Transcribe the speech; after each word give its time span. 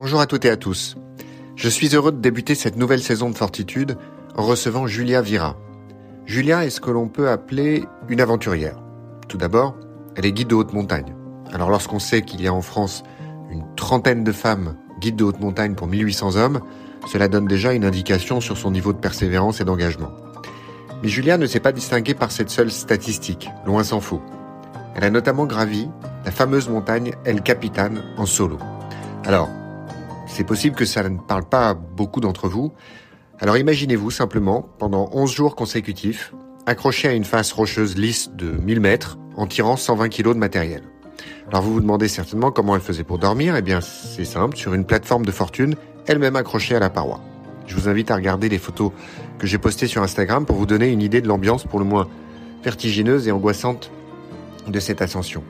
Bonjour 0.00 0.20
à 0.20 0.26
toutes 0.26 0.44
et 0.44 0.50
à 0.50 0.56
tous. 0.56 0.94
Je 1.56 1.68
suis 1.68 1.88
heureux 1.96 2.12
de 2.12 2.20
débuter 2.20 2.54
cette 2.54 2.76
nouvelle 2.76 3.02
saison 3.02 3.30
de 3.30 3.36
Fortitude 3.36 3.98
en 4.36 4.44
recevant 4.44 4.86
Julia 4.86 5.20
Vira. 5.22 5.56
Julia 6.24 6.64
est 6.64 6.70
ce 6.70 6.80
que 6.80 6.92
l'on 6.92 7.08
peut 7.08 7.28
appeler 7.28 7.82
une 8.08 8.20
aventurière. 8.20 8.80
Tout 9.26 9.38
d'abord, 9.38 9.74
elle 10.14 10.24
est 10.24 10.30
guide 10.30 10.46
de 10.46 10.54
haute 10.54 10.72
montagne. 10.72 11.16
Alors 11.52 11.68
lorsqu'on 11.68 11.98
sait 11.98 12.22
qu'il 12.22 12.40
y 12.40 12.46
a 12.46 12.54
en 12.54 12.62
France 12.62 13.02
une 13.50 13.64
trentaine 13.74 14.22
de 14.22 14.30
femmes 14.30 14.76
guides 15.00 15.16
de 15.16 15.24
haute 15.24 15.40
montagne 15.40 15.74
pour 15.74 15.88
1800 15.88 16.36
hommes, 16.36 16.60
cela 17.08 17.26
donne 17.26 17.48
déjà 17.48 17.72
une 17.72 17.84
indication 17.84 18.40
sur 18.40 18.56
son 18.56 18.70
niveau 18.70 18.92
de 18.92 18.98
persévérance 18.98 19.60
et 19.60 19.64
d'engagement. 19.64 20.12
Mais 21.02 21.08
Julia 21.08 21.38
ne 21.38 21.46
s'est 21.46 21.58
pas 21.58 21.72
distinguée 21.72 22.14
par 22.14 22.30
cette 22.30 22.50
seule 22.50 22.70
statistique, 22.70 23.50
loin 23.66 23.82
s'en 23.82 24.00
faut. 24.00 24.22
Elle 24.94 25.02
a 25.02 25.10
notamment 25.10 25.46
gravi 25.46 25.88
la 26.24 26.30
fameuse 26.30 26.68
montagne 26.68 27.14
El 27.24 27.42
Capitan 27.42 27.94
en 28.16 28.26
solo. 28.26 28.58
Alors, 29.24 29.48
c'est 30.28 30.44
possible 30.44 30.76
que 30.76 30.84
ça 30.84 31.08
ne 31.08 31.18
parle 31.18 31.44
pas 31.44 31.70
à 31.70 31.74
beaucoup 31.74 32.20
d'entre 32.20 32.48
vous. 32.48 32.72
Alors 33.40 33.56
imaginez-vous 33.56 34.10
simplement, 34.10 34.62
pendant 34.78 35.08
11 35.12 35.32
jours 35.32 35.56
consécutifs, 35.56 36.32
accroché 36.66 37.08
à 37.08 37.12
une 37.12 37.24
face 37.24 37.50
rocheuse 37.52 37.96
lisse 37.96 38.30
de 38.34 38.50
1000 38.50 38.80
mètres, 38.80 39.18
en 39.36 39.46
tirant 39.46 39.76
120 39.76 40.08
kg 40.08 40.34
de 40.34 40.38
matériel. 40.38 40.82
Alors 41.48 41.62
vous 41.62 41.72
vous 41.72 41.80
demandez 41.80 42.08
certainement 42.08 42.50
comment 42.50 42.74
elle 42.74 42.82
faisait 42.82 43.04
pour 43.04 43.18
dormir. 43.18 43.56
Eh 43.56 43.62
bien 43.62 43.80
c'est 43.80 44.24
simple, 44.24 44.56
sur 44.56 44.74
une 44.74 44.84
plateforme 44.84 45.24
de 45.24 45.32
fortune, 45.32 45.76
elle-même 46.06 46.36
accrochée 46.36 46.76
à 46.76 46.80
la 46.80 46.90
paroi. 46.90 47.20
Je 47.66 47.74
vous 47.74 47.88
invite 47.88 48.10
à 48.10 48.16
regarder 48.16 48.48
les 48.48 48.58
photos 48.58 48.92
que 49.38 49.46
j'ai 49.46 49.58
postées 49.58 49.86
sur 49.86 50.02
Instagram 50.02 50.46
pour 50.46 50.56
vous 50.56 50.66
donner 50.66 50.88
une 50.88 51.02
idée 51.02 51.20
de 51.20 51.28
l'ambiance 51.28 51.64
pour 51.64 51.78
le 51.78 51.84
moins 51.84 52.08
vertigineuse 52.62 53.28
et 53.28 53.32
angoissante 53.32 53.90
de 54.66 54.80
cette 54.80 55.00
ascension. 55.00 55.42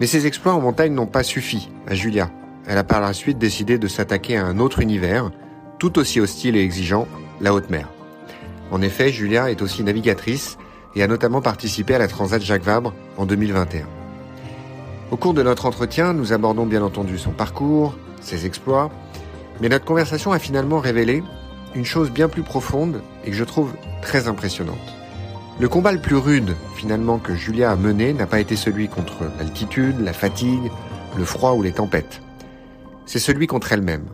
Mais 0.00 0.06
ces 0.06 0.26
exploits 0.26 0.54
en 0.54 0.60
montagne 0.60 0.94
n'ont 0.94 1.06
pas 1.06 1.22
suffi 1.22 1.68
à 1.86 1.94
Julia 1.94 2.30
elle 2.70 2.78
a 2.78 2.84
par 2.84 3.00
la 3.00 3.12
suite 3.12 3.36
décidé 3.36 3.78
de 3.78 3.88
s'attaquer 3.88 4.36
à 4.36 4.46
un 4.46 4.60
autre 4.60 4.78
univers, 4.78 5.32
tout 5.80 5.98
aussi 5.98 6.20
hostile 6.20 6.54
et 6.54 6.62
exigeant, 6.62 7.08
la 7.40 7.52
haute 7.52 7.68
mer. 7.68 7.88
En 8.70 8.80
effet, 8.80 9.10
Julia 9.10 9.50
est 9.50 9.60
aussi 9.60 9.82
navigatrice 9.82 10.56
et 10.94 11.02
a 11.02 11.08
notamment 11.08 11.42
participé 11.42 11.96
à 11.96 11.98
la 11.98 12.06
Transat 12.06 12.40
Jacques 12.40 12.62
Vabre 12.62 12.94
en 13.16 13.26
2021. 13.26 13.86
Au 15.10 15.16
cours 15.16 15.34
de 15.34 15.42
notre 15.42 15.66
entretien, 15.66 16.12
nous 16.12 16.32
abordons 16.32 16.64
bien 16.64 16.84
entendu 16.84 17.18
son 17.18 17.32
parcours, 17.32 17.96
ses 18.20 18.46
exploits, 18.46 18.92
mais 19.60 19.68
notre 19.68 19.84
conversation 19.84 20.30
a 20.30 20.38
finalement 20.38 20.78
révélé 20.78 21.24
une 21.74 21.84
chose 21.84 22.12
bien 22.12 22.28
plus 22.28 22.42
profonde 22.42 23.02
et 23.24 23.30
que 23.30 23.36
je 23.36 23.42
trouve 23.42 23.72
très 24.00 24.28
impressionnante. 24.28 24.78
Le 25.58 25.68
combat 25.68 25.90
le 25.90 26.00
plus 26.00 26.14
rude, 26.14 26.54
finalement, 26.76 27.18
que 27.18 27.34
Julia 27.34 27.72
a 27.72 27.76
mené 27.76 28.12
n'a 28.12 28.26
pas 28.26 28.38
été 28.38 28.54
celui 28.54 28.86
contre 28.86 29.24
l'altitude, 29.40 29.98
la 29.98 30.12
fatigue, 30.12 30.70
le 31.18 31.24
froid 31.24 31.54
ou 31.54 31.62
les 31.62 31.72
tempêtes 31.72 32.22
c'est 33.06 33.18
celui 33.18 33.46
contre 33.46 33.72
elle-même. 33.72 34.06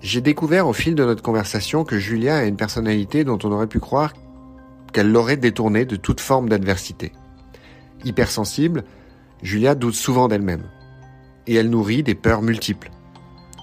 J'ai 0.00 0.20
découvert 0.20 0.68
au 0.68 0.72
fil 0.72 0.94
de 0.94 1.04
notre 1.04 1.22
conversation 1.22 1.84
que 1.84 1.98
Julia 1.98 2.38
a 2.38 2.44
une 2.44 2.56
personnalité 2.56 3.24
dont 3.24 3.38
on 3.42 3.52
aurait 3.52 3.66
pu 3.66 3.80
croire 3.80 4.12
qu'elle 4.92 5.10
l'aurait 5.10 5.36
détournée 5.36 5.84
de 5.84 5.96
toute 5.96 6.20
forme 6.20 6.48
d'adversité. 6.48 7.12
Hypersensible, 8.04 8.84
Julia 9.42 9.74
doute 9.74 9.94
souvent 9.94 10.28
d'elle-même. 10.28 10.64
Et 11.46 11.54
elle 11.54 11.70
nourrit 11.70 12.02
des 12.02 12.14
peurs 12.14 12.42
multiples. 12.42 12.90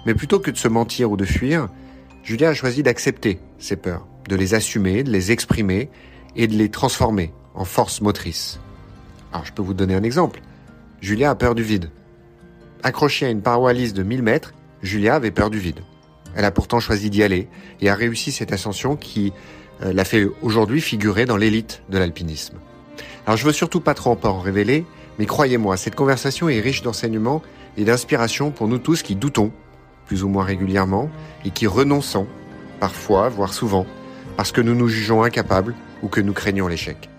Mais 0.05 0.13
plutôt 0.13 0.39
que 0.39 0.51
de 0.51 0.57
se 0.57 0.67
mentir 0.67 1.11
ou 1.11 1.17
de 1.17 1.25
fuir, 1.25 1.69
Julia 2.23 2.49
a 2.49 2.53
choisi 2.53 2.83
d'accepter 2.83 3.39
ces 3.57 3.75
peurs, 3.75 4.07
de 4.27 4.35
les 4.35 4.53
assumer, 4.53 5.03
de 5.03 5.11
les 5.11 5.31
exprimer 5.31 5.89
et 6.35 6.47
de 6.47 6.55
les 6.55 6.69
transformer 6.69 7.33
en 7.53 7.65
force 7.65 8.01
motrice. 8.01 8.59
Alors 9.31 9.45
je 9.45 9.53
peux 9.53 9.61
vous 9.61 9.73
donner 9.73 9.95
un 9.95 10.03
exemple. 10.03 10.41
Julia 11.01 11.29
a 11.29 11.35
peur 11.35 11.55
du 11.55 11.63
vide. 11.63 11.89
Accrochée 12.85 13.25
à 13.25 13.31
une 13.31 13.41
paroi 13.41 13.73
lisse 13.73 13.95
de 13.95 14.03
1000 14.03 14.21
mètres, 14.21 14.53
Julia 14.83 15.15
avait 15.15 15.31
peur 15.31 15.49
du 15.49 15.57
vide. 15.57 15.79
Elle 16.35 16.45
a 16.45 16.51
pourtant 16.51 16.79
choisi 16.79 17.09
d'y 17.09 17.23
aller 17.23 17.47
et 17.81 17.89
a 17.89 17.95
réussi 17.95 18.31
cette 18.31 18.53
ascension 18.53 18.95
qui 18.95 19.33
euh, 19.81 19.91
l'a 19.91 20.05
fait 20.05 20.27
aujourd'hui 20.43 20.81
figurer 20.81 21.25
dans 21.25 21.35
l'élite 21.35 21.81
de 21.89 21.97
l'alpinisme. 21.97 22.59
Alors 23.25 23.37
je 23.37 23.45
veux 23.47 23.53
surtout 23.53 23.79
pas 23.79 23.95
trop 23.95 24.15
en 24.21 24.39
révéler, 24.39 24.85
mais 25.17 25.25
croyez-moi, 25.25 25.77
cette 25.77 25.95
conversation 25.95 26.47
est 26.47 26.59
riche 26.59 26.83
d'enseignements 26.83 27.41
et 27.75 27.85
d'inspiration 27.85 28.51
pour 28.51 28.67
nous 28.67 28.77
tous 28.77 29.01
qui 29.01 29.15
doutons, 29.15 29.51
plus 30.05 30.23
ou 30.23 30.29
moins 30.29 30.43
régulièrement, 30.43 31.09
et 31.43 31.49
qui 31.49 31.65
renonçons, 31.65 32.27
parfois, 32.79 33.29
voire 33.29 33.55
souvent, 33.55 33.87
parce 34.37 34.51
que 34.51 34.61
nous 34.61 34.75
nous 34.75 34.89
jugeons 34.89 35.23
incapables 35.23 35.73
ou 36.03 36.07
que 36.07 36.21
nous 36.21 36.33
craignons 36.33 36.67
l'échec. 36.67 37.09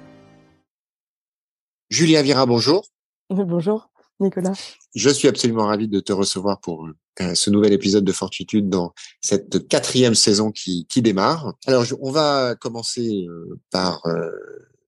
Julia 1.90 2.22
Vira, 2.22 2.46
bonjour. 2.46 2.86
Bonjour. 3.28 3.88
Nicolas. 4.20 4.54
Je 4.94 5.10
suis 5.10 5.28
absolument 5.28 5.66
ravi 5.66 5.88
de 5.88 6.00
te 6.00 6.12
recevoir 6.12 6.60
pour 6.60 6.88
euh, 7.20 7.34
ce 7.34 7.50
nouvel 7.50 7.72
épisode 7.72 8.04
de 8.04 8.12
Fortitude 8.12 8.68
dans 8.68 8.94
cette 9.20 9.68
quatrième 9.68 10.14
saison 10.14 10.50
qui, 10.52 10.86
qui 10.88 11.02
démarre. 11.02 11.54
Alors, 11.66 11.84
on 12.00 12.10
va 12.10 12.54
commencer 12.54 13.26
euh, 13.28 13.58
par 13.70 14.04
euh, 14.06 14.30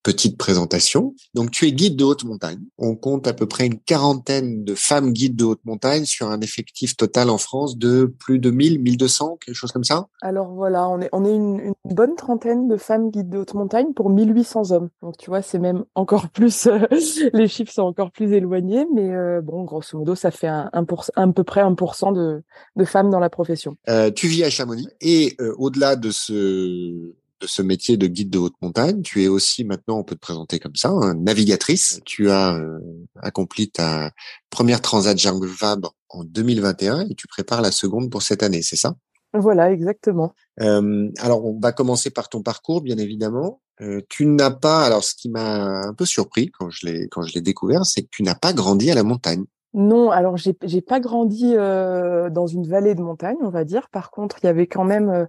petite 0.09 0.39
présentation. 0.39 1.15
Donc, 1.35 1.51
tu 1.51 1.67
es 1.67 1.73
guide 1.73 1.95
de 1.95 2.03
haute 2.03 2.25
montagne. 2.25 2.61
On 2.79 2.97
compte 2.97 3.27
à 3.27 3.35
peu 3.35 3.45
près 3.45 3.67
une 3.67 3.79
quarantaine 3.79 4.65
de 4.65 4.75
femmes 4.75 5.13
guides 5.13 5.37
de 5.37 5.45
haute 5.45 5.63
montagne 5.67 6.07
sur 6.07 6.31
un 6.31 6.41
effectif 6.41 6.97
total 6.97 7.29
en 7.29 7.37
France 7.37 7.77
de 7.77 8.07
plus 8.19 8.39
de 8.39 8.51
1000, 8.51 8.81
1200, 8.81 9.37
quelque 9.45 9.55
chose 9.55 9.71
comme 9.71 9.85
ça 9.85 10.07
Alors 10.23 10.55
voilà, 10.55 10.89
on 10.89 11.03
est, 11.03 11.11
on 11.13 11.27
est 11.27 11.35
une, 11.35 11.75
bonne 11.85 12.17
trentaine 12.17 12.69
de 12.69 12.79
femmes 12.79 13.11
guides 13.11 13.29
de 13.29 13.37
haute 13.37 13.53
montagne 13.53 13.93
pour 13.93 14.09
1800 14.09 14.71
hommes. 14.71 14.89
Donc 15.03 15.19
tu 15.19 15.29
vois, 15.29 15.43
c'est 15.43 15.59
même 15.59 15.85
encore 15.95 16.29
plus, 16.33 16.69
euh, 16.69 16.87
les 17.35 17.47
chiffres 17.47 17.73
sont 17.73 17.83
encore 17.83 18.11
plus 18.11 18.33
éloignés, 18.33 18.87
mais 18.95 19.15
euh, 19.15 19.43
bon, 19.43 19.65
grosso 19.65 19.99
modo, 19.99 20.15
ça 20.15 20.31
fait 20.31 20.49
un, 20.49 20.71
un, 20.73 20.85
pour, 20.85 21.05
un 21.17 21.33
peu 21.33 21.45
près 21.45 21.61
1% 21.61 22.15
de, 22.15 22.43
de 22.77 22.85
femmes 22.87 23.11
dans 23.11 23.21
la 23.21 23.29
profession. 23.29 23.77
Euh, 23.91 24.11
tu 24.11 24.27
vis 24.27 24.43
à 24.45 24.49
Chamonix 24.49 24.89
et 25.03 25.37
au-delà 25.59 25.97
de 25.97 26.11
ce 26.11 27.13
de 27.41 27.47
ce 27.47 27.63
métier 27.63 27.97
de 27.97 28.07
guide 28.07 28.31
de 28.31 28.39
haute 28.39 28.55
montagne. 28.63 29.03
Tu 29.03 29.23
es 29.23 29.29
aussi 29.29 29.65
maintenant, 29.65 29.99
on 29.99 30.05
peut 30.05 30.15
te 30.15 30.21
présenter 30.21 30.59
comme 30.59 30.77
ça, 30.77 30.93
navigatrice. 31.17 32.01
Tu 32.05 32.31
as 32.31 32.57
euh, 32.57 32.79
accompli 33.23 33.71
ta 33.71 34.11
première 34.51 34.81
transat 34.81 35.17
Jacques 35.17 35.43
Vabre 35.43 35.95
en 36.09 36.25
2021 36.25 37.09
et 37.09 37.15
tu 37.15 37.27
prépares 37.27 37.63
la 37.63 37.71
seconde 37.71 38.11
pour 38.11 38.23
cette 38.23 38.43
année, 38.43 38.63
c'est 38.63 38.77
ça? 38.77 38.97
Voilà, 39.35 39.71
exactement. 39.73 40.35
Euh, 40.61 41.11
alors, 41.19 41.45
on 41.45 41.59
va 41.61 41.73
commencer 41.73 42.11
par 42.11 42.29
ton 42.29 42.43
parcours, 42.43 42.81
bien 42.81 42.97
évidemment. 42.97 43.61
Euh, 43.81 44.01
tu 44.09 44.27
n'as 44.27 44.51
pas, 44.51 44.85
alors 44.85 45.05
ce 45.05 45.15
qui 45.15 45.29
m'a 45.29 45.83
un 45.83 45.95
peu 45.95 46.05
surpris 46.05 46.51
quand 46.51 46.69
je 46.71 46.87
l'ai 46.87 47.09
quand 47.09 47.23
je 47.23 47.33
l'ai 47.35 47.41
découvert, 47.41 47.87
c'est 47.87 48.03
que 48.03 48.09
tu 48.11 48.23
n'as 48.25 48.35
pas 48.35 48.53
grandi 48.53 48.91
à 48.91 48.95
la 48.95 49.05
montagne. 49.05 49.45
Non, 49.79 50.11
alors 50.11 50.37
j'ai 50.37 50.57
j'ai 50.65 50.81
pas 50.81 50.99
grandi 50.99 51.53
euh, 51.55 52.31
dans 52.31 52.49
une 52.49 52.67
vallée 52.67 52.97
de 52.97 53.01
montagne, 53.01 53.37
on 53.43 53.49
va 53.49 53.63
dire. 53.63 53.89
Par 53.91 54.11
contre, 54.11 54.39
il 54.43 54.47
y 54.47 54.49
avait 54.49 54.67
quand 54.67 54.83
même 54.83 55.09
euh, 55.09 55.27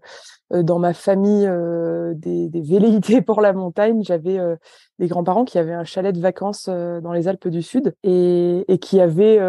euh, 0.54 0.64
dans 0.64 0.80
ma 0.80 0.96
famille 0.96 1.48
des, 2.16 2.50
velléités 2.60 3.22
pour 3.22 3.42
la 3.42 3.54
montagne. 3.54 4.02
J'avais 4.04 4.40
des 4.98 5.08
grands-parents 5.08 5.46
qui 5.46 5.60
avaient 5.60 5.74
un 5.74 5.84
chalet 5.84 6.16
de 6.16 6.20
vacances 6.20 6.68
dans 6.68 7.14
les 7.14 7.28
Alpes 7.28 7.48
du 7.48 7.62
Sud 7.62 7.94
et, 8.02 8.66
qui 8.82 9.00
avaient 9.00 9.40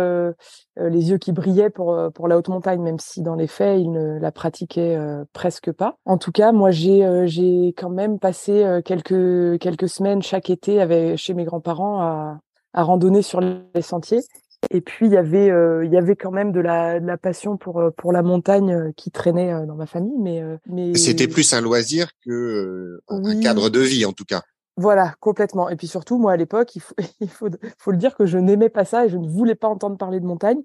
les 0.77 1.11
yeux 1.11 1.17
qui 1.17 1.32
brillaient 1.32 1.71
pour 1.71 2.28
la 2.28 2.37
haute 2.37 2.49
montagne, 2.49 2.82
même 2.82 2.99
si 2.99 3.22
dans 3.22 3.37
les 3.37 3.47
faits 3.47 3.81
ils 3.81 3.91
ne 3.91 4.19
la 4.19 4.32
pratiquaient 4.32 4.99
presque 5.32 5.72
pas. 5.72 5.97
En 6.05 6.19
tout 6.19 6.32
cas, 6.32 6.53
moi 6.53 6.71
j'ai 6.71 7.75
quand 7.78 7.91
même 7.91 8.19
passé 8.19 8.81
quelques 8.84 9.88
semaines 9.88 10.21
chaque 10.21 10.50
été 10.50 10.82
avec 10.82 11.17
chez 11.17 11.32
mes 11.32 11.44
grands-parents 11.44 12.03
à 12.75 12.82
randonner 12.82 13.22
sur 13.22 13.41
les 13.41 13.82
sentiers 13.82 14.21
et 14.71 14.81
puis 14.81 15.06
il 15.06 15.12
y 15.12 15.16
avait 15.16 15.50
euh, 15.50 15.84
il 15.84 15.93
y 15.93 15.97
avait 15.97 16.16
quand 16.16 16.31
même 16.31 16.53
de 16.53 16.60
la, 16.60 17.00
de 17.00 17.06
la 17.06 17.16
passion 17.16 17.56
pour 17.56 17.81
euh, 17.81 17.91
pour 17.91 18.12
la 18.12 18.22
montagne 18.22 18.72
euh, 18.72 18.93
qui 18.97 19.10
traînait 19.10 19.66
dans 19.66 19.75
ma 19.75 19.87
famille, 19.87 20.19
mais 20.19 20.43
mais 20.66 20.94
c'était 20.94 21.28
plus 21.28 21.53
un 21.54 21.60
loisir 21.60 22.10
que 22.25 23.00
un 23.09 23.41
cadre 23.41 23.70
de 23.70 23.81
vie 23.81 24.04
en 24.04 24.12
tout 24.12 24.25
cas. 24.25 24.43
Voilà, 24.76 25.15
complètement. 25.20 25.69
Et 25.69 25.76
puis 25.76 25.88
surtout, 25.88 26.19
moi 26.19 26.32
à 26.32 26.37
l'époque, 26.37 26.75
il 26.75 26.81
faut, 26.81 26.94
il 27.20 27.28
faut, 27.28 27.49
faut 27.78 27.91
le 27.91 27.99
dire 27.99 28.15
que 28.16 28.26
je 28.26 28.38
n'aimais 28.38 28.70
pas 28.70 28.84
ça 28.84 29.06
et 29.06 29.09
je 29.09 29.16
ne 29.16 29.28
voulais 29.28 29.54
pas 29.54 29.69
entendre 29.69 29.97
parler 29.97 30.20
de 30.20 30.26
montagne 30.26 30.62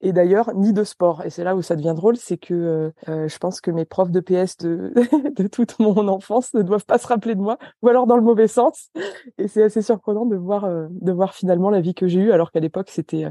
et 0.00 0.12
d'ailleurs 0.12 0.54
ni 0.54 0.72
de 0.72 0.84
sport. 0.84 1.24
Et 1.24 1.30
c'est 1.30 1.44
là 1.44 1.56
où 1.56 1.62
ça 1.62 1.76
devient 1.76 1.94
drôle, 1.96 2.16
c'est 2.16 2.36
que 2.36 2.54
euh, 2.54 2.90
euh, 3.08 3.28
je 3.28 3.38
pense 3.38 3.60
que 3.60 3.70
mes 3.70 3.84
profs 3.84 4.10
de 4.10 4.20
PS 4.20 4.56
de, 4.58 4.92
de 5.36 5.46
toute 5.46 5.78
mon 5.78 6.08
enfance 6.08 6.52
ne 6.54 6.62
doivent 6.62 6.84
pas 6.84 6.98
se 6.98 7.06
rappeler 7.06 7.34
de 7.34 7.40
moi, 7.40 7.58
ou 7.82 7.88
alors 7.88 8.06
dans 8.06 8.16
le 8.16 8.22
mauvais 8.22 8.48
sens. 8.48 8.90
Et 9.38 9.48
c'est 9.48 9.62
assez 9.62 9.82
surprenant 9.82 10.26
de 10.26 10.36
voir 10.36 10.64
euh, 10.64 10.86
de 10.90 11.12
voir 11.12 11.34
finalement 11.34 11.70
la 11.70 11.80
vie 11.80 11.94
que 11.94 12.06
j'ai 12.06 12.20
eue, 12.20 12.32
alors 12.32 12.52
qu'à 12.52 12.60
l'époque 12.60 12.90
c'était 12.90 13.26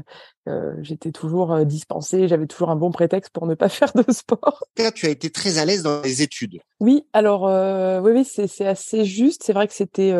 j'étais 0.80 1.10
toujours 1.10 1.64
dispensée, 1.64 2.28
j'avais 2.28 2.46
toujours 2.46 2.70
un 2.70 2.76
bon 2.76 2.92
prétexte 2.92 3.32
pour 3.32 3.46
ne 3.46 3.54
pas 3.54 3.68
faire 3.68 3.92
de 3.94 4.12
sport. 4.12 4.64
Tu 4.94 5.06
as 5.06 5.08
été 5.08 5.30
très 5.30 5.58
à 5.58 5.64
l'aise 5.64 5.82
dans 5.82 6.00
les 6.02 6.22
études. 6.22 6.60
Oui, 6.78 7.04
alors 7.12 7.42
oui, 8.02 8.12
oui, 8.12 8.24
c'est 8.24 8.66
assez 8.66 9.04
juste. 9.04 9.42
C'est 9.44 9.52
vrai 9.52 9.66
que 9.66 9.74
c'était 9.74 10.14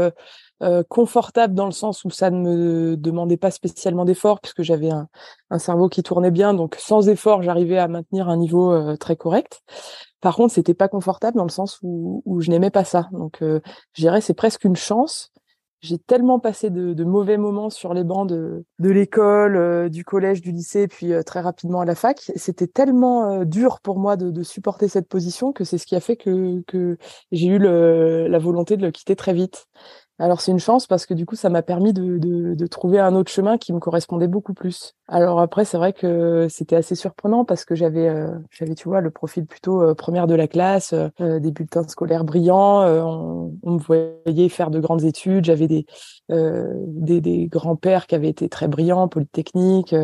euh, 0.62 0.82
confortable 0.88 1.54
dans 1.54 1.66
le 1.66 1.72
sens 1.72 2.04
où 2.04 2.10
ça 2.10 2.30
ne 2.30 2.40
me 2.40 2.96
demandait 2.96 3.36
pas 3.36 3.50
spécialement 3.50 4.04
d'effort 4.04 4.40
puisque 4.40 4.62
j'avais 4.62 4.90
un, 4.90 5.08
un, 5.50 5.58
cerveau 5.58 5.88
qui 5.88 6.02
tournait 6.02 6.30
bien, 6.30 6.54
donc 6.54 6.76
sans 6.78 7.08
effort 7.08 7.42
j'arrivais 7.42 7.78
à 7.78 7.88
maintenir 7.88 8.28
un 8.28 8.36
niveau 8.36 8.72
euh, 8.72 8.96
très 8.96 9.16
correct. 9.16 9.62
Par 10.20 10.34
contre, 10.34 10.54
c'était 10.54 10.74
pas 10.74 10.88
confortable 10.88 11.36
dans 11.36 11.44
le 11.44 11.50
sens 11.50 11.78
où, 11.82 12.22
où 12.24 12.40
je 12.40 12.50
n'aimais 12.50 12.70
pas 12.70 12.84
ça. 12.84 13.08
Donc, 13.12 13.42
euh, 13.42 13.60
je 13.92 14.02
dirais 14.02 14.20
c'est 14.20 14.34
presque 14.34 14.64
une 14.64 14.74
chance. 14.76 15.30
j'ai 15.82 15.98
tellement 15.98 16.40
passé 16.40 16.70
de, 16.70 16.94
de, 16.94 17.04
mauvais 17.04 17.36
moments 17.36 17.70
sur 17.70 17.94
les 17.94 18.02
bancs 18.02 18.28
de, 18.28 18.64
de 18.80 18.90
l'école, 18.90 19.56
euh, 19.56 19.88
du 19.88 20.04
collège, 20.04 20.40
du 20.40 20.50
lycée, 20.52 20.88
puis 20.88 21.12
euh, 21.12 21.22
très 21.22 21.40
rapidement 21.40 21.80
à 21.80 21.84
la 21.84 21.94
fac. 21.94 22.18
C'était 22.34 22.66
tellement 22.66 23.44
dur 23.44 23.80
pour 23.80 23.98
moi 23.98 24.16
de, 24.16 24.30
de, 24.30 24.42
supporter 24.42 24.88
cette 24.88 25.08
position 25.08 25.52
que 25.52 25.64
c'est 25.64 25.78
ce 25.78 25.86
qui 25.86 25.94
a 25.94 26.00
fait 26.00 26.16
que, 26.16 26.62
que 26.66 26.96
j'ai 27.30 27.46
eu 27.46 27.58
le, 27.58 28.26
la 28.26 28.38
volonté 28.38 28.76
de 28.76 28.82
le 28.82 28.90
quitter 28.90 29.16
très 29.16 29.34
vite. 29.34 29.66
Alors 30.18 30.40
c'est 30.40 30.50
une 30.50 30.58
chance 30.58 30.86
parce 30.86 31.04
que 31.04 31.12
du 31.12 31.26
coup 31.26 31.36
ça 31.36 31.50
m'a 31.50 31.62
permis 31.62 31.92
de, 31.92 32.16
de, 32.16 32.54
de, 32.54 32.66
trouver 32.66 32.98
un 32.98 33.14
autre 33.14 33.30
chemin 33.30 33.58
qui 33.58 33.74
me 33.74 33.80
correspondait 33.80 34.28
beaucoup 34.28 34.54
plus. 34.54 34.94
Alors 35.08 35.40
après 35.40 35.66
c'est 35.66 35.76
vrai 35.76 35.92
que 35.92 36.46
c'était 36.48 36.76
assez 36.76 36.94
surprenant 36.94 37.44
parce 37.44 37.66
que 37.66 37.74
j'avais 37.74 38.08
euh, 38.08 38.30
j'avais 38.50 38.74
tu 38.74 38.88
vois 38.88 39.02
le 39.02 39.10
profil 39.10 39.44
plutôt 39.44 39.82
euh, 39.82 39.94
première 39.94 40.26
de 40.26 40.34
la 40.34 40.48
classe, 40.48 40.94
euh, 40.94 41.38
des 41.38 41.50
bulletins 41.50 41.86
scolaires 41.86 42.24
brillants, 42.24 42.82
on, 42.86 43.52
on, 43.62 43.72
me 43.72 43.78
voyait 43.78 44.48
faire 44.48 44.70
de 44.70 44.80
grandes 44.80 45.04
études, 45.04 45.44
j'avais 45.44 45.68
des, 45.68 45.84
des, 46.30 47.20
des 47.20 47.46
grands-pères 47.46 48.06
qui 48.06 48.14
avaient 48.14 48.30
été 48.30 48.48
très 48.48 48.68
brillants, 48.68 49.08
polytechniques, 49.08 49.94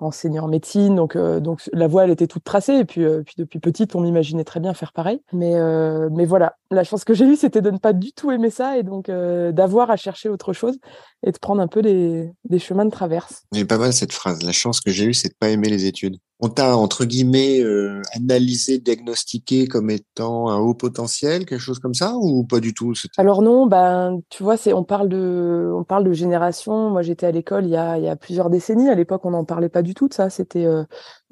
enseignant 0.00 0.44
en 0.44 0.48
médecine, 0.48 0.94
donc 0.94 1.16
euh, 1.16 1.40
donc 1.40 1.68
la 1.72 1.86
voie 1.86 2.04
elle 2.04 2.10
était 2.10 2.26
toute 2.26 2.44
tracée 2.44 2.74
et 2.74 2.84
puis 2.84 3.04
euh, 3.04 3.22
puis 3.24 3.34
depuis 3.38 3.58
petite 3.58 3.94
on 3.94 4.00
m'imaginait 4.00 4.44
très 4.44 4.60
bien 4.60 4.74
faire 4.74 4.92
pareil. 4.92 5.20
Mais 5.32 5.54
euh, 5.54 6.08
mais 6.12 6.24
voilà, 6.24 6.56
la 6.70 6.84
chance 6.84 7.04
que 7.04 7.14
j'ai 7.14 7.24
eue 7.24 7.36
c'était 7.36 7.62
de 7.62 7.70
ne 7.70 7.78
pas 7.78 7.92
du 7.92 8.12
tout 8.12 8.30
aimer 8.30 8.50
ça 8.50 8.78
et 8.78 8.82
donc 8.82 9.10
d'avoir 9.10 9.90
à 9.90 9.96
chercher 9.96 10.28
autre 10.28 10.52
chose 10.52 10.78
et 11.26 11.32
de 11.32 11.38
prendre 11.38 11.60
un 11.60 11.68
peu 11.68 11.82
des 11.82 12.32
des 12.44 12.58
chemins 12.58 12.84
de 12.84 12.90
traverse. 12.90 13.44
C'est 13.52 13.64
pas 13.64 13.78
mal 13.78 13.92
cette 13.92 14.12
phrase. 14.12 14.42
La 14.42 14.52
chance 14.52 14.80
que 14.80 14.90
j'ai 14.90 15.06
eue 15.06 15.14
c'est 15.14 15.28
de 15.28 15.36
pas 15.38 15.48
aimer 15.48 15.68
les 15.68 15.86
études 15.86 16.18
on 16.40 16.48
t'a 16.48 16.76
entre 16.76 17.04
guillemets 17.04 17.60
euh, 17.60 18.00
analysé, 18.14 18.78
diagnostiqué 18.78 19.66
comme 19.66 19.90
étant 19.90 20.48
un 20.48 20.58
haut 20.58 20.74
potentiel, 20.74 21.44
quelque 21.46 21.60
chose 21.60 21.80
comme 21.80 21.94
ça 21.94 22.14
ou 22.14 22.44
pas 22.44 22.60
du 22.60 22.74
tout 22.74 22.92
Alors 23.16 23.42
non, 23.42 23.66
ben 23.66 24.20
tu 24.28 24.44
vois, 24.44 24.56
c'est 24.56 24.72
on 24.72 24.84
parle 24.84 25.08
de 25.08 25.72
on 25.74 25.82
parle 25.82 26.04
de 26.04 26.12
génération. 26.12 26.90
Moi, 26.90 27.02
j'étais 27.02 27.26
à 27.26 27.32
l'école 27.32 27.64
il 27.64 27.70
y 27.70 27.76
a 27.76 27.98
il 27.98 28.04
y 28.04 28.08
a 28.08 28.16
plusieurs 28.16 28.50
décennies. 28.50 28.88
À 28.88 28.94
l'époque, 28.94 29.24
on 29.24 29.30
n'en 29.30 29.44
parlait 29.44 29.68
pas 29.68 29.82
du 29.82 29.94
tout 29.94 30.08
de 30.08 30.14
ça. 30.14 30.30
C'était 30.30 30.64
euh, 30.64 30.84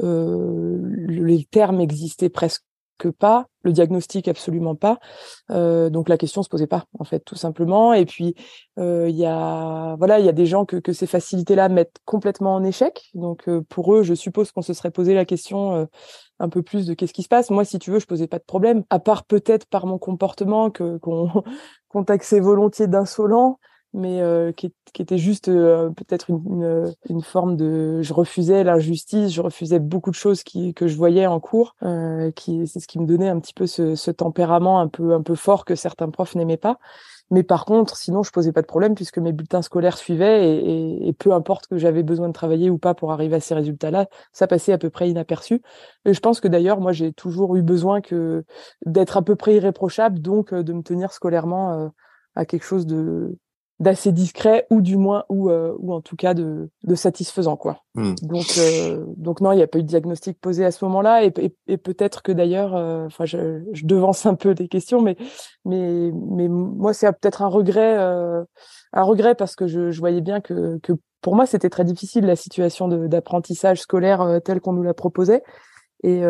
euh, 0.02 0.78
les 1.08 1.44
termes 1.44 1.80
existaient 1.80 2.28
presque 2.28 2.62
que 2.98 3.08
pas, 3.08 3.46
le 3.62 3.72
diagnostic 3.72 4.28
absolument 4.28 4.74
pas. 4.74 4.98
Euh, 5.50 5.90
donc 5.90 6.08
la 6.08 6.16
question 6.16 6.42
se 6.42 6.48
posait 6.48 6.66
pas 6.66 6.84
en 6.98 7.04
fait 7.04 7.20
tout 7.20 7.34
simplement. 7.34 7.92
Et 7.92 8.06
puis 8.06 8.34
euh, 8.78 9.08
il 9.08 9.16
y 9.16 9.26
a 9.26 9.96
voilà 9.98 10.18
il 10.18 10.26
y 10.26 10.28
a 10.28 10.32
des 10.32 10.46
gens 10.46 10.64
que, 10.64 10.76
que 10.76 10.92
ces 10.92 11.06
facilités-là 11.06 11.68
mettent 11.68 11.98
complètement 12.04 12.54
en 12.54 12.64
échec. 12.64 13.10
Donc 13.14 13.48
euh, 13.48 13.62
pour 13.68 13.94
eux, 13.94 14.02
je 14.02 14.14
suppose 14.14 14.52
qu'on 14.52 14.62
se 14.62 14.72
serait 14.72 14.90
posé 14.90 15.14
la 15.14 15.24
question 15.24 15.88
un 16.38 16.48
peu 16.48 16.62
plus 16.62 16.86
de 16.86 16.94
qu'est-ce 16.94 17.12
qui 17.12 17.22
se 17.22 17.28
passe. 17.28 17.50
Moi, 17.50 17.64
si 17.64 17.78
tu 17.78 17.90
veux, 17.90 17.98
je 17.98 18.06
posais 18.06 18.26
pas 18.26 18.38
de 18.38 18.44
problème, 18.44 18.84
à 18.90 18.98
part 18.98 19.24
peut-être 19.24 19.66
par 19.66 19.86
mon 19.86 19.98
comportement 19.98 20.70
que 20.70 20.98
qu'on 20.98 21.30
qu'on 21.88 22.04
taxait 22.04 22.40
volontiers 22.40 22.88
d'insolent 22.88 23.58
mais 23.92 24.20
euh, 24.20 24.52
qui, 24.52 24.72
qui, 24.92 25.02
était 25.02 25.18
juste 25.18 25.48
euh, 25.48 25.90
peut-être 25.90 26.28
une, 26.30 26.42
une, 26.46 26.94
une, 27.08 27.22
forme 27.22 27.56
de 27.56 28.02
je 28.02 28.12
refusais 28.12 28.62
l'injustice 28.62 29.32
je 29.32 29.40
refusais 29.40 29.78
beaucoup 29.78 30.10
de 30.10 30.16
choses 30.16 30.42
qui, 30.42 30.74
que 30.74 30.86
je 30.86 30.96
voyais 30.96 31.26
en 31.26 31.40
cours 31.40 31.74
euh, 31.82 32.30
qui 32.32 32.66
c'est 32.66 32.80
ce 32.80 32.86
qui 32.86 32.98
me 32.98 33.06
donnait 33.06 33.28
un 33.28 33.40
petit 33.40 33.54
peu 33.54 33.66
ce, 33.66 33.94
ce, 33.94 34.10
tempérament 34.10 34.80
un 34.80 34.88
peu 34.88 35.14
un 35.14 35.22
peu 35.22 35.34
fort 35.34 35.64
que 35.64 35.74
certains 35.74 36.10
profs 36.10 36.34
n'aimaient 36.34 36.56
pas. 36.56 36.78
Mais 37.30 37.42
par 37.42 37.64
contre 37.64 37.96
sinon 37.96 38.22
je 38.22 38.30
posais 38.30 38.52
pas 38.52 38.62
de 38.62 38.66
problème 38.66 38.94
puisque 38.94 39.18
mes 39.18 39.32
bulletins 39.32 39.62
scolaires 39.62 39.96
suivaient 39.96 40.48
et, 40.48 41.04
et, 41.04 41.08
et 41.08 41.12
peu 41.12 41.32
importe 41.32 41.66
que 41.66 41.76
j'avais 41.76 42.02
besoin 42.02 42.28
de 42.28 42.32
travailler 42.32 42.70
ou 42.70 42.78
pas 42.78 42.94
pour 42.94 43.12
arriver 43.12 43.36
à 43.36 43.40
ces 43.40 43.54
résultats 43.54 43.90
là 43.90 44.06
ça 44.32 44.46
passait 44.46 44.72
à 44.72 44.78
peu 44.78 44.90
près 44.90 45.08
inaperçu. 45.08 45.62
Et 46.04 46.12
je 46.12 46.20
pense 46.20 46.40
que 46.40 46.48
d'ailleurs 46.48 46.80
moi 46.80 46.92
j'ai 46.92 47.12
toujours 47.12 47.56
eu 47.56 47.62
besoin 47.62 48.00
que 48.00 48.44
d'être 48.84 49.16
à 49.16 49.22
peu 49.22 49.36
près 49.36 49.56
irréprochable 49.56 50.20
donc 50.20 50.52
de 50.54 50.72
me 50.72 50.82
tenir 50.82 51.12
scolairement 51.12 51.90
à 52.36 52.44
quelque 52.44 52.64
chose 52.64 52.86
de 52.86 53.36
d'assez 53.78 54.10
discret 54.10 54.66
ou 54.70 54.80
du 54.80 54.96
moins 54.96 55.24
ou 55.28 55.50
euh, 55.50 55.74
ou 55.78 55.92
en 55.92 56.00
tout 56.00 56.16
cas 56.16 56.32
de, 56.32 56.70
de 56.84 56.94
satisfaisant 56.94 57.56
quoi. 57.56 57.82
Hmm. 57.94 58.14
Donc 58.22 58.46
euh, 58.58 59.04
donc 59.16 59.42
non, 59.42 59.52
il 59.52 59.56
n'y 59.56 59.62
a 59.62 59.66
pas 59.66 59.78
eu 59.78 59.82
de 59.82 59.88
diagnostic 59.88 60.40
posé 60.40 60.64
à 60.64 60.70
ce 60.70 60.82
moment-là 60.86 61.24
et, 61.24 61.32
et, 61.66 61.76
peut-être 61.76 62.22
que 62.22 62.32
d'ailleurs 62.32 62.74
euh, 62.74 63.04
enfin 63.06 63.26
je, 63.26 63.62
je, 63.72 63.84
devance 63.84 64.24
un 64.24 64.34
peu 64.34 64.54
des 64.54 64.68
questions 64.68 65.02
mais 65.02 65.16
mais 65.66 66.10
mais 66.30 66.48
moi 66.48 66.94
c'est 66.94 67.06
peut-être 67.12 67.42
un 67.42 67.48
regret 67.48 67.96
un 67.96 69.02
regret 69.02 69.34
parce 69.34 69.56
que 69.56 69.66
je, 69.66 69.90
je 69.90 70.00
voyais 70.00 70.22
bien 70.22 70.40
que 70.40 70.78
que 70.78 70.94
pour 71.20 71.34
moi 71.34 71.44
c'était 71.44 71.70
très 71.70 71.84
difficile 71.84 72.24
la 72.24 72.36
situation 72.36 72.88
d'apprentissage 72.88 73.82
scolaire 73.82 74.40
telle 74.42 74.60
qu'on 74.60 74.72
nous 74.72 74.82
la 74.82 74.94
proposait 74.94 75.42
et 76.02 76.22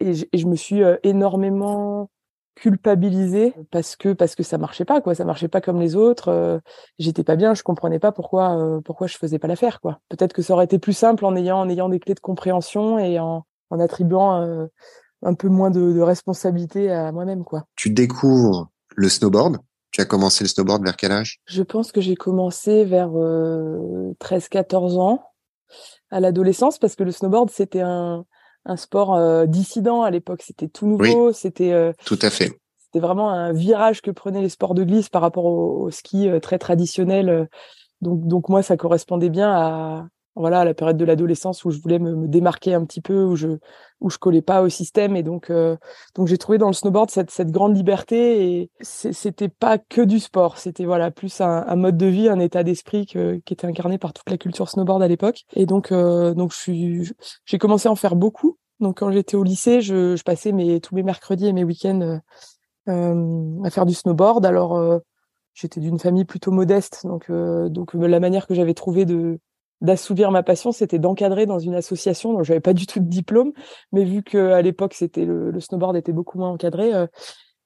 et 0.00 0.12
et 0.32 0.38
je 0.38 0.46
me 0.46 0.56
suis 0.56 0.82
énormément 1.04 2.10
culpabilisée 2.54 3.54
parce 3.70 3.96
que 3.96 4.12
parce 4.12 4.34
que 4.34 4.42
ça 4.42 4.58
marchait 4.58 4.84
pas 4.84 5.00
quoi. 5.00 5.14
Ça 5.14 5.24
marchait 5.24 5.48
pas 5.48 5.60
comme 5.60 5.80
les 5.80 5.96
autres 5.96 6.28
euh, 6.28 6.58
j'étais 6.98 7.24
pas 7.24 7.36
bien 7.36 7.54
je 7.54 7.62
comprenais 7.62 7.98
pas 7.98 8.12
pourquoi 8.12 8.56
euh, 8.56 8.80
pourquoi 8.80 9.06
je 9.06 9.16
faisais 9.16 9.38
pas 9.38 9.48
l'affaire 9.48 9.80
quoi. 9.80 10.00
Peut-être 10.08 10.32
que 10.32 10.42
ça 10.42 10.52
aurait 10.54 10.66
été 10.66 10.78
plus 10.78 10.92
simple 10.92 11.24
en 11.24 11.34
ayant 11.36 11.58
en 11.58 11.68
ayant 11.68 11.88
des 11.88 12.00
clés 12.00 12.14
de 12.14 12.20
compréhension 12.20 12.98
et 12.98 13.18
en, 13.18 13.44
en 13.70 13.80
attribuant 13.80 14.40
euh, 14.40 14.66
un 15.22 15.34
peu 15.34 15.48
moins 15.48 15.70
de, 15.70 15.92
de 15.92 16.00
responsabilité 16.00 16.90
à 16.90 17.10
moi-même 17.12 17.44
quoi. 17.44 17.64
Tu 17.76 17.90
découvres 17.90 18.70
le 18.94 19.08
snowboard? 19.08 19.58
Tu 19.90 20.00
as 20.00 20.04
commencé 20.04 20.44
le 20.44 20.48
snowboard 20.48 20.84
vers 20.84 20.96
quel 20.96 21.12
âge? 21.12 21.40
Je 21.46 21.62
pense 21.62 21.92
que 21.92 22.00
j'ai 22.00 22.16
commencé 22.16 22.84
vers 22.84 23.12
13 24.18 24.48
14 24.48 24.98
ans 24.98 25.22
à 26.10 26.20
l'adolescence 26.20 26.78
parce 26.78 26.94
que 26.94 27.04
le 27.04 27.12
snowboard 27.12 27.50
c'était 27.50 27.80
un 27.80 28.24
un 28.64 28.76
sport 28.76 29.14
euh, 29.14 29.46
dissident 29.46 30.02
à 30.02 30.10
l'époque. 30.10 30.42
C'était 30.42 30.68
tout 30.68 30.86
nouveau. 30.86 31.32
C'était 31.32 31.72
euh, 31.72 31.92
tout 32.04 32.18
à 32.22 32.30
fait. 32.30 32.60
C'était 32.78 33.00
vraiment 33.00 33.30
un 33.30 33.52
virage 33.52 34.02
que 34.02 34.10
prenaient 34.10 34.42
les 34.42 34.48
sports 34.48 34.74
de 34.74 34.84
glisse 34.84 35.08
par 35.08 35.22
rapport 35.22 35.46
au, 35.46 35.90
ski 35.90 36.28
euh, 36.28 36.40
très 36.40 36.58
traditionnel. 36.58 37.48
Donc, 38.00 38.26
donc 38.26 38.48
moi, 38.48 38.62
ça 38.62 38.76
correspondait 38.76 39.30
bien 39.30 39.50
à 39.52 40.06
voilà 40.36 40.64
la 40.64 40.74
période 40.74 40.96
de 40.96 41.04
l'adolescence 41.04 41.64
où 41.64 41.70
je 41.70 41.80
voulais 41.80 41.98
me, 41.98 42.28
démarquer 42.28 42.74
un 42.74 42.84
petit 42.84 43.00
peu, 43.00 43.24
où 43.24 43.36
je 43.36 43.58
où 44.00 44.10
je 44.10 44.18
collais 44.18 44.42
pas 44.42 44.60
au 44.62 44.68
système 44.68 45.16
et 45.16 45.22
donc 45.22 45.50
donc 46.14 46.26
j'ai 46.26 46.36
trouvé 46.36 46.58
dans 46.58 46.66
le 46.66 46.74
snowboard 46.74 47.10
cette 47.10 47.30
cette 47.30 47.50
grande 47.50 47.74
liberté 47.74 48.58
et 48.60 48.70
c'était 48.80 49.48
pas 49.48 49.78
que 49.78 50.02
du 50.02 50.18
sport, 50.18 50.58
c'était 50.58 50.84
voilà 50.84 51.10
plus 51.10 51.40
un, 51.40 51.64
un, 51.66 51.76
mode 51.76 51.96
de 51.96 52.06
vie, 52.06 52.28
un 52.28 52.40
état 52.40 52.64
d'esprit 52.64 53.06
qui 53.06 53.18
était 53.18 53.66
incarné 53.66 53.96
par 53.96 54.12
toute 54.12 54.28
la 54.28 54.36
culture 54.36 54.68
snowboard 54.68 55.02
à 55.02 55.08
l'époque. 55.08 55.44
Et 55.54 55.64
donc 55.64 55.90
donc 55.92 56.52
je 56.52 56.58
suis 56.58 57.12
j'ai 57.46 57.58
commencé 57.58 57.88
à 57.88 57.92
en 57.92 57.96
faire 57.96 58.16
beaucoup. 58.16 58.58
Donc 58.80 58.98
quand 58.98 59.10
j'étais 59.10 59.36
au 59.36 59.44
lycée, 59.44 59.80
je, 59.80 60.16
je, 60.16 60.22
passais 60.22 60.52
mes, 60.52 60.80
tous 60.80 60.94
mes 60.94 61.02
mercredis 61.02 61.46
et 61.46 61.52
mes 61.52 61.64
week-ends 61.64 62.00
euh, 62.00 62.18
euh 62.88 63.64
à 63.64 63.70
faire 63.70 63.86
du 63.86 63.94
snowboard. 63.94 64.44
Alors 64.46 64.76
euh, 64.76 64.98
j'étais 65.54 65.80
d'une 65.80 65.98
famille 65.98 66.24
plutôt 66.24 66.50
modeste, 66.50 67.02
donc 67.04 67.30
euh, 67.30 67.68
donc 67.68 67.94
la 67.94 68.20
manière 68.20 68.46
que 68.46 68.54
j'avais 68.54 68.74
trouvé 68.74 69.04
de 69.04 69.38
d'assouvir 69.84 70.30
ma 70.30 70.42
passion, 70.42 70.72
c'était 70.72 70.98
d'encadrer 70.98 71.46
dans 71.46 71.58
une 71.58 71.74
association. 71.74 72.32
Donc 72.32 72.44
j'avais 72.44 72.60
pas 72.60 72.72
du 72.72 72.86
tout 72.86 73.00
de 73.00 73.08
diplôme, 73.08 73.52
mais 73.92 74.04
vu 74.04 74.22
que 74.22 74.52
à 74.52 74.62
l'époque 74.62 74.94
c'était 74.94 75.24
le, 75.24 75.58
snowboard 75.60 75.96
était 75.96 76.12
beaucoup 76.12 76.38
moins 76.38 76.50
encadré, 76.50 76.90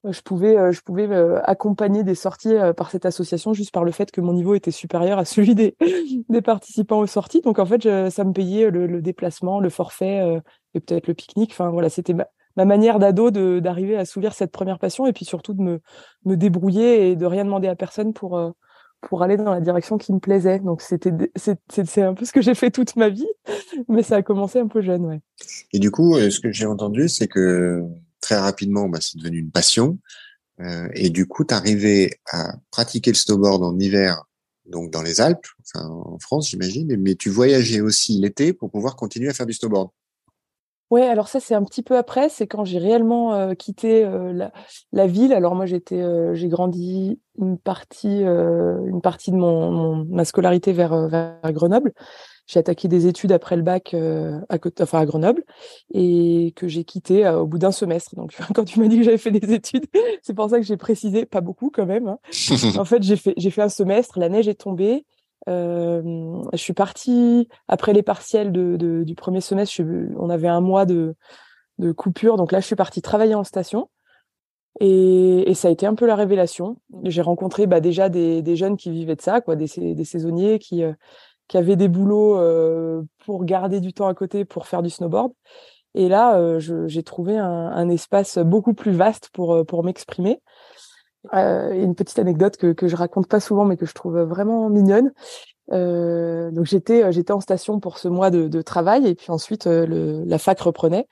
je 0.04 0.20
pouvais, 0.20 0.72
je 0.72 0.80
pouvais 0.80 1.08
accompagner 1.44 2.04
des 2.04 2.14
sorties 2.14 2.54
par 2.76 2.90
cette 2.90 3.06
association 3.06 3.52
juste 3.52 3.72
par 3.72 3.84
le 3.84 3.90
fait 3.90 4.10
que 4.10 4.20
mon 4.20 4.32
niveau 4.32 4.54
était 4.54 4.70
supérieur 4.70 5.18
à 5.18 5.24
celui 5.24 5.54
des, 5.54 5.76
des 6.28 6.42
participants 6.42 6.98
aux 6.98 7.06
sorties. 7.06 7.40
Donc 7.40 7.58
en 7.58 7.66
fait, 7.66 8.10
ça 8.10 8.24
me 8.24 8.32
payait 8.32 8.70
le, 8.70 9.00
déplacement, 9.02 9.60
le 9.60 9.70
forfait 9.70 10.40
et 10.74 10.80
peut-être 10.80 11.06
le 11.06 11.14
pique-nique. 11.14 11.50
Enfin 11.52 11.70
voilà, 11.70 11.88
c'était 11.88 12.14
ma, 12.14 12.26
ma, 12.56 12.64
manière 12.64 12.98
d'ado 12.98 13.30
d'arriver 13.60 13.96
à 13.96 14.00
assouvir 14.00 14.34
cette 14.34 14.52
première 14.52 14.78
passion 14.78 15.06
et 15.06 15.12
puis 15.12 15.24
surtout 15.24 15.54
de 15.54 15.62
me, 15.62 15.80
me 16.24 16.36
débrouiller 16.36 17.10
et 17.10 17.16
de 17.16 17.26
rien 17.26 17.44
demander 17.44 17.68
à 17.68 17.74
personne 17.74 18.12
pour 18.12 18.38
pour 19.00 19.22
aller 19.22 19.36
dans 19.36 19.52
la 19.52 19.60
direction 19.60 19.98
qui 19.98 20.12
me 20.12 20.18
plaisait. 20.18 20.58
Donc 20.58 20.82
c'était 20.82 21.12
c'est 21.36 22.02
un 22.02 22.14
peu 22.14 22.24
ce 22.24 22.32
que 22.32 22.42
j'ai 22.42 22.54
fait 22.54 22.70
toute 22.70 22.96
ma 22.96 23.08
vie, 23.08 23.28
mais 23.88 24.02
ça 24.02 24.16
a 24.16 24.22
commencé 24.22 24.58
un 24.58 24.68
peu 24.68 24.80
jeune, 24.80 25.06
ouais. 25.06 25.20
Et 25.72 25.78
du 25.78 25.90
coup, 25.90 26.18
ce 26.18 26.40
que 26.40 26.52
j'ai 26.52 26.66
entendu, 26.66 27.08
c'est 27.08 27.28
que 27.28 27.82
très 28.20 28.36
rapidement, 28.36 28.88
bah, 28.88 28.98
c'est 29.00 29.18
devenu 29.18 29.38
une 29.38 29.50
passion. 29.50 29.98
Euh, 30.60 30.88
et 30.94 31.10
du 31.10 31.26
coup, 31.26 31.44
tu 31.44 31.54
arrivais 31.54 32.18
à 32.30 32.56
pratiquer 32.70 33.10
le 33.10 33.16
snowboard 33.16 33.62
en 33.62 33.78
hiver, 33.78 34.24
donc 34.66 34.90
dans 34.90 35.02
les 35.02 35.20
Alpes, 35.20 35.46
en 35.74 36.18
France, 36.18 36.50
j'imagine, 36.50 36.96
mais 36.98 37.14
tu 37.14 37.30
voyageais 37.30 37.80
aussi 37.80 38.18
l'été 38.20 38.52
pour 38.52 38.70
pouvoir 38.70 38.96
continuer 38.96 39.28
à 39.28 39.34
faire 39.34 39.46
du 39.46 39.52
snowboard. 39.52 39.90
Ouais, 40.90 41.06
alors 41.06 41.28
ça 41.28 41.38
c'est 41.38 41.54
un 41.54 41.64
petit 41.64 41.82
peu 41.82 41.98
après, 41.98 42.30
c'est 42.30 42.46
quand 42.46 42.64
j'ai 42.64 42.78
réellement 42.78 43.34
euh, 43.34 43.52
quitté 43.52 44.04
euh, 44.04 44.32
la, 44.32 44.52
la, 44.92 45.06
ville. 45.06 45.34
Alors 45.34 45.54
moi 45.54 45.66
j'étais, 45.66 46.00
euh, 46.00 46.34
j'ai 46.34 46.48
grandi 46.48 47.20
une 47.38 47.58
partie, 47.58 48.22
une 48.22 49.00
partie 49.02 49.30
de 49.30 49.36
mon, 49.36 49.70
mon, 49.70 50.06
ma 50.08 50.24
scolarité 50.24 50.72
vers, 50.72 51.08
vers 51.08 51.38
Grenoble. 51.52 51.92
J'ai 52.46 52.58
attaqué 52.58 52.88
des 52.88 53.06
études 53.06 53.32
après 53.32 53.56
le 53.56 53.62
bac 53.62 53.94
à, 53.94 54.56
enfin 54.80 55.00
à 55.00 55.06
Grenoble 55.06 55.44
et 55.92 56.52
que 56.56 56.66
j'ai 56.66 56.84
quitté 56.84 57.28
au 57.28 57.46
bout 57.46 57.58
d'un 57.58 57.70
semestre. 57.70 58.16
Donc 58.16 58.34
quand 58.54 58.64
tu 58.64 58.80
m'as 58.80 58.88
dit 58.88 58.96
que 58.96 59.04
j'avais 59.04 59.18
fait 59.18 59.30
des 59.30 59.52
études, 59.52 59.84
c'est 60.22 60.34
pour 60.34 60.48
ça 60.48 60.56
que 60.56 60.64
j'ai 60.64 60.78
précisé, 60.78 61.26
pas 61.26 61.42
beaucoup 61.42 61.70
quand 61.70 61.86
même. 61.86 62.08
Hein. 62.08 62.18
en 62.78 62.84
fait 62.86 63.02
j'ai 63.02 63.16
fait 63.16 63.34
j'ai 63.36 63.50
fait 63.50 63.62
un 63.62 63.68
semestre, 63.68 64.18
la 64.18 64.30
neige 64.30 64.48
est 64.48 64.60
tombée 64.62 65.04
je 65.46 66.56
suis 66.56 66.72
partie 66.72 67.48
après 67.68 67.92
les 67.92 68.02
partiels 68.02 68.52
de, 68.52 68.76
de, 68.76 69.04
du 69.04 69.14
premier 69.14 69.40
semestre. 69.40 69.80
On 70.16 70.30
avait 70.30 70.48
un 70.48 70.60
mois 70.60 70.86
de, 70.86 71.14
de, 71.78 71.92
coupure, 71.92 72.36
donc 72.36 72.52
là 72.52 72.60
je 72.60 72.66
suis 72.66 72.76
partie 72.76 73.02
travailler 73.02 73.34
en 73.34 73.44
station. 73.44 73.88
Et, 74.80 75.52
ça 75.54 75.68
a 75.68 75.70
été 75.70 75.86
un 75.86 75.94
peu 75.94 76.06
la 76.06 76.14
révélation. 76.14 76.76
J'ai 77.04 77.22
rencontré 77.22 77.66
bah, 77.66 77.80
déjà 77.80 78.08
des, 78.08 78.56
jeunes 78.56 78.76
qui 78.76 78.90
vivaient 78.90 79.16
de 79.16 79.22
ça, 79.22 79.40
quoi, 79.40 79.56
des, 79.56 79.66
saisonniers 80.04 80.58
qui, 80.58 80.82
qui 81.48 81.56
avaient 81.56 81.76
des 81.76 81.88
boulots 81.88 82.38
pour 83.24 83.44
garder 83.44 83.80
du 83.80 83.92
temps 83.92 84.06
à 84.06 84.14
côté 84.14 84.44
pour 84.44 84.66
faire 84.66 84.82
du 84.82 84.90
snowboard. 84.90 85.32
Et 85.94 86.08
là, 86.08 86.58
j'ai 86.58 87.02
trouvé 87.02 87.38
un, 87.38 87.88
espace 87.88 88.38
beaucoup 88.38 88.74
plus 88.74 88.92
vaste 88.92 89.30
pour, 89.32 89.64
pour 89.66 89.82
m'exprimer. 89.82 90.40
Une 91.32 91.94
petite 91.94 92.18
anecdote 92.18 92.56
que, 92.56 92.72
que 92.72 92.88
je 92.88 92.96
raconte 92.96 93.28
pas 93.28 93.40
souvent, 93.40 93.64
mais 93.64 93.76
que 93.76 93.86
je 93.86 93.94
trouve 93.94 94.18
vraiment 94.20 94.68
mignonne. 94.68 95.12
Euh, 95.72 96.50
donc 96.50 96.64
j'étais 96.64 97.12
j'étais 97.12 97.32
en 97.32 97.40
station 97.40 97.78
pour 97.78 97.98
ce 97.98 98.08
mois 98.08 98.30
de, 98.30 98.48
de 98.48 98.62
travail 98.62 99.06
et 99.06 99.14
puis 99.14 99.30
ensuite 99.30 99.66
le, 99.66 100.24
la 100.24 100.38
fac 100.38 100.58
reprenait. 100.60 101.06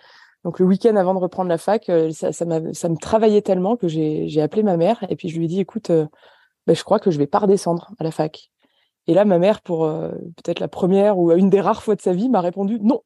Donc 0.45 0.59
le 0.59 0.67
week-end 0.67 0.97
avant 0.97 1.13
de 1.15 1.19
reprendre 1.19 1.49
la 1.49 1.59
fac, 1.59 1.91
ça, 2.13 2.33
ça, 2.33 2.45
ça 2.73 2.89
me 2.89 2.97
travaillait 2.97 3.43
tellement 3.43 3.77
que 3.77 3.89
j'ai 3.89 4.41
appelé 4.41 4.63
ma 4.63 4.77
mère 4.77 5.05
et 5.09 5.17
puis 5.17 5.29
je 5.29 5.37
lui 5.37 5.47
ai 5.47 5.49
dit 5.49 5.61
écoute, 5.61 5.91
ben, 5.91 6.77
je 6.77 6.85
crois 6.85 7.01
que 7.01 7.11
je 7.11 7.19
vais 7.19 7.27
pas 7.27 7.41
redescendre 7.41 7.91
à 7.99 8.05
la 8.05 8.11
fac. 8.11 8.51
Et 9.09 9.15
là 9.15 9.25
ma 9.25 9.39
mère 9.39 9.61
pour 9.61 9.89
peut-être 10.37 10.61
la 10.61 10.69
première 10.69 11.19
ou 11.19 11.33
une 11.33 11.51
des 11.51 11.61
rares 11.61 11.83
fois 11.83 11.97
de 11.97 12.01
sa 12.01 12.13
vie 12.13 12.29
m'a 12.29 12.41
répondu 12.41 12.79
non. 12.81 13.03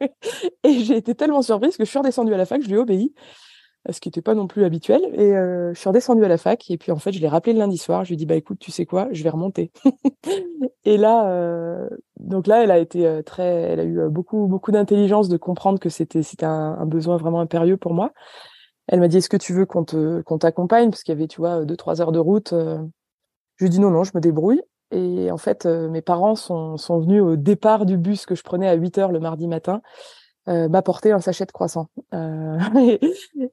et 0.00 0.80
j'ai 0.80 0.96
été 0.96 1.14
tellement 1.14 1.42
surprise 1.42 1.76
que 1.76 1.84
je 1.84 1.90
suis 1.90 1.98
redescendue 1.98 2.34
à 2.34 2.38
la 2.38 2.46
fac, 2.46 2.60
je 2.62 2.68
lui 2.68 2.74
ai 2.74 2.78
obéi 2.78 3.14
ce 3.88 4.00
qui 4.00 4.08
n'était 4.08 4.22
pas 4.22 4.34
non 4.34 4.46
plus 4.46 4.64
habituel. 4.64 5.00
Et 5.14 5.34
euh, 5.34 5.72
je 5.72 5.78
suis 5.78 5.88
redescendue 5.88 6.24
à 6.24 6.28
la 6.28 6.36
fac. 6.36 6.70
Et 6.70 6.76
puis, 6.76 6.92
en 6.92 6.98
fait, 6.98 7.12
je 7.12 7.20
l'ai 7.20 7.28
rappelé 7.28 7.52
le 7.52 7.58
lundi 7.58 7.78
soir. 7.78 8.04
Je 8.04 8.10
lui 8.10 8.14
ai 8.14 8.16
dit, 8.16 8.26
bah, 8.26 8.34
écoute, 8.34 8.58
tu 8.58 8.70
sais 8.70 8.86
quoi, 8.86 9.08
je 9.12 9.22
vais 9.22 9.30
remonter. 9.30 9.72
et 10.84 10.96
là, 10.98 11.30
euh, 11.30 11.88
donc 12.18 12.46
là, 12.46 12.62
elle 12.62 12.70
a 12.70 12.78
été 12.78 13.06
euh, 13.06 13.22
très, 13.22 13.44
elle 13.44 13.80
a 13.80 13.84
eu 13.84 14.08
beaucoup, 14.08 14.46
beaucoup 14.46 14.70
d'intelligence 14.70 15.28
de 15.28 15.36
comprendre 15.36 15.78
que 15.78 15.88
c'était, 15.88 16.22
c'était 16.22 16.46
un, 16.46 16.84
besoin 16.86 17.16
vraiment 17.16 17.40
impérieux 17.40 17.76
pour 17.76 17.94
moi. 17.94 18.12
Elle 18.86 19.00
m'a 19.00 19.08
dit, 19.08 19.18
est-ce 19.18 19.28
que 19.28 19.36
tu 19.36 19.54
veux 19.54 19.66
qu'on 19.66 19.84
te, 19.84 20.20
qu'on 20.22 20.38
t'accompagne? 20.38 20.90
Parce 20.90 21.02
qu'il 21.02 21.14
y 21.14 21.16
avait, 21.16 21.28
tu 21.28 21.40
vois, 21.40 21.64
deux, 21.64 21.76
trois 21.76 22.02
heures 22.02 22.12
de 22.12 22.18
route. 22.18 22.50
Je 22.52 23.64
lui 23.64 23.66
ai 23.66 23.70
dit, 23.70 23.80
non, 23.80 23.90
non, 23.90 24.04
je 24.04 24.12
me 24.14 24.20
débrouille. 24.20 24.62
Et 24.90 25.30
en 25.30 25.36
fait, 25.36 25.66
mes 25.66 26.02
parents 26.02 26.34
sont, 26.34 26.76
sont 26.76 26.98
venus 26.98 27.22
au 27.22 27.36
départ 27.36 27.86
du 27.86 27.96
bus 27.96 28.26
que 28.26 28.34
je 28.34 28.42
prenais 28.42 28.68
à 28.68 28.74
8 28.74 28.98
heures 28.98 29.12
le 29.12 29.20
mardi 29.20 29.46
matin 29.46 29.80
euh, 30.48 30.70
m'apporter 30.70 31.12
un 31.12 31.20
sachet 31.20 31.44
de 31.44 31.52
croissant. 31.52 31.88
Euh, 32.14 32.58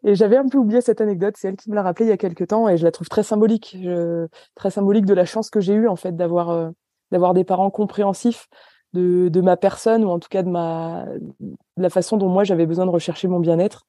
et, 0.03 0.15
j'avais 0.15 0.37
un 0.37 0.47
peu 0.47 0.57
oublié 0.57 0.79
cette 0.79 1.01
anecdote. 1.01 1.35
C'est 1.37 1.49
elle 1.49 1.57
qui 1.57 1.69
me 1.69 1.75
l'a 1.75 1.83
rappelé 1.83 2.05
il 2.05 2.09
y 2.09 2.13
a 2.13 2.17
quelques 2.17 2.47
temps 2.47 2.69
et 2.69 2.77
je 2.77 2.85
la 2.85 2.91
trouve 2.91 3.09
très 3.09 3.23
symbolique, 3.23 3.77
très 4.55 4.71
symbolique 4.71 5.05
de 5.05 5.13
la 5.13 5.25
chance 5.25 5.49
que 5.49 5.59
j'ai 5.59 5.73
eue 5.73 5.89
en 5.89 5.97
fait 5.97 6.15
d'avoir 6.15 6.49
euh, 6.49 6.69
d'avoir 7.11 7.33
des 7.33 7.43
parents 7.43 7.69
compréhensifs 7.71 8.47
de, 8.93 9.27
de 9.27 9.41
ma 9.41 9.57
personne 9.57 10.05
ou 10.05 10.09
en 10.09 10.19
tout 10.19 10.29
cas 10.29 10.43
de 10.43 10.49
ma 10.49 11.05
la 11.75 11.89
façon 11.89 12.15
dont 12.15 12.29
moi 12.29 12.45
j'avais 12.45 12.65
besoin 12.65 12.85
de 12.85 12.91
rechercher 12.91 13.27
mon 13.27 13.41
bien-être 13.41 13.85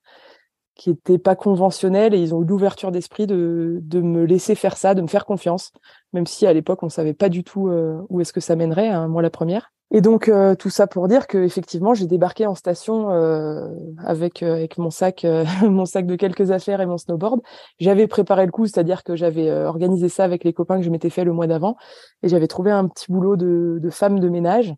qui 0.74 0.90
était 0.90 1.18
pas 1.18 1.36
conventionnel 1.36 2.14
et 2.14 2.18
ils 2.18 2.34
ont 2.34 2.42
eu 2.42 2.46
l'ouverture 2.46 2.90
d'esprit 2.90 3.26
de, 3.28 3.78
de 3.80 4.00
me 4.00 4.24
laisser 4.24 4.56
faire 4.56 4.76
ça, 4.76 4.94
de 4.94 5.02
me 5.02 5.08
faire 5.08 5.24
confiance, 5.24 5.72
même 6.12 6.26
si 6.26 6.46
à 6.46 6.52
l'époque 6.52 6.82
on 6.82 6.88
savait 6.88 7.14
pas 7.14 7.28
du 7.28 7.42
tout 7.42 7.68
où 8.08 8.20
est-ce 8.20 8.32
que 8.32 8.40
ça 8.40 8.54
mènerait, 8.54 8.88
hein, 8.88 9.08
moi 9.08 9.22
la 9.22 9.30
première. 9.30 9.72
Et 9.90 10.02
donc 10.02 10.28
euh, 10.28 10.54
tout 10.54 10.68
ça 10.68 10.86
pour 10.86 11.08
dire 11.08 11.26
que 11.26 11.38
effectivement 11.38 11.94
j'ai 11.94 12.06
débarqué 12.06 12.46
en 12.46 12.54
station 12.54 13.10
euh, 13.10 13.68
avec 14.04 14.42
euh, 14.42 14.52
avec 14.52 14.76
mon 14.76 14.90
sac 14.90 15.26
mon 15.62 15.86
sac 15.86 16.06
de 16.06 16.14
quelques 16.14 16.50
affaires 16.50 16.82
et 16.82 16.86
mon 16.86 16.98
snowboard. 16.98 17.40
J'avais 17.80 18.06
préparé 18.06 18.44
le 18.44 18.52
coup, 18.52 18.66
c'est-à-dire 18.66 19.02
que 19.02 19.16
j'avais 19.16 19.50
organisé 19.50 20.10
ça 20.10 20.24
avec 20.24 20.44
les 20.44 20.52
copains 20.52 20.76
que 20.76 20.84
je 20.84 20.90
m'étais 20.90 21.08
fait 21.08 21.24
le 21.24 21.32
mois 21.32 21.46
d'avant 21.46 21.76
et 22.22 22.28
j'avais 22.28 22.48
trouvé 22.48 22.70
un 22.70 22.86
petit 22.86 23.10
boulot 23.10 23.36
de, 23.36 23.78
de 23.80 23.90
femme 23.90 24.20
de 24.20 24.28
ménage. 24.28 24.74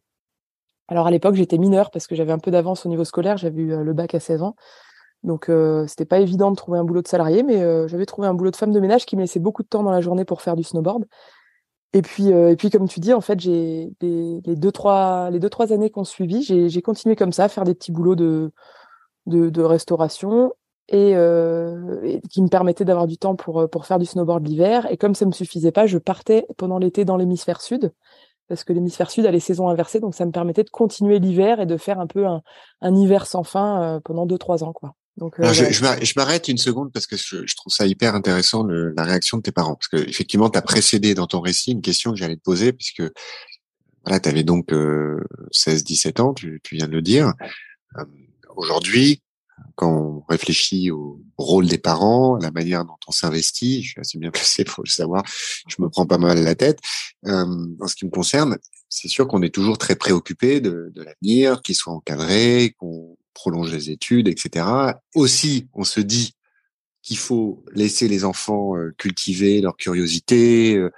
Alors 0.86 1.08
à 1.08 1.10
l'époque 1.10 1.34
j'étais 1.34 1.58
mineure 1.58 1.90
parce 1.90 2.06
que 2.06 2.14
j'avais 2.14 2.32
un 2.32 2.38
peu 2.38 2.52
d'avance 2.52 2.86
au 2.86 2.88
niveau 2.88 3.04
scolaire, 3.04 3.36
j'avais 3.36 3.62
eu 3.62 3.82
le 3.82 3.92
bac 3.92 4.14
à 4.14 4.20
16 4.20 4.42
ans. 4.42 4.54
Donc 5.24 5.50
c'était 5.86 6.04
pas 6.04 6.20
évident 6.20 6.52
de 6.52 6.56
trouver 6.56 6.78
un 6.78 6.84
boulot 6.84 7.02
de 7.02 7.08
salarié, 7.08 7.42
mais 7.42 7.88
j'avais 7.88 8.06
trouvé 8.06 8.28
un 8.28 8.34
boulot 8.34 8.52
de 8.52 8.56
femme 8.56 8.72
de 8.72 8.80
ménage 8.80 9.06
qui 9.06 9.16
me 9.16 9.22
laissait 9.22 9.40
beaucoup 9.40 9.62
de 9.62 9.68
temps 9.68 9.82
dans 9.82 9.90
la 9.90 10.00
journée 10.00 10.24
pour 10.24 10.40
faire 10.40 10.56
du 10.56 10.62
snowboard. 10.62 11.04
Et 11.92 12.02
puis, 12.02 12.32
euh, 12.32 12.50
et 12.50 12.56
puis 12.56 12.70
comme 12.70 12.88
tu 12.88 13.00
dis, 13.00 13.12
en 13.12 13.20
fait, 13.20 13.40
j'ai 13.40 13.92
les, 14.00 14.40
deux 14.56 14.72
trois 14.72 15.30
les 15.30 15.40
deux 15.40 15.50
trois 15.50 15.72
années 15.72 15.90
qu'on 15.90 16.04
suivi, 16.04 16.42
j'ai 16.42 16.82
continué 16.82 17.16
comme 17.16 17.32
ça 17.32 17.44
à 17.44 17.48
faire 17.48 17.64
des 17.64 17.74
petits 17.74 17.92
boulots 17.92 18.14
de 18.16 18.52
de, 19.26 19.50
de 19.50 19.62
restauration 19.62 20.52
et, 20.88 21.14
euh, 21.16 22.00
et, 22.04 22.20
qui 22.30 22.42
me 22.42 22.48
permettaient 22.48 22.84
d'avoir 22.84 23.06
du 23.06 23.18
temps 23.18 23.36
pour 23.36 23.68
pour 23.70 23.86
faire 23.86 23.98
du 23.98 24.06
snowboard 24.06 24.46
l'hiver. 24.46 24.90
Et 24.90 24.96
comme 24.96 25.14
ça 25.14 25.26
me 25.26 25.32
suffisait 25.32 25.72
pas, 25.72 25.86
je 25.86 25.98
partais 25.98 26.46
pendant 26.56 26.78
l'été 26.78 27.04
dans 27.04 27.16
l'hémisphère 27.16 27.60
sud 27.60 27.92
parce 28.50 28.64
que 28.64 28.72
l'hémisphère 28.72 29.10
sud 29.10 29.26
a 29.26 29.30
les 29.30 29.40
saisons 29.40 29.68
inversées, 29.68 30.00
donc 30.00 30.14
ça 30.14 30.26
me 30.26 30.32
permettait 30.32 30.64
de 30.64 30.70
continuer 30.70 31.20
l'hiver 31.20 31.60
et 31.60 31.66
de 31.66 31.76
faire 31.76 32.00
un 32.00 32.08
peu 32.08 32.26
un, 32.26 32.42
un 32.80 32.94
hiver 32.96 33.26
sans 33.26 33.44
fin 33.44 33.96
euh, 33.96 34.00
pendant 34.00 34.26
deux 34.26 34.38
trois 34.38 34.64
ans, 34.64 34.72
quoi. 34.72 34.94
Donc, 35.16 35.38
euh, 35.38 35.52
je, 35.52 36.14
m'arrête 36.16 36.48
une 36.48 36.58
seconde 36.58 36.92
parce 36.92 37.06
que 37.06 37.16
je, 37.16 37.54
trouve 37.54 37.72
ça 37.72 37.86
hyper 37.86 38.14
intéressant 38.14 38.64
la 38.64 39.04
réaction 39.04 39.36
de 39.36 39.42
tes 39.42 39.52
parents. 39.52 39.74
Parce 39.74 39.88
que 39.88 40.08
effectivement 40.08 40.48
tu 40.48 40.58
as 40.58 40.62
précédé 40.62 41.14
dans 41.14 41.26
ton 41.26 41.40
récit 41.40 41.72
une 41.72 41.82
question 41.82 42.12
que 42.12 42.16
j'allais 42.16 42.36
te 42.36 42.42
poser 42.42 42.72
puisque 42.72 43.02
voilà 44.04 44.18
tu 44.20 44.28
avais 44.28 44.44
donc 44.44 44.70
16 45.50 45.84
17 45.84 46.20
ans 46.20 46.32
tu, 46.32 46.60
viens 46.72 46.86
de 46.86 46.92
le 46.92 47.02
dire. 47.02 47.32
Euh, 47.98 48.04
aujourd'hui 48.56 49.22
quand 49.74 49.92
on 49.92 50.24
réfléchit 50.28 50.90
au 50.90 51.20
rôle 51.36 51.66
des 51.66 51.78
parents, 51.78 52.36
la 52.36 52.50
manière 52.50 52.84
dont 52.84 52.98
on 53.06 53.12
s'investit, 53.12 53.82
je 53.82 53.90
suis 53.90 54.00
assez 54.00 54.18
bien 54.18 54.30
placé 54.30 54.64
pour 54.64 54.84
le 54.84 54.90
savoir, 54.90 55.22
je 55.68 55.76
me 55.78 55.88
prends 55.88 56.06
pas 56.06 56.18
mal 56.18 56.42
la 56.42 56.54
tête. 56.54 56.80
Euh, 57.26 57.66
en 57.80 57.86
ce 57.86 57.94
qui 57.94 58.04
me 58.04 58.10
concerne, 58.10 58.58
c'est 58.88 59.08
sûr 59.08 59.26
qu'on 59.26 59.42
est 59.42 59.54
toujours 59.54 59.78
très 59.78 59.96
préoccupé 59.96 60.60
de, 60.60 60.90
de 60.94 61.02
l'avenir, 61.02 61.62
qu'il 61.62 61.74
soit 61.74 61.92
encadré, 61.92 62.74
qu'on 62.78 63.16
prolonge 63.34 63.72
les 63.72 63.90
études, 63.90 64.28
etc. 64.28 64.66
Aussi, 65.14 65.68
on 65.74 65.84
se 65.84 66.00
dit 66.00 66.34
qu'il 67.02 67.18
faut 67.18 67.64
laisser 67.72 68.08
les 68.08 68.24
enfants 68.24 68.76
euh, 68.76 68.94
cultiver 68.98 69.60
leur 69.60 69.76
curiosité, 69.76 70.76
euh, 70.76 70.90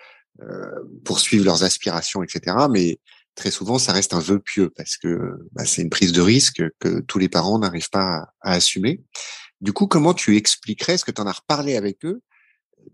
euh, 0.43 0.67
poursuivre 1.05 1.45
leurs 1.45 1.65
aspirations, 1.65 2.23
etc. 2.23 2.57
Mais 2.71 2.99
très 3.35 3.51
souvent, 3.51 3.79
ça 3.79 3.93
reste 3.93 4.15
un 4.15 4.21
vœu 4.21 4.41
pieux 4.41 4.71
parce 4.71 4.97
que 4.97 5.39
bah, 5.53 5.65
c'est 5.65 5.83
une 5.83 5.91
prise 5.91 6.13
de 6.13 6.21
risque 6.21 6.63
que 6.81 7.01
tous 7.01 7.19
les 7.19 7.29
parents 7.29 7.59
n'arrivent 7.59 7.91
pas 7.91 8.27
à, 8.41 8.53
assumer. 8.53 9.01
Du 9.61 9.73
coup, 9.73 9.87
comment 9.87 10.15
tu 10.15 10.37
expliquerais, 10.37 10.95
est-ce 10.95 11.05
que 11.05 11.13
tu 11.13 11.21
en 11.21 11.27
as 11.27 11.33
reparlé 11.33 11.77
avec 11.77 12.05
eux, 12.05 12.21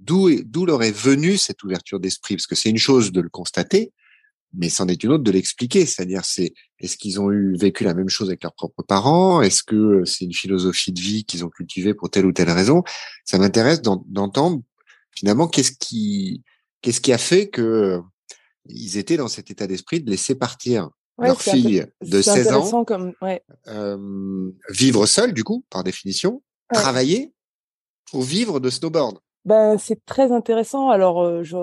d'où 0.00 0.66
leur 0.66 0.82
est 0.82 0.92
venue 0.92 1.38
cette 1.38 1.62
ouverture 1.62 1.98
d'esprit? 1.98 2.36
Parce 2.36 2.46
que 2.46 2.54
c'est 2.54 2.68
une 2.68 2.78
chose 2.78 3.10
de 3.10 3.22
le 3.22 3.30
constater, 3.30 3.92
mais 4.54 4.68
c'en 4.68 4.88
est 4.88 5.02
une 5.02 5.10
autre 5.10 5.24
de 5.24 5.30
l'expliquer. 5.30 5.86
C'est-à-dire, 5.86 6.24
c'est 6.24 6.52
est-ce 6.78 6.96
qu'ils 6.96 7.20
ont 7.20 7.30
eu 7.30 7.56
vécu 7.56 7.84
la 7.84 7.94
même 7.94 8.08
chose 8.08 8.28
avec 8.28 8.42
leurs 8.42 8.54
propres 8.54 8.82
parents? 8.82 9.42
Est-ce 9.42 9.62
que 9.62 9.76
euh, 9.76 10.04
c'est 10.04 10.24
une 10.24 10.32
philosophie 10.32 10.92
de 10.92 11.00
vie 11.00 11.24
qu'ils 11.24 11.44
ont 11.44 11.50
cultivée 11.50 11.94
pour 11.94 12.10
telle 12.10 12.26
ou 12.26 12.32
telle 12.32 12.50
raison? 12.50 12.82
Ça 13.24 13.38
m'intéresse 13.38 13.82
d'entendre 13.82 14.62
finalement 15.14 15.48
qu'est-ce 15.48 15.72
qui 15.72 16.42
qu'est-ce 16.82 17.00
qui 17.00 17.12
a 17.12 17.18
fait 17.18 17.48
que 17.48 18.00
ils 18.66 18.98
étaient 18.98 19.16
dans 19.16 19.28
cet 19.28 19.50
état 19.50 19.66
d'esprit 19.66 20.00
de 20.00 20.10
laisser 20.10 20.34
partir 20.34 20.90
leur 21.18 21.40
fille 21.40 21.84
de 22.04 22.22
16 22.22 22.52
ans 22.52 22.84
comme, 22.84 23.12
ouais. 23.22 23.42
euh, 23.66 24.50
vivre 24.70 25.06
seule 25.06 25.32
du 25.32 25.42
coup 25.42 25.64
par 25.70 25.82
définition, 25.82 26.42
travailler 26.72 27.32
pour 28.10 28.22
vivre 28.22 28.60
de 28.60 28.70
snowboard. 28.70 29.18
Ben, 29.48 29.78
c'est 29.78 30.04
très 30.04 30.30
intéressant. 30.30 30.90
Alors, 30.90 31.22
euh, 31.22 31.42
je 31.42 31.56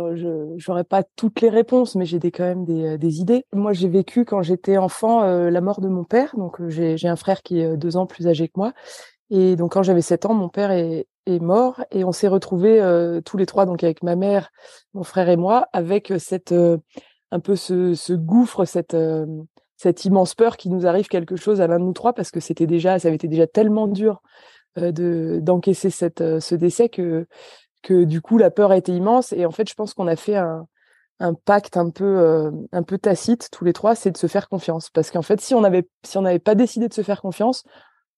n'aurais 0.68 0.84
pas 0.84 1.04
toutes 1.16 1.42
les 1.42 1.50
réponses, 1.50 1.94
mais 1.94 2.06
j'ai 2.06 2.18
des, 2.18 2.32
quand 2.32 2.44
même 2.44 2.66
des, 2.66 2.84
euh, 2.84 2.98
des 2.98 3.20
idées. 3.20 3.46
Moi, 3.54 3.74
j'ai 3.74 3.88
vécu 3.88 4.26
quand 4.26 4.42
j'étais 4.42 4.78
enfant 4.78 5.22
euh, 5.22 5.52
la 5.52 5.62
mort 5.62 5.82
de 5.82 5.88
mon 5.88 6.04
père. 6.04 6.36
Donc, 6.36 6.68
j'ai 6.68 7.08
un 7.08 7.16
frère 7.16 7.44
qui 7.44 7.60
est 7.60 7.78
deux 7.78 7.96
ans 7.96 8.08
plus 8.08 8.28
âgé 8.28 8.48
que 8.48 8.54
moi. 8.56 8.74
Et 9.30 9.56
donc, 9.56 9.74
quand 9.74 9.84
j'avais 9.84 10.02
sept 10.02 10.26
ans, 10.26 10.34
mon 10.34 10.50
père 10.50 10.72
est, 10.72 11.06
est 11.28 11.38
mort 11.38 11.84
et 11.92 12.04
on 12.04 12.12
s'est 12.12 12.28
retrouvés 12.28 12.82
tous 13.24 13.38
les 13.38 13.46
trois, 13.46 13.68
donc 13.68 13.84
avec 13.84 14.02
ma 14.02 14.16
mère, 14.16 14.50
mon 14.96 15.04
frère 15.04 15.30
et 15.30 15.38
moi, 15.38 15.68
avec 15.72 16.12
cette 16.18 16.54
un 17.32 17.40
peu 17.40 17.56
ce, 17.56 17.94
ce 17.94 18.14
gouffre, 18.14 18.66
cette 18.66 18.98
cette 19.78 20.06
immense 20.06 20.34
peur 20.34 20.58
qui 20.58 20.70
nous 20.70 20.88
arrive 20.88 21.08
quelque 21.08 21.36
chose 21.36 21.62
à 21.62 21.68
l'un 21.68 21.80
de 21.80 21.86
nous 21.86 21.94
trois, 21.94 22.14
parce 22.14 22.32
que 22.32 22.40
c'était 22.40 22.68
déjà, 22.68 22.98
ça 22.98 23.10
avait 23.10 23.16
été 23.16 23.28
déjà 23.28 23.48
tellement 23.48 23.88
dur 23.88 24.22
de 24.78 25.40
d'encaisser 25.42 25.90
cette 25.90 26.40
ce 26.40 26.56
décès 26.56 26.90
que 26.90 27.28
que 27.86 28.04
du 28.04 28.20
coup 28.20 28.38
la 28.40 28.50
peur 28.50 28.72
a 28.72 28.78
été 28.78 28.92
immense. 28.92 29.32
Et 29.32 29.46
en 29.46 29.52
fait 29.52 29.70
je 29.70 29.76
pense 29.76 29.94
qu'on 29.94 30.08
a 30.08 30.16
fait 30.16 30.36
un, 30.36 30.68
pacte 31.46 31.78
un 31.78 31.92
peu 31.92 32.04
euh, 32.04 32.52
un 32.74 32.84
peu 32.84 32.98
tacite 32.98 33.50
tous 33.52 33.64
les 33.64 33.72
trois 33.72 33.96
c'est 33.96 34.12
de 34.12 34.18
se 34.18 34.28
faire 34.28 34.50
confiance. 34.50 34.90
Parce 34.90 35.12
qu'en 35.12 35.22
fait 35.22 35.40
si 35.40 35.54
on 35.54 35.64
si 36.04 36.18
on 36.18 36.22
n'avait 36.24 36.40
pas 36.40 36.56
décidé 36.56 36.88
de 36.90 36.94
se 36.94 37.04
faire 37.04 37.22
confiance 37.22 37.64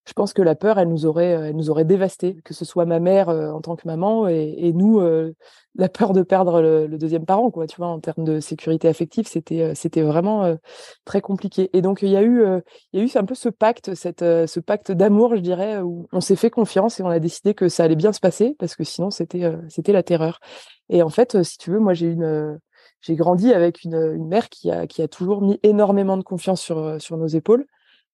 je 0.08 0.14
pense 0.14 0.32
que 0.32 0.42
la 0.42 0.56
peur, 0.56 0.80
elle 0.80 0.88
nous 0.88 1.06
aurait, 1.06 1.36
euh, 1.36 1.50
elle 1.50 1.56
nous 1.58 1.70
aurait 1.70 1.84
dévasté, 1.84 2.38
que 2.46 2.54
ce 2.54 2.64
soit 2.64 2.86
ma 2.86 3.00
mère 3.02 3.28
euh, 3.28 3.52
en 3.52 3.60
tant 3.60 3.76
que 3.76 3.86
maman 3.86 4.30
et, 4.30 4.56
et 4.58 4.72
nous, 4.72 5.02
euh, 5.02 5.36
la 5.76 5.90
peur 5.90 6.14
de 6.14 6.24
perdre 6.24 6.62
le, 6.62 6.88
le, 6.88 6.98
deuxième 6.98 7.26
parent, 7.26 7.52
quoi. 7.52 7.68
Tu 7.68 7.76
vois, 7.76 7.88
en 7.88 8.00
termes 8.00 8.24
de 8.24 8.40
sécurité 8.40 8.88
affective, 8.88 9.28
c'était, 9.28 9.76
c'était 9.76 10.02
vraiment 10.02 10.58
très 11.06 11.22
compliqué. 11.22 11.70
Et 11.74 11.84
donc 11.84 12.02
il 12.02 12.10
y 12.10 12.16
a 12.16 12.24
eu, 12.24 12.44
il 12.94 13.00
y 13.00 13.04
a 13.04 13.06
eu 13.06 13.10
un 13.16 13.26
peu 13.26 13.36
ce 13.36 13.50
pacte, 13.50 13.94
cette, 13.94 14.22
ce 14.22 14.60
pacte 14.60 14.92
d'amour, 14.92 15.36
je 15.36 15.42
dirais, 15.42 15.80
où 15.82 16.08
on 16.12 16.20
s'est 16.20 16.36
fait 16.36 16.50
confiance 16.50 17.00
et 17.00 17.04
on 17.04 17.10
a 17.10 17.20
décidé 17.20 17.54
que 17.54 17.70
ça 17.70 17.84
allait 17.84 17.96
bien 17.96 18.12
se 18.12 18.20
passer 18.20 18.56
parce 18.58 18.76
que 18.76 18.84
sinon 18.84 19.12
c'était, 19.12 19.52
c'était 19.70 19.92
la 19.92 20.02
terreur. 20.02 20.40
Et 20.90 21.04
en 21.04 21.10
fait, 21.10 21.44
si 21.44 21.60
tu 21.60 21.70
veux, 21.70 21.80
moi 21.80 21.94
j'ai 21.94 22.08
une 22.08 22.60
j'ai 23.02 23.16
grandi 23.16 23.54
avec 23.54 23.84
une, 23.84 24.14
une, 24.16 24.28
mère 24.28 24.50
qui 24.50 24.72
a, 24.72 24.88
qui 24.88 25.04
a 25.04 25.08
toujours 25.08 25.44
mis 25.44 25.60
énormément 25.62 26.18
de 26.18 26.24
confiance 26.24 26.60
sur, 26.60 27.00
sur 27.00 27.18
nos 27.18 27.28
épaules. 27.28 27.68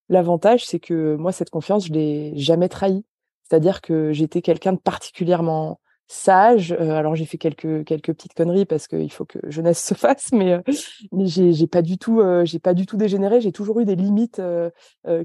L'avantage, 0.08 0.64
c'est 0.66 0.80
que 0.80 1.16
moi, 1.16 1.32
cette 1.32 1.50
confiance, 1.50 1.86
je 1.86 1.92
l'ai 1.92 2.32
jamais 2.36 2.68
trahie. 2.68 3.04
C'est-à-dire 3.48 3.80
que 3.80 4.12
j'étais 4.12 4.42
quelqu'un 4.42 4.72
de 4.72 4.78
particulièrement 4.78 5.80
sage. 6.06 6.72
alors 6.72 7.16
j'ai 7.16 7.24
fait 7.24 7.38
quelques 7.38 7.82
quelques 7.84 8.12
petites 8.12 8.34
conneries 8.34 8.66
parce 8.66 8.88
qu'il 8.88 9.10
faut 9.10 9.24
que 9.24 9.38
jeunesse 9.50 9.82
se 9.82 9.94
fasse, 9.94 10.32
mais 10.32 10.62
mais 11.12 11.26
j'ai 11.26 11.66
pas 11.66 11.82
du 11.82 11.98
tout 11.98 12.22
j'ai 12.44 12.58
pas 12.58 12.74
du 12.74 12.86
tout 12.86 12.96
dégénéré. 12.96 13.40
J'ai 13.40 13.52
toujours 13.52 13.80
eu 13.80 13.84
des 13.84 13.96
limites 13.96 14.40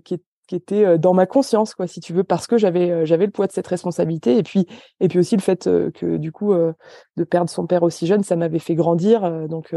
qui 0.04 0.22
qui 0.48 0.56
était 0.56 0.98
dans 0.98 1.14
ma 1.14 1.28
conscience 1.28 1.76
quoi 1.76 1.86
si 1.86 2.00
tu 2.00 2.12
veux 2.12 2.24
parce 2.24 2.48
que 2.48 2.58
j'avais 2.58 3.06
j'avais 3.06 3.26
le 3.26 3.32
poids 3.32 3.46
de 3.46 3.52
cette 3.52 3.68
responsabilité 3.68 4.36
et 4.38 4.42
puis 4.42 4.66
et 5.00 5.08
puis 5.08 5.20
aussi 5.20 5.36
le 5.36 5.42
fait 5.42 5.66
que 5.94 6.18
du 6.18 6.32
coup 6.32 6.56
de 6.56 7.24
perdre 7.24 7.52
son 7.52 7.68
père 7.68 7.84
aussi 7.84 8.08
jeune 8.08 8.24
ça 8.24 8.36
m'avait 8.36 8.58
fait 8.58 8.74
grandir 8.74 9.48
donc 9.48 9.76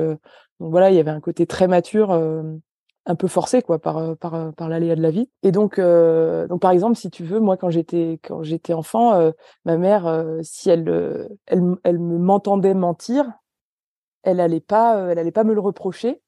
donc 0.63 0.71
voilà 0.71 0.91
il 0.91 0.97
y 0.97 1.01
avait 1.01 1.11
un 1.11 1.21
côté 1.21 1.47
très 1.47 1.69
mature 1.69 2.11
un 3.05 3.15
peu 3.15 3.27
forcé 3.27 3.63
quoi 3.63 3.81
par 3.81 4.17
par 4.17 4.55
par 4.55 4.69
l'aléa 4.69 4.95
de 4.95 5.03
la 5.03 5.11
vie 5.11 5.29
et 5.43 5.51
donc 5.51 5.81
donc 5.81 6.61
par 6.61 6.71
exemple 6.71 6.97
si 6.97 7.11
tu 7.11 7.25
veux 7.25 7.41
moi 7.41 7.57
quand 7.57 7.71
j'étais 7.71 8.21
quand 8.23 8.43
j'étais 8.43 8.75
enfant 8.75 9.33
ma 9.65 9.77
mère 9.77 10.27
si 10.43 10.71
elle 10.71 11.29
elle 11.47 11.63
elle 11.83 11.99
me 11.99 12.19
m'entendait 12.19 12.75
mentir 12.75 13.33
elle 14.23 14.39
allait 14.39 14.61
pas 14.61 15.11
elle 15.11 15.19
allait 15.19 15.33
pas 15.33 15.43
me 15.43 15.53
le 15.53 15.61
reprocher 15.61 16.23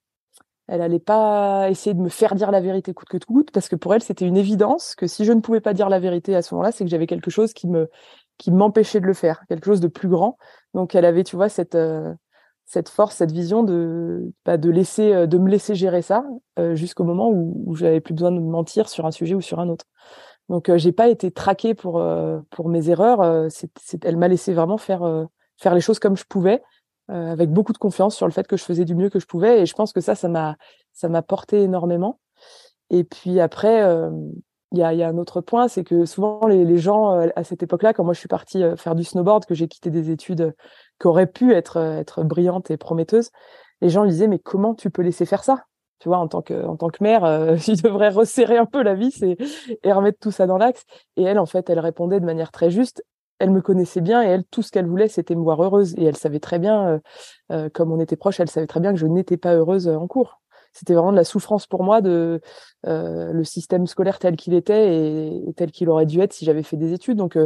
elle 0.67 0.81
allait 0.81 0.99
pas 0.99 1.69
essayer 1.71 1.95
de 1.95 2.01
me 2.01 2.09
faire 2.09 2.35
dire 2.35 2.51
la 2.51 2.61
vérité 2.61 2.95
coûte 2.95 3.09
que 3.09 3.19
coûte, 3.19 3.51
parce 3.51 3.69
que 3.69 3.77
pour 3.77 3.95
elle, 3.95 4.03
c'était 4.03 4.27
une 4.27 4.37
évidence 4.37 4.95
que 4.95 5.07
si 5.07 5.25
je 5.25 5.33
ne 5.33 5.41
pouvais 5.41 5.61
pas 5.61 5.75
dire 5.75 5.89
la 5.91 5.99
vérité 6.01 6.35
à 6.35 6.43
ce 6.43 6.55
moment-là, 6.55 6.73
c'est 6.73 6.85
que 6.85 6.91
j'avais 6.91 7.07
quelque 7.07 7.31
chose 7.31 7.53
qui 7.53 7.69
me 7.69 7.91
qui 8.39 8.51
m'empêchait 8.51 9.01
de 9.01 9.07
le 9.07 9.15
faire, 9.15 9.45
quelque 9.49 9.67
chose 9.67 9.81
de 9.81 9.89
plus 9.89 10.09
grand. 10.09 10.39
Donc 10.73 10.95
elle 10.95 11.05
avait, 11.05 11.23
tu 11.23 11.37
vois, 11.37 11.49
cette 11.49 11.75
euh, 11.77 12.13
cette 12.67 12.89
force, 12.89 13.17
cette 13.17 13.33
vision 13.33 13.63
de 13.63 14.33
bah, 14.45 14.57
de 14.57 14.71
laisser 14.71 15.13
euh, 15.13 15.27
de 15.27 15.39
me 15.39 15.51
laisser 15.51 15.75
gérer 15.75 16.03
ça 16.03 16.25
euh, 16.59 16.75
jusqu'au 16.75 17.05
moment 17.05 17.29
où, 17.31 17.63
où 17.67 17.75
j'avais 17.75 18.01
plus 18.01 18.15
besoin 18.15 18.33
de 18.33 18.41
mentir 18.41 18.89
sur 18.89 19.07
un 19.07 19.11
sujet 19.11 19.35
ou 19.35 19.41
sur 19.41 19.61
un 19.61 19.69
autre. 19.69 19.87
Donc 20.49 20.75
j'ai 20.77 20.93
pas 20.93 21.09
été 21.09 21.31
traquée 21.31 21.75
pour 21.75 22.05
pour 22.51 22.69
mes 22.69 22.91
erreurs. 22.91 23.51
c'est, 23.51 24.05
elle 24.05 24.19
m'a 24.19 24.29
laissé 24.29 24.53
vraiment 24.53 24.77
faire 24.77 25.27
faire 25.57 25.75
les 25.75 25.81
choses 25.81 25.99
comme 25.99 26.19
je 26.19 26.25
pouvais 26.29 26.63
euh, 27.11 27.33
avec 27.33 27.51
beaucoup 27.51 27.75
de 27.75 27.79
confiance 27.79 28.17
sur 28.17 28.27
le 28.27 28.33
fait 28.33 28.47
que 28.47 28.57
je 28.57 28.65
faisais 28.65 28.87
du 28.87 28.95
mieux 28.95 29.11
que 29.11 29.21
je 29.21 29.27
pouvais. 29.27 29.61
Et 29.61 29.67
je 29.67 29.75
pense 29.75 29.93
que 29.93 30.01
ça, 30.01 30.15
ça 30.15 30.29
m'a, 30.29 30.57
ça 30.93 31.09
m'a 31.09 31.21
porté 31.21 31.63
énormément. 31.63 32.19
Et 32.89 33.05
puis 33.05 33.41
après, 33.41 33.83
euh, 33.83 34.11
il 34.73 34.79
y, 34.79 34.83
a, 34.83 34.95
y, 34.95 35.03
a, 35.03 35.09
un 35.09 35.19
autre 35.19 35.43
point, 35.43 35.69
c'est 35.69 35.85
que 35.85 36.07
souvent 36.07 36.47
les, 36.47 36.65
les 36.65 36.79
gens 36.79 37.13
euh, 37.13 37.29
à 37.37 37.45
cette 37.45 37.63
époque-là, 37.63 37.93
quand 37.93 38.05
moi 38.05 38.15
je 38.15 38.21
suis 38.21 38.29
partie 38.29 38.63
faire 38.77 38.95
du 38.95 39.05
snowboard, 39.05 39.45
que 39.45 39.55
j'ai 39.55 39.69
quitté 39.69 39.91
des 39.91 40.11
études 40.11 40.55
qui 41.01 41.07
auraient 41.07 41.27
pu 41.27 41.53
être, 41.53 41.79
être 41.79 42.23
brillantes 42.23 42.71
et 42.71 42.77
prometteuses, 42.77 43.31
les 43.81 43.89
gens 43.89 44.05
me 44.05 44.09
disaient 44.09 44.29
mais 44.29 44.39
comment 44.39 44.75
tu 44.75 44.91
peux 44.91 45.03
laisser 45.03 45.27
faire 45.27 45.45
ça? 45.45 45.65
Tu 46.01 46.09
vois, 46.09 46.19
en 46.19 46.29
tant 46.29 46.43
que, 46.43 46.77
tant 46.77 46.89
que 46.89 47.03
mère, 47.03 47.25
euh, 47.25 47.57
tu 47.63 47.73
devrais 47.73 48.11
resserrer 48.11 48.59
un 48.59 48.67
peu 48.67 48.83
la 48.83 48.95
vis 48.95 49.23
et, 49.23 49.37
et 49.83 49.93
remettre 49.93 50.19
tout 50.21 50.31
ça 50.31 50.47
dans 50.47 50.59
l'axe. 50.59 50.85
Et 51.17 51.23
elle, 51.23 51.39
en 51.39 51.47
fait, 51.47 51.71
elle 51.71 51.81
répondait 51.81 52.21
de 52.21 52.27
manière 52.27 52.51
très 52.51 52.71
juste 52.71 53.03
elle 53.39 53.51
me 53.51 53.61
connaissait 53.61 54.01
bien 54.01 54.23
et 54.23 54.27
elle, 54.27 54.45
tout 54.45 54.63
ce 54.63 54.71
qu'elle 54.71 54.87
voulait, 54.87 55.09
c'était 55.09 55.35
me 55.35 55.43
voir 55.43 55.63
heureuse. 55.63 55.95
Et 55.99 56.05
elle 56.05 56.17
savait 56.17 56.41
très 56.41 56.59
bien, 56.59 56.89
euh, 56.89 56.99
euh, 57.53 57.69
comme 57.69 57.93
on 57.93 58.01
était 58.01 58.17
proches, 58.17 58.41
elle 58.41 58.51
savait 58.51 58.67
très 58.67 58.81
bien 58.81 58.93
que 58.93 58.99
je 58.99 59.07
n'étais 59.07 59.37
pas 59.37 59.55
heureuse 59.55 59.89
euh, 59.89 59.97
en 59.97 60.07
cours. 60.07 60.41
C'était 60.73 60.95
vraiment 60.95 61.13
de 61.13 61.17
la 61.17 61.25
souffrance 61.25 61.69
pour 61.69 61.85
moi 61.85 62.01
de 62.01 62.41
le 62.83 63.45
système 63.45 63.87
scolaire 63.87 64.19
tel 64.19 64.35
qu'il 64.35 64.55
était 64.55 64.93
et, 64.93 65.53
tel 65.57 65.71
qu'il 65.71 65.89
aurait 65.89 66.05
dû 66.05 66.21
être 66.21 66.33
si 66.33 66.45
j'avais 66.45 66.65
fait 66.65 66.77
des 66.77 66.93
études. 66.93 67.17
Donc 67.17 67.39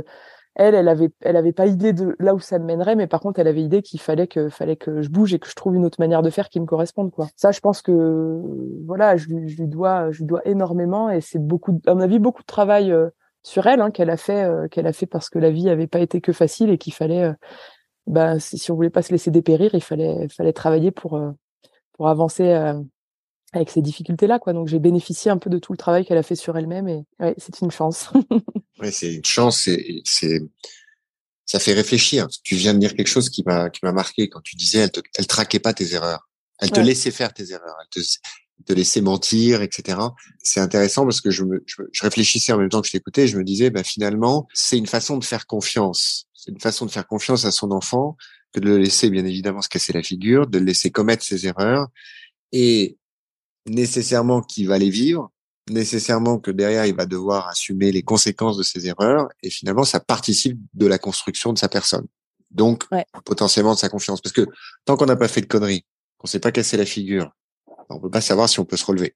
elle, 0.59 0.75
elle 0.75 0.89
avait, 1.37 1.53
pas 1.53 1.67
idée 1.67 1.93
de 1.93 2.17
là 2.19 2.35
où 2.35 2.41
ça 2.41 2.59
me 2.59 2.65
mènerait, 2.65 2.97
mais 2.97 3.07
par 3.07 3.21
contre, 3.21 3.41
elle 3.41 3.47
avait 3.49 3.63
idée 3.63 3.81
qu'il 3.81 4.01
fallait 4.01 4.27
que, 4.27 4.49
fallait 4.49 4.77
que 4.77 5.03
je 5.03 5.09
bouge 5.09 5.33
et 5.33 5.39
que 5.39 5.49
je 5.49 5.55
trouve 5.55 5.75
une 5.75 5.85
autre 5.85 6.01
manière 6.01 6.23
de 6.23 6.31
faire 6.31 6.49
qui 6.49 6.61
me 6.61 6.67
corresponde, 6.67 7.11
quoi. 7.11 7.29
Ça, 7.37 7.53
je 7.53 7.61
pense 7.61 7.81
que, 7.81 8.43
voilà, 8.85 9.17
je, 9.17 9.29
lui 9.29 9.69
dois, 9.69 10.11
je 10.11 10.25
dois 10.25 10.43
énormément 10.47 11.09
et 11.11 11.21
c'est 11.21 11.39
beaucoup, 11.39 11.81
à 11.87 11.95
mon 11.95 12.01
avis, 12.01 12.19
beaucoup 12.19 12.43
de 12.43 12.47
travail 12.47 12.93
sur 13.43 13.67
elle 13.67 13.81
hein, 13.81 13.91
qu'elle 13.91 14.11
a 14.11 14.17
fait 14.17 14.45
euh, 14.45 14.69
qu'elle 14.69 14.87
a 14.87 14.93
fait 14.93 15.07
parce 15.07 15.31
que 15.31 15.39
la 15.39 15.51
vie 15.51 15.69
avait 15.69 15.87
pas 15.87 16.01
été 16.01 16.21
que 16.21 16.33
facile 16.33 16.71
et 16.71 16.79
qu'il 16.79 16.93
fallait 16.93 17.25
euh, 17.25 17.33
bah, 18.07 18.39
si, 18.39 18.71
on 18.71 18.75
voulait 18.75 18.91
pas 18.91 19.03
se 19.03 19.13
laisser 19.13 19.31
dépérir 19.31 19.75
il 19.75 19.83
fallait 19.83 20.29
fallait 20.29 20.53
travailler 20.53 20.93
euh, 21.13 21.33
pour 21.93 22.09
avancer 22.09 22.73
avec 23.53 23.71
ces 23.71 23.83
difficultés 23.83 24.27
là 24.27 24.39
quoi. 24.39 24.53
Donc 24.53 24.69
j'ai 24.69 24.79
bénéficié 24.79 25.31
un 25.31 25.39
peu 25.39 25.51
de 25.51 25.59
tout 25.59 25.73
le 25.73 25.79
travail 25.79 26.05
qu'elle 26.05 26.19
a 26.19 26.23
fait 26.23 26.37
sur 26.37 26.57
elle-même 26.57 26.89
et 26.89 27.05
ouais, 27.21 27.35
c'est 27.39 27.61
une 27.61 27.71
chance. 27.71 28.11
Ouais 28.81 28.93
c'est 28.93 29.13
une 29.13 29.25
chance 29.25 29.67
et 29.67 30.03
c'est 30.05 30.41
ça 31.45 31.59
fait 31.59 31.73
réfléchir. 31.73 32.29
Tu 32.45 32.55
viens 32.55 32.75
de 32.75 32.79
dire 32.79 32.95
quelque 32.95 33.09
chose 33.09 33.29
qui 33.29 33.43
m'a 33.45 33.71
qui 33.71 33.81
m'a 33.83 33.91
marqué 33.91 34.29
quand 34.29 34.41
tu 34.41 34.55
disais 34.55 34.79
elle 34.79 34.93
te, 34.93 35.01
elle 35.17 35.27
traquait 35.27 35.59
pas 35.59 35.75
tes 35.75 35.95
erreurs. 35.95 36.29
Elle 36.61 36.71
te 36.71 36.79
laissait 36.79 37.11
faire 37.11 37.33
tes 37.35 37.51
erreurs. 37.51 37.75
Elle 37.81 37.89
te 37.89 38.07
te 38.67 38.73
laisser 38.73 39.01
mentir, 39.01 39.63
etc. 39.63 39.99
C'est 40.43 40.61
intéressant 40.61 41.05
parce 41.05 41.21
que 41.21 41.31
je, 41.31 41.45
me, 41.45 41.65
je, 41.67 42.03
réfléchissais 42.03 42.53
en 42.53 42.59
même 42.59 42.69
temps 42.69 42.81
que 42.81 42.87
je 42.87 42.93
t'écoutais 42.93 43.25
et 43.25 43.29
je 43.29 43.39
me 43.39 43.45
disais, 43.45 43.71
bah, 43.71 43.85
finalement, 43.85 44.49
c'est 44.53 44.79
une 44.79 44.87
façon 44.87 45.17
de 45.19 45.25
faire 45.25 45.47
confiance. 45.47 46.27
C'est 46.35 46.51
une 46.51 46.61
façon 46.61 46.87
de 46.87 46.91
faire 46.91 47.07
confiance 47.07 47.45
à 47.45 47.51
son 47.51 47.71
enfant 47.71 48.17
que 48.53 48.61
de 48.61 48.67
le 48.67 48.79
laisser, 48.79 49.11
bien 49.11 49.25
évidemment, 49.25 49.63
se 49.63 49.69
casser 49.69 49.93
la 49.93 50.03
figure, 50.03 50.47
de 50.47 50.59
le 50.59 50.65
laisser 50.65 50.91
commettre 50.91 51.23
ses 51.23 51.47
erreurs. 51.47 51.89
Et 52.53 52.97
nécessairement 53.69 54.41
qu'il 54.41 54.69
va 54.69 54.79
les 54.79 54.91
vivre, 54.91 55.31
nécessairement 55.71 56.39
que 56.39 56.51
derrière, 56.51 56.87
il 56.87 56.95
va 56.95 57.07
devoir 57.07 57.49
assumer 57.49 57.93
les 57.93 58.03
conséquences 58.03 58.57
de 58.57 58.63
ses 58.63 58.87
erreurs 58.87 59.29
et 59.43 59.51
finalement, 59.51 59.85
ça 59.85 60.01
participe 60.01 60.59
de 60.75 60.87
la 60.87 60.99
construction 60.99 61.53
de 61.53 61.59
sa 61.59 61.69
personne. 61.69 62.07
Donc, 62.51 62.85
potentiellement 63.25 63.75
de 63.75 63.79
sa 63.79 63.89
confiance. 63.89 64.21
Parce 64.21 64.33
que 64.33 64.47
tant 64.85 64.97
qu'on 64.97 65.07
n'a 65.07 65.17
pas 65.17 65.29
fait 65.29 65.43
de 65.43 65.47
conneries, 65.47 65.85
qu'on 66.17 66.27
s'est 66.27 66.41
pas 66.41 66.53
cassé 66.53 66.77
la 66.77 66.87
figure, 66.87 67.31
on 67.91 68.01
peut 68.01 68.11
pas 68.11 68.21
savoir 68.21 68.49
si 68.49 68.61
on 68.61 68.65
peut 68.65 68.77
se 68.77 68.87
relever. 68.87 69.15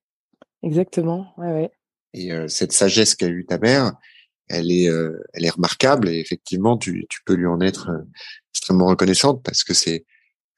Exactement, 0.62 1.32
ouais, 1.38 1.52
ouais. 1.52 1.70
Et 2.14 2.32
euh, 2.32 2.46
cette 2.48 2.72
sagesse 2.72 3.14
qu'a 3.14 3.28
eu 3.28 3.46
ta 3.46 3.58
mère, 3.58 3.94
elle 4.48 4.70
est, 4.70 4.88
euh, 4.88 5.18
elle 5.32 5.44
est 5.44 5.50
remarquable 5.50 6.08
et 6.08 6.18
effectivement, 6.18 6.76
tu, 6.76 7.06
tu 7.08 7.20
peux 7.24 7.34
lui 7.34 7.46
en 7.46 7.60
être 7.60 7.88
euh, 7.90 8.02
extrêmement 8.52 8.86
reconnaissante 8.86 9.42
parce 9.42 9.64
que 9.64 9.72
c'est, 9.72 10.04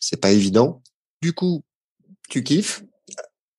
c'est 0.00 0.20
pas 0.20 0.32
évident. 0.32 0.82
Du 1.22 1.32
coup, 1.32 1.62
tu 2.28 2.42
kiffes, 2.42 2.82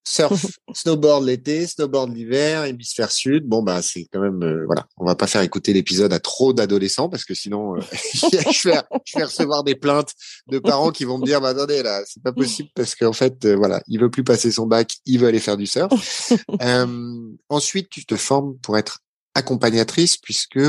surf, 0.07 0.45
snowboard 0.73 1.25
l'été, 1.25 1.67
snowboard 1.67 2.15
l'hiver, 2.15 2.63
hémisphère 2.65 3.11
sud. 3.11 3.45
Bon 3.45 3.63
bah 3.63 3.81
c'est 3.81 4.07
quand 4.11 4.21
même 4.21 4.41
euh, 4.43 4.63
voilà, 4.65 4.87
on 4.97 5.05
va 5.05 5.15
pas 5.15 5.27
faire 5.27 5.41
écouter 5.41 5.73
l'épisode 5.73 6.13
à 6.13 6.19
trop 6.19 6.53
d'adolescents 6.53 7.09
parce 7.09 7.25
que 7.25 7.33
sinon 7.33 7.75
euh, 7.75 7.81
je, 8.13 8.69
vais, 8.69 8.81
je 9.05 9.17
vais 9.17 9.23
recevoir 9.23 9.63
des 9.63 9.75
plaintes 9.75 10.13
de 10.47 10.59
parents 10.59 10.91
qui 10.91 11.03
vont 11.03 11.17
me 11.17 11.25
dire 11.25 11.41
bah 11.41 11.49
attendez 11.49 11.83
là, 11.83 12.03
c'est 12.05 12.23
pas 12.23 12.31
possible 12.31 12.69
parce 12.75 12.95
qu'en 12.95 13.13
fait 13.13 13.43
euh, 13.45 13.55
voilà, 13.55 13.81
il 13.87 13.99
veut 13.99 14.11
plus 14.11 14.23
passer 14.23 14.51
son 14.51 14.67
bac, 14.67 14.95
il 15.05 15.19
veut 15.19 15.27
aller 15.27 15.39
faire 15.39 15.57
du 15.57 15.67
surf. 15.67 15.91
ensuite, 17.49 17.89
tu 17.89 18.05
te 18.05 18.15
formes 18.15 18.57
pour 18.59 18.77
être 18.77 18.99
accompagnatrice 19.33 20.17
puisque 20.17 20.59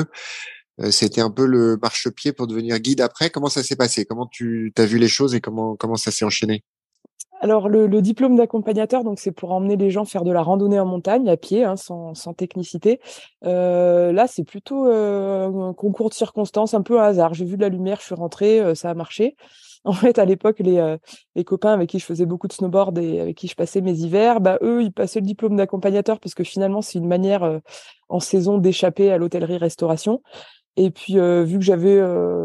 c'était 0.90 1.20
un 1.20 1.30
peu 1.30 1.46
le 1.46 1.78
marchepied 1.80 2.32
pour 2.32 2.46
devenir 2.46 2.78
guide 2.78 3.00
après. 3.00 3.30
Comment 3.30 3.48
ça 3.48 3.62
s'est 3.62 3.76
passé? 3.76 4.04
Comment 4.04 4.28
tu 4.30 4.72
as 4.76 4.84
vu 4.84 4.98
les 4.98 5.08
choses 5.08 5.34
et 5.34 5.40
comment 5.40 5.74
comment 5.76 5.96
ça 5.96 6.10
s'est 6.10 6.24
enchaîné? 6.24 6.64
Alors 7.40 7.68
le, 7.68 7.86
le 7.86 8.02
diplôme 8.02 8.36
d'accompagnateur, 8.36 9.04
donc 9.04 9.18
c'est 9.18 9.32
pour 9.32 9.52
emmener 9.52 9.76
les 9.76 9.90
gens 9.90 10.04
faire 10.04 10.24
de 10.24 10.30
la 10.30 10.42
randonnée 10.42 10.80
en 10.80 10.86
montagne 10.86 11.28
à 11.28 11.36
pied, 11.36 11.64
hein, 11.64 11.76
sans, 11.76 12.14
sans, 12.14 12.32
technicité. 12.32 13.00
Euh, 13.44 14.12
là, 14.12 14.26
c'est 14.26 14.44
plutôt 14.44 14.86
euh, 14.86 15.46
un 15.46 15.74
concours 15.74 16.08
de 16.08 16.14
circonstances, 16.14 16.74
un 16.74 16.82
peu 16.82 16.98
un 17.00 17.04
hasard. 17.04 17.34
J'ai 17.34 17.44
vu 17.44 17.56
de 17.56 17.62
la 17.62 17.68
lumière, 17.68 17.98
je 18.00 18.06
suis 18.06 18.14
rentrée, 18.14 18.60
euh, 18.60 18.74
ça 18.74 18.90
a 18.90 18.94
marché. 18.94 19.36
En 19.86 19.92
fait, 19.92 20.18
à 20.18 20.24
l'époque, 20.24 20.58
les, 20.58 20.78
euh, 20.78 20.96
les 21.36 21.44
copains 21.44 21.72
avec 21.72 21.88
qui 21.90 22.00
je 22.00 22.04
faisais 22.04 22.26
beaucoup 22.26 22.48
de 22.48 22.52
snowboard 22.52 22.98
et 22.98 23.20
avec 23.20 23.36
qui 23.36 23.46
je 23.46 23.54
passais 23.54 23.80
mes 23.80 23.92
hivers, 23.92 24.40
bah 24.40 24.58
eux, 24.60 24.82
ils 24.82 24.92
passaient 24.92 25.20
le 25.20 25.26
diplôme 25.26 25.54
d'accompagnateur 25.54 26.18
parce 26.18 26.34
que 26.34 26.42
finalement, 26.42 26.82
c'est 26.82 26.98
une 26.98 27.06
manière 27.06 27.60
en 28.08 28.18
saison 28.18 28.58
d'échapper 28.58 29.12
à 29.12 29.16
l'hôtellerie-restauration. 29.16 30.22
Et 30.76 30.90
puis, 30.90 31.12
vu 31.44 31.58
que 31.60 31.64
j'avais 31.64 32.02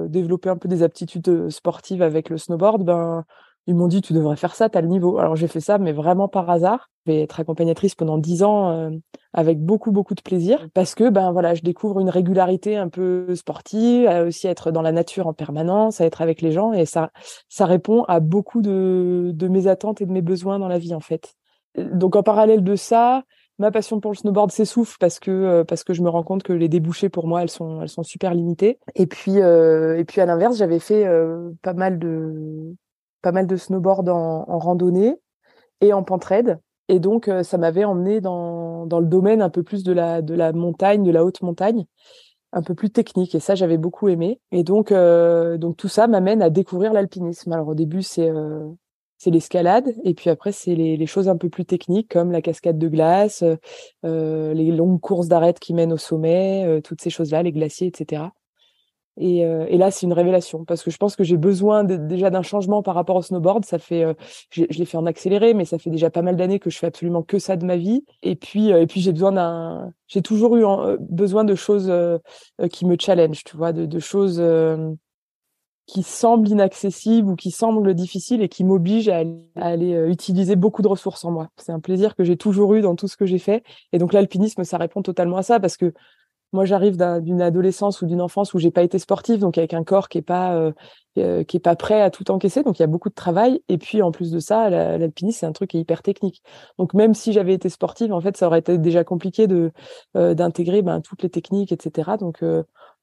développé 0.07 0.49
un 0.49 0.55
peu 0.55 0.67
des 0.67 0.83
aptitudes 0.83 1.49
sportives 1.49 2.03
avec 2.03 2.29
le 2.29 2.37
snowboard, 2.37 2.83
ben 2.83 3.25
ils 3.67 3.75
m'ont 3.75 3.87
dit 3.87 4.01
tu 4.01 4.13
devrais 4.13 4.35
faire 4.35 4.55
ça, 4.55 4.69
tu 4.69 4.77
as 4.77 4.81
le 4.81 4.87
niveau. 4.87 5.19
Alors 5.19 5.35
j'ai 5.35 5.47
fait 5.47 5.59
ça, 5.59 5.77
mais 5.77 5.91
vraiment 5.91 6.27
par 6.27 6.49
hasard. 6.49 6.89
Je 7.05 7.11
vais 7.11 7.21
être 7.21 7.39
accompagnatrice 7.39 7.95
pendant 7.95 8.17
dix 8.17 8.43
ans 8.43 8.69
euh, 8.69 8.89
avec 9.33 9.59
beaucoup 9.59 9.91
beaucoup 9.91 10.15
de 10.15 10.21
plaisir 10.21 10.67
parce 10.73 10.95
que 10.95 11.09
ben 11.09 11.31
voilà, 11.31 11.53
je 11.53 11.61
découvre 11.61 11.99
une 11.99 12.09
régularité 12.09 12.77
un 12.77 12.89
peu 12.89 13.35
sportive, 13.35 14.07
à 14.07 14.23
aussi 14.23 14.47
être 14.47 14.71
dans 14.71 14.81
la 14.81 14.91
nature 14.91 15.27
en 15.27 15.33
permanence, 15.33 16.01
à 16.01 16.05
être 16.05 16.21
avec 16.21 16.41
les 16.41 16.51
gens 16.51 16.73
et 16.73 16.85
ça 16.85 17.11
ça 17.49 17.65
répond 17.65 18.03
à 18.03 18.19
beaucoup 18.19 18.61
de 18.61 19.31
de 19.33 19.47
mes 19.47 19.67
attentes 19.67 20.01
et 20.01 20.05
de 20.05 20.11
mes 20.11 20.21
besoins 20.21 20.59
dans 20.59 20.67
la 20.67 20.79
vie 20.79 20.93
en 20.93 20.99
fait. 20.99 21.35
Donc 21.77 22.15
en 22.15 22.23
parallèle 22.23 22.63
de 22.63 22.75
ça, 22.75 23.23
ma 23.57 23.71
passion 23.71 23.99
pour 23.99 24.11
le 24.11 24.17
snowboard 24.17 24.51
s'essouffle 24.51 24.97
parce 24.99 25.19
que 25.19 25.31
euh, 25.31 25.63
parce 25.63 25.83
que 25.83 25.93
je 25.93 26.01
me 26.01 26.09
rends 26.09 26.23
compte 26.23 26.43
que 26.43 26.53
les 26.53 26.67
débouchés 26.67 27.09
pour 27.09 27.27
moi 27.27 27.43
elles 27.43 27.49
sont 27.49 27.81
elles 27.81 27.89
sont 27.89 28.03
super 28.03 28.33
limitées 28.33 28.79
et 28.95 29.05
puis 29.05 29.39
euh, 29.39 29.97
et 29.97 30.03
puis 30.03 30.19
à 30.19 30.25
l'inverse 30.25 30.57
j'avais 30.57 30.79
fait 30.79 31.07
pas 31.61 31.73
mal 31.73 31.99
de 31.99 32.75
pas 33.21 33.31
mal 33.31 33.47
de 33.47 33.55
snowboard 33.55 34.09
en, 34.09 34.57
randonnée 34.59 35.17
et 35.81 35.93
en 35.93 36.03
pentraide. 36.03 36.59
Et 36.87 36.99
donc, 36.99 37.27
euh, 37.27 37.43
ça 37.43 37.57
m'avait 37.57 37.85
emmené 37.85 38.21
dans, 38.21 38.85
dans 38.85 38.99
le 38.99 39.05
domaine 39.05 39.41
un 39.41 39.49
peu 39.49 39.63
plus 39.63 39.83
de 39.83 39.93
la, 39.93 40.21
de 40.21 40.33
la 40.33 40.51
montagne, 40.51 41.03
de 41.03 41.11
la 41.11 41.23
haute 41.23 41.41
montagne, 41.41 41.85
un 42.51 42.61
peu 42.61 42.75
plus 42.75 42.89
technique. 42.89 43.33
Et 43.33 43.39
ça, 43.39 43.55
j'avais 43.55 43.77
beaucoup 43.77 44.09
aimé. 44.09 44.41
Et 44.51 44.63
donc, 44.63 44.91
euh, 44.91 45.57
donc 45.57 45.77
tout 45.77 45.87
ça 45.87 46.07
m'amène 46.07 46.41
à 46.41 46.49
découvrir 46.49 46.93
l'alpinisme. 46.93 47.51
Alors, 47.53 47.69
au 47.69 47.75
début, 47.75 48.03
c'est 48.03 48.29
euh, 48.29 48.67
c'est 49.17 49.31
l'escalade. 49.31 49.93
Et 50.03 50.15
puis 50.15 50.29
après, 50.29 50.51
c'est 50.51 50.75
les, 50.75 51.05
choses 51.05 51.29
un 51.29 51.37
peu 51.37 51.47
plus 51.47 51.63
techniques, 51.63 52.09
comme 52.09 52.31
la 52.31 52.41
cascade 52.41 52.79
de 52.79 52.87
glace, 52.87 53.43
les 54.03 54.71
longues 54.71 54.99
courses 54.99 55.27
d'arête 55.27 55.59
qui 55.59 55.75
mènent 55.75 55.93
au 55.93 55.97
sommet, 55.97 56.81
toutes 56.83 57.01
ces 57.01 57.11
choses-là, 57.11 57.43
les 57.43 57.51
glaciers, 57.51 57.85
etc. 57.85 58.23
Et, 59.17 59.45
euh, 59.45 59.65
et, 59.67 59.77
là, 59.77 59.91
c'est 59.91 60.05
une 60.05 60.13
révélation 60.13 60.63
parce 60.63 60.83
que 60.83 60.91
je 60.91 60.97
pense 60.97 61.15
que 61.15 61.23
j'ai 61.23 61.37
besoin 61.37 61.83
déjà 61.83 62.29
d'un 62.29 62.43
changement 62.43 62.81
par 62.81 62.95
rapport 62.95 63.17
au 63.17 63.21
snowboard. 63.21 63.65
Ça 63.65 63.77
fait, 63.77 64.03
euh, 64.03 64.13
je 64.51 64.63
l'ai 64.63 64.85
fait 64.85 64.97
en 64.97 65.05
accéléré, 65.05 65.53
mais 65.53 65.65
ça 65.65 65.77
fait 65.77 65.89
déjà 65.89 66.09
pas 66.09 66.21
mal 66.21 66.37
d'années 66.37 66.59
que 66.59 66.69
je 66.69 66.77
fais 66.77 66.87
absolument 66.87 67.21
que 67.21 67.37
ça 67.37 67.57
de 67.57 67.65
ma 67.65 67.75
vie. 67.75 68.05
Et 68.23 68.35
puis, 68.35 68.71
euh, 68.71 68.81
et 68.81 68.87
puis 68.87 69.01
j'ai 69.01 69.11
besoin 69.11 69.33
d'un, 69.33 69.91
j'ai 70.07 70.21
toujours 70.21 70.55
eu 70.55 70.63
besoin 70.99 71.43
de 71.43 71.55
choses 71.55 71.91
qui 72.71 72.85
me 72.85 72.95
challenge, 72.99 73.43
tu 73.43 73.57
vois, 73.57 73.73
de, 73.73 73.99
choses 73.99 74.41
qui 75.87 76.03
semblent 76.03 76.47
inaccessibles 76.47 77.29
ou 77.29 77.35
qui 77.35 77.51
semblent 77.51 77.93
difficiles 77.93 78.41
et 78.41 78.49
qui 78.49 78.63
m'obligent 78.63 79.09
à, 79.09 79.23
aller 79.55 79.93
utiliser 80.09 80.55
beaucoup 80.55 80.81
de 80.81 80.87
ressources 80.87 81.25
en 81.25 81.31
moi. 81.31 81.49
C'est 81.57 81.71
un 81.71 81.79
plaisir 81.79 82.15
que 82.15 82.23
j'ai 82.23 82.37
toujours 82.37 82.75
eu 82.75 82.81
dans 82.81 82.95
tout 82.95 83.07
ce 83.07 83.17
que 83.17 83.25
j'ai 83.25 83.39
fait. 83.39 83.63
Et 83.91 83.97
donc 83.97 84.13
l'alpinisme, 84.13 84.63
ça 84.63 84.77
répond 84.77 85.01
totalement 85.01 85.37
à 85.37 85.43
ça 85.43 85.59
parce 85.59 85.75
que 85.75 85.93
moi, 86.53 86.65
j'arrive 86.65 86.97
d'une 87.21 87.41
adolescence 87.41 88.01
ou 88.01 88.05
d'une 88.05 88.21
enfance 88.21 88.53
où 88.53 88.59
j'ai 88.59 88.71
pas 88.71 88.83
été 88.83 88.99
sportive, 88.99 89.39
donc 89.39 89.57
avec 89.57 89.73
un 89.73 89.83
corps 89.83 90.09
qui 90.09 90.17
est 90.17 90.21
pas 90.21 90.53
euh, 90.55 90.71
euh, 91.17 91.43
qui 91.43 91.57
est 91.57 91.61
pas 91.61 91.75
prêt 91.75 92.01
à 92.01 92.09
tout 92.09 92.29
encaisser, 92.29 92.63
donc 92.63 92.79
il 92.79 92.81
y 92.81 92.83
a 92.83 92.87
beaucoup 92.87 93.09
de 93.09 93.15
travail. 93.15 93.61
Et 93.69 93.77
puis 93.77 94.01
en 94.01 94.11
plus 94.11 94.31
de 94.31 94.39
ça, 94.39 94.69
l'alpinisme 94.69 95.39
c'est 95.39 95.45
un 95.45 95.53
truc 95.53 95.71
qui 95.71 95.77
est 95.77 95.81
hyper 95.81 96.01
technique. 96.01 96.43
Donc 96.77 96.93
même 96.93 97.13
si 97.13 97.31
j'avais 97.31 97.53
été 97.53 97.69
sportive, 97.69 98.11
en 98.13 98.19
fait, 98.19 98.35
ça 98.35 98.47
aurait 98.47 98.59
été 98.59 98.77
déjà 98.77 99.03
compliqué 99.03 99.47
de 99.47 99.71
euh, 100.17 100.33
d'intégrer 100.33 100.81
ben, 100.81 101.01
toutes 101.01 101.23
les 101.23 101.29
techniques, 101.29 101.71
etc. 101.71 102.11
Donc 102.19 102.43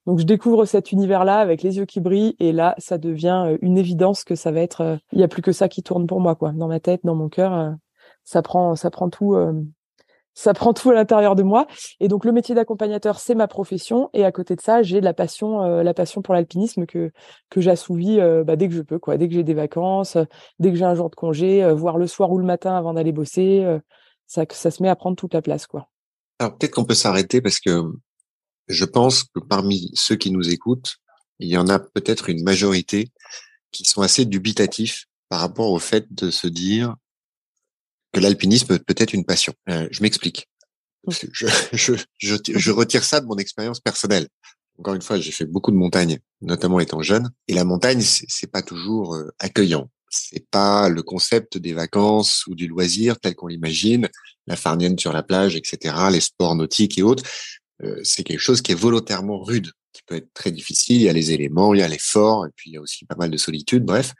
donc 0.07 0.19
je 0.19 0.25
découvre 0.25 0.65
cet 0.65 0.93
univers-là 0.93 1.39
avec 1.39 1.63
les 1.63 1.79
yeux 1.79 1.85
qui 1.87 2.01
brillent 2.01 2.37
et 2.39 2.53
là, 2.53 2.75
ça 2.79 2.99
devient 2.99 3.57
une 3.63 3.79
évidence 3.79 4.25
que 4.25 4.35
ça 4.35 4.51
va 4.53 4.61
être. 4.61 4.99
Il 5.13 5.21
y 5.21 5.23
a 5.23 5.29
plus 5.29 5.43
que 5.43 5.53
ça 5.53 5.69
qui 5.69 5.83
tourne 5.83 6.07
pour 6.07 6.21
moi, 6.21 6.35
quoi, 6.35 6.53
dans 6.53 6.69
ma 6.69 6.81
tête, 6.81 7.01
dans 7.05 7.15
mon 7.15 7.29
cœur. 7.29 7.75
ça 8.25 8.43
prend 8.43 8.75
ça 8.77 8.91
prend 8.91 9.11
tout 9.11 9.37
ça 10.39 10.55
prend 10.55 10.73
tout 10.73 10.91
à 10.91 10.95
l'intérieur 10.95 11.35
de 11.35 11.43
moi. 11.43 11.67
Et 11.99 12.07
donc 12.07 12.25
le 12.25 12.31
métier 12.31 12.55
d'accompagnateur, 12.55 13.19
c'est 13.19 13.35
ma 13.35 13.49
profession. 13.49 14.09
Et 14.15 14.25
à 14.25 14.31
côté 14.31 14.55
de 14.55 14.61
ça, 14.61 14.85
j'ai 14.85 15.01
la 15.01 15.13
passion, 15.13 15.65
euh, 15.65 15.83
la 15.83 15.95
passion 15.95 16.23
pour 16.23 16.33
l'alpinisme 16.33 16.87
que 16.87 17.11
que 17.51 17.61
j'assouvis 17.61 18.21
euh, 18.21 18.45
bah, 18.45 18.55
dès 18.55 18.69
que 18.69 18.75
je 18.75 18.83
peux, 18.83 19.01
quoi. 19.01 19.17
Dès 19.17 19.27
que 19.27 19.35
j'ai 19.35 19.43
des 19.43 19.55
vacances, 19.55 20.15
euh, 20.15 20.25
dès 20.61 20.71
que 20.71 20.77
j'ai 20.77 20.85
un 20.85 20.95
jour 20.95 21.11
de 21.11 21.17
congé, 21.17 21.69
voir 21.73 21.99
le 21.99 22.07
soir 22.07 22.31
ou 22.31 22.39
le 22.39 22.45
matin 22.45 22.77
avant 22.77 22.95
d'aller 22.95 23.11
bosser, 23.11 23.67
ça 24.29 24.45
ça 24.49 24.71
se 24.71 24.81
met 24.81 24.89
à 24.89 24.95
prendre 24.95 25.17
toute 25.17 25.35
la 25.35 25.43
place, 25.43 25.67
quoi. 25.67 25.89
Alors 26.39 26.57
peut-être 26.57 26.73
qu'on 26.73 26.85
peut, 26.85 26.95
s'arrêter 26.95 27.41
parce 27.41 27.59
que 27.59 27.83
je 28.69 28.85
pense 28.85 29.25
que 29.25 29.41
parmi 29.41 29.91
ceux 29.95 30.15
qui 30.15 30.31
nous 30.31 30.51
écoutent, 30.51 30.99
il 31.41 31.49
y 31.49 31.57
en 31.57 31.67
a 31.67 31.81
peut-être 31.81 32.31
une 32.31 32.45
majorité 32.45 33.11
qui 33.73 33.85
sont 33.85 34.03
assez 34.03 34.25
dubitatifs 34.25 35.07
par 35.29 35.41
rapport 35.41 35.73
au 35.73 35.81
fait 35.81 36.07
de 36.13 36.31
se 36.31 36.47
dire 36.47 36.95
que 38.13 38.21
l'alpinisme 38.21 38.79
peut 38.79 38.95
être 38.97 39.13
une 39.13 39.25
passion. 39.25 39.55
Euh, 39.69 39.89
je 39.91 40.03
m'explique. 40.03 40.49
Je, 41.33 41.47
je, 41.73 41.95
je, 42.19 42.35
je, 42.55 42.71
retire 42.71 43.03
ça 43.03 43.21
de 43.21 43.27
mon 43.27 43.37
expérience 43.37 43.81
personnelle. 43.81 44.29
Encore 44.79 44.95
une 44.95 45.01
fois, 45.01 45.19
j'ai 45.19 45.31
fait 45.31 45.47
beaucoup 45.47 45.71
de 45.71 45.77
montagnes, 45.77 46.19
notamment 46.43 46.81
étant 46.81 47.01
jeune, 47.03 47.31
et 47.47 47.55
la 47.55 47.65
montagne, 47.65 48.01
c'est 48.03 48.51
pas 48.51 48.63
toujours 48.63 49.15
euh, 49.15 49.31
accueillant. 49.39 49.91
C'est 50.11 50.47
pas 50.51 50.89
le 50.89 51.03
concept 51.03 51.57
des 51.57 51.73
vacances 51.73 52.47
ou 52.47 52.55
du 52.55 52.67
loisir 52.67 53.19
tel 53.21 53.35
qu'on 53.35 53.47
l'imagine, 53.47 54.09
la 54.47 54.57
farnienne 54.57 54.99
sur 54.99 55.13
la 55.13 55.23
plage, 55.23 55.57
etc., 55.57 55.95
les 56.11 56.21
sports 56.21 56.55
nautiques 56.57 56.99
et 56.99 57.03
autres. 57.03 57.25
Euh, 57.83 58.01
c'est 58.05 58.25
quelque 58.25 58.41
chose 58.41 58.63
qui 58.63 58.73
est 58.73 58.77
volontairement 58.77 59.43
rude, 59.43 59.71
qui 59.93 60.03
peut 60.07 60.17
être 60.17 60.33
très 60.35 60.51
difficile. 60.51 60.97
Il 60.97 61.03
y 61.03 61.09
a 61.09 61.13
les 61.13 61.33
éléments, 61.33 61.75
il 61.75 61.81
y 61.81 61.83
a 61.83 61.89
l'effort, 61.89 62.47
et 62.47 62.51
puis 62.55 62.71
il 62.71 62.75
y 62.75 62.77
a 62.77 62.81
aussi 62.81 63.05
pas 63.05 63.17
mal 63.17 63.31
de 63.31 63.37
solitude. 63.37 63.85
Bref, 63.85 64.15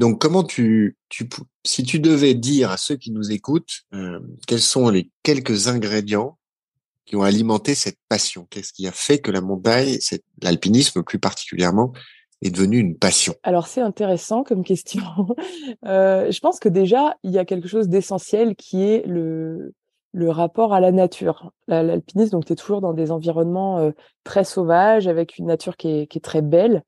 donc, 0.00 0.18
comment 0.18 0.42
tu, 0.42 0.96
tu, 1.10 1.28
si 1.62 1.82
tu 1.82 2.00
devais 2.00 2.32
dire 2.32 2.70
à 2.70 2.78
ceux 2.78 2.96
qui 2.96 3.10
nous 3.10 3.32
écoutent, 3.32 3.82
euh, 3.92 4.18
quels 4.46 4.62
sont 4.62 4.88
les 4.88 5.10
quelques 5.22 5.68
ingrédients 5.68 6.38
qui 7.04 7.16
ont 7.16 7.22
alimenté 7.22 7.74
cette 7.74 7.98
passion? 8.08 8.46
Qu'est-ce 8.48 8.72
qui 8.72 8.88
a 8.88 8.92
fait 8.92 9.18
que 9.18 9.30
la 9.30 9.42
montagne, 9.42 9.98
l'alpinisme 10.42 11.02
plus 11.02 11.18
particulièrement, 11.18 11.92
est 12.40 12.48
devenu 12.48 12.78
une 12.78 12.96
passion? 12.96 13.34
Alors 13.42 13.66
c'est 13.66 13.82
intéressant 13.82 14.42
comme 14.42 14.64
question. 14.64 15.02
euh, 15.84 16.30
je 16.30 16.40
pense 16.40 16.60
que 16.60 16.70
déjà 16.70 17.18
il 17.22 17.32
y 17.32 17.38
a 17.38 17.44
quelque 17.44 17.68
chose 17.68 17.90
d'essentiel 17.90 18.56
qui 18.56 18.82
est 18.82 19.04
le 19.06 19.74
rapport 20.30 20.72
à 20.72 20.80
la 20.80 20.92
nature. 20.92 21.52
L'alpinisme, 21.68 22.30
donc 22.30 22.46
tu 22.46 22.54
es 22.54 22.56
toujours 22.56 22.80
dans 22.80 22.94
des 22.94 23.10
environnements 23.10 23.80
euh, 23.80 23.90
très 24.24 24.44
sauvages 24.44 25.08
avec 25.08 25.36
une 25.36 25.44
nature 25.44 25.76
qui 25.76 26.08
est 26.10 26.24
très 26.24 26.40
belle 26.40 26.84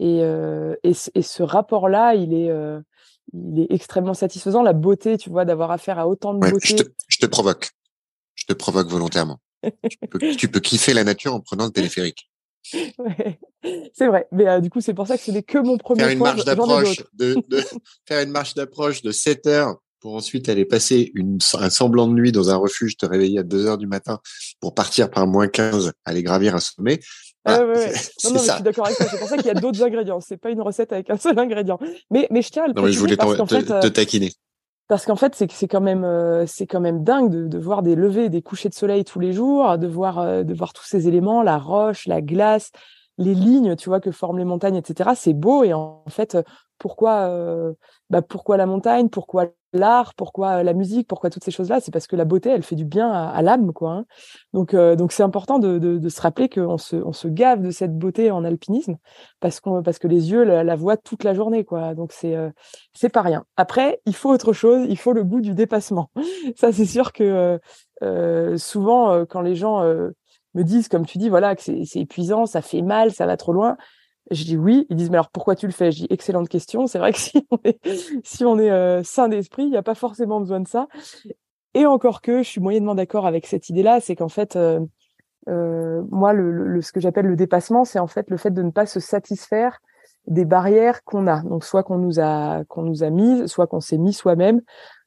et, 0.00 0.20
euh, 0.22 0.74
et, 0.82 0.92
et, 1.14 1.22
ce 1.22 1.42
rapport-là, 1.42 2.14
il 2.14 2.34
est, 2.34 2.50
euh, 2.50 2.80
il 3.32 3.60
est 3.60 3.72
extrêmement 3.72 4.14
satisfaisant. 4.14 4.62
La 4.62 4.72
beauté, 4.72 5.18
tu 5.18 5.30
vois, 5.30 5.44
d'avoir 5.44 5.70
affaire 5.70 5.98
à 5.98 6.08
autant 6.08 6.34
de 6.34 6.40
beauté. 6.40 6.68
Je 6.68 6.76
te, 6.76 6.82
je 7.08 7.18
te, 7.18 7.26
provoque. 7.26 7.70
Je 8.34 8.46
te 8.46 8.52
provoque 8.52 8.88
volontairement. 8.88 9.38
tu, 9.62 9.98
peux, 10.08 10.18
tu, 10.36 10.48
peux, 10.48 10.60
kiffer 10.60 10.94
la 10.94 11.04
nature 11.04 11.34
en 11.34 11.40
prenant 11.40 11.66
le 11.66 11.72
téléphérique. 11.72 12.28
Ouais, 12.98 13.40
c'est 13.92 14.06
vrai. 14.06 14.28
Mais 14.30 14.48
euh, 14.48 14.60
du 14.60 14.70
coup, 14.70 14.80
c'est 14.80 14.94
pour 14.94 15.06
ça 15.08 15.18
que 15.18 15.24
ce 15.24 15.32
n'est 15.32 15.42
que 15.42 15.58
mon 15.58 15.78
premier 15.78 16.02
faire 16.04 16.12
une 16.12 16.18
marche 16.18 16.44
d'approche 16.44 17.02
de, 17.12 17.36
de, 17.48 17.62
faire 18.06 18.22
une 18.22 18.30
marche 18.30 18.54
d'approche 18.54 19.02
de 19.02 19.10
7 19.10 19.46
heures 19.46 19.76
pour 20.00 20.16
ensuite 20.16 20.48
aller 20.48 20.64
passer 20.64 21.12
une, 21.14 21.38
un 21.54 21.70
semblant 21.70 22.08
de 22.08 22.14
nuit 22.14 22.32
dans 22.32 22.50
un 22.50 22.56
refuge, 22.56 22.96
te 22.96 23.06
réveiller 23.06 23.38
à 23.38 23.42
2 23.44 23.66
heures 23.66 23.78
du 23.78 23.86
matin 23.86 24.20
pour 24.60 24.74
partir 24.74 25.10
par 25.10 25.26
moins 25.26 25.48
15, 25.48 25.92
aller 26.04 26.22
gravir 26.22 26.56
un 26.56 26.60
sommet. 26.60 27.00
Ah, 27.44 27.58
ouais, 27.58 27.64
ouais. 27.64 27.92
Non, 28.24 28.30
non, 28.30 28.32
mais 28.34 28.46
je 28.46 28.52
suis 28.52 28.62
d'accord 28.62 28.86
avec 28.86 28.96
toi. 28.96 29.06
C'est 29.10 29.18
pour 29.18 29.28
ça 29.28 29.36
qu'il 29.36 29.46
y 29.46 29.50
a 29.50 29.54
d'autres 29.54 29.82
ingrédients. 29.84 30.20
C'est 30.20 30.36
pas 30.36 30.50
une 30.50 30.60
recette 30.60 30.92
avec 30.92 31.10
un 31.10 31.16
seul 31.16 31.38
ingrédient. 31.38 31.78
Mais, 32.10 32.28
mais 32.30 32.42
je 32.42 32.50
tiens 32.50 32.64
à 32.64 32.66
le 32.68 32.72
Non, 32.74 32.82
mais 32.82 32.92
je 32.92 32.98
voulais 32.98 33.16
parce 33.16 33.36
te, 33.36 33.46
fait, 33.46 33.80
te, 33.80 33.88
taquiner. 33.88 34.32
Parce 34.88 35.06
qu'en 35.06 35.16
fait, 35.16 35.34
c'est 35.34 35.50
c'est 35.50 35.68
quand 35.68 35.80
même 35.80 36.04
euh, 36.04 36.44
c'est 36.46 36.66
quand 36.66 36.80
même 36.80 37.02
dingue 37.02 37.30
de, 37.30 37.48
de, 37.48 37.58
voir 37.58 37.82
des 37.82 37.94
levées, 37.94 38.28
des 38.28 38.42
couchers 38.42 38.68
de 38.68 38.74
soleil 38.74 39.04
tous 39.04 39.20
les 39.20 39.32
jours, 39.32 39.78
de 39.78 39.86
voir 39.86 40.18
euh, 40.18 40.42
de 40.44 40.54
voir 40.54 40.72
tous 40.72 40.84
ces 40.84 41.08
éléments, 41.08 41.42
la 41.42 41.58
roche, 41.58 42.06
la 42.06 42.20
glace, 42.20 42.70
les 43.18 43.34
lignes, 43.34 43.76
tu 43.76 43.88
vois, 43.88 44.00
que 44.00 44.10
forment 44.10 44.38
les 44.38 44.44
montagnes, 44.44 44.76
etc. 44.76 45.10
C'est 45.16 45.34
beau 45.34 45.64
et 45.64 45.72
en, 45.72 46.04
fait, 46.08 46.36
pourquoi 46.78 47.28
euh, 47.28 47.72
bah 48.12 48.20
pourquoi 48.20 48.58
la 48.58 48.66
montagne, 48.66 49.08
pourquoi 49.08 49.46
l'art, 49.72 50.12
pourquoi 50.14 50.62
la 50.62 50.74
musique, 50.74 51.08
pourquoi 51.08 51.30
toutes 51.30 51.44
ces 51.44 51.50
choses-là, 51.50 51.80
c'est 51.80 51.90
parce 51.90 52.06
que 52.06 52.14
la 52.14 52.26
beauté, 52.26 52.50
elle 52.50 52.62
fait 52.62 52.76
du 52.76 52.84
bien 52.84 53.10
à, 53.10 53.40
l'âme, 53.40 53.72
quoi. 53.72 53.92
Hein. 53.92 54.04
Donc, 54.52 54.74
euh, 54.74 54.96
donc 54.96 55.12
c'est 55.12 55.22
important 55.22 55.58
de, 55.58 55.78
de, 55.78 55.96
de, 55.96 56.08
se 56.10 56.20
rappeler 56.20 56.50
qu'on 56.50 56.76
se, 56.76 56.96
on 56.96 57.14
se 57.14 57.26
gave 57.26 57.62
de 57.62 57.70
cette 57.70 57.96
beauté 57.96 58.30
en 58.30 58.44
alpinisme 58.44 58.98
parce 59.40 59.60
qu'on, 59.60 59.82
parce 59.82 59.98
que 59.98 60.08
les 60.08 60.30
yeux 60.30 60.44
la, 60.44 60.76
voient 60.76 60.98
toute 60.98 61.24
la 61.24 61.32
journée, 61.32 61.64
quoi. 61.64 61.94
Donc 61.94 62.12
c'est, 62.12 62.36
euh, 62.36 62.50
c'est 62.92 63.08
pas 63.08 63.22
rien. 63.22 63.46
Après, 63.56 64.02
il 64.04 64.14
faut 64.14 64.30
autre 64.30 64.52
chose, 64.52 64.86
il 64.90 64.98
faut 64.98 65.14
le 65.14 65.24
goût 65.24 65.40
du 65.40 65.54
dépassement. 65.54 66.10
Ça, 66.56 66.70
c'est 66.70 66.84
sûr 66.84 67.14
que 67.14 67.58
euh, 68.02 68.58
souvent, 68.58 69.24
quand 69.24 69.40
les 69.40 69.54
gens 69.54 69.82
me 69.82 70.64
disent, 70.64 70.88
comme 70.88 71.06
tu 71.06 71.16
dis, 71.16 71.30
voilà, 71.30 71.56
que 71.56 71.62
c'est 71.62 72.00
épuisant, 72.00 72.44
ça 72.44 72.60
fait 72.60 72.82
mal, 72.82 73.10
ça 73.12 73.24
va 73.24 73.38
trop 73.38 73.54
loin. 73.54 73.78
Je 74.30 74.44
dis 74.44 74.56
oui. 74.56 74.86
Ils 74.90 74.96
disent 74.96 75.10
mais 75.10 75.16
alors 75.16 75.30
pourquoi 75.30 75.56
tu 75.56 75.66
le 75.66 75.72
fais? 75.72 75.90
Je 75.90 76.00
dis 76.00 76.06
excellente 76.10 76.48
question. 76.48 76.86
C'est 76.86 76.98
vrai 76.98 77.12
que 77.12 77.18
si 77.18 77.44
on 77.50 77.58
est, 77.64 77.78
si 78.24 78.44
on 78.44 78.58
est 78.58 78.70
euh, 78.70 79.02
sain 79.02 79.28
d'esprit, 79.28 79.64
il 79.64 79.70
n'y 79.70 79.76
a 79.76 79.82
pas 79.82 79.94
forcément 79.94 80.40
besoin 80.40 80.60
de 80.60 80.68
ça. 80.68 80.88
Et 81.74 81.86
encore 81.86 82.20
que 82.20 82.42
je 82.42 82.48
suis 82.48 82.60
moyennement 82.60 82.94
d'accord 82.94 83.26
avec 83.26 83.46
cette 83.46 83.68
idée-là, 83.70 84.00
c'est 84.00 84.14
qu'en 84.14 84.28
fait, 84.28 84.56
euh, 84.56 84.80
euh, 85.48 86.02
moi, 86.10 86.32
le, 86.32 86.50
le, 86.50 86.82
ce 86.82 86.92
que 86.92 87.00
j'appelle 87.00 87.26
le 87.26 87.36
dépassement, 87.36 87.84
c'est 87.84 87.98
en 87.98 88.06
fait 88.06 88.30
le 88.30 88.36
fait 88.36 88.50
de 88.50 88.62
ne 88.62 88.70
pas 88.70 88.86
se 88.86 89.00
satisfaire 89.00 89.80
des 90.26 90.44
barrières 90.44 91.02
qu'on 91.04 91.26
a. 91.26 91.42
Donc 91.42 91.64
soit 91.64 91.82
qu'on 91.82 91.98
nous 91.98 92.20
a 92.20 92.64
qu'on 92.68 92.82
nous 92.82 93.02
a 93.02 93.10
mises, 93.10 93.46
soit 93.46 93.66
qu'on 93.66 93.80
s'est 93.80 93.98
mis 93.98 94.12
soi-même, 94.12 94.60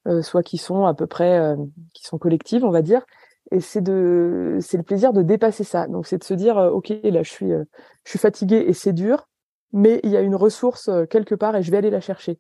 euh, 0.08 0.22
soit 0.22 0.44
qui 0.44 0.58
sont 0.58 0.86
à 0.86 0.94
peu 0.94 1.08
près 1.08 1.40
euh, 1.40 1.56
qui 1.94 2.04
sont 2.04 2.18
collectives, 2.18 2.66
on 2.66 2.72
va 2.72 2.82
dire 2.82 3.06
et 3.52 3.60
c'est 3.60 3.82
de 3.82 4.58
c'est 4.62 4.78
le 4.78 4.84
plaisir 4.84 5.14
de 5.14 5.22
dépasser 5.22 5.64
ça 5.64 5.88
donc 5.88 6.08
c'est 6.08 6.18
de 6.18 6.24
se 6.24 6.34
dire 6.34 6.58
euh, 6.58 6.70
ok 6.70 6.94
là 7.04 7.24
je 7.24 7.30
suis 7.30 7.52
euh, 7.52 7.64
je 8.04 8.12
suis 8.12 8.20
fatigué 8.20 8.66
et 8.68 8.74
c'est 8.74 8.94
dur 8.94 9.28
mais 9.72 10.00
il 10.04 10.12
y 10.12 10.18
a 10.18 10.22
une 10.22 10.36
ressource 10.36 10.90
euh, 10.90 11.06
quelque 11.06 11.36
part 11.36 11.56
et 11.56 11.64
je 11.64 11.72
vais 11.72 11.78
aller 11.78 11.90
la 11.90 12.02
chercher 12.02 12.40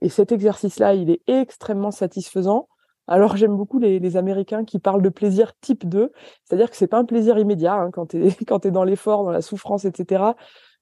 et 0.00 0.08
cet 0.08 0.32
exercice 0.32 0.78
là 0.78 0.94
il 0.94 1.10
est 1.10 1.22
extrêmement 1.26 1.90
satisfaisant 1.90 2.68
alors 3.06 3.36
j'aime 3.36 3.56
beaucoup 3.56 3.78
les, 3.78 4.16
Américains 4.16 4.64
qui 4.64 4.78
parlent 4.78 5.02
de 5.02 5.10
plaisir 5.10 5.52
type 5.60 5.86
2, 5.86 6.10
c'est-à-dire 6.42 6.70
que 6.70 6.76
c'est 6.76 6.86
pas 6.86 6.96
un 6.96 7.04
plaisir 7.04 7.36
immédiat 7.36 7.74
hein, 7.74 7.90
quand 7.90 8.06
tu 8.06 8.26
es 8.26 8.30
quand 8.46 8.66
dans 8.66 8.82
l'effort, 8.82 9.24
dans 9.24 9.30
la 9.30 9.42
souffrance, 9.42 9.84
etc. 9.84 10.24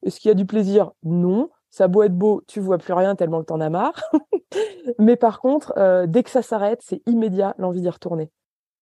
Est-ce 0.04 0.20
qu'il 0.20 0.28
y 0.28 0.30
a 0.30 0.34
du 0.34 0.46
plaisir? 0.46 0.92
Non. 1.02 1.50
Ça 1.70 1.88
beau 1.88 2.04
être 2.04 2.16
beau, 2.16 2.44
tu 2.46 2.60
vois 2.60 2.78
plus 2.78 2.92
rien 2.92 3.16
tellement 3.16 3.40
que 3.40 3.46
t'en 3.46 3.60
as 3.60 3.70
marre. 3.70 4.00
Mais 5.00 5.16
par 5.16 5.40
contre, 5.40 5.74
dès 6.06 6.22
que 6.22 6.30
ça 6.30 6.42
s'arrête, 6.42 6.80
c'est 6.84 7.02
immédiat 7.06 7.56
l'envie 7.58 7.80
d'y 7.80 7.90
retourner 7.90 8.30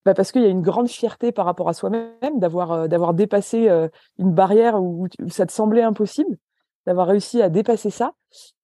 bah 0.05 0.15
parce 0.15 0.33
qu'il 0.33 0.43
y 0.43 0.47
a 0.47 0.49
une 0.49 0.63
grande 0.63 0.89
fierté 0.89 1.33
par 1.33 1.45
rapport 1.45 1.69
à 1.69 1.75
soi-même 1.75 2.13
d'avoir 2.37 2.89
d'avoir 2.89 3.15
dépassé 3.15 3.69
une 4.19 4.33
barrière 4.33 4.83
où, 4.83 5.09
ça 5.29 5.47
te 5.47 5.53
semblait 5.53 5.83
impossible, 5.83 6.39
d'avoir 6.87 7.07
réussi 7.07 7.43
à 7.43 7.49
dépasser 7.49 7.91
ça. 7.91 8.13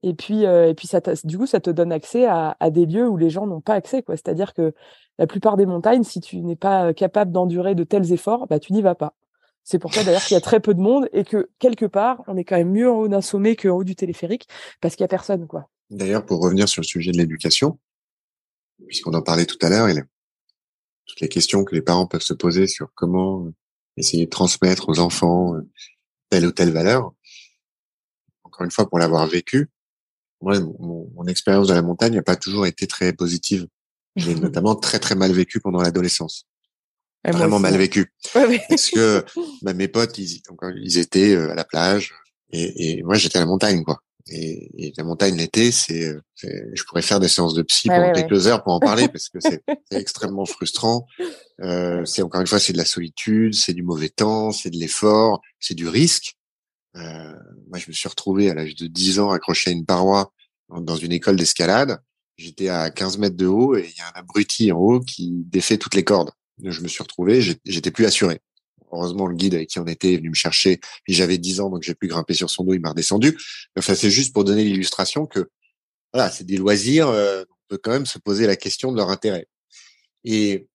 Et 0.03 0.15
puis 0.15 0.45
et 0.45 0.75
puis 0.75 0.87
ça 0.87 1.01
du 1.25 1.37
coup 1.37 1.47
ça 1.47 1.61
te 1.61 1.71
donne 1.71 1.93
accès 1.93 2.27
à, 2.27 2.57
des 2.71 2.87
lieux 2.87 3.09
où 3.09 3.17
les 3.17 3.31
gens 3.31 3.47
n'ont 3.47 3.61
pas 3.61 3.75
accès 3.75 4.03
quoi. 4.03 4.17
C'est-à-dire 4.17 4.55
que 4.55 4.75
la 5.19 5.27
plupart 5.27 5.57
des 5.57 5.67
montagnes, 5.67 6.05
si 6.05 6.21
tu 6.21 6.41
n'es 6.43 6.57
pas 6.57 6.93
capable 6.95 7.33
d'endurer 7.33 7.75
de 7.75 7.85
tels 7.85 8.13
efforts, 8.13 8.47
bah 8.47 8.59
tu 8.59 8.73
n'y 8.73 8.83
vas 8.83 8.95
pas. 8.95 9.15
C'est 9.65 9.79
pour 9.79 9.93
ça 9.93 10.05
d'ailleurs 10.05 10.23
qu'il 10.23 10.35
y 10.35 10.39
a 10.39 10.41
très 10.41 10.61
peu 10.61 10.75
de 10.75 10.81
monde 10.81 11.09
et 11.13 11.25
que 11.25 11.51
quelque 11.59 11.87
part 11.87 12.23
on 12.29 12.37
est 12.37 12.45
quand 12.45 12.57
même 12.57 12.71
mieux 12.71 12.91
en 12.91 12.99
haut 12.99 13.09
d'un 13.09 13.21
sommet 13.21 13.57
qu'en 13.57 13.71
haut 13.71 13.85
du 13.85 13.97
téléphérique 13.97 14.49
parce 14.81 14.95
qu'il 14.95 15.03
y 15.03 15.05
a 15.05 15.09
personne 15.09 15.47
quoi. 15.47 15.69
D'ailleurs 15.91 16.25
pour 16.25 16.41
revenir 16.41 16.69
sur 16.69 16.83
le 16.83 16.87
sujet 16.87 17.13
de 17.13 17.17
l'éducation, 17.17 17.79
puisqu'on 18.87 19.15
en 19.15 19.23
parlait 19.23 19.47
tout 19.47 19.59
à 19.63 19.69
l'heure, 19.69 19.89
toutes 21.07 21.21
les 21.21 21.29
questions 21.29 21.65
que 21.65 21.75
les 21.75 21.83
parents 21.83 22.07
peuvent 22.07 22.23
se 22.23 22.35
poser 22.35 22.67
sur 22.67 22.91
comment 22.95 23.47
euh, 23.47 23.55
essayer 23.97 24.27
de 24.27 24.31
transmettre 24.31 24.89
aux 24.89 24.99
enfants 24.99 25.55
euh, 25.55 25.63
telle 26.31 26.47
ou 26.47 26.53
telle 26.53 26.73
valeur. 26.73 27.13
encore 28.45 28.65
une 28.65 28.71
fois 28.71 28.89
pour 28.89 28.99
l'avoir 28.99 29.27
vécu, 29.27 29.71
moi, 30.41 30.59
mon, 30.61 31.11
mon 31.15 31.27
expérience 31.27 31.69
de 31.69 31.75
la 31.75 31.83
montagne 31.83 32.15
n'a 32.15 32.23
pas 32.23 32.37
toujours 32.37 32.67
été 32.67 32.87
très 32.87 33.13
positive. 33.13 33.67
J'ai 34.17 34.35
notamment 34.35 34.75
très 34.75 34.99
très 34.99 35.15
mal 35.15 35.33
vécu 35.33 35.61
pendant 35.61 35.83
l'adolescence. 35.83 36.47
Vraiment 37.25 37.59
mal 37.59 37.77
vécu. 37.77 38.13
Parce 38.33 38.91
que 38.91 39.25
bah, 39.63 39.75
mes 39.75 39.89
potes, 39.89 40.17
ils, 40.19 40.43
ils 40.77 40.99
étaient 40.99 41.35
euh, 41.35 41.51
à 41.51 41.55
la 41.55 41.65
plage 41.65 42.15
et, 42.51 42.99
et 42.99 43.03
moi 43.03 43.17
j'étais 43.17 43.39
à 43.39 43.41
la 43.41 43.47
montagne, 43.47 43.83
quoi. 43.83 44.01
Et, 44.29 44.87
et 44.87 44.93
la 44.97 45.05
montagne 45.05 45.37
l'été, 45.37 45.71
c'est, 45.71 46.17
je 46.35 46.85
pourrais 46.85 47.03
faire 47.03 47.21
des 47.21 47.29
séances 47.29 47.55
de 47.55 47.63
psy 47.63 47.89
pendant 47.89 48.13
quelques 48.13 48.47
heures 48.49 48.63
pour 48.65 48.73
en 48.73 48.81
parler 48.81 49.09
parce 49.09 49.29
que 49.29 49.39
c'est 49.41 49.63
extrêmement 49.93 50.47
frustrant. 50.47 51.07
Euh, 51.61 52.05
c'est 52.05 52.23
encore 52.23 52.41
une 52.41 52.47
fois, 52.47 52.59
c'est 52.59 52.73
de 52.73 52.79
la 52.79 52.85
solitude, 52.85 53.55
c'est 53.55 53.73
du 53.73 53.83
mauvais 53.83 54.09
temps, 54.09 54.51
c'est 54.51 54.71
de 54.71 54.77
l'effort, 54.77 55.41
c'est 55.61 55.75
du 55.75 55.87
risque. 55.87 56.35
Euh, 56.97 57.35
moi, 57.69 57.79
je 57.79 57.89
me 57.89 57.93
suis 57.93 58.09
retrouvé 58.09 58.51
à 58.51 58.55
l'âge 58.55 58.75
de 58.75 58.87
10 58.87 59.21
ans 59.21 59.31
accroché 59.31 59.71
à 59.71 59.73
une 59.73 59.87
paroi 59.87 60.33
dans 60.69 60.97
une 60.97 61.13
école 61.13 61.37
d'escalade. 61.37 62.01
J'étais 62.37 62.69
à 62.69 62.91
15 62.91 63.19
mètres 63.19 63.37
de 63.37 63.47
haut 63.47 63.77
et 63.77 63.89
il 63.89 63.99
y 63.99 64.01
a 64.01 64.09
un 64.09 64.21
abruti 64.21 64.73
en 64.73 64.79
haut 64.79 65.01
qui 65.01 65.45
défait 65.47 65.79
toutes 65.79 65.95
les 65.95 66.05
cordes. 66.05 66.33
Je 66.63 66.81
me 66.81 66.89
suis 66.89 67.03
retrouvé, 67.03 67.41
j'étais 67.65 67.91
plus 67.91 68.07
assuré. 68.07 68.41
Heureusement, 68.93 69.27
le 69.27 69.35
guide 69.35 69.55
avec 69.55 69.69
qui 69.69 69.79
on 69.79 69.87
était 69.87 70.15
est 70.15 70.17
venu 70.17 70.31
me 70.31 70.35
chercher. 70.35 70.81
Et 71.07 71.13
j'avais 71.13 71.39
10 71.39 71.61
ans, 71.61 71.71
donc 71.71 71.83
j'ai 71.83 71.95
pu 71.95 72.07
grimper 72.07 72.35
sur 72.35 72.51
son 72.51 72.65
dos. 72.65 72.75
Il 72.75 72.81
m'a 72.81 72.91
redescendu. 72.91 73.37
Enfin, 73.77 73.95
c'est 73.95 74.11
juste 74.11 74.33
pour 74.33 74.45
donner 74.45 74.65
l'illustration 74.65 75.27
que 75.27 75.51
voilà, 76.13 76.31
c'est 76.31 76.45
des 76.45 76.57
loisirs. 76.57 77.09
Euh, 77.09 77.45
on 77.51 77.69
peut 77.69 77.79
quand 77.79 77.91
même 77.91 78.07
se 78.07 78.19
poser 78.19 78.47
la 78.47 78.57
question 78.57 78.93
de 78.93 78.97
leur 78.97 79.11
intérêt. 79.11 79.49
Et 80.25 80.69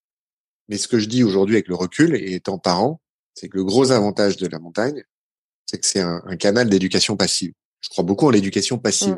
mais 0.68 0.78
ce 0.78 0.88
que 0.88 1.00
je 1.00 1.08
dis 1.08 1.24
aujourd'hui 1.24 1.56
avec 1.56 1.68
le 1.68 1.76
recul 1.76 2.16
et 2.16 2.36
étant 2.36 2.58
parent, 2.58 3.02
c'est 3.34 3.50
que 3.50 3.58
le 3.58 3.66
gros 3.66 3.92
avantage 3.92 4.38
de 4.38 4.48
la 4.48 4.60
montagne, 4.60 5.04
c'est 5.66 5.80
que 5.80 5.86
c'est 5.86 6.00
un, 6.00 6.22
un, 6.26 6.38
canal 6.38 6.70
d'éducation 6.70 7.18
passive. 7.18 7.52
Je 7.82 7.90
crois 7.90 8.04
beaucoup 8.04 8.28
en 8.28 8.30
l'éducation 8.30 8.78
passive, 8.78 9.18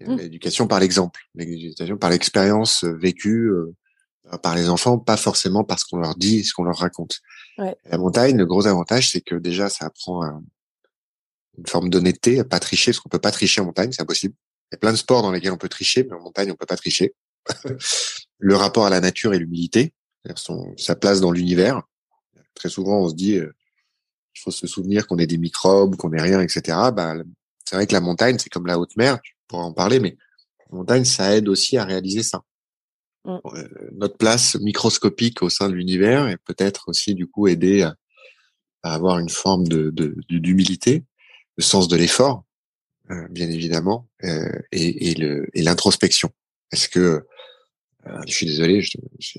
mmh. 0.00 0.12
Mmh. 0.12 0.16
l'éducation 0.16 0.66
par 0.68 0.78
l'exemple, 0.78 1.22
l'éducation 1.34 1.96
par 1.96 2.10
l'expérience 2.10 2.84
euh, 2.84 2.96
vécue 2.96 3.50
euh, 3.50 3.74
par 4.42 4.54
les 4.54 4.68
enfants, 4.68 4.98
pas 4.98 5.16
forcément 5.16 5.64
parce 5.64 5.84
qu'on 5.84 5.98
leur 5.98 6.14
dit 6.16 6.44
ce 6.44 6.52
qu'on 6.52 6.64
leur 6.64 6.78
raconte. 6.78 7.20
Ouais. 7.58 7.76
La 7.86 7.98
montagne, 7.98 8.36
le 8.36 8.46
gros 8.46 8.66
avantage, 8.66 9.10
c'est 9.10 9.20
que 9.20 9.34
déjà, 9.34 9.68
ça 9.68 9.86
apprend 9.86 10.22
une 11.56 11.66
forme 11.66 11.88
d'honnêteté, 11.88 12.40
à 12.40 12.44
pas 12.44 12.60
tricher, 12.60 12.90
parce 12.90 13.00
qu'on 13.00 13.08
peut 13.08 13.18
pas 13.18 13.30
tricher 13.30 13.60
en 13.60 13.66
montagne, 13.66 13.92
c'est 13.92 14.02
impossible. 14.02 14.34
Il 14.70 14.74
y 14.74 14.76
a 14.76 14.78
plein 14.78 14.92
de 14.92 14.96
sports 14.96 15.22
dans 15.22 15.30
lesquels 15.30 15.52
on 15.52 15.58
peut 15.58 15.68
tricher, 15.68 16.04
mais 16.04 16.16
en 16.16 16.20
montagne, 16.20 16.50
on 16.50 16.56
peut 16.56 16.66
pas 16.66 16.76
tricher. 16.76 17.14
le 18.38 18.56
rapport 18.56 18.86
à 18.86 18.90
la 18.90 19.00
nature 19.00 19.32
et 19.32 19.38
l'humilité, 19.38 19.92
son, 20.34 20.74
sa 20.76 20.96
place 20.96 21.20
dans 21.20 21.30
l'univers. 21.30 21.82
Très 22.54 22.68
souvent, 22.68 23.00
on 23.00 23.08
se 23.08 23.14
dit, 23.14 23.36
euh, 23.36 23.54
il 24.34 24.40
faut 24.40 24.50
se 24.50 24.66
souvenir 24.66 25.06
qu'on 25.06 25.18
est 25.18 25.26
des 25.26 25.38
microbes, 25.38 25.96
qu'on 25.96 26.12
est 26.12 26.20
rien, 26.20 26.40
etc. 26.40 26.76
Bah, 26.92 27.14
c'est 27.64 27.76
vrai 27.76 27.86
que 27.86 27.92
la 27.92 28.00
montagne, 28.00 28.38
c'est 28.38 28.50
comme 28.50 28.66
la 28.66 28.78
haute 28.78 28.96
mer, 28.96 29.20
tu 29.22 29.34
pourras 29.46 29.62
en 29.62 29.72
parler, 29.72 30.00
mais 30.00 30.16
la 30.70 30.78
montagne, 30.78 31.04
ça 31.04 31.36
aide 31.36 31.48
aussi 31.48 31.76
à 31.76 31.84
réaliser 31.84 32.22
ça. 32.22 32.42
Mmh. 33.26 33.40
Euh, 33.54 33.68
notre 33.96 34.16
place 34.16 34.54
microscopique 34.60 35.42
au 35.42 35.50
sein 35.50 35.68
de 35.68 35.74
l'univers 35.74 36.28
et 36.28 36.36
peut-être 36.36 36.88
aussi 36.88 37.14
du 37.14 37.26
coup 37.26 37.48
aider 37.48 37.82
à, 37.82 37.96
avoir 38.82 39.18
une 39.18 39.28
forme 39.28 39.66
de 39.66 39.92
d'humilité, 40.28 41.02
le 41.56 41.64
sens 41.64 41.88
de 41.88 41.96
l'effort, 41.96 42.44
euh, 43.10 43.26
bien 43.30 43.50
évidemment, 43.50 44.08
euh, 44.22 44.48
et, 44.70 45.10
et 45.10 45.62
l'introspection. 45.62 46.30
Parce 46.70 46.86
que 46.86 47.26
je 48.28 48.32
suis 48.32 48.46
désolé, 48.46 48.86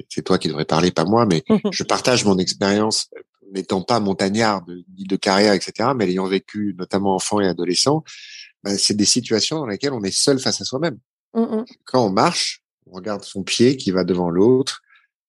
c'est 0.10 0.22
toi 0.22 0.38
qui 0.38 0.50
devrais 0.50 0.66
parler, 0.66 0.92
pas 0.92 1.06
moi, 1.06 1.26
mais 1.26 1.46
je 1.72 1.84
partage 1.84 2.26
mon 2.26 2.38
expérience 2.38 3.10
n'étant 3.54 3.82
pas 3.82 4.02
montagnard 4.02 4.66
de, 4.66 4.84
de 4.90 5.16
carrière, 5.16 5.54
etc., 5.54 5.92
mais 5.96 6.10
ayant 6.10 6.28
vécu 6.28 6.76
notamment 6.78 7.16
enfant 7.16 7.40
et 7.40 7.48
adolescent, 7.48 8.04
bah, 8.64 8.78
c'est 8.78 8.96
des 8.96 9.06
situations 9.06 9.60
dans 9.60 9.68
lesquelles 9.68 9.94
on 9.94 10.04
est 10.04 10.12
seul 10.12 10.40
face 10.40 10.60
à 10.60 10.66
soi-même. 10.66 11.00
Mmh 11.34 11.64
Quand 11.86 12.06
on 12.06 12.10
marche, 12.10 12.62
on 12.90 12.96
regarde 12.96 13.24
son 13.24 13.44
pied 13.44 13.78
qui 13.78 13.92
va 13.92 14.04
devant 14.04 14.30
l'autre, 14.30 14.82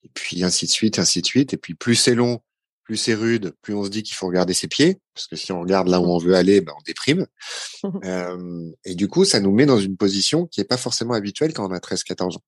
et 0.05 0.11
puis 0.15 0.43
ainsi 0.45 0.67
de 0.67 0.71
suite, 0.71 0.99
ainsi 0.99 1.21
de 1.21 1.27
suite. 1.27 1.55
Et 1.55 1.57
puis 1.57 1.75
plus 1.75 1.97
c'est 1.97 2.15
long, 2.15 2.41
plus 2.85 2.97
c'est 2.97 3.15
rude, 3.15 3.55
plus 3.63 3.75
on 3.75 3.85
se 3.85 3.91
dit 3.91 4.03
qu'il 4.03 4.15
faut 4.15 4.27
regarder 4.27 4.55
ses 4.55 4.69
pieds, 4.69 4.99
parce 5.15 5.27
que 5.27 5.37
si 5.37 5.53
on 5.53 5.61
regarde 5.61 5.89
là 5.89 6.01
où 6.01 6.07
on 6.07 6.19
veut 6.19 6.35
aller, 6.35 6.61
ben 6.61 6.73
on 6.77 6.83
déprime. 6.83 7.27
euh, 8.05 8.71
et 8.85 8.95
du 8.95 9.09
coup, 9.09 9.25
ça 9.25 9.41
nous 9.41 9.53
met 9.53 9.67
dans 9.67 9.79
une 9.79 9.97
position 9.97 10.47
qui 10.47 10.61
est 10.61 10.65
pas 10.65 10.77
forcément 10.77 11.15
habituelle 11.15 11.53
quand 11.53 11.69
on 11.69 11.73
a 11.73 11.79
13-14 11.79 12.37
ans. 12.37 12.43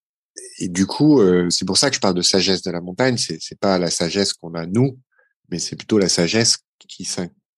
Et 0.59 0.69
du 0.69 0.87
coup, 0.87 1.21
euh, 1.21 1.51
c'est 1.51 1.65
pour 1.65 1.77
ça 1.77 1.91
que 1.91 1.97
je 1.97 2.01
parle 2.01 2.15
de 2.15 2.23
sagesse 2.23 2.63
de 2.63 2.71
la 2.71 2.81
montagne. 2.81 3.17
C'est 3.17 3.39
c'est 3.41 3.59
pas 3.59 3.79
la 3.79 3.91
sagesse 3.91 4.33
qu'on 4.33 4.55
a 4.55 4.67
nous, 4.67 4.99
mais 5.51 5.59
c'est 5.59 5.77
plutôt 5.77 5.99
la 5.99 6.09
sagesse 6.09 6.59
qui, 6.89 7.09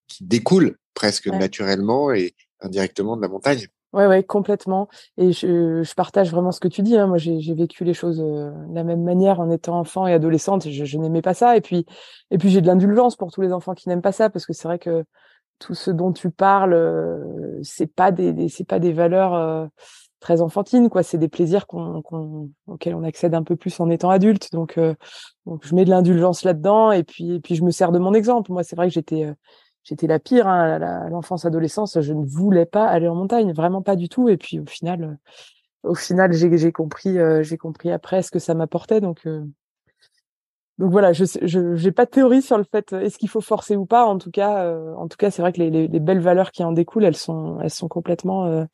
qui 0.08 0.24
découle 0.24 0.76
presque 0.94 1.26
naturellement 1.28 2.12
et 2.12 2.34
indirectement 2.60 3.16
de 3.16 3.22
la 3.22 3.28
montagne. 3.28 3.66
Ouais, 3.92 4.06
ouais, 4.06 4.22
complètement. 4.24 4.88
Et 5.18 5.32
je, 5.32 5.82
je 5.82 5.94
partage 5.94 6.30
vraiment 6.30 6.50
ce 6.50 6.60
que 6.60 6.68
tu 6.68 6.80
dis. 6.80 6.96
Hein. 6.96 7.06
Moi, 7.08 7.18
j'ai 7.18 7.54
vécu 7.54 7.84
les 7.84 7.92
choses 7.92 8.18
de 8.18 8.50
la 8.72 8.84
même 8.84 9.02
manière 9.02 9.38
en 9.38 9.50
étant 9.50 9.78
enfant 9.78 10.06
et 10.06 10.14
adolescente. 10.14 10.66
Je, 10.68 10.84
je 10.84 10.98
n'aimais 10.98 11.20
pas 11.20 11.34
ça. 11.34 11.56
Et 11.58 11.60
puis, 11.60 11.84
et 12.30 12.38
puis 12.38 12.48
j'ai 12.48 12.62
de 12.62 12.66
l'indulgence 12.66 13.16
pour 13.16 13.30
tous 13.30 13.42
les 13.42 13.52
enfants 13.52 13.74
qui 13.74 13.90
n'aiment 13.90 14.00
pas 14.00 14.12
ça, 14.12 14.30
parce 14.30 14.46
que 14.46 14.54
c'est 14.54 14.66
vrai 14.66 14.78
que 14.78 15.04
tout 15.58 15.74
ce 15.74 15.90
dont 15.90 16.12
tu 16.12 16.30
parles, 16.30 16.72
euh, 16.72 17.58
c'est 17.62 17.86
pas 17.86 18.10
des, 18.12 18.32
des 18.32 18.48
c'est 18.48 18.64
pas 18.64 18.78
des 18.78 18.92
valeurs 18.92 19.68
très 20.20 20.40
enfantines, 20.40 20.88
quoi. 20.88 21.02
C'est 21.02 21.18
des 21.18 21.28
plaisirs 21.28 21.66
qu'on, 21.66 22.02
auxquels 22.66 22.94
on 22.94 23.02
accède 23.04 23.34
un 23.34 23.42
peu 23.42 23.56
plus 23.56 23.78
en 23.78 23.90
étant 23.90 24.08
adulte. 24.08 24.50
Donc, 24.52 24.80
donc 25.44 25.66
je 25.66 25.74
mets 25.74 25.84
de 25.84 25.90
l'indulgence 25.90 26.44
là-dedans. 26.44 26.92
Et 26.92 27.04
puis, 27.04 27.34
et 27.34 27.40
puis 27.40 27.56
je 27.56 27.62
me 27.62 27.70
sers 27.70 27.92
de 27.92 27.98
mon 27.98 28.14
exemple. 28.14 28.52
Moi, 28.52 28.62
c'est 28.62 28.74
vrai 28.76 28.88
que 28.88 28.94
j'étais 28.94 29.30
j'étais 29.84 30.06
la 30.06 30.18
pire 30.18 30.48
hein, 30.48 30.80
à 30.80 31.08
l'enfance 31.08 31.44
adolescence 31.44 32.00
je 32.00 32.12
ne 32.12 32.24
voulais 32.24 32.66
pas 32.66 32.86
aller 32.86 33.08
en 33.08 33.14
montagne 33.14 33.52
vraiment 33.52 33.82
pas 33.82 33.96
du 33.96 34.08
tout. 34.08 34.28
Et 34.28 34.36
puis 34.36 34.60
au 34.60 34.66
final 34.66 35.18
euh, 35.84 35.90
au 35.90 35.94
final 35.94 36.32
j'ai 36.32 36.72
compris 36.72 37.18
euh, 37.18 37.42
j'ai 37.42 37.56
compris 37.56 37.90
après 37.90 38.22
ce 38.22 38.30
que 38.30 38.38
ça 38.38 38.54
m'apportait. 38.54 39.00
Donc 39.00 39.26
euh, 39.26 39.44
donc 40.78 40.90
voilà 40.90 41.12
je 41.12 41.24
je 41.24 41.90
pas 41.90 42.06
de 42.06 42.10
théorie 42.10 42.42
sur 42.42 42.58
le 42.58 42.64
fait 42.64 42.92
est-ce 42.92 43.18
qu'il 43.18 43.28
faut 43.28 43.40
forcer 43.40 43.76
ou 43.76 43.86
pas. 43.86 44.04
En 44.04 44.18
tout 44.18 44.30
cas 44.30 44.74
en 44.96 45.08
tout 45.08 45.16
cas 45.16 45.30
c'est 45.30 45.42
vrai 45.42 45.52
que 45.52 45.58
les, 45.58 45.70
les, 45.70 45.88
les, 45.88 46.00
belles 46.00 46.20
valeurs 46.20 46.50
qui 46.50 46.64
en 46.64 46.72
découlent 46.72 47.04
elles 47.04 47.16
sont 47.16 47.60
elles 47.60 47.70
sont 47.70 47.88
complètement 47.88 48.66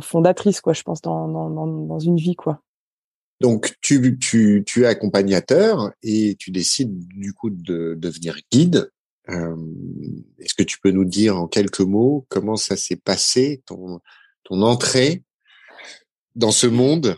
fondatrices 0.00 0.60
quoi 0.60 0.72
je 0.72 0.82
pense 0.82 1.00
dans, 1.00 1.28
dans 1.28 1.50
dans 1.50 1.66
dans 1.66 1.98
une 1.98 2.16
vie 2.16 2.34
quoi. 2.34 2.60
Donc, 3.40 3.74
tu, 3.82 4.18
tu, 4.18 4.64
tu 4.66 4.84
es 4.84 4.86
accompagnateur 4.86 5.92
et 6.02 6.36
tu 6.38 6.50
décides 6.50 7.06
du 7.08 7.34
coup 7.34 7.50
de 7.50 7.94
devenir 7.98 8.38
guide. 8.50 8.90
Euh, 9.28 9.56
Est-ce 10.38 10.54
que 10.54 10.62
tu 10.62 10.78
peux 10.78 10.90
nous 10.90 11.04
dire 11.04 11.36
en 11.36 11.48
quelques 11.48 11.80
mots 11.80 12.26
comment 12.28 12.56
ça 12.56 12.76
s'est 12.76 12.96
passé, 12.96 13.62
ton, 13.66 14.00
ton 14.44 14.62
entrée 14.62 15.24
dans 16.34 16.52
ce 16.52 16.66
monde 16.66 17.16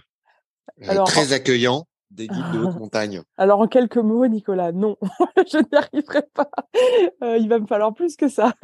euh, 0.89 1.05
très 1.05 1.33
accueillant 1.33 1.87
des 2.11 2.27
guides 2.29 2.53
de 2.55 2.59
haute 2.61 2.77
montagne? 2.77 3.23
Alors 3.37 3.61
en 3.61 3.69
quelques 3.69 3.99
mots, 3.99 4.27
Nicolas, 4.27 4.73
non, 4.73 4.97
je 5.53 5.59
n'y 5.59 5.77
arriverai 5.77 6.23
pas. 6.33 6.51
Euh, 7.23 7.37
il 7.37 7.49
va 7.49 7.59
me 7.59 7.67
falloir 7.67 7.93
plus 7.93 8.17
que 8.17 8.29
ça. 8.29 8.55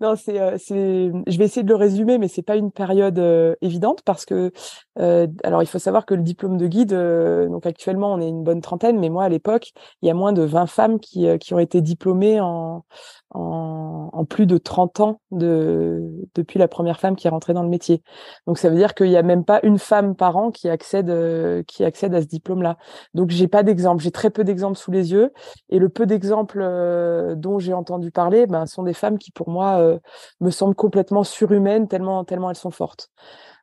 non, 0.00 0.16
c'est, 0.16 0.58
c'est, 0.58 1.12
je 1.26 1.38
vais 1.38 1.44
essayer 1.44 1.62
de 1.62 1.68
le 1.68 1.76
résumer, 1.76 2.18
mais 2.18 2.28
c'est 2.28 2.42
pas 2.42 2.56
une 2.56 2.72
période 2.72 3.18
euh, 3.18 3.54
évidente 3.60 4.02
parce 4.04 4.24
que, 4.24 4.50
euh, 4.98 5.26
alors 5.44 5.62
il 5.62 5.66
faut 5.66 5.78
savoir 5.78 6.06
que 6.06 6.14
le 6.14 6.22
diplôme 6.22 6.58
de 6.58 6.66
guide, 6.66 6.92
donc 6.92 7.66
actuellement 7.66 8.12
on 8.12 8.20
est 8.20 8.28
une 8.28 8.44
bonne 8.44 8.60
trentaine, 8.60 8.98
mais 8.98 9.08
moi 9.08 9.24
à 9.24 9.28
l'époque, 9.28 9.72
il 10.02 10.08
y 10.08 10.10
a 10.10 10.14
moins 10.14 10.32
de 10.32 10.42
20 10.42 10.66
femmes 10.66 11.00
qui, 11.00 11.26
qui 11.38 11.54
ont 11.54 11.58
été 11.58 11.80
diplômées 11.80 12.40
en, 12.40 12.84
en, 13.30 14.24
plus 14.28 14.46
de 14.46 14.56
30 14.58 15.00
ans 15.00 15.20
de, 15.30 16.10
depuis 16.34 16.58
la 16.58 16.68
première 16.68 17.00
femme 17.00 17.16
qui 17.16 17.26
est 17.26 17.30
rentrée 17.30 17.54
dans 17.54 17.62
le 17.62 17.68
métier. 17.68 18.02
Donc 18.46 18.58
ça 18.58 18.68
veut 18.68 18.76
dire 18.76 18.94
qu'il 18.94 19.08
n'y 19.08 19.16
a 19.16 19.22
même 19.22 19.44
pas 19.44 19.60
une 19.62 19.78
femme 19.78 20.14
par 20.14 20.36
an 20.36 20.50
qui 20.50 20.68
accède, 20.68 21.64
qui 21.66 21.84
accède 21.84 22.14
à 22.14 22.22
ce 22.22 22.26
diplôme-là. 22.26 22.76
Donc 23.14 23.30
j'ai 23.30 23.48
pas 23.48 23.62
d'exemple, 23.62 24.02
j'ai 24.02 24.10
très 24.10 24.30
peu 24.30 24.44
d'exemples 24.44 24.78
sous 24.78 24.90
les 24.90 25.12
yeux 25.12 25.32
et 25.68 25.78
le 25.78 25.88
peu 25.88 26.06
d'exemples 26.06 26.60
euh, 26.62 27.34
dont 27.34 27.58
j'ai 27.58 27.72
entendu 27.72 28.10
parler, 28.10 28.46
ben 28.46 28.66
sont 28.66 28.82
des 28.82 28.94
femmes 28.94 29.18
qui 29.18 29.30
pour 29.30 29.48
moi 29.48 29.78
euh, 29.78 29.98
me 30.40 30.50
semblent 30.50 30.74
complètement 30.74 31.24
surhumaines 31.24 31.88
tellement 31.88 32.24
tellement 32.24 32.50
elles 32.50 32.56
sont 32.56 32.70
fortes. 32.70 33.10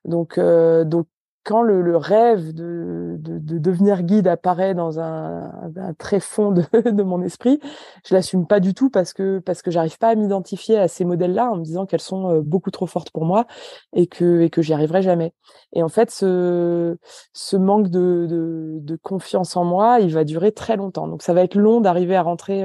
Donc 0.06 0.38
euh, 0.38 0.84
donc 0.84 1.08
quand 1.46 1.64
le, 1.64 1.82
le 1.82 1.98
rêve 1.98 2.54
de, 2.54 3.16
de, 3.18 3.40
de, 3.40 3.58
devenir 3.58 4.04
guide 4.04 4.28
apparaît 4.28 4.76
dans 4.76 5.00
un, 5.00 5.52
un 5.78 5.94
très 5.94 6.20
fond 6.20 6.52
de, 6.52 6.64
de, 6.92 7.02
mon 7.02 7.22
esprit, 7.24 7.60
je 8.06 8.14
l'assume 8.14 8.46
pas 8.46 8.60
du 8.60 8.74
tout 8.74 8.90
parce 8.90 9.14
que 9.14 9.40
parce 9.40 9.62
que 9.62 9.72
j'arrive 9.72 9.98
pas 9.98 10.10
à 10.10 10.16
m'identifier 10.16 10.78
à 10.78 10.88
ces 10.88 11.06
modèles-là 11.06 11.50
en 11.50 11.56
me 11.56 11.64
disant 11.64 11.86
qu'elles 11.86 12.02
sont 12.02 12.42
beaucoup 12.42 12.72
trop 12.72 12.88
fortes 12.88 13.10
pour 13.12 13.26
moi 13.26 13.48
et 13.94 14.06
que 14.08 14.42
et 14.42 14.50
que 14.50 14.62
j'y 14.62 14.74
arriverai 14.74 15.02
jamais. 15.02 15.34
Et 15.74 15.82
en 15.82 15.90
fait, 15.90 16.12
ce 16.12 16.98
ce 17.34 17.56
manque 17.58 17.90
de, 17.90 19.00
confiance 19.02 19.56
en 19.56 19.64
moi, 19.64 20.00
il 20.02 20.14
va 20.14 20.26
durer 20.26 20.52
très 20.52 20.76
longtemps. 20.76 21.08
Donc 21.08 21.24
ça 21.24 21.34
va 21.34 21.42
être 21.42 21.56
long 21.56 21.82
d'arriver 21.82 22.16
à 22.16 22.22
rentrer 22.22 22.64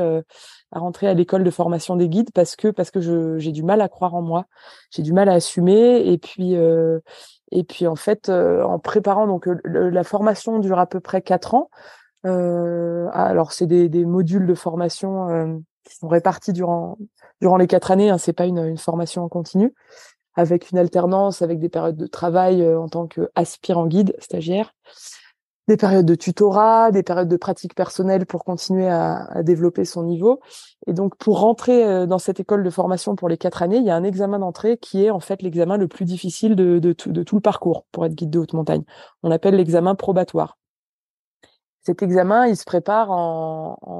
à 0.74 0.80
rentrer 0.80 1.06
à 1.06 1.14
l'école 1.14 1.44
de 1.44 1.50
formation 1.50 1.96
des 1.96 2.08
guides 2.08 2.30
parce 2.34 2.56
que 2.56 2.68
parce 2.68 2.90
que 2.90 3.38
j'ai 3.38 3.52
du 3.52 3.62
mal 3.62 3.80
à 3.80 3.88
croire 3.88 4.14
en 4.14 4.22
moi, 4.22 4.46
j'ai 4.90 5.02
du 5.02 5.12
mal 5.12 5.28
à 5.28 5.34
assumer 5.34 6.06
et 6.06 6.18
puis 6.18 6.56
euh, 6.56 6.98
et 7.54 7.62
puis 7.62 7.86
en 7.86 7.96
fait, 7.96 8.28
euh, 8.28 8.62
en 8.64 8.78
préparant 8.78 9.26
donc 9.26 9.48
la 9.64 10.04
formation 10.04 10.58
dure 10.58 10.78
à 10.78 10.86
peu 10.86 11.00
près 11.00 11.22
quatre 11.22 11.54
ans. 11.54 11.70
Euh, 12.26 13.08
alors 13.12 13.52
c'est 13.52 13.66
des, 13.66 13.88
des, 13.88 14.04
modules 14.04 14.46
de 14.46 14.54
formation 14.54 15.28
euh, 15.28 15.58
qui 15.84 15.94
sont 15.94 16.08
répartis 16.08 16.52
durant 16.52 16.98
durant 17.40 17.56
les 17.56 17.68
quatre 17.68 17.90
années. 17.92 18.10
Hein, 18.10 18.18
c'est 18.18 18.32
pas 18.32 18.46
une, 18.46 18.58
une, 18.58 18.78
formation 18.78 19.22
en 19.22 19.28
continu. 19.28 19.72
avec 20.34 20.70
une 20.72 20.78
alternance, 20.78 21.42
avec 21.42 21.60
des 21.60 21.68
périodes 21.68 21.96
de 21.96 22.06
travail 22.08 22.66
en 22.66 22.88
tant 22.88 23.06
qu'aspirant 23.06 23.86
guide, 23.86 24.16
stagiaire, 24.18 24.74
des 25.68 25.76
périodes 25.76 26.06
de 26.06 26.14
tutorat, 26.14 26.90
des 26.90 27.02
périodes 27.02 27.28
de 27.28 27.36
pratique 27.36 27.74
personnelle 27.74 28.26
pour 28.26 28.44
continuer 28.44 28.88
à, 28.88 29.42
développer 29.42 29.84
son 29.84 30.02
niveau. 30.02 30.40
Et 30.86 30.92
donc, 30.92 31.16
pour 31.16 31.40
rentrer 31.40 32.06
dans 32.06 32.18
cette 32.18 32.40
école 32.40 32.62
de 32.62 32.70
formation 32.70 33.16
pour 33.16 33.28
les 33.28 33.38
quatre 33.38 33.62
années, 33.62 33.78
il 33.78 33.84
y 33.84 33.90
a 33.90 33.96
un 33.96 34.04
examen 34.04 34.38
d'entrée 34.38 34.76
qui 34.76 35.04
est 35.04 35.10
en 35.10 35.20
fait 35.20 35.42
l'examen 35.42 35.76
le 35.76 35.88
plus 35.88 36.04
difficile 36.04 36.54
de, 36.54 36.92
tout, 36.92 37.12
le 37.12 37.40
parcours 37.40 37.86
pour 37.92 38.04
être 38.04 38.14
guide 38.14 38.30
de 38.30 38.38
haute 38.38 38.52
montagne. 38.52 38.82
On 39.22 39.28
l'appelle 39.28 39.56
l'examen 39.56 39.94
probatoire. 39.94 40.58
Cet 41.80 42.02
examen, 42.02 42.46
il 42.46 42.56
se 42.56 42.64
prépare 42.64 43.08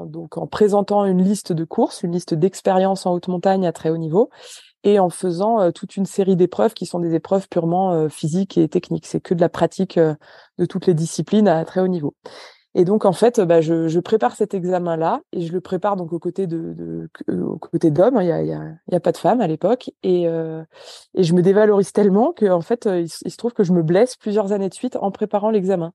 donc 0.07 0.39
en 0.39 0.47
présentant 0.47 1.05
une 1.05 1.23
liste 1.23 1.53
de 1.53 1.65
courses, 1.65 2.03
une 2.03 2.13
liste 2.13 2.33
d'expériences 2.33 3.05
en 3.05 3.13
haute 3.13 3.29
montagne 3.29 3.67
à 3.67 3.73
très 3.73 3.91
haut 3.91 3.99
niveau, 3.99 4.31
et 4.85 4.99
en 4.99 5.11
faisant 5.11 5.61
euh, 5.61 5.71
toute 5.71 5.97
une 5.97 6.07
série 6.07 6.37
d'épreuves 6.37 6.75
qui 6.75 6.87
sont 6.87 7.01
des 7.01 7.15
épreuves 7.15 7.49
purement 7.49 7.93
euh, 7.93 8.09
physiques 8.09 8.57
et 8.57 8.69
techniques. 8.69 9.07
C'est 9.07 9.21
que 9.21 9.35
de 9.35 9.41
la 9.41 9.49
pratique 9.49 9.99
euh, 9.99 10.15
de 10.59 10.67
toutes 10.67 10.87
les 10.87 10.95
disciplines 10.95 11.49
à 11.49 11.65
très 11.65 11.81
haut 11.81 11.89
niveau. 11.89 12.15
Et 12.77 12.85
donc 12.85 13.05
en 13.05 13.13
fait, 13.13 13.41
bah, 13.41 13.61
je, 13.61 13.89
je, 13.89 14.01
prépare 14.01 14.35
cet 14.35 14.53
examen-là 14.53 15.21
et 15.33 15.43
je 15.43 15.53
le 15.53 15.61
prépare 15.61 15.97
donc 15.97 16.13
aux 16.13 16.19
côtés 16.19 16.49
de, 16.49 16.75
de 16.75 17.09
aux 17.33 17.57
côtés 17.57 17.91
d'hommes. 17.91 18.19
Il 18.21 18.27
y 18.27 18.33
a, 18.33 18.43
il 18.43 18.49
y, 18.49 18.53
a, 18.53 18.63
y 18.91 18.97
a 18.97 19.01
pas 19.01 19.13
de 19.13 19.17
femmes 19.17 19.41
à 19.41 19.47
l'époque 19.47 19.91
et 20.03 20.25
et 20.25 21.23
je 21.23 21.35
me 21.35 21.43
dévalorise 21.43 21.93
tellement 21.93 22.33
que 22.33 22.47
en 22.47 22.63
fait, 22.63 22.87
il, 22.87 23.09
se 23.09 23.37
trouve 23.37 23.53
que 23.53 23.63
je 23.63 23.73
me 23.73 23.85
blesse 23.85 24.17
plusieurs 24.17 24.51
années 24.51 24.69
de 24.69 24.75
suite 24.75 24.97
en 24.97 25.13
préparant 25.13 25.51
l'examen 25.51 25.93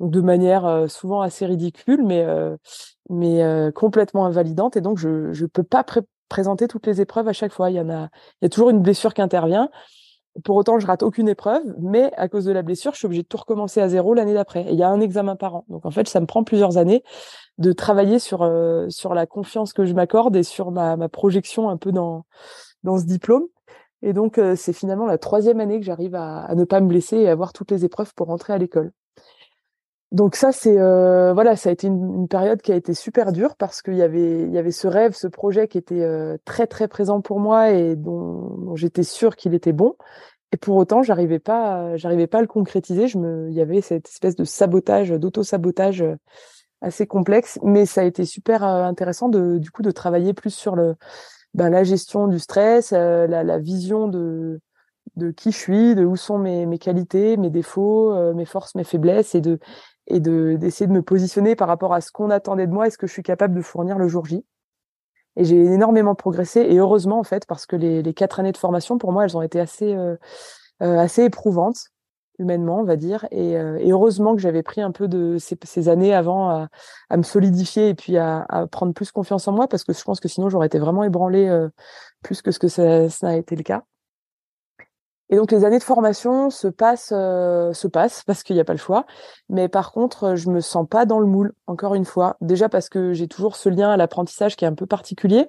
donc 0.00 0.10
de 0.10 0.20
manière 0.20 0.66
euh, 0.66 0.88
souvent 0.88 1.20
assez 1.20 1.46
ridicule, 1.46 2.02
mais 2.04 2.22
euh, 2.22 2.56
mais 3.10 3.42
euh, 3.42 3.70
complètement 3.72 4.26
invalidante. 4.26 4.76
Et 4.76 4.80
donc 4.80 4.98
je 4.98 5.32
je 5.32 5.46
peux 5.46 5.62
pas 5.62 5.84
présenter 6.28 6.68
toutes 6.68 6.86
les 6.86 7.00
épreuves 7.00 7.28
à 7.28 7.32
chaque 7.32 7.52
fois. 7.52 7.70
Il 7.70 7.76
y 7.76 7.80
en 7.80 7.90
a 7.90 8.08
il 8.40 8.44
y 8.44 8.46
a 8.46 8.48
toujours 8.48 8.70
une 8.70 8.80
blessure 8.80 9.14
qui 9.14 9.22
intervient. 9.22 9.70
Pour 10.44 10.56
autant, 10.56 10.78
je 10.78 10.86
rate 10.86 11.02
aucune 11.02 11.28
épreuve, 11.28 11.62
mais 11.80 12.12
à 12.16 12.28
cause 12.28 12.44
de 12.44 12.52
la 12.52 12.62
blessure, 12.62 12.92
je 12.92 12.98
suis 12.98 13.06
obligée 13.06 13.22
de 13.22 13.28
tout 13.28 13.38
recommencer 13.38 13.80
à 13.80 13.88
zéro 13.88 14.14
l'année 14.14 14.34
d'après. 14.34 14.62
Et 14.62 14.72
il 14.72 14.78
y 14.78 14.84
a 14.84 14.88
un 14.88 15.00
examen 15.00 15.34
par 15.34 15.56
an. 15.56 15.64
Donc 15.68 15.84
en 15.84 15.90
fait, 15.90 16.08
ça 16.08 16.20
me 16.20 16.26
prend 16.26 16.44
plusieurs 16.44 16.76
années 16.76 17.02
de 17.58 17.72
travailler 17.72 18.18
sur 18.18 18.48
sur 18.88 19.14
la 19.14 19.26
confiance 19.26 19.72
que 19.72 19.84
je 19.84 19.94
m'accorde 19.94 20.36
et 20.36 20.44
sur 20.44 20.70
ma, 20.70 20.96
ma 20.96 21.08
projection 21.08 21.68
un 21.70 21.76
peu 21.76 21.92
dans 21.92 22.24
dans 22.84 22.98
ce 22.98 23.04
diplôme. 23.04 23.46
Et 24.02 24.12
donc 24.12 24.40
c'est 24.56 24.72
finalement 24.72 25.06
la 25.06 25.18
troisième 25.18 25.60
année 25.60 25.80
que 25.80 25.86
j'arrive 25.86 26.14
à, 26.14 26.54
ne 26.54 26.64
pas 26.64 26.80
me 26.80 26.86
blesser 26.86 27.16
et 27.16 27.28
avoir 27.28 27.52
toutes 27.52 27.70
les 27.70 27.84
épreuves 27.84 28.14
pour 28.14 28.28
rentrer 28.28 28.52
à 28.52 28.58
l'école. 28.58 28.92
Donc 30.10 30.36
ça, 30.36 30.52
c'est 30.52 30.78
euh, 30.78 31.34
voilà, 31.34 31.54
ça 31.56 31.68
a 31.68 31.72
été 31.72 31.86
une, 31.86 32.20
une, 32.20 32.28
période 32.28 32.62
qui 32.62 32.72
a 32.72 32.76
été 32.76 32.94
super 32.94 33.30
dure 33.30 33.56
parce 33.56 33.82
qu'il 33.82 33.96
y 33.96 34.02
avait 34.02 34.42
il 34.44 34.52
y 34.52 34.58
avait 34.58 34.70
ce 34.72 34.88
rêve, 34.88 35.12
ce 35.12 35.26
projet 35.26 35.68
qui 35.68 35.76
était 35.76 36.00
euh, 36.00 36.38
très 36.46 36.66
très 36.66 36.88
présent 36.88 37.20
pour 37.20 37.40
moi 37.40 37.72
et 37.72 37.94
dont, 37.94 38.74
j'étais 38.74 39.02
sûre 39.02 39.36
qu'il 39.36 39.52
était 39.54 39.72
bon. 39.72 39.96
Et 40.52 40.56
pour 40.56 40.76
autant, 40.76 41.02
j'arrivais 41.02 41.38
pas, 41.38 41.94
j'arrivais 41.96 42.26
pas 42.26 42.38
à 42.38 42.40
le 42.40 42.46
concrétiser. 42.46 43.06
Je 43.06 43.18
me, 43.18 43.50
il 43.50 43.54
y 43.54 43.60
avait 43.60 43.82
cette 43.82 44.08
espèce 44.08 44.34
de 44.34 44.44
sabotage, 44.44 45.10
d'auto-sabotage 45.10 46.00
euh, 46.00 46.16
assez 46.80 47.06
complexe, 47.06 47.58
mais 47.62 47.84
ça 47.84 48.00
a 48.00 48.04
été 48.04 48.24
super 48.24 48.62
intéressant 48.64 49.28
de 49.28 49.58
du 49.58 49.70
coup 49.70 49.82
de 49.82 49.90
travailler 49.90 50.32
plus 50.32 50.54
sur 50.54 50.74
le 50.74 50.94
ben, 51.54 51.68
la 51.70 51.84
gestion 51.84 52.28
du 52.28 52.38
stress, 52.38 52.92
la, 52.92 53.26
la 53.26 53.58
vision 53.58 54.08
de 54.08 54.60
de 55.16 55.30
qui 55.32 55.50
je 55.52 55.56
suis, 55.56 55.94
de 55.94 56.04
où 56.04 56.16
sont 56.16 56.38
mes, 56.38 56.66
mes 56.66 56.78
qualités, 56.78 57.36
mes 57.36 57.50
défauts, 57.50 58.34
mes 58.34 58.44
forces, 58.44 58.74
mes 58.74 58.84
faiblesses, 58.84 59.34
et 59.34 59.40
de 59.40 59.58
et 60.08 60.20
de 60.20 60.56
d'essayer 60.58 60.86
de 60.86 60.92
me 60.92 61.02
positionner 61.02 61.54
par 61.54 61.68
rapport 61.68 61.94
à 61.94 62.00
ce 62.00 62.10
qu'on 62.10 62.30
attendait 62.30 62.66
de 62.66 62.72
moi 62.72 62.86
et 62.86 62.90
ce 62.90 62.98
que 62.98 63.06
je 63.06 63.12
suis 63.12 63.22
capable 63.22 63.54
de 63.54 63.62
fournir 63.62 63.98
le 63.98 64.08
jour 64.08 64.24
J. 64.26 64.44
Et 65.36 65.44
j'ai 65.44 65.56
énormément 65.56 66.14
progressé 66.14 66.60
et 66.60 66.78
heureusement 66.78 67.20
en 67.20 67.24
fait 67.24 67.46
parce 67.46 67.66
que 67.66 67.76
les, 67.76 68.02
les 68.02 68.14
quatre 68.14 68.40
années 68.40 68.52
de 68.52 68.56
formation 68.56 68.98
pour 68.98 69.12
moi 69.12 69.24
elles 69.24 69.36
ont 69.36 69.42
été 69.42 69.60
assez 69.60 69.94
euh, 69.94 70.16
euh 70.82 70.98
assez 70.98 71.24
éprouvantes 71.24 71.90
humainement 72.38 72.80
on 72.80 72.84
va 72.84 72.96
dire 72.96 73.26
et, 73.30 73.56
euh, 73.56 73.78
et 73.78 73.90
heureusement 73.90 74.34
que 74.34 74.40
j'avais 74.40 74.62
pris 74.62 74.80
un 74.80 74.90
peu 74.92 75.08
de 75.08 75.36
ces, 75.38 75.56
ces 75.64 75.88
années 75.88 76.14
avant 76.14 76.50
à, 76.50 76.68
à, 77.10 77.16
me 77.16 77.22
solidifier 77.22 77.88
et 77.90 77.94
puis 77.94 78.16
à, 78.16 78.46
à, 78.48 78.66
prendre 78.66 78.94
plus 78.94 79.12
confiance 79.12 79.46
en 79.48 79.52
moi 79.52 79.68
parce 79.68 79.84
que 79.84 79.92
je 79.92 80.02
pense 80.02 80.20
que 80.20 80.28
sinon 80.28 80.48
j'aurais 80.48 80.66
été 80.66 80.78
vraiment 80.78 81.04
ébranlée 81.04 81.48
euh, 81.48 81.68
plus 82.22 82.42
que 82.42 82.50
ce 82.50 82.58
que 82.58 82.68
ça, 82.68 83.08
ça 83.08 83.28
a 83.28 83.36
été 83.36 83.56
le 83.56 83.62
cas. 83.62 83.84
Et 85.30 85.36
donc 85.36 85.52
les 85.52 85.64
années 85.64 85.78
de 85.78 85.84
formation 85.84 86.50
se 86.50 86.68
passent, 86.68 87.12
euh, 87.14 87.72
se 87.72 87.86
passent 87.86 88.22
parce 88.24 88.42
qu'il 88.42 88.56
n'y 88.56 88.60
a 88.60 88.64
pas 88.64 88.72
le 88.72 88.78
choix. 88.78 89.04
Mais 89.48 89.68
par 89.68 89.92
contre, 89.92 90.36
je 90.36 90.50
me 90.50 90.60
sens 90.60 90.86
pas 90.88 91.04
dans 91.06 91.20
le 91.20 91.26
moule. 91.26 91.52
Encore 91.66 91.94
une 91.94 92.04
fois, 92.04 92.36
déjà 92.40 92.68
parce 92.68 92.88
que 92.88 93.12
j'ai 93.12 93.28
toujours 93.28 93.56
ce 93.56 93.68
lien 93.68 93.90
à 93.90 93.96
l'apprentissage 93.96 94.56
qui 94.56 94.64
est 94.64 94.68
un 94.68 94.74
peu 94.74 94.86
particulier. 94.86 95.46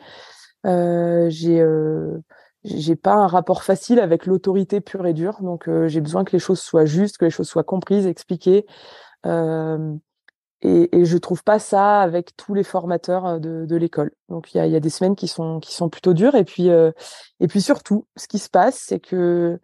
Euh, 0.65 1.30
j'ai 1.30 1.62
euh, 1.62 2.18
j'ai 2.65 2.96
pas 2.96 3.13
un 3.13 3.28
rapport 3.28 3.63
facile 3.63 4.00
avec 4.00 4.26
l'autorité 4.26 4.82
pure 4.82 5.06
et 5.06 5.13
dure. 5.13 5.42
Donc 5.42 5.68
euh, 5.70 5.88
j'ai 5.88 6.02
besoin 6.02 6.24
que 6.26 6.32
les 6.34 6.39
choses 6.39 6.60
soient 6.60 6.86
justes, 6.86 7.18
que 7.18 7.26
les 7.26 7.32
choses 7.32 7.48
soient 7.48 7.63
comprises, 7.63 8.06
expliquées. 8.08 8.65
Euh, 9.26 9.94
et, 10.62 10.98
et 10.98 11.06
je 11.06 11.17
trouve 11.17 11.43
pas 11.43 11.60
ça 11.60 12.02
avec 12.02 12.36
tous 12.36 12.54
les 12.54 12.63
formateurs 12.63 13.26
euh, 13.26 13.39
de, 13.39 13.65
de 13.65 13.76
l'école. 13.76 14.12
Donc 14.28 14.54
il 14.54 14.58
y 14.58 14.60
a, 14.60 14.67
y 14.67 14.76
a, 14.76 14.80
des 14.80 14.89
semaines 14.89 15.15
qui 15.15 15.28
sont 15.28 15.60
qui 15.60 15.74
sont 15.74 15.89
plutôt 15.89 16.13
dures 16.13 16.36
et 16.36 16.43
puis 16.43 16.69
euh, 16.69 16.91
et 17.39 17.48
puis 17.48 17.62
surtout 17.62 18.06
ce 18.15 18.28
qui 18.28 18.39
se 18.39 18.50
passe 18.50 18.84
c'est 18.88 19.00
que 19.00 19.60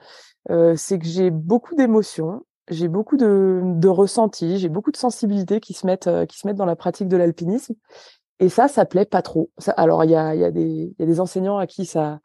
euh, 0.49 0.75
c'est 0.77 0.99
que 0.99 1.05
j'ai 1.05 1.31
beaucoup 1.31 1.75
d'émotions, 1.75 2.45
j'ai 2.69 2.87
beaucoup 2.87 3.17
de, 3.17 3.61
de 3.63 3.87
ressentis, 3.87 4.59
j'ai 4.59 4.69
beaucoup 4.69 4.91
de 4.91 4.97
sensibilités 4.97 5.59
qui 5.59 5.73
se 5.73 5.85
mettent 5.85 6.07
euh, 6.07 6.25
qui 6.25 6.39
se 6.39 6.47
mettent 6.47 6.57
dans 6.57 6.65
la 6.65 6.75
pratique 6.75 7.07
de 7.07 7.17
l'alpinisme 7.17 7.75
et 8.39 8.49
ça 8.49 8.67
ça 8.67 8.85
plaît 8.85 9.05
pas 9.05 9.21
trop. 9.21 9.51
Ça, 9.57 9.71
alors 9.73 10.03
il 10.05 10.11
y 10.11 10.15
a 10.15 10.33
il 10.33 10.41
y 10.41 10.45
a 10.45 10.51
des 10.51 10.61
il 10.61 10.95
y 10.97 11.03
a 11.03 11.05
des 11.05 11.19
enseignants 11.19 11.57
à 11.57 11.67
qui 11.67 11.85
ça 11.85 12.19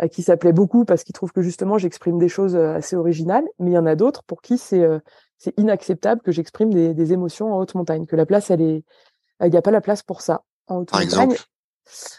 à 0.00 0.08
qui 0.08 0.22
ça 0.22 0.36
plaît 0.36 0.52
beaucoup 0.52 0.84
parce 0.84 1.04
qu'ils 1.04 1.12
trouvent 1.12 1.32
que 1.32 1.42
justement 1.42 1.78
j'exprime 1.78 2.18
des 2.18 2.28
choses 2.28 2.56
assez 2.56 2.96
originales, 2.96 3.44
mais 3.58 3.70
il 3.72 3.74
y 3.74 3.78
en 3.78 3.86
a 3.86 3.96
d'autres 3.96 4.22
pour 4.24 4.42
qui 4.42 4.56
c'est 4.58 4.86
c'est 5.38 5.58
inacceptable 5.58 6.20
que 6.20 6.32
j'exprime 6.32 6.72
des, 6.72 6.94
des, 6.94 7.12
émotions 7.12 7.54
en 7.54 7.58
haute 7.58 7.74
montagne, 7.74 8.06
que 8.06 8.16
la 8.16 8.26
place, 8.26 8.50
elle 8.50 8.60
est, 8.60 8.84
il 9.42 9.50
n'y 9.50 9.56
a 9.56 9.62
pas 9.62 9.70
la 9.70 9.80
place 9.80 10.02
pour 10.02 10.20
ça 10.20 10.42
en 10.66 10.78
haute 10.78 10.90
Par 10.90 11.00
montagne. 11.00 11.30
Exemple? 11.30 11.48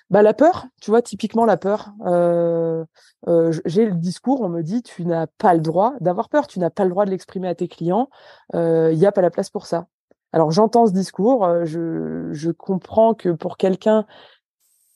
Bah 0.10 0.24
la 0.24 0.34
peur, 0.34 0.66
tu 0.82 0.90
vois, 0.90 1.02
typiquement 1.02 1.46
la 1.46 1.58
peur. 1.58 1.92
Euh, 2.06 2.84
euh, 3.28 3.54
j'ai 3.66 3.86
le 3.86 3.94
discours, 3.94 4.42
on 4.42 4.50
me 4.50 4.64
dit, 4.64 4.82
tu 4.82 5.06
n'as 5.06 5.28
pas 5.28 5.54
le 5.54 5.60
droit 5.60 5.94
d'avoir 6.00 6.30
peur, 6.30 6.48
tu 6.48 6.60
n'as 6.60 6.70
pas 6.70 6.84
le 6.84 6.90
droit 6.90 7.06
de 7.06 7.12
l'exprimer 7.12 7.48
à 7.48 7.56
tes 7.56 7.68
clients. 7.68 8.10
Euh, 8.56 8.90
il 8.92 8.98
n'y 8.98 9.06
a 9.06 9.12
pas 9.12 9.22
la 9.22 9.30
place 9.30 9.50
pour 9.50 9.66
ça. 9.66 9.88
Alors 10.32 10.52
j'entends 10.52 10.88
ce 10.88 10.92
discours, 10.92 11.48
je, 11.66 12.30
je 12.32 12.52
comprends 12.52 13.16
que 13.16 13.30
pour 13.30 13.58
quelqu'un 13.58 14.06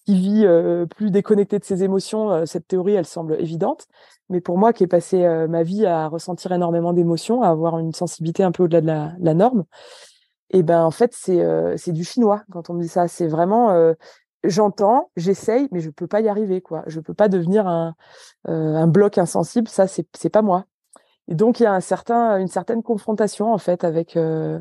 qui 0.06 0.16
vit 0.16 0.46
plus 0.96 1.12
déconnecté 1.12 1.58
de 1.58 1.64
ses 1.64 1.84
émotions, 1.84 2.46
cette 2.46 2.68
théorie, 2.68 2.94
elle 2.94 3.06
semble 3.06 3.40
évidente. 3.40 3.88
Mais 4.34 4.42
pour 4.42 4.58
moi, 4.58 4.74
qui 4.74 4.84
ai 4.84 4.88
passé 4.88 5.24
euh, 5.24 5.48
ma 5.48 5.64
vie 5.64 5.86
à 5.86 6.08
ressentir 6.08 6.52
énormément 6.52 6.92
d'émotions, 6.92 7.42
à 7.44 7.50
avoir 7.50 7.80
une 7.80 7.94
sensibilité 7.94 8.44
un 8.44 8.52
peu 8.52 8.64
au-delà 8.64 8.82
de 8.82 9.24
la, 9.24 9.34
norme, 9.34 9.64
et 10.50 10.60
eh 10.60 10.64
ben 10.64 10.84
en 10.84 10.92
fait, 10.92 11.14
c'est 11.16 11.44
c'est 11.78 11.94
du 11.94 12.04
chinois 12.04 12.44
quand 12.52 12.70
on 12.70 12.76
me 12.76 12.82
dit 12.84 12.88
ça. 12.88 13.08
C'est 13.08 13.28
vraiment, 13.28 13.96
j'entends, 14.44 15.10
j'essaye, 15.16 15.68
mais 15.72 15.80
je 15.80 15.90
peux 15.90 16.06
pas 16.06 16.22
y 16.22 16.30
arriver, 16.30 16.62
quoi. 16.62 16.84
Je 16.86 17.00
peux 17.00 17.16
pas 17.16 17.28
devenir 17.28 17.66
un 17.68 18.88
bloc 18.88 19.18
insensible. 19.18 19.68
Ça, 19.68 19.88
c'est 19.88 20.30
pas 20.30 20.44
moi. 20.44 20.66
Et 21.30 21.36
donc 21.36 21.60
il 21.60 21.64
y 21.64 21.66
a 21.66 21.74
un 21.74 21.80
certain, 21.80 22.38
une 22.38 22.50
certaine 22.50 22.84
confrontation 22.84 23.54
en 23.54 23.58
fait 23.58 23.86
avec 23.86 24.18
euh, 24.18 24.60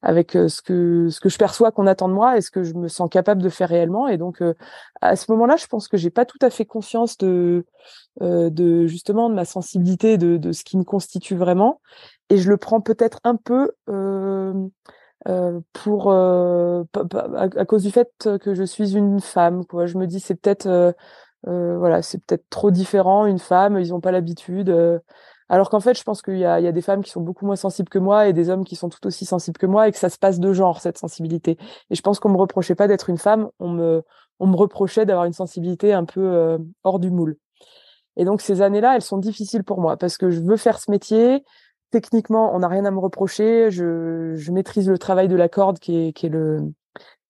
avec 0.00 0.36
euh, 0.36 0.48
ce 0.48 0.62
que 0.62 1.08
ce 1.10 1.20
que 1.20 1.28
je 1.28 1.36
perçois 1.36 1.70
qu'on 1.70 1.86
attend 1.86 2.08
de 2.08 2.14
moi 2.14 2.38
et 2.38 2.40
ce 2.40 2.50
que 2.50 2.62
je 2.62 2.72
me 2.74 2.88
sens 2.88 3.10
capable 3.10 3.42
de 3.42 3.50
faire 3.50 3.68
réellement. 3.68 4.08
Et 4.08 4.16
donc 4.16 4.40
euh, 4.40 4.54
à 5.02 5.16
ce 5.16 5.30
moment-là, 5.32 5.56
je 5.56 5.66
pense 5.66 5.86
que 5.86 5.98
j'ai 5.98 6.10
pas 6.10 6.24
tout 6.24 6.38
à 6.40 6.48
fait 6.48 6.64
conscience 6.64 7.18
de 7.18 7.66
euh, 8.22 8.48
de 8.48 8.86
justement 8.86 9.28
de 9.28 9.34
ma 9.34 9.44
sensibilité, 9.44 10.16
de 10.16 10.38
de 10.38 10.52
ce 10.52 10.64
qui 10.64 10.78
me 10.78 10.84
constitue 10.84 11.36
vraiment. 11.36 11.80
Et 12.30 12.38
je 12.38 12.48
le 12.48 12.56
prends 12.56 12.80
peut-être 12.80 13.20
un 13.24 13.36
peu 13.36 13.72
pour 15.72 16.12
à, 16.12 16.84
à, 17.34 17.64
cause 17.66 17.82
du 17.82 17.90
fait 17.90 18.10
que 18.40 18.54
je 18.54 18.64
suis 18.64 18.96
une 18.96 19.20
femme. 19.20 19.66
Quoi. 19.66 19.86
Je 19.86 19.98
me 19.98 20.06
dis 20.06 20.20
c'est 20.20 20.34
peut-être 20.36 20.94
voilà, 21.44 22.00
c'est 22.02 22.24
peut-être 22.24 22.48
trop 22.50 22.70
différent 22.70 23.26
une 23.26 23.38
femme. 23.38 23.78
Ils 23.78 23.92
ont 23.92 24.00
pas 24.00 24.12
l'habitude. 24.12 24.70
Alors 25.48 25.70
qu'en 25.70 25.80
fait, 25.80 25.98
je 25.98 26.02
pense 26.02 26.22
qu'il 26.22 26.36
y 26.36 26.40
y 26.40 26.44
a 26.46 26.72
des 26.72 26.82
femmes 26.82 27.02
qui 27.02 27.10
sont 27.10 27.20
beaucoup 27.20 27.46
moins 27.46 27.56
sensibles 27.56 27.88
que 27.88 27.98
moi 27.98 28.28
et 28.28 28.32
des 28.32 28.50
hommes 28.50 28.64
qui 28.64 28.76
sont 28.76 28.88
tout 28.88 29.06
aussi 29.06 29.24
sensibles 29.24 29.58
que 29.58 29.66
moi 29.66 29.88
et 29.88 29.92
que 29.92 29.98
ça 29.98 30.10
se 30.10 30.18
passe 30.18 30.40
de 30.40 30.52
genre, 30.52 30.80
cette 30.80 30.98
sensibilité. 30.98 31.56
Et 31.90 31.94
je 31.94 32.02
pense 32.02 32.20
qu'on 32.20 32.28
me 32.28 32.36
reprochait 32.36 32.74
pas 32.74 32.88
d'être 32.88 33.08
une 33.08 33.18
femme, 33.18 33.48
on 33.58 33.70
me, 33.70 34.02
reprochait 34.40 35.06
d'avoir 35.06 35.24
une 35.24 35.32
sensibilité 35.32 35.92
un 35.92 36.04
peu 36.04 36.20
euh, 36.20 36.58
hors 36.84 36.98
du 36.98 37.10
moule. 37.10 37.36
Et 38.16 38.24
donc 38.24 38.40
ces 38.40 38.62
années-là, 38.62 38.96
elles 38.96 39.02
sont 39.02 39.18
difficiles 39.18 39.64
pour 39.64 39.80
moi 39.80 39.96
parce 39.96 40.18
que 40.18 40.30
je 40.30 40.40
veux 40.40 40.56
faire 40.56 40.80
ce 40.80 40.90
métier. 40.90 41.44
Techniquement, 41.90 42.54
on 42.54 42.58
n'a 42.58 42.68
rien 42.68 42.84
à 42.84 42.90
me 42.90 42.98
reprocher. 42.98 43.70
Je, 43.70 44.50
maîtrise 44.50 44.88
le 44.88 44.98
travail 44.98 45.28
de 45.28 45.36
la 45.36 45.48
corde 45.48 45.78
qui 45.78 46.08
est 46.08 46.22
le, 46.24 46.72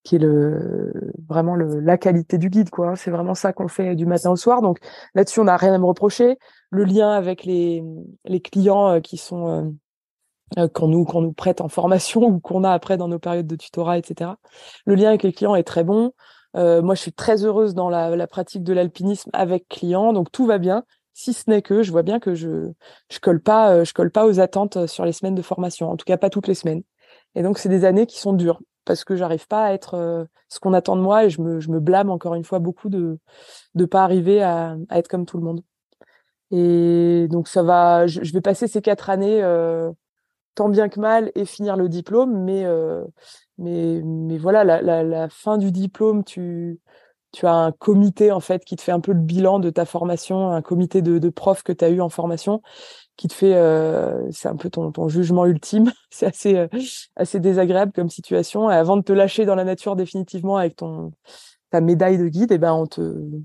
qui 0.04 0.16
est 0.16 0.18
le 0.18 1.12
vraiment 1.28 1.56
la 1.56 1.98
qualité 1.98 2.38
du 2.38 2.50
guide 2.50 2.70
quoi 2.70 2.96
c'est 2.96 3.10
vraiment 3.10 3.34
ça 3.34 3.52
qu'on 3.52 3.68
fait 3.68 3.94
du 3.94 4.06
matin 4.06 4.30
au 4.30 4.36
soir. 4.36 4.62
Donc 4.62 4.78
là-dessus 5.14 5.40
on 5.40 5.44
n'a 5.44 5.56
rien 5.56 5.74
à 5.74 5.78
me 5.78 5.84
reprocher. 5.84 6.38
Le 6.70 6.84
lien 6.84 7.10
avec 7.10 7.44
les 7.44 7.82
les 8.24 8.40
clients 8.40 8.88
euh, 8.88 9.00
qui 9.00 9.16
sont 9.16 9.48
euh, 9.48 9.70
euh, 10.58 10.68
qu'on 10.68 10.88
nous 10.88 11.04
qu'on 11.04 11.20
nous 11.20 11.32
prête 11.32 11.60
en 11.60 11.68
formation 11.68 12.22
ou 12.28 12.40
qu'on 12.40 12.64
a 12.64 12.70
après 12.70 12.96
dans 12.96 13.08
nos 13.08 13.18
périodes 13.18 13.46
de 13.46 13.56
tutorat 13.56 13.98
etc 13.98 14.32
le 14.86 14.94
lien 14.94 15.08
avec 15.08 15.22
les 15.22 15.32
clients 15.32 15.54
est 15.54 15.64
très 15.64 15.84
bon. 15.84 16.12
Euh, 16.56 16.80
moi 16.82 16.94
je 16.94 17.02
suis 17.02 17.12
très 17.12 17.44
heureuse 17.44 17.74
dans 17.74 17.90
la, 17.90 18.16
la 18.16 18.26
pratique 18.26 18.62
de 18.62 18.72
l'alpinisme 18.72 19.30
avec 19.34 19.68
clients. 19.68 20.12
Donc 20.12 20.32
tout 20.32 20.46
va 20.46 20.58
bien. 20.58 20.84
Si 21.12 21.32
ce 21.32 21.50
n'est 21.50 21.62
que 21.62 21.82
je 21.82 21.90
vois 21.90 22.02
bien 22.02 22.20
que 22.20 22.34
je 22.34 22.70
je 23.10 23.18
colle 23.20 23.42
pas 23.42 23.84
je 23.84 23.92
colle 23.92 24.10
pas 24.10 24.26
aux 24.26 24.40
attentes 24.40 24.86
sur 24.86 25.04
les 25.04 25.12
semaines 25.12 25.34
de 25.34 25.42
formation, 25.42 25.90
en 25.90 25.96
tout 25.96 26.04
cas 26.04 26.16
pas 26.16 26.30
toutes 26.30 26.48
les 26.48 26.54
semaines. 26.54 26.82
Et 27.34 27.42
donc 27.42 27.58
c'est 27.58 27.68
des 27.68 27.84
années 27.84 28.06
qui 28.06 28.18
sont 28.18 28.32
dures 28.32 28.60
parce 28.88 29.04
que 29.04 29.16
j'arrive 29.16 29.46
pas 29.46 29.66
à 29.66 29.72
être 29.74 30.26
ce 30.48 30.58
qu'on 30.60 30.72
attend 30.72 30.96
de 30.96 31.02
moi 31.02 31.26
et 31.26 31.30
je 31.30 31.42
me 31.42 31.60
je 31.60 31.70
me 31.70 31.78
blâme 31.78 32.10
encore 32.10 32.34
une 32.34 32.42
fois 32.42 32.58
beaucoup 32.58 32.88
de 32.88 33.18
de 33.74 33.84
pas 33.84 34.02
arriver 34.02 34.42
à, 34.42 34.76
être 34.90 35.08
comme 35.08 35.26
tout 35.26 35.36
le 35.36 35.44
monde. 35.44 35.62
Et 36.50 37.28
donc 37.30 37.48
ça 37.48 37.62
va, 37.62 38.06
je, 38.06 38.32
vais 38.32 38.40
passer 38.40 38.66
ces 38.68 38.80
quatre 38.80 39.10
années 39.10 39.42
euh, 39.42 39.92
tant 40.54 40.70
bien 40.70 40.88
que 40.88 40.98
mal 41.00 41.30
et 41.34 41.44
finir 41.44 41.76
le 41.76 41.88
diplôme, 41.90 42.44
mais 42.44 42.64
euh, 42.64 43.04
mais 43.58 44.00
mais 44.04 44.38
voilà, 44.38 44.64
la, 44.64 45.28
fin 45.28 45.58
du 45.58 45.70
diplôme, 45.70 46.24
tu 46.24 46.80
tu 47.32 47.46
as 47.46 47.54
un 47.54 47.72
comité 47.72 48.32
en 48.32 48.40
fait 48.40 48.64
qui 48.64 48.76
te 48.76 48.82
fait 48.82 48.92
un 48.92 49.00
peu 49.00 49.12
le 49.12 49.20
bilan 49.20 49.58
de 49.58 49.68
ta 49.68 49.84
formation, 49.84 50.50
un 50.50 50.62
comité 50.62 51.02
de, 51.02 51.18
de 51.18 51.28
profs 51.28 51.62
que 51.62 51.72
tu 51.72 51.84
as 51.84 51.90
eu 51.90 52.00
en 52.00 52.08
formation 52.08 52.62
qui 53.18 53.26
te 53.28 53.34
fait, 53.34 53.54
euh, 53.54 54.30
c'est 54.30 54.48
un 54.48 54.56
peu 54.56 54.70
ton, 54.70 54.92
ton 54.92 55.08
jugement 55.08 55.44
ultime. 55.44 55.92
c'est 56.10 56.26
assez 56.26 56.56
euh, 56.56 56.68
assez 57.16 57.40
désagréable 57.40 57.92
comme 57.92 58.08
situation. 58.08 58.70
Et 58.70 58.74
avant 58.74 58.96
de 58.96 59.02
te 59.02 59.12
lâcher 59.12 59.44
dans 59.44 59.56
la 59.56 59.64
nature 59.64 59.96
définitivement 59.96 60.56
avec 60.56 60.76
ton 60.76 61.12
ta 61.70 61.82
médaille 61.82 62.16
de 62.16 62.28
guide, 62.28 62.50
et 62.50 62.54
eh 62.54 62.58
ben 62.58 62.72
on 62.72 62.86
te 62.86 63.02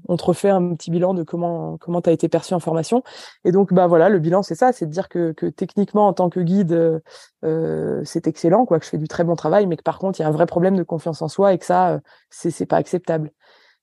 on 0.07 0.15
te 0.15 0.23
refait 0.23 0.49
un 0.49 0.75
petit 0.75 0.91
bilan 0.91 1.13
de 1.13 1.23
comment 1.23 1.77
comment 1.77 2.01
tu 2.01 2.09
as 2.09 2.13
été 2.13 2.29
perçu 2.29 2.53
en 2.53 2.59
formation. 2.61 3.03
Et 3.43 3.51
donc 3.51 3.73
bah 3.73 3.87
voilà, 3.87 4.07
le 4.07 4.19
bilan 4.19 4.43
c'est 4.43 4.55
ça, 4.55 4.71
c'est 4.71 4.85
de 4.85 4.91
dire 4.91 5.09
que, 5.09 5.33
que 5.33 5.47
techniquement 5.47 6.07
en 6.07 6.13
tant 6.13 6.29
que 6.29 6.39
guide 6.39 7.01
euh, 7.43 8.01
c'est 8.05 8.27
excellent 8.27 8.65
quoi, 8.65 8.79
que 8.79 8.85
je 8.85 8.91
fais 8.91 8.97
du 8.97 9.09
très 9.09 9.25
bon 9.25 9.35
travail, 9.35 9.67
mais 9.67 9.75
que 9.75 9.83
par 9.83 9.99
contre 9.99 10.19
il 10.19 10.23
y 10.23 10.25
a 10.25 10.29
un 10.29 10.31
vrai 10.31 10.45
problème 10.45 10.77
de 10.77 10.83
confiance 10.83 11.21
en 11.21 11.27
soi 11.27 11.53
et 11.53 11.57
que 11.57 11.65
ça 11.65 11.99
c'est 12.29 12.51
c'est 12.51 12.65
pas 12.65 12.77
acceptable. 12.77 13.31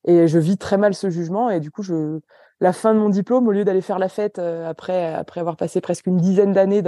Et 0.06 0.26
je 0.28 0.38
vis 0.38 0.56
très 0.56 0.78
mal 0.78 0.94
ce 0.94 1.10
jugement 1.10 1.50
et 1.50 1.60
du 1.60 1.70
coup 1.70 1.82
je 1.82 2.20
la 2.60 2.72
fin 2.72 2.94
de 2.94 2.98
mon 2.98 3.08
diplôme, 3.08 3.48
au 3.48 3.52
lieu 3.52 3.64
d'aller 3.64 3.80
faire 3.80 3.98
la 3.98 4.08
fête 4.08 4.38
euh, 4.38 4.68
après 4.68 5.14
après 5.14 5.40
avoir 5.40 5.56
passé 5.56 5.80
presque 5.80 6.06
une 6.06 6.18
dizaine 6.18 6.52
d'années 6.52 6.82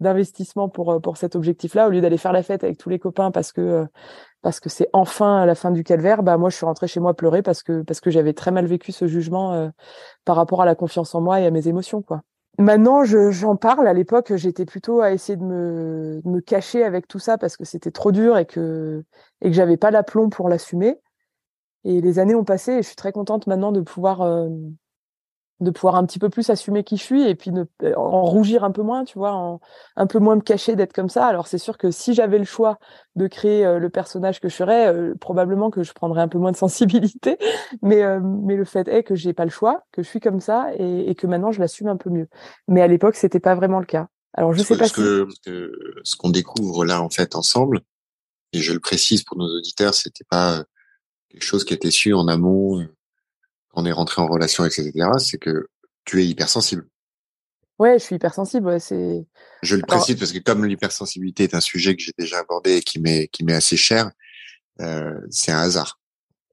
d'investissement 0.00 0.68
pour 0.68 0.92
euh, 0.92 0.98
pour 0.98 1.16
cet 1.16 1.36
objectif-là, 1.36 1.86
au 1.86 1.90
lieu 1.90 2.00
d'aller 2.00 2.18
faire 2.18 2.32
la 2.32 2.42
fête 2.42 2.64
avec 2.64 2.76
tous 2.76 2.88
les 2.88 2.98
copains 2.98 3.30
parce 3.30 3.52
que 3.52 3.60
euh, 3.60 3.86
parce 4.42 4.60
que 4.60 4.68
c'est 4.68 4.88
enfin 4.92 5.46
la 5.46 5.54
fin 5.54 5.70
du 5.70 5.84
calvaire, 5.84 6.22
bah 6.22 6.36
moi 6.38 6.50
je 6.50 6.56
suis 6.56 6.66
rentrée 6.66 6.88
chez 6.88 7.00
moi 7.00 7.14
pleurer 7.14 7.42
parce 7.42 7.62
que 7.62 7.82
parce 7.82 8.00
que 8.00 8.10
j'avais 8.10 8.32
très 8.32 8.50
mal 8.50 8.66
vécu 8.66 8.92
ce 8.92 9.06
jugement 9.06 9.70
par 10.24 10.36
rapport 10.36 10.62
à 10.62 10.66
la 10.66 10.74
confiance 10.74 11.14
en 11.14 11.20
moi 11.20 11.40
et 11.40 11.46
à 11.46 11.50
mes 11.50 11.68
émotions 11.68 12.02
quoi. 12.02 12.22
Maintenant, 12.58 13.04
j'en 13.04 13.56
parle. 13.56 13.86
À 13.86 13.92
l'époque, 13.92 14.34
j'étais 14.34 14.64
plutôt 14.64 15.02
à 15.02 15.12
essayer 15.12 15.36
de 15.36 15.42
me, 15.44 16.22
de 16.24 16.28
me 16.28 16.40
cacher 16.40 16.84
avec 16.84 17.06
tout 17.06 17.18
ça 17.18 17.36
parce 17.36 17.56
que 17.58 17.66
c'était 17.66 17.90
trop 17.90 18.12
dur 18.12 18.38
et 18.38 18.46
que 18.46 19.04
et 19.42 19.50
que 19.50 19.54
j'avais 19.54 19.76
pas 19.76 19.90
l'aplomb 19.90 20.30
pour 20.30 20.48
l'assumer. 20.48 20.98
Et 21.84 22.00
les 22.00 22.18
années 22.18 22.34
ont 22.34 22.44
passé 22.44 22.72
et 22.72 22.82
je 22.82 22.86
suis 22.86 22.96
très 22.96 23.12
contente 23.12 23.46
maintenant 23.46 23.72
de 23.72 23.80
pouvoir 23.80 24.22
de 25.60 25.70
pouvoir 25.70 25.96
un 25.96 26.04
petit 26.04 26.18
peu 26.18 26.28
plus 26.28 26.50
assumer 26.50 26.84
qui 26.84 26.96
je 26.98 27.02
suis 27.02 27.22
et 27.22 27.34
puis 27.34 27.50
ne, 27.50 27.64
euh, 27.82 27.94
en 27.96 28.22
rougir 28.22 28.62
un 28.62 28.70
peu 28.70 28.82
moins, 28.82 29.04
tu 29.04 29.18
vois, 29.18 29.32
en, 29.32 29.60
un 29.96 30.06
peu 30.06 30.18
moins 30.18 30.36
me 30.36 30.42
cacher 30.42 30.76
d'être 30.76 30.92
comme 30.92 31.08
ça. 31.08 31.26
Alors 31.26 31.46
c'est 31.46 31.58
sûr 31.58 31.78
que 31.78 31.90
si 31.90 32.12
j'avais 32.12 32.38
le 32.38 32.44
choix 32.44 32.78
de 33.14 33.26
créer 33.26 33.64
euh, 33.64 33.78
le 33.78 33.88
personnage 33.88 34.40
que 34.40 34.48
je 34.48 34.56
ferais, 34.56 34.92
euh, 34.92 35.14
probablement 35.18 35.70
que 35.70 35.82
je 35.82 35.92
prendrais 35.92 36.20
un 36.20 36.28
peu 36.28 36.38
moins 36.38 36.52
de 36.52 36.56
sensibilité, 36.66 37.38
mais 37.82 38.02
mais 38.20 38.56
le 38.56 38.64
fait 38.64 38.86
est 38.88 39.02
que 39.02 39.14
j'ai 39.14 39.32
pas 39.32 39.44
le 39.44 39.50
choix, 39.50 39.82
que 39.92 40.02
je 40.02 40.08
suis 40.08 40.20
comme 40.20 40.40
ça 40.40 40.68
et, 40.76 41.10
et 41.10 41.14
que 41.14 41.26
maintenant 41.26 41.52
je 41.52 41.60
l'assume 41.60 41.88
un 41.88 41.96
peu 41.96 42.10
mieux. 42.10 42.28
Mais 42.68 42.82
à 42.82 42.86
l'époque 42.86 43.16
c'était 43.16 43.40
pas 43.40 43.54
vraiment 43.54 43.80
le 43.80 43.86
cas. 43.86 44.08
Alors 44.34 44.52
je 44.52 44.62
sais 44.62 44.76
pas 44.76 44.88
ce 44.88 44.92
que 44.92 45.28
ce 46.04 46.16
qu'on 46.16 46.30
découvre 46.30 46.84
là 46.84 47.02
en 47.02 47.08
fait 47.08 47.34
ensemble, 47.34 47.80
et 48.52 48.58
je 48.58 48.74
le 48.74 48.80
précise 48.80 49.24
pour 49.24 49.38
nos 49.38 49.48
auditeurs, 49.56 49.94
c'était 49.94 50.24
pas 50.28 50.64
quelque 51.30 51.44
chose 51.44 51.64
qui 51.64 51.72
était 51.72 51.90
su 51.90 52.12
en 52.12 52.28
amont 52.28 52.86
on 53.76 53.84
est 53.86 53.92
rentré 53.92 54.20
en 54.20 54.26
relation, 54.26 54.64
etc., 54.64 54.92
c'est 55.18 55.38
que 55.38 55.68
tu 56.04 56.20
es 56.20 56.26
hypersensible. 56.26 56.86
Ouais, 57.78 57.98
je 57.98 58.04
suis 58.04 58.16
hypersensible. 58.16 58.66
Ouais, 58.66 58.80
c'est. 58.80 59.26
Je 59.62 59.76
le 59.76 59.82
précise 59.82 60.18
parce 60.18 60.32
que 60.32 60.38
comme 60.38 60.64
l'hypersensibilité 60.64 61.44
est 61.44 61.54
un 61.54 61.60
sujet 61.60 61.94
que 61.94 62.02
j'ai 62.02 62.12
déjà 62.18 62.38
abordé 62.38 62.76
et 62.76 62.82
qui 62.82 62.98
m'est 62.98 63.28
qui 63.28 63.44
m'est 63.44 63.52
assez 63.52 63.76
cher, 63.76 64.10
euh, 64.80 65.14
c'est 65.30 65.52
un 65.52 65.60
hasard. 65.60 66.00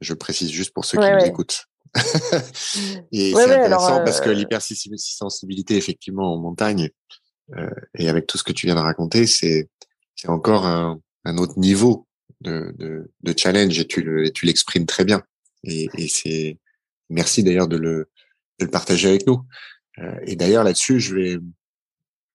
Je 0.01 0.13
précise 0.13 0.51
juste 0.51 0.74
pour 0.74 0.84
ceux 0.84 0.97
qui 0.97 1.09
nous 1.09 1.26
écoutent. 1.26 1.65
et 3.11 3.34
c'est 3.34 3.43
intéressant 3.43 4.03
parce 4.03 4.19
que 4.19 4.30
euh, 4.30 4.34
l'hypersensibilité, 4.34 5.78
effectivement, 5.78 6.34
en 6.34 6.39
montagne, 6.39 6.89
euh, 7.55 7.69
et 7.97 8.09
avec 8.09 8.28
tout 8.28 8.38
ce 8.38 8.43
que 8.43 8.51
tu 8.51 8.65
viens 8.65 8.76
de 8.76 8.82
raconter, 8.82 9.26
c'est 9.26 9.69
c'est 10.15 10.28
encore 10.28 10.65
un, 10.65 10.99
un 11.24 11.38
autre 11.38 11.57
niveau 11.57 12.05
de, 12.41 12.74
de, 12.78 13.11
de 13.21 13.34
challenge 13.38 13.80
et 13.80 13.88
tu 13.88 14.01
le, 14.01 14.30
tu 14.32 14.45
l'exprimes 14.45 14.86
très 14.86 15.05
bien. 15.05 15.24
Et, 15.63 15.88
et 15.97 16.07
c'est 16.09 16.57
Merci 17.14 17.43
d'ailleurs 17.43 17.68
de 17.68 17.78
le, 17.78 18.09
de 18.59 18.66
le 18.66 18.72
partager 18.72 19.09
avec 19.09 19.28
nous. 19.28 19.41
Euh, 19.99 20.20
et 20.24 20.36
d'ailleurs 20.36 20.64
là-dessus, 20.64 20.99
je 20.99 21.16
vais 21.16 21.39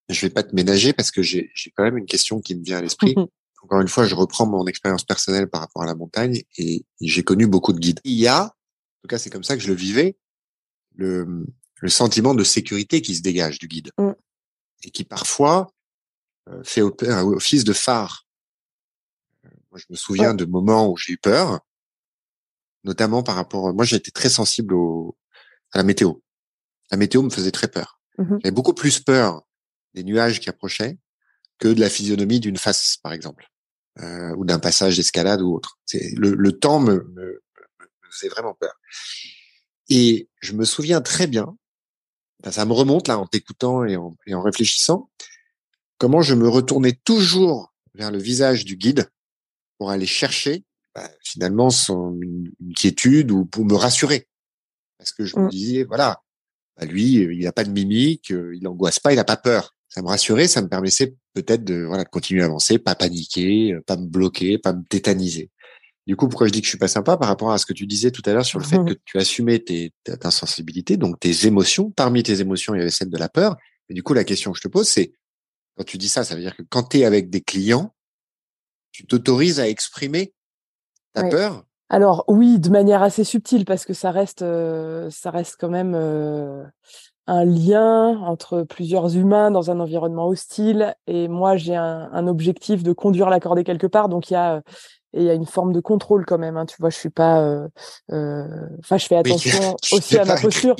je 0.08 0.24
vais 0.24 0.30
pas 0.30 0.42
te 0.42 0.54
ménager 0.54 0.94
parce 0.94 1.10
que 1.10 1.20
j'ai 1.22 1.50
quand 1.76 1.82
même 1.82 1.98
une 1.98 2.06
question 2.06 2.40
qui 2.40 2.54
me 2.54 2.64
vient 2.64 2.78
à 2.78 2.80
l'esprit. 2.80 3.14
Encore 3.62 3.80
une 3.80 3.88
fois, 3.88 4.06
je 4.06 4.14
reprends 4.14 4.46
mon 4.46 4.66
expérience 4.66 5.04
personnelle 5.04 5.48
par 5.48 5.60
rapport 5.60 5.82
à 5.82 5.86
la 5.86 5.94
montagne 5.94 6.42
et, 6.56 6.86
j'ai 7.00 7.22
connu 7.22 7.46
beaucoup 7.46 7.72
de 7.72 7.78
guides. 7.78 8.00
Il 8.04 8.14
y 8.14 8.26
a, 8.26 8.44
en 8.44 9.02
tout 9.02 9.08
cas 9.08 9.18
c'est 9.18 9.30
comme 9.30 9.44
ça 9.44 9.56
que 9.56 9.62
je 9.62 9.68
le 9.68 9.74
vivais, 9.74 10.16
le, 10.94 11.44
le 11.80 11.88
sentiment 11.88 12.34
de 12.34 12.44
sécurité 12.44 13.02
qui 13.02 13.14
se 13.14 13.22
dégage 13.22 13.58
du 13.58 13.68
guide 13.68 13.90
mm. 13.98 14.12
et 14.84 14.90
qui 14.90 15.04
parfois 15.04 15.72
euh, 16.48 16.62
fait 16.64 16.80
office 16.82 17.64
de 17.64 17.72
phare. 17.72 18.26
Euh, 19.44 19.50
moi, 19.70 19.78
je 19.78 19.86
me 19.90 19.96
souviens 19.96 20.34
de 20.34 20.46
moments 20.46 20.90
où 20.90 20.96
j'ai 20.96 21.12
eu 21.14 21.18
peur 21.18 21.60
notamment 22.88 23.22
par 23.22 23.36
rapport. 23.36 23.72
Moi, 23.72 23.84
j'étais 23.84 24.10
très 24.10 24.30
sensible 24.30 24.74
au, 24.74 25.16
à 25.72 25.78
la 25.78 25.84
météo. 25.84 26.14
La 26.90 26.96
météo 26.96 27.22
me 27.22 27.30
faisait 27.30 27.52
très 27.52 27.68
peur. 27.68 28.00
Mmh 28.16 28.38
J'avais 28.42 28.54
beaucoup 28.54 28.72
plus 28.72 28.98
peur 28.98 29.42
des 29.94 30.02
nuages 30.02 30.40
qui 30.40 30.48
approchaient 30.48 30.98
que 31.58 31.68
de 31.68 31.80
la 31.80 31.90
physionomie 31.90 32.40
d'une 32.40 32.56
face, 32.56 32.96
par 33.02 33.12
exemple, 33.12 33.46
euh, 34.00 34.34
ou 34.36 34.44
d'un 34.44 34.58
passage 34.58 34.96
d'escalade 34.96 35.42
ou 35.42 35.54
autre. 35.54 35.78
C'est 35.84 36.14
le, 36.16 36.34
le 36.34 36.52
temps 36.52 36.80
me, 36.80 36.94
me, 36.94 37.42
me, 37.80 38.10
faisait 38.10 38.28
vraiment 38.28 38.54
peur. 38.54 38.74
Et 39.90 40.28
je 40.40 40.54
me 40.54 40.64
souviens 40.64 41.00
très 41.00 41.26
bien, 41.26 41.56
ça 42.50 42.64
me 42.64 42.72
remonte 42.72 43.08
là 43.08 43.18
en 43.18 43.26
t'écoutant 43.26 43.84
et 43.84 43.96
en, 43.96 44.16
et 44.26 44.34
en 44.34 44.42
réfléchissant, 44.42 45.10
comment 45.98 46.22
je 46.22 46.34
me 46.34 46.48
retournais 46.48 46.92
toujours 47.04 47.74
vers 47.94 48.10
le 48.10 48.18
visage 48.18 48.64
du 48.64 48.76
guide 48.76 49.10
pour 49.76 49.90
aller 49.90 50.06
chercher 50.06 50.64
bah, 50.98 51.08
finalement 51.22 51.70
son 51.70 52.18
inquiétude 52.68 53.30
ou 53.30 53.44
pour 53.44 53.64
me 53.64 53.74
rassurer. 53.74 54.26
Parce 54.98 55.12
que 55.12 55.24
je 55.24 55.36
me 55.36 55.44
mmh. 55.44 55.48
disais, 55.48 55.84
voilà, 55.84 56.22
bah, 56.76 56.86
lui, 56.86 57.14
il 57.14 57.44
n'a 57.44 57.52
pas 57.52 57.64
de 57.64 57.70
mimique, 57.70 58.30
il 58.30 58.66
angoisse 58.66 58.98
pas, 58.98 59.12
il 59.12 59.16
n'a 59.16 59.24
pas 59.24 59.36
peur. 59.36 59.76
Ça 59.88 60.02
me 60.02 60.08
rassurait, 60.08 60.48
ça 60.48 60.60
me 60.60 60.68
permettait 60.68 61.14
peut-être 61.34 61.62
de, 61.62 61.84
voilà, 61.84 62.02
de 62.02 62.08
continuer 62.08 62.42
à 62.42 62.46
avancer, 62.46 62.78
pas 62.78 62.96
paniquer, 62.96 63.78
pas 63.86 63.96
me 63.96 64.06
bloquer, 64.06 64.58
pas 64.58 64.72
me 64.72 64.82
tétaniser. 64.82 65.50
Du 66.06 66.16
coup, 66.16 66.28
pourquoi 66.28 66.48
je 66.48 66.52
dis 66.52 66.60
que 66.60 66.64
je 66.64 66.70
suis 66.70 66.78
pas 66.78 66.88
sympa 66.88 67.16
par 67.16 67.28
rapport 67.28 67.52
à 67.52 67.58
ce 67.58 67.66
que 67.66 67.72
tu 67.72 67.86
disais 67.86 68.10
tout 68.10 68.22
à 68.24 68.32
l'heure 68.32 68.44
sur 68.44 68.58
le 68.58 68.64
fait 68.64 68.78
que 68.78 68.94
tu 69.04 69.18
assumais 69.18 69.60
tes, 69.60 69.92
ta, 70.04 70.30
sensibilité, 70.30 70.96
donc 70.96 71.20
tes 71.20 71.46
émotions. 71.46 71.90
Parmi 71.90 72.22
tes 72.22 72.40
émotions, 72.40 72.74
il 72.74 72.78
y 72.78 72.80
avait 72.80 72.90
celle 72.90 73.10
de 73.10 73.18
la 73.18 73.28
peur. 73.28 73.56
Et 73.88 73.94
du 73.94 74.02
coup, 74.02 74.14
la 74.14 74.24
question 74.24 74.50
que 74.50 74.58
je 74.58 74.62
te 74.62 74.68
pose, 74.68 74.88
c'est, 74.88 75.12
quand 75.76 75.84
tu 75.84 75.96
dis 75.96 76.08
ça, 76.08 76.24
ça 76.24 76.34
veut 76.34 76.40
dire 76.40 76.56
que 76.56 76.62
quand 76.62 76.82
tu 76.82 76.98
es 76.98 77.04
avec 77.04 77.30
des 77.30 77.40
clients, 77.40 77.94
tu 78.90 79.06
t'autorises 79.06 79.60
à 79.60 79.68
exprimer 79.68 80.32
T'as 81.22 81.28
peur? 81.28 81.64
Alors 81.90 82.24
oui, 82.28 82.58
de 82.58 82.68
manière 82.68 83.02
assez 83.02 83.24
subtile 83.24 83.64
parce 83.64 83.84
que 83.84 83.94
ça 83.94 84.10
reste, 84.10 84.42
euh, 84.42 85.08
ça 85.10 85.30
reste 85.30 85.56
quand 85.58 85.70
même 85.70 85.94
euh, 85.94 86.62
un 87.26 87.44
lien 87.44 88.18
entre 88.18 88.62
plusieurs 88.62 89.16
humains 89.16 89.50
dans 89.50 89.70
un 89.70 89.80
environnement 89.80 90.28
hostile. 90.28 90.94
Et 91.06 91.28
moi, 91.28 91.56
j'ai 91.56 91.76
un, 91.76 92.26
objectif 92.26 92.82
de 92.82 92.92
conduire 92.92 93.30
la 93.30 93.40
cordée 93.40 93.64
quelque 93.64 93.86
part, 93.86 94.08
donc 94.08 94.30
il 94.30 94.34
y 94.34 94.36
a 94.36 94.62
et 95.14 95.20
il 95.22 95.24
y 95.24 95.30
a 95.30 95.34
une 95.34 95.46
forme 95.46 95.72
de 95.72 95.80
contrôle 95.80 96.26
quand 96.26 96.36
même. 96.36 96.58
Hein, 96.58 96.66
tu 96.66 96.76
vois, 96.78 96.90
je 96.90 96.98
suis 96.98 97.08
pas. 97.08 97.40
Euh, 97.40 98.46
enfin, 98.80 98.98
je 98.98 99.06
fais 99.06 99.16
attention 99.16 99.74
aussi 99.90 100.18
à 100.18 100.26
ma 100.26 100.36
posture. 100.36 100.76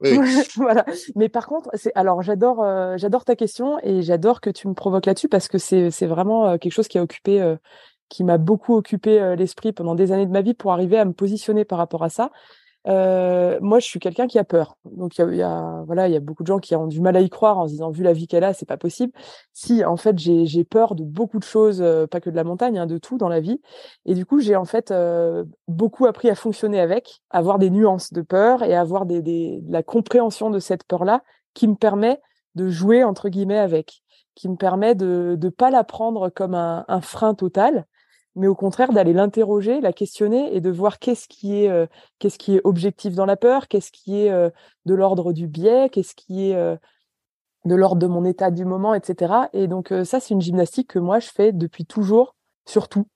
voilà. 0.56 0.84
Mais 1.14 1.28
par 1.28 1.46
contre, 1.46 1.70
c'est 1.74 1.92
alors 1.94 2.22
j'adore, 2.22 2.66
j'adore 2.96 3.24
ta 3.24 3.36
question 3.36 3.78
et 3.84 4.02
j'adore 4.02 4.40
que 4.40 4.50
tu 4.50 4.66
me 4.66 4.74
provoques 4.74 5.06
là-dessus 5.06 5.28
parce 5.28 5.46
que 5.46 5.58
c'est 5.58 5.92
c'est 5.92 6.06
vraiment 6.06 6.58
quelque 6.58 6.72
chose 6.72 6.88
qui 6.88 6.98
a 6.98 7.02
occupé 7.04 7.56
qui 8.08 8.24
m'a 8.24 8.38
beaucoup 8.38 8.74
occupé 8.74 9.20
euh, 9.20 9.36
l'esprit 9.36 9.72
pendant 9.72 9.94
des 9.94 10.12
années 10.12 10.26
de 10.26 10.32
ma 10.32 10.42
vie 10.42 10.54
pour 10.54 10.72
arriver 10.72 10.98
à 10.98 11.04
me 11.04 11.12
positionner 11.12 11.64
par 11.64 11.78
rapport 11.78 12.02
à 12.04 12.08
ça. 12.08 12.30
Euh, 12.86 13.58
moi, 13.60 13.80
je 13.80 13.86
suis 13.86 14.00
quelqu'un 14.00 14.26
qui 14.26 14.38
a 14.38 14.44
peur. 14.44 14.76
Donc, 14.84 15.18
il 15.18 15.34
y, 15.34 15.42
a, 15.42 15.82
voilà, 15.86 16.08
il 16.08 16.14
y 16.14 16.16
a 16.16 16.20
beaucoup 16.20 16.42
de 16.42 16.46
gens 16.46 16.58
qui 16.58 16.74
ont 16.74 16.86
du 16.86 17.00
mal 17.00 17.16
à 17.16 17.20
y 17.20 17.28
croire 17.28 17.58
en 17.58 17.66
se 17.66 17.72
disant, 17.72 17.90
vu 17.90 18.02
la 18.02 18.12
vie 18.12 18.26
qu'elle 18.26 18.44
a, 18.44 18.54
c'est 18.54 18.66
pas 18.66 18.76
possible. 18.76 19.12
Si, 19.52 19.84
en 19.84 19.96
fait, 19.96 20.18
j'ai 20.18 20.64
peur 20.64 20.94
de 20.94 21.04
beaucoup 21.04 21.38
de 21.38 21.44
choses, 21.44 21.82
euh, 21.82 22.06
pas 22.06 22.20
que 22.20 22.30
de 22.30 22.36
la 22.36 22.44
montagne, 22.44 22.78
hein, 22.78 22.86
de 22.86 22.96
tout 22.96 23.18
dans 23.18 23.28
la 23.28 23.40
vie. 23.40 23.60
Et 24.06 24.14
du 24.14 24.24
coup, 24.24 24.40
j'ai 24.40 24.56
en 24.56 24.64
fait 24.64 24.90
euh, 24.90 25.44
beaucoup 25.66 26.06
appris 26.06 26.30
à 26.30 26.34
fonctionner 26.34 26.80
avec, 26.80 27.20
avoir 27.30 27.58
des 27.58 27.70
nuances 27.70 28.12
de 28.12 28.22
peur 28.22 28.62
et 28.62 28.74
avoir 28.74 29.04
des, 29.04 29.20
des, 29.20 29.60
de 29.60 29.72
la 29.72 29.82
compréhension 29.82 30.50
de 30.50 30.58
cette 30.58 30.84
peur-là 30.84 31.22
qui 31.54 31.68
me 31.68 31.74
permet 31.74 32.20
de 32.54 32.68
jouer 32.68 33.04
entre 33.04 33.28
guillemets 33.28 33.58
avec, 33.58 34.02
qui 34.34 34.48
me 34.48 34.56
permet 34.56 34.94
de 34.94 35.36
ne 35.40 35.48
pas 35.50 35.70
la 35.70 35.84
prendre 35.84 36.30
comme 36.30 36.54
un, 36.54 36.84
un 36.88 37.00
frein 37.00 37.34
total, 37.34 37.86
mais 38.38 38.46
au 38.46 38.54
contraire 38.54 38.92
d'aller 38.92 39.12
l'interroger, 39.12 39.80
la 39.80 39.92
questionner 39.92 40.54
et 40.54 40.60
de 40.60 40.70
voir 40.70 40.98
qu'est-ce 40.98 41.28
qui 41.28 41.64
est, 41.64 41.68
euh, 41.68 41.86
objectif 42.64 43.14
dans 43.14 43.26
la 43.26 43.36
peur, 43.36 43.68
qu'est-ce 43.68 43.92
qui 43.92 44.20
est 44.20 44.30
euh, 44.30 44.48
de 44.86 44.94
l'ordre 44.94 45.32
du 45.32 45.48
biais, 45.48 45.88
qu'est-ce 45.90 46.14
qui 46.14 46.50
est 46.50 46.54
euh, 46.54 46.76
de 47.64 47.74
l'ordre 47.74 48.00
de 48.00 48.06
mon 48.06 48.24
état 48.24 48.50
du 48.50 48.64
moment, 48.64 48.94
etc. 48.94 49.34
Et 49.52 49.66
donc 49.66 49.92
ça, 50.04 50.20
c'est 50.20 50.32
une 50.32 50.40
gymnastique 50.40 50.90
que 50.90 50.98
moi 50.98 51.18
je 51.18 51.28
fais 51.28 51.52
depuis 51.52 51.84
toujours, 51.84 52.36
surtout 52.66 53.06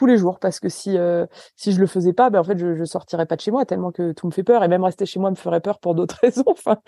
tous 0.00 0.06
les 0.06 0.16
jours 0.16 0.38
parce 0.38 0.60
que 0.60 0.70
si 0.70 0.96
euh, 0.96 1.26
si 1.56 1.72
je 1.72 1.78
le 1.78 1.86
faisais 1.86 2.14
pas 2.14 2.30
ben 2.30 2.40
en 2.40 2.44
fait 2.44 2.56
je, 2.56 2.74
je 2.74 2.84
sortirais 2.84 3.26
pas 3.26 3.36
de 3.36 3.42
chez 3.42 3.50
moi 3.50 3.66
tellement 3.66 3.92
que 3.92 4.12
tout 4.12 4.26
me 4.26 4.32
fait 4.32 4.42
peur 4.42 4.64
et 4.64 4.68
même 4.68 4.82
rester 4.82 5.04
chez 5.04 5.20
moi 5.20 5.28
me 5.28 5.36
ferait 5.36 5.60
peur 5.60 5.78
pour 5.78 5.94
d'autres 5.94 6.16
raisons 6.22 6.44
enfin. 6.46 6.78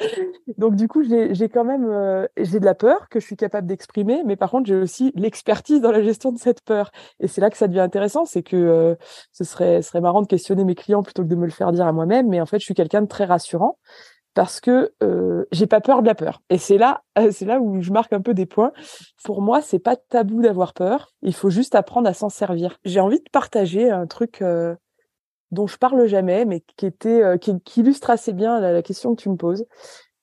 Donc 0.56 0.76
du 0.76 0.88
coup 0.88 1.02
j'ai 1.02 1.34
j'ai 1.34 1.50
quand 1.50 1.64
même 1.64 1.84
euh, 1.84 2.26
j'ai 2.38 2.58
de 2.58 2.64
la 2.64 2.74
peur 2.74 3.10
que 3.10 3.20
je 3.20 3.26
suis 3.26 3.36
capable 3.36 3.66
d'exprimer 3.66 4.22
mais 4.24 4.36
par 4.36 4.50
contre 4.50 4.66
j'ai 4.66 4.76
aussi 4.76 5.12
l'expertise 5.14 5.82
dans 5.82 5.92
la 5.92 6.02
gestion 6.02 6.32
de 6.32 6.38
cette 6.38 6.62
peur 6.62 6.90
et 7.20 7.28
c'est 7.28 7.42
là 7.42 7.50
que 7.50 7.58
ça 7.58 7.68
devient 7.68 7.80
intéressant 7.80 8.24
c'est 8.24 8.42
que 8.42 8.56
euh, 8.56 8.94
ce 9.32 9.44
serait 9.44 9.82
ce 9.82 9.90
serait 9.90 10.00
marrant 10.00 10.22
de 10.22 10.26
questionner 10.26 10.64
mes 10.64 10.74
clients 10.74 11.02
plutôt 11.02 11.22
que 11.22 11.28
de 11.28 11.36
me 11.36 11.44
le 11.44 11.52
faire 11.52 11.70
dire 11.72 11.86
à 11.86 11.92
moi-même 11.92 12.30
mais 12.30 12.40
en 12.40 12.46
fait 12.46 12.60
je 12.60 12.64
suis 12.64 12.72
quelqu'un 12.72 13.02
de 13.02 13.08
très 13.08 13.26
rassurant 13.26 13.76
parce 14.35 14.61
que 14.61 14.93
euh, 15.03 15.45
j'ai 15.53 15.66
pas 15.66 15.80
peur 15.80 16.03
de 16.03 16.07
la 16.07 16.14
peur. 16.14 16.43
Et 16.51 16.59
c'est 16.59 16.78
là, 16.78 17.03
c'est 17.30 17.45
là 17.45 17.61
où 17.61 17.80
je 17.83 17.93
marque 17.93 18.12
un 18.12 18.20
peu 18.20 18.35
des 18.35 18.47
points. 18.47 18.72
Pour 19.24 19.43
moi, 19.43 19.61
c'est 19.62 19.78
pas 19.78 19.97
tabou 19.97 20.43
d'avoir 20.43 20.74
peur. 20.74 21.12
Il 21.22 21.35
faut 21.35 21.51
juste 21.51 21.74
apprendre 21.74 22.09
à 22.09 22.14
s'en 22.14 22.28
servir. 22.28 22.78
J'ai 22.85 23.01
envie 23.01 23.18
de 23.18 23.30
partager 23.30 23.91
un 23.91 24.07
truc 24.07 24.43
dont 25.51 25.66
je 25.66 25.76
parle 25.76 26.07
jamais, 26.07 26.45
mais 26.45 26.64
qui 26.76 26.87
était, 26.87 27.39
qui, 27.39 27.80
illustre 27.80 28.11
assez 28.11 28.33
bien 28.33 28.61
la, 28.61 28.83
question 28.83 29.14
que 29.14 29.22
tu 29.22 29.28
me 29.28 29.37
poses. 29.37 29.66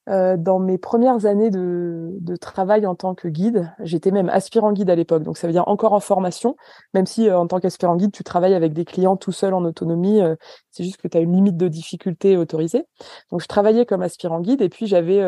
Euh, 0.10 0.38
dans 0.38 0.58
mes 0.58 0.80
premières 0.80 1.28
années 1.28 1.52
de, 1.52 2.18
de, 2.20 2.36
travail 2.36 2.88
en 2.88 2.96
tant 2.96 3.14
que 3.14 3.28
guide, 3.28 3.72
j'étais 3.80 4.10
même 4.10 4.28
aspirant 4.30 4.72
guide 4.72 4.90
à 4.90 4.96
l'époque, 4.96 5.22
donc 5.22 5.38
ça 5.38 5.46
veut 5.46 5.54
dire 5.54 5.68
encore 5.68 5.94
en 5.94 6.00
formation, 6.00 6.56
même 6.96 7.06
si 7.06 7.30
euh, 7.30 7.38
en 7.38 7.46
tant 7.46 7.60
qu'aspirant 7.60 7.96
guide, 7.96 8.12
tu 8.12 8.24
travailles 8.24 8.56
avec 8.56 8.74
des 8.74 8.86
clients 8.86 9.18
tout 9.18 9.32
seul 9.32 9.54
en 9.54 9.64
autonomie, 9.64 10.20
euh, 10.22 10.36
c'est 10.72 10.84
juste 10.84 10.98
que 10.98 11.08
tu 11.08 11.16
as 11.16 11.22
une 11.22 11.34
limite 11.36 11.58
de 11.58 11.68
difficulté 11.68 12.38
autorisée. 12.38 12.86
Donc 13.32 13.42
je 13.42 13.48
travaillais 13.48 13.86
comme 13.86 14.02
aspirant 14.02 14.40
guide 14.40 14.64
et 14.64 14.70
puis 14.70 14.88
j'avais 14.88 15.22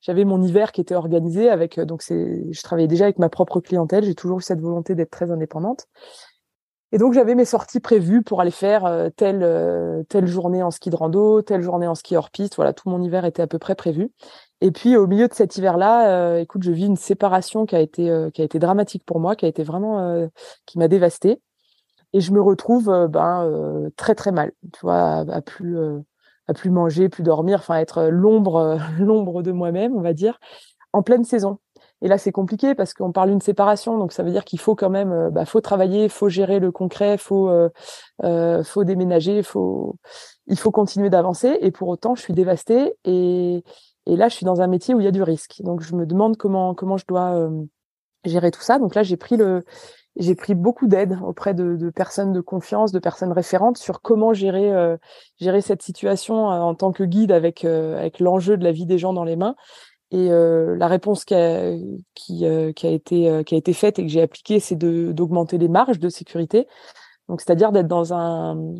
j'avais 0.00 0.24
mon 0.24 0.42
hiver 0.42 0.72
qui 0.72 0.80
était 0.80 0.94
organisé 0.94 1.48
avec 1.48 1.78
donc 1.80 2.02
c'est 2.02 2.44
je 2.50 2.62
travaillais 2.62 2.88
déjà 2.88 3.04
avec 3.04 3.18
ma 3.18 3.28
propre 3.28 3.60
clientèle, 3.60 4.04
j'ai 4.04 4.14
toujours 4.14 4.38
eu 4.38 4.42
cette 4.42 4.60
volonté 4.60 4.94
d'être 4.94 5.10
très 5.10 5.30
indépendante. 5.30 5.86
Et 6.92 6.98
donc 6.98 7.12
j'avais 7.12 7.36
mes 7.36 7.44
sorties 7.44 7.78
prévues 7.78 8.22
pour 8.22 8.40
aller 8.40 8.50
faire 8.50 8.84
euh, 8.84 9.10
telle 9.14 9.42
euh, 9.42 10.02
telle 10.08 10.26
journée 10.26 10.62
en 10.62 10.72
ski 10.72 10.90
de 10.90 10.96
rando, 10.96 11.40
telle 11.40 11.62
journée 11.62 11.86
en 11.86 11.94
ski 11.94 12.16
hors 12.16 12.30
piste. 12.30 12.56
Voilà, 12.56 12.72
tout 12.72 12.88
mon 12.88 13.00
hiver 13.00 13.24
était 13.24 13.42
à 13.42 13.46
peu 13.46 13.58
près 13.58 13.76
prévu. 13.76 14.10
Et 14.60 14.72
puis 14.72 14.96
au 14.96 15.06
milieu 15.06 15.28
de 15.28 15.34
cet 15.34 15.56
hiver-là, 15.56 16.10
euh, 16.10 16.40
écoute, 16.40 16.62
je 16.64 16.72
vis 16.72 16.86
une 16.86 16.96
séparation 16.96 17.64
qui 17.64 17.76
a 17.76 17.80
été 17.80 18.12
qui 18.34 18.42
a 18.42 18.44
été 18.44 18.58
dramatique 18.58 19.04
pour 19.06 19.20
moi, 19.20 19.36
qui 19.36 19.44
a 19.44 19.48
été 19.48 19.62
vraiment 19.62 20.28
qui 20.66 20.78
m'a 20.78 20.88
dévastée. 20.88 21.40
Et 22.12 22.20
je 22.20 22.32
me 22.32 22.40
retrouve 22.40 23.08
ben 23.08 23.90
très 23.96 24.14
très 24.16 24.32
mal, 24.32 24.52
tu 24.72 24.80
vois, 24.82 25.24
à, 25.30 25.40
plus 25.42 25.78
à 26.48 26.54
plus 26.54 26.70
manger, 26.70 27.08
plus 27.08 27.22
dormir, 27.22 27.60
enfin 27.60 27.76
être 27.76 28.04
l'ombre 28.06 28.80
l'ombre 28.98 29.42
de 29.42 29.52
moi-même, 29.52 29.94
on 29.94 30.02
va 30.02 30.12
dire, 30.12 30.40
en 30.92 31.02
pleine 31.02 31.24
saison. 31.24 31.58
Et 32.02 32.08
là, 32.08 32.18
c'est 32.18 32.32
compliqué 32.32 32.74
parce 32.74 32.94
qu'on 32.94 33.12
parle 33.12 33.30
d'une 33.30 33.40
séparation, 33.40 33.98
donc 33.98 34.12
ça 34.12 34.22
veut 34.22 34.30
dire 34.30 34.44
qu'il 34.44 34.58
faut 34.58 34.74
quand 34.74 34.90
même, 34.90 35.12
euh, 35.12 35.30
bah, 35.30 35.44
faut 35.44 35.60
travailler, 35.60 36.08
faut 36.08 36.28
gérer 36.28 36.58
le 36.58 36.72
concret, 36.72 37.18
faut, 37.18 37.48
euh, 37.48 37.68
euh, 38.24 38.64
faut 38.64 38.84
déménager, 38.84 39.42
faut, 39.42 39.96
il 40.46 40.58
faut 40.58 40.70
continuer 40.70 41.10
d'avancer. 41.10 41.58
Et 41.60 41.70
pour 41.70 41.88
autant, 41.88 42.14
je 42.14 42.22
suis 42.22 42.32
dévastée 42.32 42.94
et, 43.04 43.62
et 44.06 44.16
là, 44.16 44.28
je 44.28 44.34
suis 44.34 44.46
dans 44.46 44.62
un 44.62 44.66
métier 44.66 44.94
où 44.94 45.00
il 45.00 45.04
y 45.04 45.08
a 45.08 45.12
du 45.12 45.22
risque. 45.22 45.60
Donc, 45.62 45.82
je 45.82 45.94
me 45.94 46.06
demande 46.06 46.36
comment 46.36 46.74
comment 46.74 46.96
je 46.96 47.04
dois 47.06 47.34
euh, 47.34 47.50
gérer 48.24 48.50
tout 48.50 48.62
ça. 48.62 48.78
Donc 48.78 48.94
là, 48.94 49.02
j'ai 49.02 49.18
pris 49.18 49.36
le, 49.36 49.64
j'ai 50.16 50.34
pris 50.34 50.54
beaucoup 50.54 50.86
d'aide 50.86 51.18
auprès 51.22 51.52
de, 51.52 51.76
de, 51.76 51.90
personnes 51.90 52.32
de 52.32 52.40
confiance, 52.40 52.92
de 52.92 52.98
personnes 52.98 53.32
référentes 53.32 53.76
sur 53.76 54.00
comment 54.00 54.32
gérer 54.32 54.96
gérer 55.38 55.60
cette 55.60 55.82
situation 55.82 56.46
en 56.46 56.74
tant 56.74 56.92
que 56.92 57.04
guide 57.04 57.30
avec 57.32 57.64
avec 57.64 58.20
l'enjeu 58.20 58.56
de 58.56 58.64
la 58.64 58.72
vie 58.72 58.86
des 58.86 58.98
gens 58.98 59.12
dans 59.12 59.24
les 59.24 59.36
mains 59.36 59.54
et 60.10 60.30
euh, 60.32 60.76
la 60.76 60.88
réponse 60.88 61.24
qui 61.24 61.34
a, 61.34 61.72
qui, 62.14 62.44
euh, 62.44 62.70
euh, 62.70 62.72
qui 62.72 63.54
a 63.54 63.58
été 63.58 63.72
faite 63.72 63.98
et 63.98 64.02
que 64.02 64.08
j'ai 64.08 64.22
appliquée, 64.22 64.58
c'est 64.58 64.76
d'augmenter 64.76 65.56
les 65.58 65.68
marges 65.68 66.00
de 66.00 66.08
sécurité. 66.08 66.66
Donc 67.28 67.40
c'est-à-dire 67.40 67.72
d'être 67.72 67.88
dans 67.88 68.12
un 68.12 68.74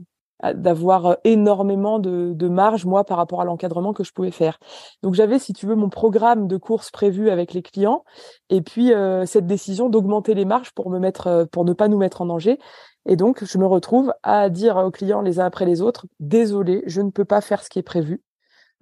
d'avoir 0.54 1.18
énormément 1.24 1.98
de, 1.98 2.32
de 2.32 2.48
marge 2.48 2.86
moi 2.86 3.04
par 3.04 3.18
rapport 3.18 3.42
à 3.42 3.44
l'encadrement 3.44 3.92
que 3.92 4.04
je 4.04 4.12
pouvais 4.12 4.30
faire. 4.30 4.58
Donc 5.02 5.12
j'avais 5.12 5.38
si 5.38 5.52
tu 5.52 5.66
veux 5.66 5.74
mon 5.74 5.90
programme 5.90 6.48
de 6.48 6.56
course 6.56 6.90
prévu 6.90 7.28
avec 7.28 7.52
les 7.52 7.60
clients 7.60 8.04
et 8.48 8.62
puis 8.62 8.90
cette 9.26 9.46
décision 9.46 9.90
d'augmenter 9.90 10.32
les 10.32 10.46
marges 10.46 10.72
pour 10.72 10.88
me 10.88 10.98
mettre 10.98 11.46
pour 11.52 11.66
ne 11.66 11.74
pas 11.74 11.88
nous 11.88 11.98
mettre 11.98 12.22
en 12.22 12.26
danger. 12.26 12.58
Et 13.04 13.16
donc 13.16 13.44
je 13.44 13.58
me 13.58 13.66
retrouve 13.66 14.14
à 14.22 14.48
dire 14.48 14.78
aux 14.78 14.90
clients 14.90 15.20
les 15.20 15.40
uns 15.40 15.44
après 15.44 15.66
les 15.66 15.82
autres 15.82 16.06
désolé, 16.20 16.82
je 16.86 17.02
ne 17.02 17.10
peux 17.10 17.26
pas 17.26 17.42
faire 17.42 17.62
ce 17.62 17.68
qui 17.68 17.78
est 17.78 17.82
prévu. 17.82 18.22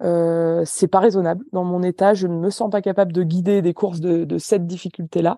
Euh, 0.01 0.63
c'est 0.65 0.87
pas 0.87 0.99
raisonnable. 0.99 1.43
Dans 1.51 1.63
mon 1.63 1.83
état, 1.83 2.13
je 2.13 2.27
ne 2.27 2.35
me 2.35 2.49
sens 2.49 2.69
pas 2.69 2.81
capable 2.81 3.11
de 3.11 3.23
guider 3.23 3.61
des 3.61 3.73
courses 3.73 3.99
de, 3.99 4.23
de 4.23 4.37
cette 4.37 4.65
difficulté-là. 4.65 5.37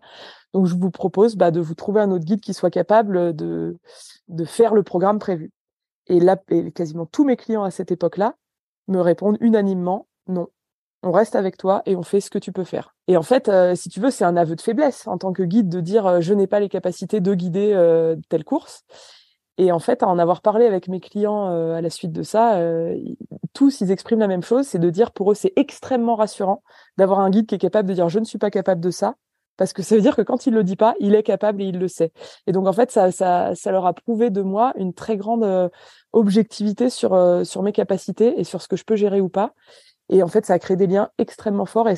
Donc, 0.53 0.68
je 0.68 0.76
vous 0.76 0.91
propose 0.91 1.36
bah, 1.36 1.51
de 1.51 1.59
vous 1.59 1.76
trouver 1.76 2.01
un 2.01 2.12
autre 2.12 2.26
guide 2.26 2.41
qui 2.41 2.53
soit 2.53 2.70
capable 2.70 3.36
de, 3.36 3.78
de 4.28 4.45
faire 4.45 4.74
le 4.74 4.84
programme 4.84 5.20
prévu. 5.20 5.51
Et 6.07 6.20
là, 6.20 6.38
quasiment 6.76 7.05
tous 7.05 7.24
mes 7.24 7.38
clients 7.38 7.64
à 7.64 7.72
cette 7.72 7.91
époque-là 7.91 8.36
me 8.88 8.99
répondent 8.99 9.38
unanimement 9.39 10.07
non. 10.28 10.47
On 11.03 11.12
reste 11.12 11.36
avec 11.36 11.57
toi 11.57 11.82
et 11.88 11.95
on 11.95 12.03
fait 12.03 12.22
ce 12.22 12.30
que 12.30 12.38
tu 12.38 12.51
peux 12.51 12.64
faire. 12.64 12.95
Et 13.07 13.18
en 13.18 13.24
fait, 13.24 13.49
euh, 13.49 13.74
si 13.74 13.89
tu 13.89 13.99
veux, 13.99 14.12
c'est 14.12 14.24
un 14.24 14.38
aveu 14.38 14.55
de 14.55 14.62
faiblesse 14.62 15.07
en 15.07 15.18
tant 15.18 15.34
que 15.34 15.41
guide 15.41 15.68
de 15.68 15.82
dire 15.82 16.05
euh, 16.05 16.22
je 16.22 16.34
n'ai 16.34 16.45
pas 16.45 16.59
les 16.59 16.70
capacités 16.70 17.22
de 17.22 17.34
guider 17.34 17.72
euh, 17.74 18.16
telle 18.30 18.43
course. 18.43 18.84
Et 19.62 19.72
en 19.72 19.78
fait, 19.78 20.01
à 20.01 20.07
en 20.07 20.18
avoir 20.18 20.41
parlé 20.41 20.66
avec 20.66 20.88
mes 20.88 20.99
clients 20.99 21.51
euh, 21.51 21.76
à 21.76 21.82
la 21.82 21.91
suite 21.91 22.12
de 22.12 22.24
ça, 22.24 22.55
euh, 22.55 22.97
tous 23.53 23.80
ils 23.80 23.91
expriment 23.91 24.20
la 24.20 24.28
même 24.28 24.41
chose, 24.41 24.66
c'est 24.66 24.80
de 24.80 24.89
dire 24.89 25.12
pour 25.12 25.32
eux 25.32 25.36
c'est 25.36 25.53
extrêmement 25.55 26.16
rassurant 26.16 26.64
d'avoir 26.97 27.20
un 27.20 27.30
guide 27.30 27.45
qui 27.45 27.53
est 27.53 27.59
capable 27.59 27.88
de 27.88 27.93
dire 27.93 28.09
je 28.09 28.18
ne 28.18 28.26
suis 28.26 28.39
pas 28.39 28.49
capable 28.49 28.82
de 28.82 28.89
ça, 28.89 29.14
parce 29.57 29.72
que 29.72 29.84
ça 29.84 29.93
veut 29.93 30.01
dire 30.01 30.16
que 30.16 30.24
quand 30.24 30.47
il 30.47 30.55
le 30.55 30.64
dit 30.64 30.78
pas, 30.78 30.95
il 30.99 31.14
est 31.14 31.22
capable 31.22 31.62
et 31.62 31.66
il 31.66 31.78
le 31.78 31.88
sait. 31.88 32.12
Et 32.47 32.53
donc 32.53 32.66
en 32.66 32.74
fait, 32.74 32.89
ça, 32.89 33.12
ça, 33.12 33.53
leur 33.68 33.86
a 33.86 33.93
prouvé 33.93 34.32
de 34.32 34.41
moi 34.41 34.74
une 34.78 34.95
très 34.95 35.16
grande 35.16 35.43
euh, 35.43 35.70
objectivité 36.12 36.89
sur 36.89 37.12
sur 37.45 37.62
mes 37.62 37.72
capacités 37.72 38.39
et 38.39 38.43
sur 38.43 38.64
ce 38.64 38.68
que 38.68 38.76
je 38.76 38.84
peux 38.84 38.95
gérer 38.95 39.22
ou 39.22 39.30
pas. 39.30 39.53
Et 40.09 40.24
en 40.24 40.28
fait, 40.28 40.43
ça 40.43 40.53
a 40.53 40.59
créé 40.59 40.76
des 40.76 40.88
liens 40.88 41.12
extrêmement 41.20 41.68
forts. 41.68 41.88
Et 41.88 41.95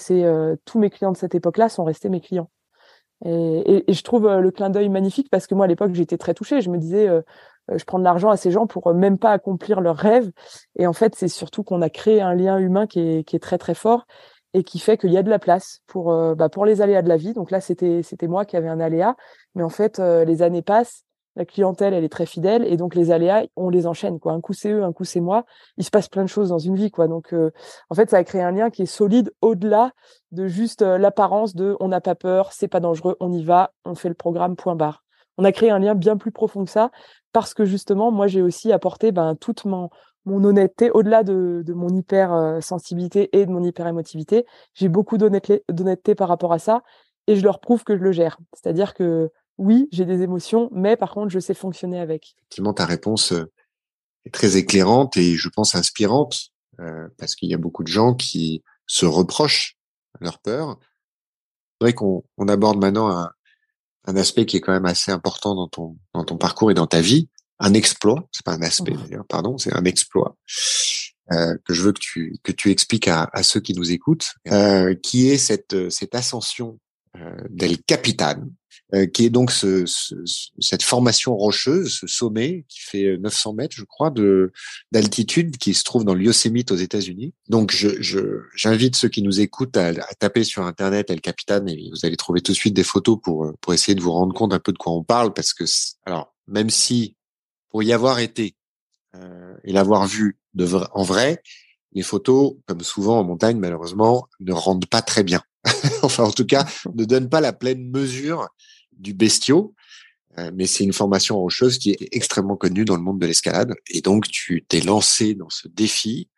tous 0.66 0.80
mes 0.80 0.89
clients 0.89 1.14
de 1.14 1.18
cette 1.18 1.34
époque-là 1.34 1.70
sont 1.70 1.86
restés 1.86 2.09
mes 2.09 2.20
clients. 2.20 2.49
Et, 3.26 3.86
je 3.88 4.03
trouve 4.03 4.30
le 4.30 4.51
clin 4.51 4.70
d'œil 4.70 4.89
magnifique 4.89 5.30
parce 5.32 5.47
que 5.47 5.55
moi 5.55 5.66
à 5.66 5.68
l'époque 5.68 5.93
j'étais 5.93 6.18
très 6.18 6.34
touchée. 6.34 6.61
Je 6.61 6.70
me 6.70 6.78
disais, 6.78 7.09
je 7.74 7.84
prends 7.86 7.99
de 7.99 8.03
l'argent 8.03 8.30
à 8.30 8.38
ces 8.38 8.51
gens 8.51 8.68
pour 8.68 8.93
même 8.93 9.18
pas 9.18 9.32
accomplir 9.32 9.82
leurs 9.82 9.97
rêves. 9.97 10.32
Et 10.78 10.88
en 10.88 10.93
fait 10.93 11.16
c'est 11.16 11.28
surtout 11.28 11.64
qu'on 11.64 11.82
a 11.82 11.89
créé 11.89 12.22
un 12.22 12.34
lien 12.34 12.57
humain 12.57 12.88
qui 12.88 12.99
est, 12.99 13.24
qui 13.24 13.36
est 13.36 13.39
très 13.39 13.57
très 13.57 13.76
fort 13.76 14.05
et 14.53 14.64
qui 14.64 14.80
fait 14.80 14.97
qu'il 14.97 15.11
y 15.11 15.18
a 15.18 15.24
de 15.24 15.30
la 15.30 15.39
place 15.39 15.82
pour 15.88 16.36
bah, 16.36 16.49
pour 16.49 16.66
les 16.66 16.82
aléas 16.82 17.01
de 17.01 17.09
la 17.09 17.18
vie. 17.18 17.34
Donc 17.34 17.51
là 17.51 17.61
c'était 17.61 18.03
c'était 18.03 18.28
moi 18.28 18.45
qui 18.45 18.57
avais 18.57 18.68
un 18.68 18.80
aléa, 18.80 19.16
mais 19.55 19.64
en 19.64 19.70
fait 19.70 19.99
les 19.99 20.41
années 20.41 20.61
passent 20.61 21.05
la 21.36 21.45
clientèle, 21.45 21.93
elle 21.93 22.03
est 22.03 22.09
très 22.09 22.26
fidèle 22.26 22.64
et 22.66 22.78
donc 22.78 22.95
les 22.95 23.11
aléas, 23.11 23.45
on 23.55 23.70
les 23.70 23.88
enchaîne 23.88 24.20
quoi. 24.20 24.34
Un 24.34 24.41
coup 24.41 24.53
c'est 24.53 24.70
eux, 24.72 24.84
un 24.84 24.93
coup 24.93 25.03
c'est 25.03 25.20
moi. 25.20 25.45
Il 25.78 25.84
se 25.84 25.89
passe 25.89 26.07
plein 26.07 26.24
de 26.24 26.30
choses 26.30 26.49
dans 26.49 26.59
une 26.59 26.76
vie 26.76 26.91
quoi. 26.91 27.07
Donc 27.07 27.34
euh, 27.34 27.51
en 27.89 27.95
fait, 27.95 28.09
ça 28.09 28.18
a 28.18 28.24
créé 28.24 28.41
un 28.41 28.51
lien 28.51 28.70
qui 28.70 28.84
est 28.84 28.88
solide 28.88 29.34
au-delà 29.41 29.91
de 30.32 30.47
juste 30.47 30.84
euh, 30.84 30.97
l'apparence 30.97 31.55
de 31.55 31.76
on 31.80 31.88
n'a 31.88 32.01
pas 32.01 32.16
peur, 32.16 32.53
c'est 32.53 32.68
pas 32.68 32.80
dangereux, 32.80 33.18
on 33.20 33.32
y 33.32 33.43
va, 33.43 33.72
on 33.86 33.95
fait 33.95 34.09
le 34.09 34.16
programme 34.16 34.55
point 34.55 34.76
barre. 34.76 35.03
On 35.38 35.43
a 35.43 35.51
créé 35.51 35.72
un 35.72 35.80
lien 35.80 35.95
bien 35.95 36.18
plus 36.18 36.32
profond 36.32 36.66
que 36.66 36.70
ça 36.70 36.91
parce 37.34 37.54
que 37.54 37.66
justement, 37.66 38.12
moi 38.12 38.28
j'ai 38.28 38.42
aussi 38.42 38.72
apporté 38.72 39.12
ben 39.12 39.36
toute 39.36 39.66
mon 39.66 39.90
honnêteté 40.26 40.90
au-delà 40.92 41.24
de, 41.24 41.64
mon 41.74 41.90
hyper 41.90 42.32
euh, 42.32 42.62
sensibilité 42.62 43.30
et 43.38 43.46
de 43.46 43.52
mon 43.52 43.64
hyper 43.64 43.88
émotivité. 43.88 44.46
J'ai 44.74 44.88
beaucoup 44.88 45.18
d'honnêteté 45.18 46.16
par 46.16 46.30
rapport 46.30 46.54
à 46.54 46.60
ça 46.60 46.84
et 47.28 47.36
je 47.36 47.44
leur 47.44 47.60
prouve 47.60 47.84
que 47.84 47.98
je 47.98 48.04
le 48.04 48.12
gère. 48.12 48.38
C'est-à-dire 48.54 48.94
que 48.94 49.30
oui, 49.58 49.88
j'ai 49.92 50.06
des 50.06 50.22
émotions, 50.22 50.70
mais 50.72 50.96
par 50.96 51.12
contre, 51.12 51.30
je 51.30 51.40
sais 51.40 51.54
fonctionner 51.54 52.00
avec. 52.00 52.36
Effectivement, 52.40 52.74
ta 52.74 52.86
réponse 52.86 53.34
euh, 53.34 53.52
est 54.26 54.34
très 54.34 54.58
éclairante 54.58 55.18
et 55.18 55.36
je 55.36 55.50
pense 55.50 55.76
inspirante, 55.76 56.50
euh, 56.80 57.08
parce 57.18 57.36
qu'il 57.36 57.50
y 57.50 57.54
a 57.54 57.58
beaucoup 57.58 57.84
de 57.84 57.88
gens 57.90 58.16
qui 58.16 58.64
se 58.88 59.06
reprochent 59.06 59.78
leur 60.20 60.40
peur. 60.40 60.78
C'est 60.80 61.86
vrai 61.86 61.94
qu'on 61.94 62.24
on 62.38 62.48
aborde 62.48 62.80
maintenant 62.80 63.10
un, 63.10 63.32
un, 64.06 64.16
aspect 64.16 64.45
qui 64.45 64.58
est 64.58 64.62
quand 64.62 64.74
même 64.74 64.86
assez 64.86 65.12
important 65.12 65.56
dans 65.56 65.68
ton, 65.68 65.97
dans 66.14 66.24
ton 66.24 66.38
parcours 66.38 66.72
et 66.72 66.74
dans 66.74 66.88
ta 66.88 67.01
vie, 67.01 67.30
un 67.60 67.74
exploit. 67.74 68.28
C'est 68.32 68.45
pas 68.45 68.54
un 68.54 68.62
aspect 68.62 68.93
d'ailleurs, 68.93 69.26
pardon, 69.28 69.58
c'est 69.58 69.74
un 69.74 69.86
exploit. 69.86 70.36
Euh, 71.32 71.56
que 71.66 71.74
je 71.74 71.82
veux 71.82 71.93
que 71.93 72.01
tu 72.01 72.36
que 72.43 72.51
tu 72.51 72.70
expliques 72.70 73.08
à, 73.08 73.30
à 73.32 73.43
ceux 73.43 73.62
qui 73.62 73.74
nous 73.74 73.93
écoutent, 73.93 74.34
euh, 74.51 74.93
qui 74.93 75.30
est 75.30 75.38
cette 75.38 75.89
cette 75.89 76.16
ascension 76.16 76.72
euh, 76.72 76.83
d'El 77.49 77.78
Capitan, 77.84 78.43
euh, 78.93 79.07
qui 79.07 79.26
est 79.26 79.30
donc 79.30 79.51
ce, 79.51 79.86
ce, 79.86 80.16
cette 80.59 80.84
formation 80.84 81.36
rocheuse, 81.36 81.93
ce 81.93 82.07
sommet 82.07 82.66
qui 82.68 82.80
fait 82.80 83.18
900 83.18 83.49
euh, 83.49 83.53
mètres, 83.55 83.76
je 83.76 83.84
crois, 83.86 84.11
de 84.11 84.51
d'altitude, 84.91 85.57
qui 85.57 85.74
se 85.74 85.84
trouve 85.84 86.05
dans 86.05 86.14
le 86.14 86.24
Yosemite 86.24 86.72
aux 86.72 86.76
États-Unis. 86.76 87.34
Donc, 87.49 87.72
je 87.72 87.89
j'invite 88.55 88.95
ceux 88.95 89.09
qui 89.09 89.24
nous 89.24 89.41
écoutent 89.41 89.78
à, 89.78 89.88
à, 89.88 90.14
taper 90.20 90.43
sur 90.43 90.64
internet 90.64 91.09
El 91.09 91.22
Capitan 91.22 91.66
et 91.66 91.89
vous 91.91 92.05
allez 92.05 92.18
trouver 92.18 92.41
tout 92.41 92.51
de 92.51 92.57
suite 92.57 92.76
des 92.76 92.84
photos 92.84 93.18
pour 93.22 93.51
pour 93.61 93.74
essayer 93.74 93.95
de 93.95 94.01
vous 94.01 94.11
rendre 94.11 94.34
compte 94.34 94.53
un 94.53 94.59
peu 94.59 94.72
de 94.72 94.78
quoi 94.78 94.93
on 94.93 95.03
parle, 95.03 95.34
parce 95.34 95.53
que 95.53 95.64
alors 96.05 96.34
même 96.47 96.70
si 96.70 97.16
pour 97.70 97.82
y 97.82 97.93
avoir 97.93 98.20
été 98.20 98.55
euh, 99.16 99.55
et 99.64 99.72
l'avoir 99.72 100.05
vu 100.05 100.38
de 100.53 100.68
en 100.93 101.03
vrai, 101.03 101.41
les 101.93 102.03
photos, 102.03 102.55
comme 102.68 102.82
souvent 102.82 103.20
en 103.20 103.24
montagne, 103.24 103.57
malheureusement, 103.57 104.28
ne 104.39 104.53
rendent 104.53 104.86
pas 104.86 105.01
très 105.01 105.24
bien. 105.24 105.41
enfin, 106.03 106.24
en 106.24 106.32
tout 106.32 106.45
cas, 106.45 106.66
ne 106.93 107.05
donnent 107.05 107.30
pas 107.30 107.41
la 107.41 107.53
pleine 107.53 107.89
mesure 107.89 108.47
du 108.91 109.14
bestiau. 109.14 109.76
Euh, 110.39 110.51
mais 110.53 110.66
c'est 110.66 110.84
une 110.84 110.93
formation 110.93 111.38
rocheuse 111.38 111.78
qui 111.78 111.91
est 111.91 112.07
extrêmement 112.11 112.55
connue 112.55 112.86
dans 112.86 112.95
le 112.95 113.01
monde 113.01 113.20
de 113.20 113.28
l'escalade. 113.28 113.76
Et 113.89 114.01
donc, 114.01 114.28
tu 114.28 114.66
t'es 114.68 114.82
lancé 114.82 115.36
dans 115.36 115.49
ce 115.49 115.68
défi 115.68 116.30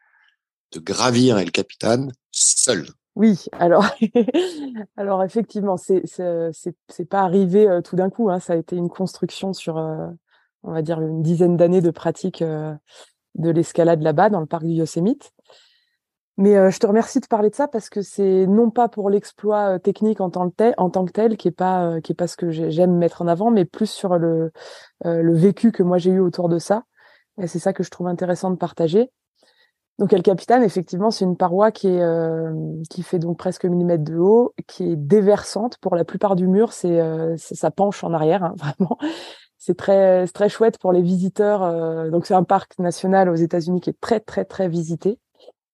de 0.73 0.79
gravir 0.79 1.37
El 1.37 1.51
Capitan 1.51 2.09
seul. 2.31 2.87
Oui, 3.15 3.45
alors, 3.53 3.85
alors 4.97 5.23
effectivement, 5.23 5.77
c'est 5.77 6.03
c'est 6.05 7.09
pas 7.09 7.21
arrivé 7.21 7.69
euh, 7.69 7.81
tout 7.81 7.95
d'un 7.95 8.09
coup. 8.09 8.29
Hein, 8.29 8.41
ça 8.41 8.53
a 8.53 8.55
été 8.57 8.75
une 8.75 8.89
construction 8.89 9.53
sur, 9.53 9.77
euh, 9.77 10.07
on 10.63 10.73
va 10.73 10.81
dire, 10.81 10.99
une 10.99 11.21
dizaine 11.21 11.55
d'années 11.55 11.81
de 11.81 11.91
pratique 11.91 12.43
de 12.43 13.49
l'escalade 13.49 14.01
là-bas 14.01 14.29
dans 14.29 14.41
le 14.41 14.45
parc 14.45 14.65
du 14.65 14.73
Yosemite. 14.73 15.31
Mais 16.37 16.57
euh, 16.57 16.69
je 16.69 16.79
te 16.79 16.87
remercie 16.87 17.21
de 17.21 17.27
parler 17.27 17.49
de 17.49 17.55
ça 17.55 17.67
parce 17.67 17.89
que 17.89 18.01
c'est 18.01 18.45
non 18.47 18.69
pas 18.69 18.89
pour 18.89 19.09
l'exploit 19.09 19.75
euh, 19.75 19.79
technique 19.79 20.19
en 20.19 20.29
tant, 20.29 20.49
que 20.49 20.55
tel, 20.55 20.73
en 20.77 20.89
tant 20.89 21.05
que 21.05 21.11
tel, 21.11 21.37
qui 21.37 21.47
est 21.47 21.51
pas 21.51 21.85
euh, 21.85 22.01
qui 22.01 22.11
est 22.11 22.15
pas 22.15 22.27
ce 22.27 22.35
que 22.35 22.49
j'aime 22.49 22.97
mettre 22.97 23.21
en 23.21 23.27
avant, 23.27 23.51
mais 23.51 23.63
plus 23.63 23.89
sur 23.89 24.17
le 24.17 24.51
le 25.03 25.33
vécu 25.33 25.71
que 25.71 25.83
moi 25.83 25.97
j'ai 25.97 26.11
eu 26.11 26.19
autour 26.19 26.49
de 26.49 26.59
ça. 26.59 26.83
Et 27.41 27.47
c'est 27.47 27.59
ça 27.59 27.73
que 27.73 27.83
je 27.83 27.91
trouve 27.91 28.07
intéressant 28.07 28.51
de 28.51 28.57
partager. 28.57 29.11
Donc 29.99 30.11
El 30.13 30.23
Capitan, 30.23 30.61
effectivement, 30.61 31.11
c'est 31.11 31.25
une 31.25 31.37
paroi 31.37 31.71
qui 31.71 31.87
est 31.87 32.03
qui 32.89 33.03
fait 33.03 33.19
donc 33.19 33.37
presque 33.37 33.65
millimètre 33.65 34.03
de 34.03 34.17
haut, 34.17 34.53
qui 34.67 34.91
est 34.91 34.95
déversante 34.97 35.77
pour 35.77 35.95
la 35.95 36.03
plupart 36.05 36.35
du 36.35 36.47
mur. 36.47 36.73
C'est 36.73 36.99
ça 37.37 37.71
penche 37.71 38.03
en 38.03 38.13
arrière, 38.13 38.43
hein, 38.43 38.53
vraiment. 38.57 38.97
C'est 39.57 39.77
très 39.77 40.27
très 40.27 40.49
chouette 40.49 40.79
pour 40.79 40.91
les 40.91 41.01
visiteurs. 41.01 42.11
donc 42.11 42.25
c'est 42.25 42.33
un 42.33 42.43
parc 42.43 42.77
national 42.79 43.29
aux 43.29 43.35
États-Unis 43.35 43.79
qui 43.79 43.91
est 43.91 43.99
très 44.01 44.19
très 44.19 44.43
très 44.45 44.67
visité 44.67 45.19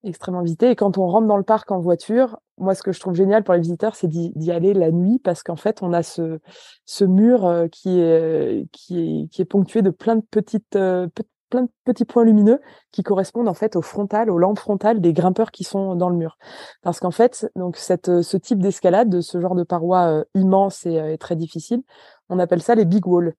extrêmement 0.04 0.42
visité. 0.42 0.72
Et 0.72 0.76
quand 0.76 0.98
on 0.98 1.08
rentre 1.08 1.28
dans 1.28 1.38
le 1.38 1.44
parc 1.44 1.72
en 1.72 1.80
voiture, 1.80 2.40
moi, 2.58 2.76
ce 2.76 2.84
que 2.84 2.92
je 2.92 3.00
trouve 3.00 3.16
génial 3.16 3.44
pour 3.44 3.54
les 3.54 3.60
visiteurs, 3.60 3.96
c'est 3.96 4.08
d'y 4.08 4.52
aller 4.52 4.74
la 4.74 4.92
nuit 4.92 5.20
parce 5.20 5.44
qu'en 5.44 5.56
fait, 5.56 5.82
on 5.82 5.94
a 5.94 6.04
ce, 6.04 6.40
ce 6.86 7.04
mur 7.06 7.46
euh, 7.46 7.68
qui 7.68 8.00
est, 8.00 8.68
qui 8.72 9.00
est, 9.00 9.28
qui 9.30 9.42
est 9.42 9.46
ponctué 9.46 9.82
de 9.82 9.90
plein 9.90 10.16
de 10.16 10.24
petites, 10.30 10.76
euh, 10.76 11.08
plein 11.50 11.64
de 11.64 11.70
petits 11.84 12.06
points 12.06 12.24
lumineux 12.24 12.62
qui 12.92 13.04
correspondent 13.04 13.48
en 13.48 13.54
fait 13.54 13.76
au 13.76 13.82
frontal, 13.82 14.30
aux 14.30 14.38
lampes 14.38 14.60
frontales 14.60 15.02
des 15.02 15.14
grimpeurs 15.14 15.52
qui 15.52 15.64
sont 15.64 15.96
dans 15.96 16.10
le 16.10 16.16
mur. 16.16 16.38
Parce 16.82 17.00
qu'en 17.00 17.12
fait, 17.12 17.52
donc 17.56 17.78
cette, 17.78 18.22
ce 18.22 18.38
type 18.38 18.60
d'escalade, 18.60 19.10
de 19.10 19.22
ce 19.22 19.40
genre 19.40 19.56
de 19.56 19.64
parois 19.64 20.08
euh, 20.08 20.24
immense 20.36 20.86
et, 20.86 21.18
très 21.20 21.36
difficile, 21.36 21.82
on 22.30 22.40
appelle 22.40 22.62
ça 22.62 22.76
les 22.76 22.86
big 22.86 23.06
walls. 23.08 23.34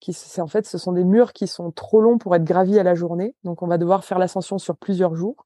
Qui, 0.00 0.14
c'est 0.14 0.40
en 0.40 0.46
fait, 0.46 0.66
ce 0.66 0.78
sont 0.78 0.92
des 0.92 1.04
murs 1.04 1.34
qui 1.34 1.46
sont 1.46 1.72
trop 1.72 2.00
longs 2.00 2.16
pour 2.16 2.34
être 2.34 2.44
gravis 2.44 2.78
à 2.78 2.82
la 2.82 2.94
journée. 2.94 3.34
Donc, 3.44 3.62
on 3.62 3.66
va 3.66 3.76
devoir 3.76 4.02
faire 4.02 4.18
l'ascension 4.18 4.56
sur 4.56 4.78
plusieurs 4.78 5.14
jours 5.14 5.44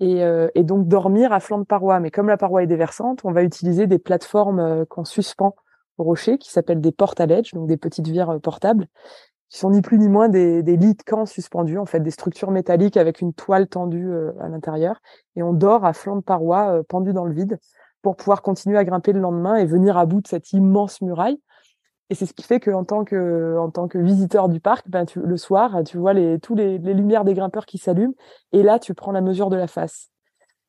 et, 0.00 0.22
euh, 0.22 0.48
et, 0.54 0.62
donc 0.62 0.88
dormir 0.88 1.32
à 1.32 1.40
flanc 1.40 1.58
de 1.58 1.64
paroi. 1.64 2.00
Mais 2.00 2.10
comme 2.10 2.28
la 2.28 2.36
paroi 2.36 2.62
est 2.62 2.66
déversante, 2.66 3.24
on 3.24 3.32
va 3.32 3.42
utiliser 3.42 3.86
des 3.86 3.98
plateformes 3.98 4.58
euh, 4.58 4.84
qu'on 4.84 5.04
suspend 5.04 5.54
au 5.98 6.04
rocher, 6.04 6.38
qui 6.38 6.50
s'appellent 6.50 6.80
des 6.80 6.92
portes 6.92 7.20
à 7.20 7.26
ledge, 7.26 7.54
donc 7.54 7.66
des 7.66 7.76
petites 7.76 8.08
vires 8.08 8.30
euh, 8.30 8.38
portables, 8.38 8.86
qui 9.48 9.58
sont 9.58 9.70
ni 9.70 9.80
plus 9.80 9.98
ni 9.98 10.08
moins 10.08 10.28
des, 10.28 10.62
des 10.62 10.76
lits 10.76 10.94
de 10.94 11.02
camp 11.02 11.24
suspendus, 11.24 11.78
en 11.78 11.86
fait, 11.86 12.00
des 12.00 12.10
structures 12.10 12.50
métalliques 12.50 12.96
avec 12.96 13.20
une 13.20 13.32
toile 13.32 13.68
tendue 13.68 14.12
à 14.40 14.48
l'intérieur. 14.48 15.00
Et 15.36 15.42
on 15.44 15.52
dort 15.52 15.84
à 15.84 15.92
flanc 15.92 16.16
de 16.16 16.20
paroi, 16.20 16.82
pendu 16.88 17.12
dans 17.12 17.24
le 17.24 17.32
vide, 17.32 17.60
pour 18.02 18.16
pouvoir 18.16 18.42
continuer 18.42 18.76
à 18.76 18.84
grimper 18.84 19.12
le 19.12 19.20
lendemain 19.20 19.54
et 19.54 19.64
venir 19.64 19.96
à 19.96 20.04
bout 20.04 20.20
de 20.20 20.26
cette 20.26 20.52
immense 20.52 21.00
muraille. 21.00 21.38
Et 22.10 22.14
c'est 22.14 22.26
ce 22.26 22.32
qui 22.32 22.44
fait 22.44 22.60
qu'en 22.60 22.84
tant 22.84 23.04
que 23.04 23.56
en 23.58 23.70
tant 23.70 23.88
que 23.88 23.98
visiteur 23.98 24.48
du 24.48 24.60
parc, 24.60 24.88
ben 24.88 25.04
tu, 25.06 25.20
le 25.20 25.36
soir, 25.36 25.82
tu 25.84 25.98
vois 25.98 26.12
les 26.12 26.38
tous 26.38 26.54
les, 26.54 26.78
les 26.78 26.94
lumières 26.94 27.24
des 27.24 27.34
grimpeurs 27.34 27.66
qui 27.66 27.78
s'allument, 27.78 28.14
et 28.52 28.62
là 28.62 28.78
tu 28.78 28.94
prends 28.94 29.12
la 29.12 29.20
mesure 29.20 29.50
de 29.50 29.56
la 29.56 29.66
face. 29.66 30.10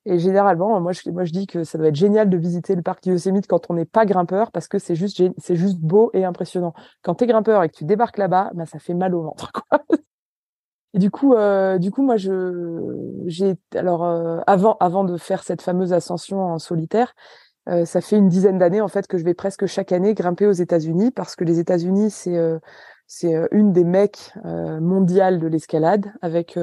Et 0.05 0.19
généralement, 0.19 0.79
moi 0.79 0.93
je, 0.93 1.09
moi 1.11 1.25
je 1.25 1.33
dis 1.33 1.47
que 1.47 1.63
ça 1.63 1.77
doit 1.77 1.89
être 1.89 1.95
génial 1.95 2.29
de 2.29 2.37
visiter 2.37 2.75
le 2.75 2.81
parc 2.81 3.05
Yosemite 3.05 3.45
quand 3.47 3.69
on 3.69 3.75
n'est 3.75 3.85
pas 3.85 4.05
grimpeur 4.05 4.51
parce 4.51 4.67
que 4.67 4.79
c'est 4.79 4.95
juste 4.95 5.21
c'est 5.37 5.55
juste 5.55 5.79
beau 5.79 6.09
et 6.13 6.25
impressionnant. 6.25 6.73
Quand 7.03 7.15
tu 7.15 7.25
es 7.25 7.27
grimpeur 7.27 7.63
et 7.63 7.69
que 7.69 7.75
tu 7.75 7.85
débarques 7.85 8.17
là-bas, 8.17 8.51
ben 8.55 8.65
ça 8.65 8.79
fait 8.79 8.93
mal 8.95 9.13
au 9.13 9.23
ventre 9.23 9.51
quoi. 9.51 9.63
Et 10.93 10.99
du 10.99 11.11
coup, 11.11 11.33
euh, 11.33 11.77
du 11.77 11.91
coup, 11.91 12.01
moi, 12.01 12.17
je, 12.17 13.21
j'ai, 13.25 13.55
alors, 13.75 14.03
euh, 14.05 14.39
avant, 14.47 14.77
avant 14.79 15.03
de 15.03 15.17
faire 15.17 15.43
cette 15.43 15.61
fameuse 15.61 15.93
ascension 15.93 16.41
en 16.41 16.59
solitaire, 16.59 17.13
euh, 17.67 17.85
ça 17.85 18.01
fait 18.01 18.17
une 18.17 18.29
dizaine 18.29 18.57
d'années 18.57 18.81
en 18.81 18.87
fait 18.87 19.07
que 19.07 19.17
je 19.17 19.25
vais 19.25 19.33
presque 19.33 19.65
chaque 19.65 19.91
année 19.91 20.13
grimper 20.13 20.47
aux 20.47 20.53
États-Unis 20.53 21.11
parce 21.11 21.35
que 21.35 21.43
les 21.43 21.59
États-Unis 21.59 22.11
c'est 22.11 22.37
euh, 22.37 22.59
c'est 23.07 23.35
euh, 23.35 23.47
une 23.51 23.71
des 23.71 23.83
mecs 23.83 24.33
mondiales 24.43 25.39
de 25.39 25.47
l'escalade 25.47 26.11
avec 26.21 26.59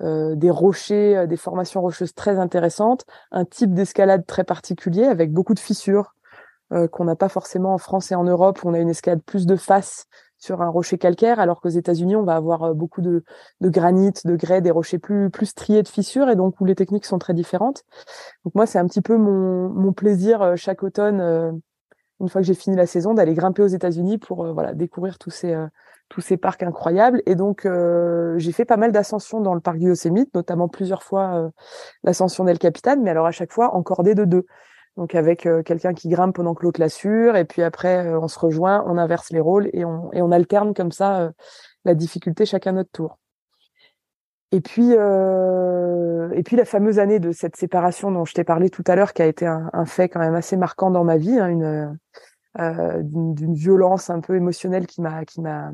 des 0.00 0.50
rochers, 0.50 1.26
des 1.28 1.36
formations 1.36 1.80
rocheuses 1.80 2.14
très 2.14 2.38
intéressantes, 2.38 3.04
un 3.30 3.44
type 3.44 3.72
d'escalade 3.72 4.26
très 4.26 4.42
particulier 4.42 5.04
avec 5.04 5.32
beaucoup 5.32 5.54
de 5.54 5.60
fissures 5.60 6.14
qu'on 6.90 7.04
n'a 7.04 7.16
pas 7.16 7.28
forcément 7.28 7.72
en 7.72 7.78
France 7.78 8.10
et 8.10 8.16
en 8.16 8.24
Europe. 8.24 8.64
Où 8.64 8.68
on 8.68 8.74
a 8.74 8.80
une 8.80 8.90
escalade 8.90 9.22
plus 9.22 9.46
de 9.46 9.54
face 9.54 10.06
sur 10.40 10.62
un 10.62 10.68
rocher 10.68 10.98
calcaire, 10.98 11.38
alors 11.38 11.60
qu'aux 11.60 11.68
États-Unis, 11.68 12.16
on 12.16 12.24
va 12.24 12.34
avoir 12.34 12.62
euh, 12.64 12.74
beaucoup 12.74 13.02
de, 13.02 13.22
de 13.60 13.68
granit, 13.68 14.12
de 14.24 14.34
grès, 14.34 14.62
des 14.62 14.70
rochers 14.70 14.98
plus, 14.98 15.30
plus 15.30 15.46
striés 15.46 15.82
de 15.82 15.88
fissures, 15.88 16.28
et 16.30 16.34
donc 16.34 16.60
où 16.60 16.64
les 16.64 16.74
techniques 16.74 17.04
sont 17.04 17.18
très 17.18 17.34
différentes. 17.34 17.84
Donc 18.44 18.54
moi, 18.54 18.66
c'est 18.66 18.78
un 18.78 18.86
petit 18.86 19.02
peu 19.02 19.16
mon, 19.16 19.68
mon 19.68 19.92
plaisir 19.92 20.42
euh, 20.42 20.56
chaque 20.56 20.82
automne, 20.82 21.20
euh, 21.20 21.52
une 22.20 22.28
fois 22.28 22.40
que 22.40 22.46
j'ai 22.46 22.54
fini 22.54 22.74
la 22.74 22.86
saison, 22.86 23.14
d'aller 23.14 23.34
grimper 23.34 23.62
aux 23.62 23.68
États-Unis 23.68 24.18
pour 24.18 24.52
voilà 24.52 24.74
découvrir 24.74 25.18
tous 25.18 25.30
ces 25.30 25.56
tous 26.10 26.20
ces 26.20 26.36
parcs 26.36 26.62
incroyables. 26.62 27.22
Et 27.24 27.34
donc, 27.34 27.66
j'ai 28.36 28.52
fait 28.52 28.66
pas 28.66 28.76
mal 28.76 28.92
d'ascensions 28.92 29.40
dans 29.40 29.54
le 29.54 29.60
parc 29.60 29.80
Yosemite, 29.80 30.34
notamment 30.34 30.68
plusieurs 30.68 31.02
fois 31.02 31.50
l'ascension 32.02 32.44
d'El 32.44 32.58
Capitan, 32.58 32.96
mais 33.00 33.08
alors 33.08 33.24
à 33.24 33.30
chaque 33.30 33.52
fois 33.52 33.74
encordé 33.74 34.14
de 34.14 34.26
deux 34.26 34.44
donc 34.96 35.14
avec 35.14 35.46
euh, 35.46 35.62
quelqu'un 35.62 35.94
qui 35.94 36.08
grimpe 36.08 36.34
pendant 36.34 36.54
que 36.54 36.62
l'autre 36.62 36.80
l'assure, 36.80 37.36
et 37.36 37.44
puis 37.44 37.62
après 37.62 38.06
euh, 38.06 38.20
on 38.20 38.28
se 38.28 38.38
rejoint, 38.38 38.84
on 38.86 38.98
inverse 38.98 39.30
les 39.30 39.40
rôles 39.40 39.70
et 39.72 39.84
on, 39.84 40.12
et 40.12 40.22
on 40.22 40.32
alterne 40.32 40.74
comme 40.74 40.92
ça 40.92 41.20
euh, 41.20 41.30
la 41.84 41.94
difficulté 41.94 42.44
chacun 42.44 42.72
notre 42.72 42.90
tour. 42.90 43.18
Et 44.52 44.60
puis, 44.60 44.90
et 44.90 46.42
puis 46.42 46.56
la 46.56 46.64
fameuse 46.64 46.98
année 46.98 47.20
de 47.20 47.30
cette 47.30 47.54
séparation 47.54 48.10
dont 48.10 48.24
je 48.24 48.34
t'ai 48.34 48.42
parlé 48.42 48.68
tout 48.68 48.82
à 48.88 48.96
l'heure, 48.96 49.12
qui 49.12 49.22
a 49.22 49.26
été 49.26 49.46
un, 49.46 49.70
fait 49.86 50.08
quand 50.08 50.18
même 50.18 50.34
assez 50.34 50.56
marquant 50.56 50.90
dans 50.90 51.04
ma 51.04 51.18
vie, 51.18 51.38
hein, 51.38 51.46
une 51.46 51.96
d'une 53.04 53.54
violence 53.54 54.10
un 54.10 54.18
peu 54.18 54.34
émotionnelle 54.34 54.88
qui 54.88 55.02
m'a 55.02 55.24
qui 55.24 55.40
m'a 55.40 55.70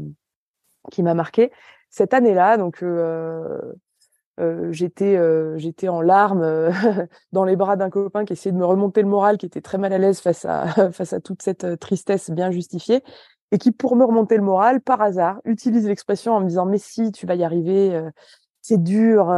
qui 0.91 1.03
m'a 1.03 1.15
marqué. 1.15 1.53
Cette 1.89 2.13
année-là, 2.13 2.59
donc 2.59 2.85
euh, 4.39 4.71
j'étais 4.71 5.17
euh, 5.17 5.57
j'étais 5.57 5.89
en 5.89 6.03
larmes 6.03 6.43
euh, 6.43 6.71
dans 7.33 7.45
les 7.45 7.57
bras 7.57 7.77
d'un 7.77 7.89
copain 7.89 8.25
qui 8.25 8.35
essayait 8.35 8.53
de 8.53 8.59
me 8.59 8.67
remonter 8.67 9.01
le 9.01 9.09
moral, 9.09 9.39
qui 9.39 9.47
était 9.47 9.63
très 9.63 9.79
mal 9.79 9.93
à 9.93 9.99
l'aise 9.99 10.21
face 10.21 10.45
à 10.45 10.67
face 10.93 11.13
à 11.13 11.21
toute 11.21 11.43
cette 11.43 11.79
tristesse 11.79 12.31
bien 12.31 12.51
justifiée 12.51 13.03
et 13.53 13.59
qui 13.59 13.73
pour 13.73 13.97
me 13.97 14.05
remonter 14.05 14.37
le 14.37 14.43
moral 14.43 14.81
par 14.81 15.01
hasard 15.01 15.41
utilise 15.45 15.87
l'expression 15.87 16.35
en 16.35 16.41
me 16.41 16.49
disant 16.49 16.67
mais 16.67 16.79
si 16.79 17.13
tu 17.13 17.27
vas 17.27 17.35
y 17.35 17.45
arriver 17.45 17.99
c'est 18.61 18.83
dur 18.83 19.33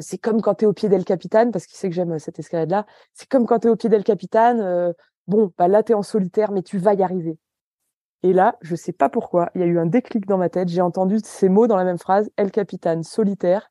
c'est 0.00 0.18
comme 0.18 0.42
quand 0.42 0.56
tu 0.56 0.64
es 0.66 0.68
au 0.68 0.74
pied 0.74 0.90
d'El 0.90 1.04
Capitan 1.04 1.50
parce 1.50 1.66
qu'il 1.66 1.78
sait 1.78 1.88
que 1.88 1.94
j'aime 1.94 2.18
cette 2.18 2.38
escalade 2.38 2.70
là 2.70 2.84
c'est 3.14 3.26
comme 3.28 3.46
quand 3.46 3.60
tu 3.60 3.68
es 3.68 3.70
au 3.70 3.76
pied 3.76 3.88
d'El 3.88 4.04
Capitan 4.04 4.92
bon 5.26 5.50
bah 5.56 5.68
là 5.68 5.82
tu 5.82 5.92
es 5.92 5.94
en 5.94 6.02
solitaire 6.02 6.52
mais 6.52 6.62
tu 6.62 6.76
vas 6.76 6.92
y 6.92 7.02
arriver 7.02 7.38
et 8.24 8.32
là, 8.32 8.56
je 8.62 8.74
sais 8.74 8.92
pas 8.94 9.10
pourquoi, 9.10 9.50
il 9.54 9.60
y 9.60 9.64
a 9.64 9.66
eu 9.66 9.78
un 9.78 9.84
déclic 9.84 10.24
dans 10.24 10.38
ma 10.38 10.48
tête. 10.48 10.70
J'ai 10.70 10.80
entendu 10.80 11.18
ces 11.22 11.50
mots 11.50 11.66
dans 11.66 11.76
la 11.76 11.84
même 11.84 11.98
phrase, 11.98 12.30
El 12.38 12.50
Capitan, 12.50 13.02
solitaire. 13.02 13.70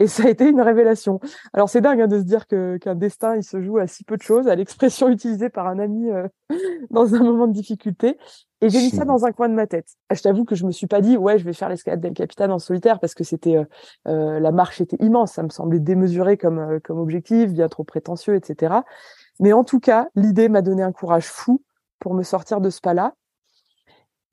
Et 0.00 0.06
ça 0.06 0.24
a 0.24 0.30
été 0.30 0.48
une 0.48 0.62
révélation. 0.62 1.20
Alors 1.52 1.68
c'est 1.68 1.82
dingue 1.82 2.00
hein, 2.00 2.06
de 2.08 2.18
se 2.18 2.24
dire 2.24 2.46
que 2.46 2.78
qu'un 2.78 2.94
destin 2.94 3.36
il 3.36 3.44
se 3.44 3.60
joue 3.60 3.76
à 3.76 3.86
si 3.86 4.02
peu 4.02 4.16
de 4.16 4.22
choses, 4.22 4.48
à 4.48 4.54
l'expression 4.56 5.08
utilisée 5.10 5.50
par 5.50 5.66
un 5.68 5.78
ami 5.78 6.10
euh, 6.10 6.26
dans 6.90 7.14
un 7.14 7.22
moment 7.22 7.46
de 7.46 7.52
difficulté. 7.52 8.16
Et 8.62 8.70
j'ai 8.70 8.78
mis 8.78 8.90
ça 8.90 9.04
dans 9.04 9.24
un 9.26 9.32
coin 9.32 9.48
de 9.48 9.54
ma 9.54 9.66
tête. 9.66 9.88
Ah, 10.08 10.14
je 10.14 10.22
t'avoue 10.22 10.44
que 10.44 10.54
je 10.54 10.66
me 10.66 10.72
suis 10.72 10.86
pas 10.86 11.02
dit 11.02 11.18
ouais 11.18 11.38
je 11.38 11.44
vais 11.44 11.52
faire 11.52 11.68
l'escalade 11.68 12.00
d'El 12.00 12.14
Capitan 12.14 12.50
en 12.50 12.58
solitaire 12.58 12.98
parce 12.98 13.14
que 13.14 13.24
c'était 13.24 13.58
euh, 13.58 13.64
euh, 14.08 14.40
la 14.40 14.52
marche 14.52 14.80
était 14.80 14.96
immense, 15.00 15.32
ça 15.32 15.42
me 15.42 15.50
semblait 15.50 15.80
démesuré 15.80 16.38
comme 16.38 16.80
comme 16.82 16.98
objectif, 16.98 17.52
bien 17.52 17.68
trop 17.68 17.84
prétentieux, 17.84 18.34
etc. 18.34 18.76
Mais 19.38 19.52
en 19.52 19.64
tout 19.64 19.80
cas 19.80 20.08
l'idée 20.14 20.48
m'a 20.48 20.62
donné 20.62 20.82
un 20.82 20.92
courage 20.92 21.26
fou 21.26 21.62
pour 21.98 22.14
me 22.14 22.22
sortir 22.22 22.62
de 22.62 22.70
ce 22.70 22.80
pas-là 22.80 23.14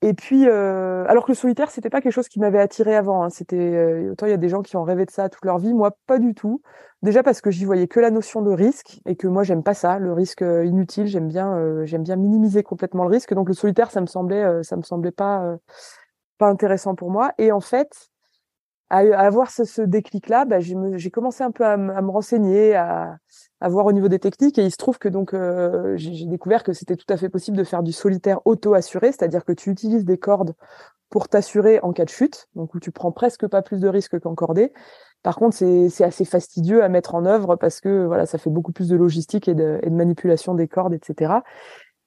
et 0.03 0.13
puis, 0.13 0.47
euh, 0.47 1.05
alors 1.07 1.25
que 1.25 1.31
le 1.31 1.35
solitaire, 1.35 1.71
c'était 1.71 1.89
pas 1.89 2.01
quelque 2.01 2.13
chose 2.13 2.27
qui 2.27 2.39
m'avait 2.39 2.59
attiré 2.59 2.95
avant. 2.95 3.23
Hein. 3.23 3.29
C'était 3.29 3.55
euh, 3.57 4.11
autant 4.11 4.27
il 4.27 4.29
y 4.29 4.33
a 4.33 4.37
des 4.37 4.49
gens 4.49 4.61
qui 4.61 4.75
ont 4.77 4.83
rêvé 4.83 5.05
de 5.05 5.11
ça 5.11 5.27
toute 5.27 5.43
leur 5.43 5.57
vie, 5.57 5.73
moi 5.73 5.97
pas 6.05 6.19
du 6.19 6.35
tout. 6.35 6.61
Déjà 7.01 7.23
parce 7.23 7.41
que 7.41 7.49
j'y 7.49 7.65
voyais 7.65 7.87
que 7.87 7.99
la 7.99 8.11
notion 8.11 8.41
de 8.41 8.51
risque 8.51 9.01
et 9.05 9.15
que 9.15 9.27
moi 9.27 9.43
j'aime 9.43 9.63
pas 9.63 9.73
ça, 9.73 9.97
le 9.97 10.13
risque 10.13 10.43
euh, 10.43 10.65
inutile. 10.65 11.07
J'aime 11.07 11.27
bien, 11.27 11.83
j'aime 11.85 12.03
bien 12.03 12.15
minimiser 12.15 12.61
complètement 12.63 13.05
le 13.05 13.09
risque. 13.09 13.33
Donc 13.33 13.47
le 13.47 13.55
solitaire, 13.55 13.89
ça 13.91 14.01
me 14.01 14.07
semblait, 14.07 14.63
ça 14.63 14.75
me 14.77 14.83
semblait 14.83 15.11
pas 15.11 15.57
pas 16.37 16.47
intéressant 16.47 16.95
pour 16.95 17.09
moi. 17.11 17.31
Et 17.39 17.51
en 17.51 17.59
fait, 17.59 18.09
à, 18.89 18.99
avoir 19.19 19.51
ce, 19.51 19.63
ce 19.63 19.81
déclic-là, 19.81 20.45
bah, 20.45 20.59
j'ai 20.59 21.11
commencé 21.11 21.43
un 21.43 21.51
peu 21.51 21.65
à, 21.65 21.77
me 21.77 22.09
renseigner, 22.09 22.75
à, 22.75 23.17
à, 23.59 23.69
voir 23.69 23.85
au 23.85 23.91
niveau 23.91 24.07
des 24.07 24.19
techniques. 24.19 24.57
Et 24.57 24.65
il 24.65 24.71
se 24.71 24.77
trouve 24.77 24.97
que 24.97 25.09
donc 25.09 25.33
euh, 25.33 25.93
j'ai 25.97 26.25
découvert 26.25 26.63
que 26.63 26.73
c'était 26.73 26.95
tout 26.95 27.11
à 27.11 27.17
fait 27.17 27.29
possible 27.29 27.57
de 27.57 27.63
faire 27.63 27.83
du 27.83 27.91
solitaire 27.91 28.39
auto-assuré, 28.45 29.11
c'est-à-dire 29.11 29.45
que 29.45 29.53
tu 29.53 29.69
utilises 29.69 30.05
des 30.05 30.17
cordes 30.17 30.53
pour 31.09 31.29
t'assurer 31.29 31.79
en 31.81 31.93
cas 31.93 32.05
de 32.05 32.09
chute, 32.09 32.47
donc 32.55 32.73
où 32.75 32.79
tu 32.79 32.91
prends 32.91 33.11
presque 33.11 33.47
pas 33.47 33.61
plus 33.61 33.79
de 33.79 33.87
risques 33.87 34.19
qu'en 34.19 34.35
cordée. 34.35 34.73
Par 35.23 35.35
contre, 35.35 35.55
c'est 35.57 36.03
assez 36.03 36.25
fastidieux 36.25 36.83
à 36.83 36.89
mettre 36.89 37.15
en 37.15 37.25
œuvre 37.25 37.55
parce 37.55 37.81
que 37.81 38.05
voilà, 38.05 38.25
ça 38.25 38.37
fait 38.37 38.49
beaucoup 38.49 38.71
plus 38.71 38.87
de 38.87 38.95
logistique 38.95 39.47
et 39.47 39.55
de, 39.55 39.79
et 39.81 39.89
de 39.89 39.95
manipulation 39.95 40.53
des 40.53 40.67
cordes, 40.67 40.93
etc. 40.93 41.33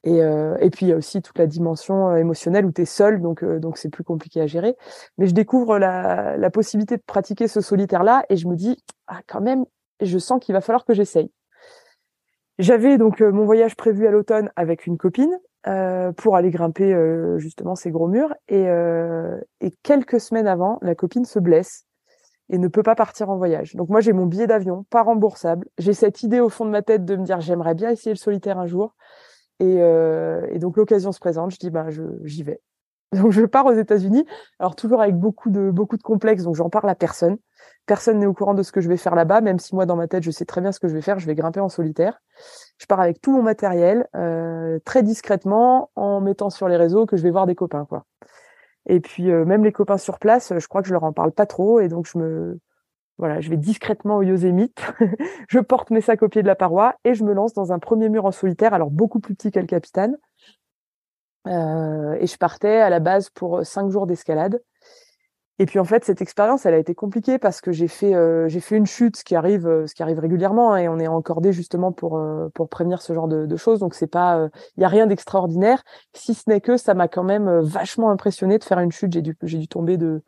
Et, 0.04 0.22
euh, 0.22 0.56
et 0.60 0.70
puis 0.70 0.86
il 0.86 0.88
y 0.88 0.92
a 0.92 0.96
aussi 0.96 1.20
toute 1.20 1.38
la 1.38 1.46
dimension 1.46 2.10
euh, 2.10 2.16
émotionnelle 2.16 2.64
où 2.64 2.72
tu 2.72 2.82
es 2.82 2.86
seul, 2.86 3.20
donc 3.20 3.42
euh, 3.42 3.58
donc 3.58 3.76
c'est 3.76 3.90
plus 3.90 4.04
compliqué 4.04 4.40
à 4.40 4.46
gérer. 4.46 4.76
Mais 5.18 5.26
je 5.26 5.34
découvre 5.34 5.78
la, 5.78 6.50
possibilité 6.50 6.96
de 6.96 7.02
pratiquer 7.02 7.48
ce 7.48 7.60
solitaire-là 7.60 8.24
et 8.30 8.36
je 8.36 8.48
me 8.48 8.56
dis 8.56 8.82
ah 9.08 9.20
quand 9.26 9.40
même, 9.40 9.64
je 10.00 10.18
sens 10.18 10.40
qu'il 10.40 10.54
va 10.54 10.60
falloir 10.60 10.84
que 10.84 10.94
j'essaye. 10.94 11.30
J'avais 12.58 12.98
donc 12.98 13.20
mon 13.20 13.44
voyage 13.44 13.76
prévu 13.76 14.06
à 14.06 14.10
l'automne 14.10 14.50
avec 14.56 14.86
une 14.86 14.98
copine 14.98 15.38
pour 16.16 16.36
aller 16.36 16.50
grimper 16.50 16.94
justement 17.38 17.74
ces 17.74 17.90
gros 17.90 18.08
murs 18.08 18.34
et 18.48 18.66
quelques 19.82 20.20
semaines 20.20 20.46
avant, 20.46 20.78
la 20.82 20.94
copine 20.94 21.24
se 21.24 21.38
blesse 21.38 21.86
et 22.50 22.58
ne 22.58 22.68
peut 22.68 22.82
pas 22.82 22.94
partir 22.94 23.30
en 23.30 23.36
voyage. 23.36 23.76
Donc 23.76 23.88
moi 23.88 24.00
j'ai 24.00 24.12
mon 24.12 24.26
billet 24.26 24.46
d'avion, 24.46 24.84
pas 24.90 25.02
remboursable. 25.02 25.68
J'ai 25.78 25.94
cette 25.94 26.22
idée 26.22 26.40
au 26.40 26.48
fond 26.48 26.66
de 26.66 26.70
ma 26.70 26.82
tête 26.82 27.04
de 27.04 27.16
me 27.16 27.24
dire 27.24 27.40
j'aimerais 27.40 27.74
bien 27.74 27.90
essayer 27.90 28.12
le 28.12 28.18
solitaire 28.18 28.58
un 28.58 28.66
jour. 28.66 28.94
Et, 29.60 29.76
euh, 29.78 30.46
et 30.50 30.58
donc 30.58 30.76
l'occasion 30.76 31.12
se 31.12 31.20
présente, 31.20 31.52
je 31.52 31.58
dis 31.58 31.70
je 31.90 32.02
j'y 32.24 32.42
vais. 32.42 32.60
Donc 33.12 33.32
je 33.32 33.44
pars 33.44 33.66
aux 33.66 33.74
États-Unis, 33.74 34.24
alors 34.60 34.76
toujours 34.76 35.02
avec 35.02 35.16
beaucoup 35.16 35.50
de 35.50 35.72
beaucoup 35.72 35.96
de 35.96 36.02
complexes, 36.02 36.44
donc 36.44 36.54
j'en 36.54 36.70
parle 36.70 36.88
à 36.88 36.94
personne. 36.94 37.38
Personne 37.84 38.20
n'est 38.20 38.26
au 38.26 38.34
courant 38.34 38.54
de 38.54 38.62
ce 38.62 38.70
que 38.70 38.80
je 38.80 38.88
vais 38.88 38.96
faire 38.96 39.16
là-bas, 39.16 39.40
même 39.40 39.58
si 39.58 39.74
moi 39.74 39.84
dans 39.84 39.96
ma 39.96 40.06
tête 40.06 40.22
je 40.22 40.30
sais 40.30 40.44
très 40.44 40.60
bien 40.60 40.70
ce 40.70 40.78
que 40.78 40.86
je 40.86 40.94
vais 40.94 41.00
faire. 41.00 41.18
Je 41.18 41.26
vais 41.26 41.34
grimper 41.34 41.58
en 41.58 41.68
solitaire. 41.68 42.22
Je 42.78 42.86
pars 42.86 43.00
avec 43.00 43.20
tout 43.20 43.32
mon 43.32 43.42
matériel, 43.42 44.06
euh, 44.14 44.78
très 44.84 45.02
discrètement, 45.02 45.90
en 45.96 46.20
mettant 46.20 46.50
sur 46.50 46.68
les 46.68 46.76
réseaux 46.76 47.04
que 47.04 47.16
je 47.16 47.24
vais 47.24 47.32
voir 47.32 47.46
des 47.46 47.56
copains 47.56 47.84
quoi. 47.84 48.04
Et 48.86 49.00
puis 49.00 49.30
euh, 49.32 49.44
même 49.44 49.64
les 49.64 49.72
copains 49.72 49.98
sur 49.98 50.20
place, 50.20 50.52
je 50.56 50.68
crois 50.68 50.80
que 50.80 50.86
je 50.88 50.92
leur 50.92 51.02
en 51.02 51.12
parle 51.12 51.32
pas 51.32 51.46
trop, 51.46 51.80
et 51.80 51.88
donc 51.88 52.06
je 52.06 52.16
me 52.16 52.60
voilà, 53.20 53.40
je 53.40 53.50
vais 53.50 53.58
discrètement 53.58 54.16
au 54.16 54.22
Yosemite, 54.22 54.82
je 55.48 55.58
porte 55.58 55.90
mes 55.90 56.00
sacs 56.00 56.22
au 56.22 56.28
pied 56.28 56.40
de 56.40 56.46
la 56.46 56.56
paroi 56.56 56.94
et 57.04 57.12
je 57.12 57.22
me 57.22 57.34
lance 57.34 57.52
dans 57.52 57.70
un 57.70 57.78
premier 57.78 58.08
mur 58.08 58.24
en 58.24 58.32
solitaire, 58.32 58.72
alors 58.72 58.90
beaucoup 58.90 59.20
plus 59.20 59.34
petit 59.34 59.50
qu'El 59.50 59.66
Capitan. 59.66 60.14
Euh, 61.46 62.16
et 62.18 62.26
je 62.26 62.36
partais 62.38 62.78
à 62.78 62.88
la 62.88 62.98
base 62.98 63.28
pour 63.28 63.64
cinq 63.64 63.90
jours 63.90 64.06
d'escalade. 64.06 64.62
Et 65.58 65.66
puis 65.66 65.78
en 65.78 65.84
fait, 65.84 66.02
cette 66.06 66.22
expérience, 66.22 66.64
elle 66.64 66.72
a 66.72 66.78
été 66.78 66.94
compliquée 66.94 67.38
parce 67.38 67.60
que 67.60 67.72
j'ai 67.72 67.88
fait 67.88 68.14
euh, 68.14 68.48
fait 68.48 68.76
une 68.76 68.86
chute, 68.86 69.18
ce 69.18 69.24
qui 69.24 69.36
arrive 69.36 69.68
euh, 69.68 69.86
ce 69.86 69.94
qui 69.94 70.02
arrive 70.02 70.18
régulièrement, 70.18 70.72
hein, 70.72 70.78
et 70.78 70.88
on 70.88 70.98
est 70.98 71.06
encordé 71.06 71.52
justement 71.52 71.92
pour 71.92 72.18
pour 72.54 72.70
prévenir 72.70 73.02
ce 73.02 73.12
genre 73.12 73.28
de, 73.28 73.44
de 73.44 73.56
choses. 73.56 73.80
Donc 73.80 73.94
c'est 73.94 74.06
pas 74.06 74.48
il 74.78 74.80
y 74.80 74.84
a 74.84 74.88
rien 74.88 75.06
d'extraordinaire, 75.06 75.82
si 76.14 76.32
ce 76.32 76.48
n'est 76.48 76.62
que 76.62 76.78
ça 76.78 76.94
m'a 76.94 77.08
quand 77.08 77.24
même 77.24 77.60
vachement 77.60 78.10
impressionné 78.10 78.56
de 78.56 78.64
faire 78.64 78.78
une 78.78 78.92
chute. 78.92 79.12
J'ai 79.12 79.20
dû 79.20 79.36
dû 79.42 79.68
tomber 79.68 79.98
de 79.98 80.22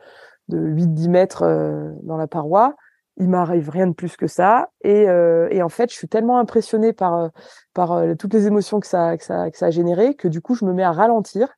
de 0.49 0.59
8-10 0.59 1.09
mètres 1.09 1.43
euh, 1.43 1.91
dans 2.03 2.17
la 2.17 2.27
paroi. 2.27 2.75
Il 3.19 3.29
m'arrive 3.29 3.69
rien 3.69 3.87
de 3.87 3.93
plus 3.93 4.17
que 4.17 4.27
ça. 4.27 4.71
Et, 4.83 5.09
euh, 5.09 5.49
et, 5.51 5.63
en 5.63 5.69
fait, 5.69 5.91
je 5.91 5.97
suis 5.97 6.09
tellement 6.09 6.39
impressionnée 6.39 6.93
par, 6.93 7.15
euh, 7.15 7.29
par 7.75 8.03
toutes 8.19 8.35
les 8.35 8.47
émotions 8.47 8.81
que 8.81 8.87
ça, 8.87 9.17
que, 9.17 9.25
ça, 9.25 9.51
que 9.51 9.59
ça 9.59 9.67
a 9.67 9.71
généré 9.71 10.15
que 10.15 10.29
du 10.29 10.41
coup, 10.41 10.55
je 10.55 10.65
me 10.65 10.73
mets 10.73 10.83
à 10.83 10.93
ralentir. 10.93 11.49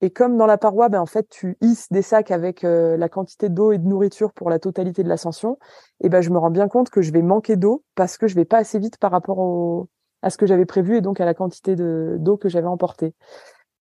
Et 0.00 0.10
comme 0.10 0.36
dans 0.36 0.46
la 0.46 0.58
paroi, 0.58 0.88
ben 0.88 1.00
en 1.00 1.06
fait, 1.06 1.28
tu 1.28 1.56
hisses 1.60 1.90
des 1.90 2.02
sacs 2.02 2.30
avec 2.30 2.62
la 2.62 3.08
quantité 3.08 3.48
d'eau 3.48 3.72
et 3.72 3.78
de 3.78 3.86
nourriture 3.86 4.32
pour 4.32 4.48
la 4.48 4.60
totalité 4.60 5.02
de 5.02 5.08
l'ascension. 5.08 5.58
Et 6.00 6.08
ben, 6.08 6.20
je 6.20 6.30
me 6.30 6.38
rends 6.38 6.52
bien 6.52 6.68
compte 6.68 6.88
que 6.88 7.02
je 7.02 7.10
vais 7.12 7.22
manquer 7.22 7.56
d'eau 7.56 7.82
parce 7.96 8.16
que 8.16 8.28
je 8.28 8.36
vais 8.36 8.44
pas 8.44 8.58
assez 8.58 8.78
vite 8.78 8.98
par 8.98 9.10
rapport 9.10 9.40
au, 9.40 9.88
à 10.22 10.30
ce 10.30 10.38
que 10.38 10.46
j'avais 10.46 10.66
prévu 10.66 10.96
et 10.96 11.00
donc 11.00 11.20
à 11.20 11.24
la 11.24 11.34
quantité 11.34 11.76
de 11.76 12.16
d'eau 12.18 12.36
que 12.36 12.48
j'avais 12.48 12.66
emportée. 12.66 13.14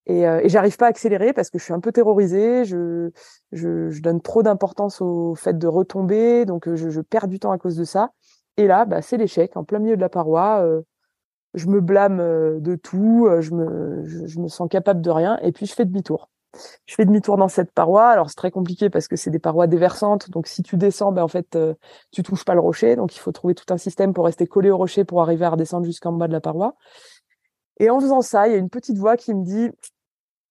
Et, 0.07 0.25
euh, 0.25 0.39
et 0.41 0.49
j'arrive 0.49 0.77
pas 0.77 0.85
à 0.85 0.89
accélérer 0.89 1.33
parce 1.33 1.49
que 1.49 1.59
je 1.59 1.65
suis 1.65 1.73
un 1.73 1.81
peu 1.81 1.91
terrorisée. 1.91 2.63
Je, 2.63 3.11
donne 3.99 4.21
trop 4.21 4.41
d'importance 4.41 5.01
au 5.01 5.35
fait 5.35 5.57
de 5.57 5.67
retomber, 5.67 6.45
donc 6.45 6.67
euh, 6.67 6.75
je, 6.75 7.01
perds 7.01 7.27
du 7.27 7.39
temps 7.39 7.51
à 7.51 7.57
cause 7.57 7.75
de 7.75 7.83
ça. 7.83 8.11
Et 8.55 8.67
là, 8.67 8.85
bah, 8.85 9.01
c'est 9.01 9.17
l'échec 9.17 9.55
en 9.57 9.65
plein 9.65 9.79
milieu 9.79 9.97
de 9.97 10.01
la 10.01 10.09
paroi. 10.09 10.61
Euh, 10.63 10.81
je 11.53 11.67
me 11.67 11.81
blâme 11.81 12.19
euh, 12.21 12.59
de 12.59 12.75
tout. 12.75 13.29
Je 13.41 13.53
me, 13.53 14.47
sens 14.47 14.69
capable 14.69 15.01
de 15.01 15.09
rien. 15.09 15.37
Et 15.41 15.51
puis 15.51 15.65
je 15.65 15.73
fais 15.73 15.83
demi-tour. 15.83 16.29
Je 16.85 16.95
fais 16.95 17.05
demi-tour 17.05 17.35
dans 17.35 17.49
cette 17.49 17.71
paroi. 17.73 18.07
Alors 18.07 18.29
c'est 18.29 18.37
très 18.37 18.51
compliqué 18.51 18.89
parce 18.89 19.09
que 19.09 19.17
c'est 19.17 19.29
des 19.29 19.39
parois 19.39 19.67
déversantes. 19.67 20.29
Donc 20.29 20.47
si 20.47 20.63
tu 20.63 20.77
descends, 20.77 21.11
ben 21.11 21.23
en 21.23 21.27
fait 21.27 21.57
tu 22.11 22.23
touches 22.23 22.45
pas 22.45 22.53
le 22.53 22.61
rocher. 22.61 22.95
Donc 22.95 23.15
il 23.15 23.19
faut 23.19 23.33
trouver 23.33 23.55
tout 23.55 23.71
un 23.73 23.77
système 23.77 24.13
pour 24.13 24.25
rester 24.25 24.47
collé 24.47 24.71
au 24.71 24.77
rocher 24.77 25.03
pour 25.03 25.21
arriver 25.21 25.45
à 25.45 25.49
redescendre 25.49 25.85
jusqu'en 25.85 26.13
bas 26.13 26.27
de 26.27 26.33
la 26.33 26.41
paroi. 26.41 26.75
Et 27.79 27.89
en 27.89 27.99
faisant 27.99 28.21
ça, 28.21 28.47
il 28.47 28.53
y 28.53 28.55
a 28.55 28.57
une 28.57 28.69
petite 28.69 28.97
voix 28.97 29.17
qui 29.17 29.33
me 29.33 29.43
dit 29.43 29.69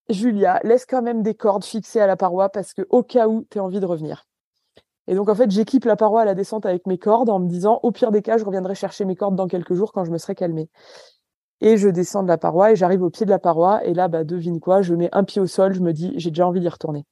Julia, 0.09 0.59
laisse 0.63 0.85
quand 0.85 1.01
même 1.01 1.21
des 1.21 1.35
cordes 1.35 1.63
fixées 1.63 1.99
à 1.99 2.07
la 2.07 2.15
paroi 2.15 2.49
parce 2.49 2.73
que 2.73 2.83
au 2.89 3.03
cas 3.03 3.27
où 3.27 3.45
tu 3.49 3.59
envie 3.59 3.79
de 3.79 3.85
revenir. 3.85 4.25
Et 5.07 5.15
donc 5.15 5.29
en 5.29 5.35
fait, 5.35 5.49
j'équipe 5.51 5.85
la 5.85 5.95
paroi 5.95 6.21
à 6.21 6.25
la 6.25 6.35
descente 6.35 6.65
avec 6.65 6.85
mes 6.85 6.97
cordes 6.97 7.29
en 7.29 7.39
me 7.39 7.47
disant 7.47 7.79
au 7.83 7.91
pire 7.91 8.11
des 8.11 8.21
cas, 8.21 8.37
je 8.37 8.45
reviendrai 8.45 8.75
chercher 8.75 9.05
mes 9.05 9.15
cordes 9.15 9.35
dans 9.35 9.47
quelques 9.47 9.73
jours 9.73 9.93
quand 9.93 10.03
je 10.03 10.11
me 10.11 10.17
serai 10.17 10.35
calmée. 10.35 10.69
Et 11.61 11.77
je 11.77 11.89
descends 11.89 12.23
de 12.23 12.27
la 12.27 12.37
paroi 12.37 12.71
et 12.71 12.75
j'arrive 12.75 13.01
au 13.01 13.09
pied 13.09 13.25
de 13.25 13.31
la 13.31 13.39
paroi 13.39 13.83
et 13.85 13.93
là 13.93 14.07
bah 14.07 14.23
devine 14.23 14.59
quoi, 14.59 14.81
je 14.81 14.93
mets 14.93 15.09
un 15.13 15.23
pied 15.23 15.41
au 15.41 15.47
sol, 15.47 15.73
je 15.73 15.81
me 15.81 15.93
dis 15.93 16.13
j'ai 16.17 16.29
déjà 16.29 16.47
envie 16.47 16.59
d'y 16.59 16.69
retourner. 16.69 17.05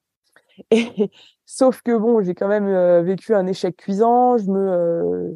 Et 0.72 1.12
sauf 1.46 1.82
que 1.82 1.98
bon, 1.98 2.22
j'ai 2.22 2.36
quand 2.36 2.48
même 2.48 2.68
euh, 2.68 3.02
vécu 3.02 3.34
un 3.34 3.48
échec 3.48 3.76
cuisant, 3.78 4.38
je 4.38 4.50
me 4.52 4.60
euh, 4.60 5.32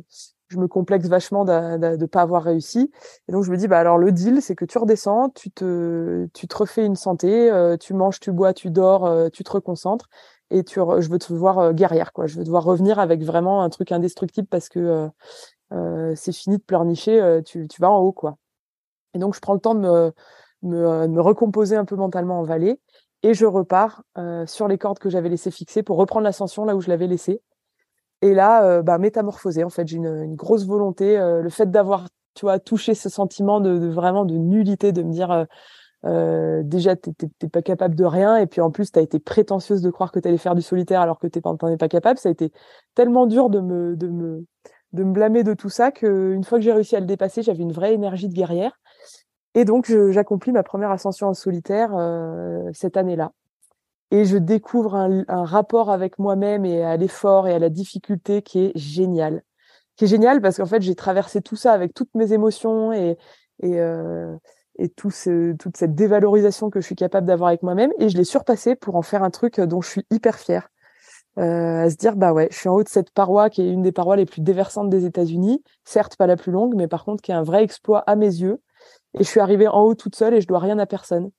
je 0.50 0.58
me 0.58 0.68
complexe 0.68 1.08
vachement 1.08 1.46
de 1.46 1.96
ne 1.96 2.06
pas 2.06 2.22
avoir 2.22 2.44
réussi. 2.44 2.92
Et 3.28 3.32
donc 3.32 3.44
je 3.44 3.52
me 3.52 3.58
dis, 3.58 3.68
bah 3.68 3.80
alors 3.80 3.98
le 3.98 4.12
deal, 4.12 4.42
c'est 4.42 4.56
que 4.56 4.66
tu 4.66 4.78
redescends, 4.78 5.30
tu 5.30 5.52
te, 5.52 6.28
tu 6.34 6.48
te 6.48 6.58
refais 6.58 6.86
une 6.86 6.96
santé, 6.96 7.52
euh, 7.52 7.78
tu 7.78 7.94
manges, 7.94 8.20
tu 8.20 8.32
bois, 8.32 8.54
tu 8.54 8.72
dors, 8.72 9.06
euh, 9.06 9.30
tu 9.30 9.44
te 9.44 9.52
reconcentres, 9.52 10.10
et 10.50 10.64
tu, 10.64 10.80
je 10.80 11.10
veux 11.10 11.20
te 11.20 11.32
voir 11.32 11.60
euh, 11.60 11.74
guerrière, 11.74 12.12
quoi. 12.14 12.26
Je 12.26 12.38
veux 12.38 12.44
te 12.44 12.50
voir 12.50 12.64
revenir 12.64 12.98
avec 13.00 13.24
vraiment 13.24 13.62
un 13.62 13.70
truc 13.70 13.92
indestructible 13.92 14.48
parce 14.48 14.70
que 14.70 15.08
c'est 16.16 16.32
fini 16.32 16.58
de 16.58 16.64
pleurnicher, 16.64 17.42
tu, 17.46 17.68
tu 17.68 17.82
vas 17.82 17.92
en 17.92 18.00
haut, 18.00 18.12
quoi. 18.12 18.38
Et 19.14 19.20
donc 19.20 19.36
je 19.36 19.40
prends 19.40 19.54
le 19.54 19.60
temps 19.60 19.76
de 19.76 19.82
me, 19.82 20.12
me, 20.64 21.08
me 21.08 21.22
recomposer 21.22 21.76
un 21.76 21.86
peu 21.86 21.96
mentalement 21.96 22.40
en 22.40 22.44
vallée, 22.44 22.80
et 23.22 23.36
je 23.36 23.46
repars 23.46 24.04
sur 24.48 24.68
les 24.68 24.80
cordes 24.80 24.98
que 24.98 25.12
j'avais 25.12 25.30
laissées 25.30 25.52
fixées 25.52 25.84
pour 25.84 25.98
reprendre 25.98 26.24
l'ascension 26.24 26.66
là 26.66 26.76
où 26.76 26.82
je 26.82 26.90
l'avais 26.90 27.08
laissée. 27.08 27.42
Et 28.22 28.34
là, 28.34 28.64
euh, 28.66 28.82
bah, 28.82 28.98
métamorphosé. 28.98 29.64
En 29.64 29.70
fait, 29.70 29.88
j'ai 29.88 29.98
une, 29.98 30.24
une, 30.24 30.36
grosse 30.36 30.66
volonté. 30.66 31.18
Euh, 31.18 31.42
le 31.42 31.50
fait 31.50 31.72
d'avoir, 31.72 32.08
tu 32.34 32.46
vois, 32.46 32.60
touché 32.60 32.94
ce 32.94 33.10
sentiment 33.10 33.62
de, 33.62 33.78
de, 33.78 33.88
vraiment 33.88 34.26
de 34.26 34.36
nullité, 34.36 34.92
de 34.92 35.04
me 35.04 35.12
dire 35.12 35.32
euh, 35.32 35.46
euh 36.06 36.64
déjà 36.64 36.96
t'es 36.96 37.14
pas 37.52 37.62
capable 37.62 37.96
de 37.96 38.06
rien, 38.06 38.38
et 38.38 38.48
puis 38.48 38.62
en 38.62 38.72
plus 38.72 38.92
t'as 38.92 39.02
été 39.02 39.20
prétentieuse 39.20 39.82
de 39.82 39.90
croire 39.90 40.12
que 40.14 40.20
t'allais 40.20 40.38
faire 40.38 40.56
du 40.56 40.62
solitaire 40.62 41.02
alors 41.02 41.20
que 41.20 41.28
t'es 41.28 41.42
t'en 41.42 41.58
es 41.68 41.78
pas 41.78 41.90
capable. 41.90 42.20
Ça 42.20 42.30
a 42.30 42.32
été 42.32 42.52
tellement 42.96 43.26
dur 43.28 43.50
de 43.50 43.60
me 43.60 43.96
de 43.96 44.08
me 44.08 44.46
de 44.94 45.04
me 45.04 45.12
blâmer 45.14 45.44
de 45.44 45.54
tout 45.54 45.70
ça 45.70 45.92
qu'une 45.92 46.44
fois 46.44 46.58
que 46.58 46.64
j'ai 46.64 46.74
réussi 46.74 46.96
à 46.96 47.00
le 47.02 47.06
dépasser, 47.06 47.44
j'avais 47.44 47.64
une 47.64 47.74
vraie 47.74 47.94
énergie 47.94 48.30
de 48.30 48.34
guerrière. 48.34 48.80
Et 49.56 49.66
donc 49.66 49.92
j'accomplis 50.12 50.52
ma 50.52 50.64
première 50.64 50.92
ascension 50.92 51.28
en 51.28 51.34
solitaire 51.34 51.92
cette 52.74 52.98
année-là 52.98 53.32
et 54.12 54.26
je 54.26 54.38
découvre 54.38 54.96
un, 54.96 55.24
un 55.28 55.46
rapport 55.46 55.90
avec 55.92 56.20
moi-même 56.20 56.66
et 56.66 56.84
à 56.84 56.98
l'effort 56.98 57.48
et 57.48 57.54
à 57.54 57.60
la 57.60 57.70
difficulté 57.70 58.42
qui 58.42 58.66
est 58.66 58.72
génial. 58.76 59.44
Qui 59.96 60.06
est 60.06 60.08
génial 60.08 60.42
parce 60.42 60.58
qu'en 60.58 60.66
fait, 60.66 60.82
j'ai 60.82 60.96
traversé 60.96 61.42
tout 61.42 61.56
ça 61.56 61.74
avec 61.74 61.94
toutes 61.94 62.14
mes 62.16 62.34
émotions 62.34 62.94
et, 62.94 63.18
et, 63.62 63.80
euh, 63.80 64.36
et 64.78 64.90
tout 64.90 65.12
ce, 65.12 65.54
toute 65.54 65.78
cette 65.78 65.94
dévalorisation 65.94 66.70
que 66.70 66.80
je 66.80 66.86
suis 66.86 66.96
capable 66.96 67.28
d'avoir 67.28 67.50
avec 67.50 67.64
moi-même 67.64 67.92
et 68.00 68.10
je 68.10 68.18
l'ai 68.18 68.24
surpassé 68.24 68.76
pour 68.76 68.96
en 68.96 69.02
faire 69.02 69.24
un 69.24 69.30
truc 69.30 69.60
dont 69.60 69.82
je 69.82 69.90
suis 69.90 70.06
hyper 70.10 70.38
fière. 70.38 70.70
Euh, 71.38 71.86
à 71.86 71.90
se 71.90 71.96
dire 71.96 72.16
bah 72.16 72.34
ouais, 72.34 72.50
je 72.52 72.58
suis 72.58 72.68
en 72.68 72.74
haut 72.74 72.84
de 72.84 72.90
cette 72.90 73.12
paroi 73.12 73.50
qui 73.50 73.62
est 73.62 73.72
une 73.72 73.84
des 73.84 73.92
parois 73.92 74.16
les 74.16 74.26
plus 74.26 74.42
déversantes 74.42 74.90
des 74.90 75.06
États-Unis, 75.06 75.64
certes 75.86 76.18
pas 76.18 76.28
la 76.28 76.36
plus 76.36 76.52
longue, 76.52 76.76
mais 76.76 76.88
par 76.88 77.06
contre 77.06 77.22
qui 77.22 77.32
est 77.32 77.36
un 77.36 77.44
vrai 77.44 77.64
exploit 77.64 78.00
à 78.08 78.16
mes 78.16 78.26
yeux. 78.26 78.62
Et 79.16 79.24
je 79.24 79.30
suis 79.30 79.40
arrivée 79.40 79.68
en 79.68 79.82
haut 79.82 79.96
toute 79.96 80.16
seule 80.16 80.34
et 80.36 80.42
je 80.42 80.48
dois 80.48 80.60
rien 80.60 80.78
à 80.78 80.86
personne. 80.86 81.32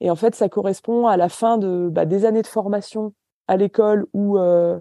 Et 0.00 0.10
en 0.10 0.16
fait, 0.16 0.34
ça 0.34 0.48
correspond 0.48 1.06
à 1.06 1.16
la 1.16 1.28
fin 1.28 1.58
de 1.58 1.88
bah, 1.90 2.04
des 2.04 2.24
années 2.24 2.42
de 2.42 2.46
formation 2.46 3.12
à 3.48 3.56
l'école 3.56 4.06
où 4.12 4.38
euh, 4.38 4.78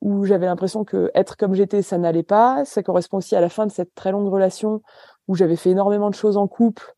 où 0.00 0.24
j'avais 0.24 0.46
l'impression 0.46 0.84
que 0.84 1.10
être 1.14 1.36
comme 1.36 1.54
j'étais, 1.54 1.82
ça 1.82 1.98
n'allait 1.98 2.22
pas. 2.22 2.64
Ça 2.64 2.82
correspond 2.82 3.18
aussi 3.18 3.36
à 3.36 3.40
la 3.40 3.48
fin 3.48 3.66
de 3.66 3.72
cette 3.72 3.94
très 3.94 4.12
longue 4.12 4.28
relation 4.28 4.82
où 5.28 5.34
j'avais 5.34 5.56
fait 5.56 5.70
énormément 5.70 6.10
de 6.10 6.14
choses 6.14 6.36
en 6.36 6.48
couple 6.48 6.94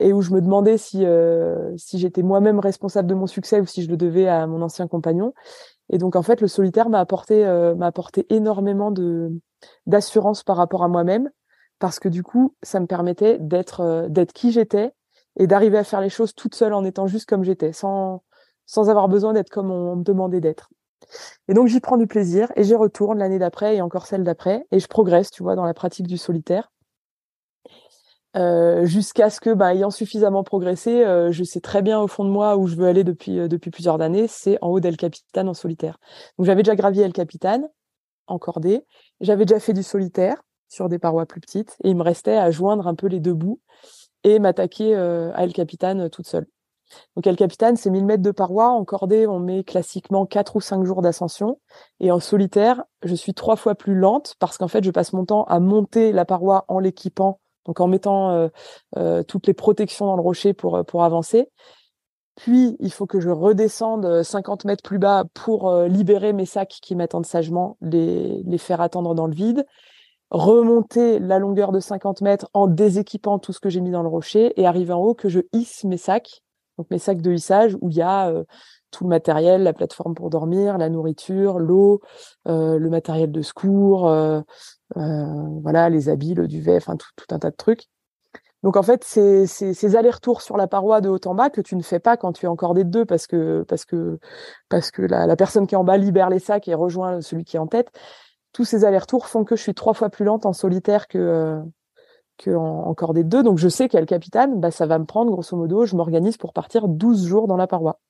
et 0.00 0.12
où 0.12 0.22
je 0.22 0.32
me 0.32 0.40
demandais 0.40 0.78
si 0.78 1.04
euh, 1.04 1.72
si 1.76 1.98
j'étais 1.98 2.22
moi-même 2.22 2.58
responsable 2.58 3.08
de 3.08 3.14
mon 3.14 3.26
succès 3.26 3.60
ou 3.60 3.66
si 3.66 3.82
je 3.82 3.88
le 3.88 3.96
devais 3.96 4.28
à 4.28 4.46
mon 4.46 4.62
ancien 4.62 4.86
compagnon. 4.88 5.34
Et 5.90 5.98
donc 5.98 6.16
en 6.16 6.22
fait, 6.22 6.40
le 6.40 6.48
solitaire 6.48 6.88
m'a 6.88 7.00
apporté 7.00 7.44
euh, 7.46 7.74
m'a 7.74 7.86
apporté 7.86 8.26
énormément 8.30 8.90
de 8.90 9.32
d'assurance 9.86 10.42
par 10.42 10.56
rapport 10.56 10.82
à 10.82 10.88
moi-même 10.88 11.30
parce 11.78 12.00
que 12.00 12.08
du 12.08 12.22
coup, 12.22 12.54
ça 12.62 12.80
me 12.80 12.86
permettait 12.86 13.38
d'être 13.38 13.80
euh, 13.80 14.08
d'être 14.08 14.32
qui 14.32 14.52
j'étais 14.52 14.92
et 15.38 15.46
d'arriver 15.46 15.78
à 15.78 15.84
faire 15.84 16.00
les 16.00 16.08
choses 16.08 16.34
toute 16.34 16.54
seule 16.54 16.72
en 16.72 16.84
étant 16.84 17.06
juste 17.06 17.28
comme 17.28 17.44
j'étais, 17.44 17.72
sans 17.72 18.22
avoir 18.76 19.08
besoin 19.08 19.34
d'être 19.34 19.50
comme 19.50 19.70
on 19.70 19.96
me 19.96 20.02
demandait 20.02 20.40
d'être. 20.40 20.70
Et 21.48 21.54
donc 21.54 21.68
j'y 21.68 21.80
prends 21.80 21.98
du 21.98 22.06
plaisir 22.06 22.50
et 22.56 22.64
j'y 22.64 22.74
retourne 22.74 23.18
l'année 23.18 23.38
d'après 23.38 23.76
et 23.76 23.82
encore 23.82 24.06
celle 24.06 24.24
d'après 24.24 24.66
et 24.72 24.80
je 24.80 24.88
progresse, 24.88 25.30
tu 25.30 25.42
vois, 25.42 25.54
dans 25.54 25.64
la 25.64 25.74
pratique 25.74 26.06
du 26.06 26.16
solitaire. 26.16 26.70
jusqu'à 28.84 29.30
ce 29.30 29.40
que, 29.40 29.52
bah, 29.54 29.74
ayant 29.74 29.90
suffisamment 29.90 30.42
progressé, 30.42 31.04
je 31.30 31.44
sais 31.44 31.60
très 31.60 31.82
bien 31.82 32.00
au 32.00 32.08
fond 32.08 32.24
de 32.24 32.30
moi 32.30 32.56
où 32.56 32.66
je 32.66 32.76
veux 32.76 32.86
aller 32.86 33.04
depuis 33.04 33.36
depuis 33.48 33.70
plusieurs 33.70 34.00
années, 34.00 34.26
c'est 34.28 34.58
en 34.62 34.68
haut 34.68 34.80
d'El 34.80 34.96
Capitan 34.96 35.46
en 35.46 35.54
solitaire. 35.54 35.98
Donc 36.38 36.46
j'avais 36.46 36.62
déjà 36.62 36.76
gravi 36.76 37.00
El 37.00 37.12
Capitan 37.12 37.70
en 38.26 38.38
cordée, 38.38 38.84
j'avais 39.20 39.44
déjà 39.44 39.60
fait 39.60 39.74
du 39.74 39.82
solitaire 39.82 40.42
sur 40.68 40.88
des 40.88 40.98
parois 40.98 41.26
plus 41.26 41.40
petites, 41.40 41.76
et 41.84 41.90
il 41.90 41.96
me 41.96 42.02
restait 42.02 42.36
à 42.36 42.50
joindre 42.50 42.86
un 42.86 42.94
peu 42.94 43.06
les 43.06 43.20
deux 43.20 43.34
bouts 43.34 43.60
et 44.24 44.38
m'attaquer 44.38 44.94
à 44.94 45.44
El 45.44 45.52
Capitan 45.52 46.08
toute 46.08 46.26
seule. 46.26 46.46
Donc 47.14 47.26
El 47.26 47.36
Capitan, 47.36 47.74
c'est 47.76 47.90
1000 47.90 48.04
mètres 48.04 48.22
de 48.22 48.30
parois. 48.30 48.68
En 48.68 48.84
cordée, 48.84 49.26
on 49.26 49.38
met 49.38 49.64
classiquement 49.64 50.26
4 50.26 50.56
ou 50.56 50.60
5 50.60 50.84
jours 50.84 51.02
d'ascension. 51.02 51.60
Et 52.00 52.10
en 52.10 52.20
solitaire, 52.20 52.82
je 53.02 53.14
suis 53.14 53.34
trois 53.34 53.56
fois 53.56 53.74
plus 53.74 53.94
lente 53.94 54.34
parce 54.38 54.58
qu'en 54.58 54.68
fait, 54.68 54.84
je 54.84 54.90
passe 54.90 55.12
mon 55.12 55.24
temps 55.24 55.44
à 55.44 55.60
monter 55.60 56.12
la 56.12 56.24
paroi 56.24 56.64
en 56.68 56.78
l'équipant 56.78 57.40
donc 57.66 57.80
en 57.80 57.88
mettant 57.88 58.30
euh, 58.30 58.48
euh, 58.96 59.22
toutes 59.22 59.46
les 59.46 59.54
protections 59.54 60.06
dans 60.06 60.16
le 60.16 60.22
rocher 60.22 60.54
pour, 60.54 60.76
euh, 60.76 60.82
pour 60.82 61.04
avancer. 61.04 61.50
Puis, 62.36 62.76
il 62.80 62.92
faut 62.92 63.06
que 63.06 63.18
je 63.18 63.30
redescende 63.30 64.22
50 64.22 64.66
mètres 64.66 64.82
plus 64.82 64.98
bas 64.98 65.24
pour 65.32 65.74
libérer 65.84 66.34
mes 66.34 66.44
sacs 66.44 66.76
qui 66.82 66.94
m'attendent 66.94 67.24
sagement, 67.24 67.78
les, 67.80 68.42
les 68.44 68.58
faire 68.58 68.82
attendre 68.82 69.14
dans 69.14 69.26
le 69.26 69.34
vide. 69.34 69.64
Remonter 70.30 71.18
la 71.18 71.38
longueur 71.38 71.72
de 71.72 71.80
50 71.80 72.20
mètres 72.20 72.48
en 72.52 72.66
déséquipant 72.66 73.38
tout 73.38 73.52
ce 73.52 73.60
que 73.60 73.68
j'ai 73.68 73.80
mis 73.80 73.90
dans 73.90 74.02
le 74.02 74.08
rocher 74.08 74.58
et 74.60 74.66
arriver 74.66 74.92
en 74.92 75.00
haut 75.00 75.14
que 75.14 75.28
je 75.28 75.40
hisse 75.52 75.84
mes 75.84 75.96
sacs, 75.96 76.42
donc 76.78 76.88
mes 76.90 76.98
sacs 76.98 77.22
de 77.22 77.32
hissage 77.32 77.76
où 77.80 77.90
il 77.90 77.96
y 77.96 78.02
a 78.02 78.32
tout 78.90 79.04
le 79.04 79.10
matériel, 79.10 79.62
la 79.62 79.72
plateforme 79.72 80.14
pour 80.14 80.30
dormir, 80.30 80.78
la 80.78 80.88
nourriture, 80.88 81.58
l'eau, 81.58 82.00
le 82.44 82.88
matériel 82.88 83.30
de 83.30 83.42
secours, 83.42 84.10
euh, 84.96 85.60
voilà, 85.62 85.88
les 85.88 86.08
habits, 86.08 86.34
le 86.34 86.46
duvet, 86.46 86.76
enfin 86.76 86.96
tout, 86.96 87.34
un 87.34 87.38
tas 87.38 87.50
de 87.50 87.56
trucs. 87.56 87.86
Donc 88.62 88.76
en 88.76 88.82
fait, 88.82 89.04
c'est 89.04 89.46
ces 89.46 89.96
allers-retours 89.96 90.42
sur 90.42 90.56
la 90.56 90.66
paroi 90.66 91.00
de 91.00 91.08
haut 91.08 91.20
en 91.26 91.34
bas 91.34 91.50
que 91.50 91.60
tu 91.60 91.76
ne 91.76 91.82
fais 91.82 92.00
pas 92.00 92.16
quand 92.16 92.32
tu 92.32 92.46
es 92.46 92.48
encore 92.48 92.74
des 92.74 92.84
deux 92.84 93.04
parce 93.04 93.26
que 93.26 93.64
parce 93.68 93.84
que 93.84 94.18
parce 94.68 94.90
que 94.90 95.02
la, 95.02 95.26
la, 95.26 95.36
personne 95.36 95.66
qui 95.66 95.74
est 95.74 95.78
en 95.78 95.84
bas 95.84 95.96
libère 95.96 96.30
les 96.30 96.40
sacs 96.40 96.66
et 96.66 96.74
rejoint 96.74 97.20
celui 97.20 97.44
qui 97.44 97.56
est 97.56 97.60
en 97.60 97.68
tête. 97.68 97.90
Tous 98.56 98.64
ces 98.64 98.86
allers-retours 98.86 99.26
font 99.26 99.44
que 99.44 99.54
je 99.54 99.60
suis 99.60 99.74
trois 99.74 99.92
fois 99.92 100.08
plus 100.08 100.24
lente 100.24 100.46
en 100.46 100.54
solitaire 100.54 101.08
que 101.08 101.18
euh, 101.18 101.60
que 102.38 102.50
en, 102.54 102.94
en 102.98 103.12
des 103.12 103.22
deux. 103.22 103.42
Donc 103.42 103.58
je 103.58 103.68
sais 103.68 103.86
qu'à 103.86 104.00
le 104.00 104.06
capitaine, 104.06 104.60
bah 104.60 104.70
ça 104.70 104.86
va 104.86 104.98
me 104.98 105.04
prendre 105.04 105.30
grosso 105.30 105.54
modo, 105.58 105.84
je 105.84 105.94
m'organise 105.94 106.38
pour 106.38 106.54
partir 106.54 106.88
12 106.88 107.26
jours 107.26 107.48
dans 107.48 107.58
la 107.58 107.66
paroi. 107.66 108.00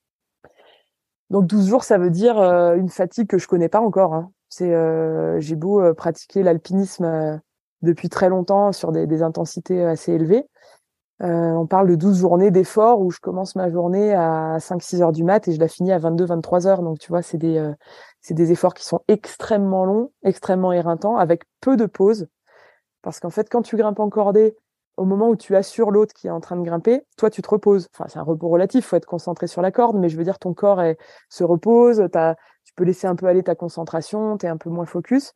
Donc 1.31 1.49
12 1.49 1.67
jours, 1.69 1.83
ça 1.83 1.99
veut 1.99 2.11
dire 2.11 2.39
euh, 2.39 2.77
une 2.77 2.91
fatigue 2.91 3.27
que 3.27 3.39
je 3.39 3.49
connais 3.49 3.69
pas 3.69 3.81
encore. 3.81 4.15
Hein. 4.15 4.31
C'est 4.49 4.73
euh, 4.73 5.41
j'ai 5.41 5.57
beau 5.57 5.81
euh, 5.81 5.95
pratiquer 5.95 6.45
l'alpinisme 6.45 7.41
depuis 7.83 8.09
très 8.09 8.29
longtemps 8.29 8.71
sur 8.71 8.93
des, 8.93 9.23
intensités 9.25 9.85
assez 9.85 10.13
élevées. 10.13 10.47
on 11.19 11.67
parle 11.67 11.89
de 11.89 11.97
12 11.97 12.21
journées 12.21 12.53
d'effort 12.53 13.01
où 13.01 13.11
je 13.11 13.19
commence 13.19 13.57
ma 13.57 13.69
journée 13.69 14.15
à 14.15 14.59
5-6 14.59 15.03
heures 15.03 15.13
du 15.13 15.25
mat 15.25 15.49
et 15.49 15.53
je 15.53 15.59
la 15.59 15.67
finis 15.67 15.91
à 15.91 15.99
22-23 15.99 16.69
heures. 16.69 16.83
Donc 16.83 17.01
tu 17.01 17.09
vois, 17.09 17.23
c'est 17.23 17.39
des 17.39 17.59
c'est 18.27 18.35
des 18.35 18.51
efforts 18.51 18.75
qui 18.75 18.85
sont 18.85 19.03
extrêmement 19.07 19.85
longs, 19.85 20.11
extrêmement 20.25 20.73
éreintants, 20.73 21.17
avec 21.17 21.45
peu 21.61 21.77
de 21.77 21.87
pauses. 21.87 22.27
Parce 23.03 23.21
qu'en 23.21 23.31
fait, 23.31 23.49
quand 23.49 23.63
tu 23.63 23.77
grimpes 23.77 24.01
en 24.01 24.11
cordée, 24.11 24.57
au 24.97 25.05
moment 25.05 25.29
où 25.29 25.37
tu 25.37 25.55
assures 25.55 25.93
l'autre 25.93 26.13
qui 26.13 26.27
est 26.27 26.31
en 26.31 26.41
train 26.41 26.57
de 26.57 26.65
grimper, 26.65 27.03
toi 27.17 27.31
tu 27.31 27.41
te 27.41 27.49
reposes. 27.49 27.87
Enfin, 27.95 28.07
c'est 28.09 28.19
un 28.19 28.25
repos 28.25 28.49
relatif, 28.49 28.87
faut 28.87 28.97
être 28.97 29.07
concentré 29.07 29.47
sur 29.47 29.63
la 29.63 29.71
corde, 29.71 29.97
mais 29.97 30.09
je 30.09 30.17
veux 30.17 30.25
dire 30.25 30.41
ton 30.41 30.55
corps 30.55 30.83
se 31.29 31.45
repose, 31.45 32.03
tu 32.65 32.75
peux 32.75 32.83
laisser 32.83 33.07
un 33.07 33.15
peu 33.15 33.27
aller 33.27 33.45
ta 33.45 33.55
concentration, 33.55 34.37
tu 34.39 34.47
es 34.47 34.49
un 34.49 34.57
peu 34.57 34.71
moins 34.71 34.87
focus. 34.87 35.33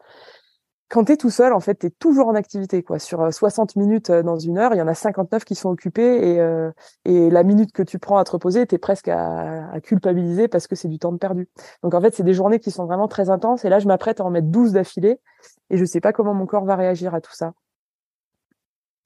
Quand 0.91 1.05
tu 1.05 1.13
es 1.13 1.17
tout 1.17 1.31
seul, 1.31 1.53
en 1.53 1.61
fait, 1.61 1.79
tu 1.79 1.87
es 1.87 1.91
toujours 1.91 2.27
en 2.27 2.35
activité. 2.35 2.83
quoi. 2.83 2.99
Sur 2.99 3.33
60 3.33 3.77
euh, 3.77 3.81
minutes 3.81 4.11
euh, 4.11 4.25
dans 4.25 4.37
une 4.37 4.59
heure, 4.59 4.75
il 4.75 4.79
y 4.79 4.83
en 4.83 4.89
a 4.89 4.95
59 4.95 5.45
qui 5.45 5.55
sont 5.55 5.71
occupés 5.71 6.33
et, 6.33 6.41
euh, 6.41 6.73
et 7.05 7.31
la 7.31 7.45
minute 7.45 7.73
que 7.73 7.85
tu 7.85 8.01
prends 8.01 8.19
à 8.19 8.25
te 8.25 8.33
reposer, 8.33 8.67
tu 8.67 8.75
es 8.75 8.79
presque 8.79 9.07
à, 9.07 9.71
à, 9.71 9.81
culpabiliser 9.81 10.49
parce 10.49 10.67
que 10.67 10.75
c'est 10.75 10.89
du 10.89 10.99
temps 10.99 11.13
de 11.13 11.19
perdu. 11.19 11.49
Donc 11.85 11.95
en 11.95 12.01
fait, 12.01 12.13
c'est 12.13 12.25
des 12.25 12.35
journées 12.35 12.59
qui 12.59 12.73
sont 12.73 12.87
vraiment 12.87 13.07
très 13.07 13.31
intenses 13.31 13.65
et 13.65 13.69
là, 13.69 13.79
je 13.79 13.87
m'apprête 13.87 14.21
à 14.21 14.25
en 14.25 14.31
mettre 14.31 14.49
12 14.49 14.73
d'affilée 14.73 15.21
et 15.71 15.77
je 15.77 15.85
sais 15.85 16.01
pas 16.01 16.13
comment 16.13 16.35
mon 16.35 16.47
corps 16.47 16.65
va 16.65 16.75
réagir 16.75 17.15
à 17.15 17.21
tout 17.21 17.35
ça. 17.35 17.53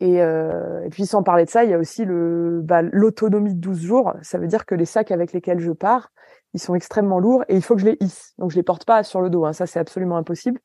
Et, 0.01 0.23
euh, 0.23 0.85
et, 0.85 0.89
puis 0.89 1.07
sans 1.07 1.23
parler 1.23 1.45
de 1.45 1.51
ça, 1.51 1.65
il 1.65 1.71
y 1.71 1.75
a 1.75 1.79
aussi 1.79 2.05
bah, 2.07 2.83
l'autonomie 2.83 3.55
de 3.55 3.61
12 3.61 3.81
jours. 3.83 4.15
Ça 4.23 4.39
veut 4.39 4.47
dire 4.47 4.67
que 4.67 4.75
les 4.75 4.87
sacs 4.87 5.11
avec 5.11 5.33
lesquels 5.33 5.61
je 5.61 5.71
pars, 5.71 6.11
ils 6.55 6.61
sont 6.61 6.75
extrêmement 6.75 7.19
lourds 7.19 7.45
et 7.49 7.57
il 7.57 7.63
faut 7.63 7.75
que 7.75 7.81
je 7.81 7.87
les 7.87 7.97
hisse. 8.01 8.33
Donc 8.39 8.53
je 8.53 8.57
les 8.57 8.63
porte 8.63 8.85
pas 8.85 9.03
sur 9.03 9.21
le 9.21 9.29
dos, 9.29 9.45
hein. 9.45 9.53
ça 9.53 9.67
c'est 9.67 9.81
absolument 9.81 10.17
impossible. 10.17 10.61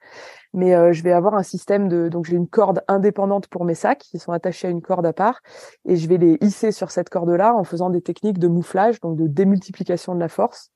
Mais 0.53 0.75
euh, 0.75 0.93
je 0.93 1.03
vais 1.03 1.11
avoir 1.11 1.35
un 1.35 1.43
système 1.43 1.89
de 1.89 2.07
donc 2.07 2.25
j'ai 2.25 2.35
une 2.35 2.47
corde 2.47 2.81
indépendante 2.87 3.47
pour 3.47 3.65
mes 3.65 3.73
sacs 3.73 3.99
qui 3.99 4.19
sont 4.19 4.31
attachés 4.31 4.67
à 4.67 4.69
une 4.69 4.81
corde 4.81 5.05
à 5.05 5.13
part 5.13 5.41
et 5.85 5.95
je 5.95 6.07
vais 6.07 6.17
les 6.17 6.37
hisser 6.41 6.71
sur 6.71 6.91
cette 6.91 7.09
corde-là 7.09 7.55
en 7.55 7.63
faisant 7.63 7.89
des 7.89 8.01
techniques 8.01 8.39
de 8.39 8.47
mouflage, 8.47 8.99
donc 9.01 9.17
de 9.17 9.27
démultiplication 9.27 10.15
de 10.15 10.19
la 10.19 10.29
force 10.29 10.71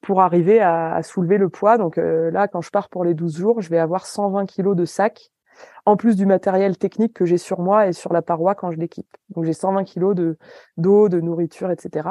pour 0.00 0.20
arriver 0.20 0.60
à, 0.60 1.02
soulever 1.02 1.38
le 1.38 1.48
poids. 1.48 1.76
Donc 1.76 1.98
euh, 1.98 2.30
là, 2.30 2.48
quand 2.48 2.60
je 2.60 2.70
pars 2.70 2.88
pour 2.88 3.04
les 3.04 3.14
12 3.14 3.36
jours, 3.36 3.60
je 3.60 3.68
vais 3.68 3.78
avoir 3.78 4.06
120 4.06 4.46
kilos 4.46 4.76
de 4.76 4.84
sacs 4.84 5.30
en 5.86 5.96
plus 5.96 6.16
du 6.16 6.26
matériel 6.26 6.78
technique 6.78 7.14
que 7.14 7.24
j'ai 7.24 7.38
sur 7.38 7.60
moi 7.60 7.88
et 7.88 7.92
sur 7.92 8.12
la 8.12 8.22
paroi 8.22 8.54
quand 8.54 8.70
je 8.70 8.78
l'équipe. 8.78 9.08
Donc 9.30 9.44
j'ai 9.44 9.52
120 9.52 9.84
kilos 9.84 10.14
de 10.14 10.38
d'eau, 10.76 11.08
de 11.08 11.20
nourriture, 11.20 11.70
etc. 11.70 12.10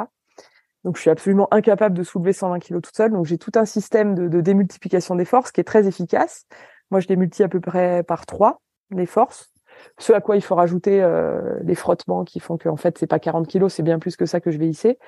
Donc 0.84 0.96
je 0.96 1.02
suis 1.02 1.10
absolument 1.10 1.48
incapable 1.52 1.96
de 1.96 2.02
soulever 2.02 2.32
120 2.32 2.58
kilos 2.58 2.82
toute 2.82 2.96
seule. 2.96 3.12
Donc 3.12 3.26
j'ai 3.26 3.38
tout 3.38 3.52
un 3.54 3.64
système 3.64 4.14
de, 4.14 4.40
démultiplication 4.40 5.14
des 5.14 5.24
forces 5.24 5.52
qui 5.52 5.60
est 5.60 5.64
très 5.64 5.86
efficace. 5.86 6.46
Moi 6.90 7.00
je 7.00 7.06
démultiplie 7.06 7.44
à 7.44 7.48
peu 7.48 7.60
près 7.60 8.02
par 8.02 8.26
trois 8.26 8.60
les 8.90 9.06
forces. 9.06 9.50
Ce 9.98 10.12
à 10.12 10.20
quoi 10.20 10.36
il 10.36 10.42
faut 10.42 10.54
rajouter 10.54 11.02
euh, 11.02 11.58
les 11.62 11.74
frottements 11.74 12.24
qui 12.24 12.40
font 12.40 12.58
qu'en 12.58 12.76
fait 12.76 12.98
c'est 12.98 13.06
pas 13.06 13.18
40 13.18 13.46
kilos, 13.46 13.72
c'est 13.72 13.82
bien 13.82 13.98
plus 13.98 14.16
que 14.16 14.26
ça 14.26 14.40
que 14.40 14.50
je 14.50 14.58
vais 14.58 14.68
hisser. 14.68 14.98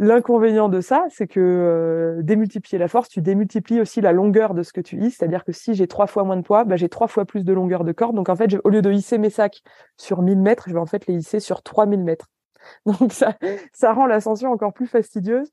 L'inconvénient 0.00 0.68
de 0.68 0.80
ça, 0.80 1.06
c'est 1.10 1.26
que 1.26 1.40
euh, 1.40 2.22
démultiplier 2.22 2.78
la 2.78 2.86
force, 2.86 3.08
tu 3.08 3.20
démultiplies 3.20 3.80
aussi 3.80 4.00
la 4.00 4.12
longueur 4.12 4.54
de 4.54 4.62
ce 4.62 4.72
que 4.72 4.80
tu 4.80 4.96
hisses. 5.02 5.16
C'est-à-dire 5.16 5.44
que 5.44 5.50
si 5.50 5.74
j'ai 5.74 5.88
trois 5.88 6.06
fois 6.06 6.22
moins 6.22 6.36
de 6.36 6.42
poids, 6.42 6.62
bah, 6.62 6.76
j'ai 6.76 6.88
trois 6.88 7.08
fois 7.08 7.24
plus 7.24 7.42
de 7.42 7.52
longueur 7.52 7.82
de 7.82 7.90
corde. 7.90 8.14
Donc 8.14 8.28
en 8.28 8.36
fait, 8.36 8.54
au 8.62 8.68
lieu 8.68 8.80
de 8.80 8.92
hisser 8.92 9.18
mes 9.18 9.30
sacs 9.30 9.60
sur 9.96 10.22
1000 10.22 10.38
mètres, 10.38 10.66
je 10.68 10.74
vais 10.74 10.78
en 10.78 10.86
fait 10.86 11.08
les 11.08 11.14
hisser 11.14 11.40
sur 11.40 11.64
3000 11.64 12.04
mètres. 12.04 12.28
Donc 12.86 13.12
ça, 13.12 13.92
rend 13.92 14.06
l'ascension 14.06 14.50
encore 14.52 14.72
plus 14.72 14.86
fastidieuse. 14.86 15.50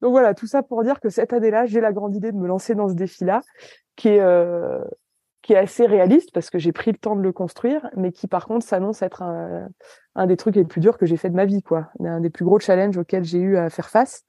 Donc 0.00 0.12
voilà, 0.12 0.34
tout 0.34 0.46
ça 0.46 0.62
pour 0.62 0.82
dire 0.82 1.00
que 1.00 1.10
cette 1.10 1.32
année-là, 1.32 1.66
j'ai 1.66 1.80
la 1.80 1.92
grande 1.92 2.14
idée 2.14 2.32
de 2.32 2.36
me 2.36 2.48
lancer 2.48 2.74
dans 2.74 2.88
ce 2.88 2.94
défi-là, 2.94 3.42
qui 3.96 4.08
est 4.08 4.20
euh, 4.20 4.82
assez 5.54 5.86
réaliste 5.86 6.30
parce 6.32 6.50
que 6.50 6.58
j'ai 6.58 6.72
pris 6.72 6.92
le 6.92 6.98
temps 6.98 7.16
de 7.16 7.22
le 7.22 7.32
construire, 7.32 7.90
mais 7.96 8.12
qui 8.12 8.28
par 8.28 8.46
contre 8.46 8.64
s'annonce 8.64 9.02
être 9.02 9.22
un, 9.22 10.26
des 10.26 10.36
trucs 10.36 10.56
les 10.56 10.64
plus 10.64 10.80
durs 10.80 10.98
que 10.98 11.06
j'ai 11.06 11.16
fait 11.16 11.30
de 11.30 11.34
ma 11.34 11.44
vie, 11.44 11.62
quoi. 11.62 11.88
Un 12.04 12.20
des 12.20 12.30
plus 12.30 12.44
gros 12.44 12.60
challenges 12.60 12.96
auxquels 12.96 13.24
j'ai 13.24 13.38
eu 13.38 13.56
à 13.56 13.68
faire 13.70 13.88
face. 13.88 14.24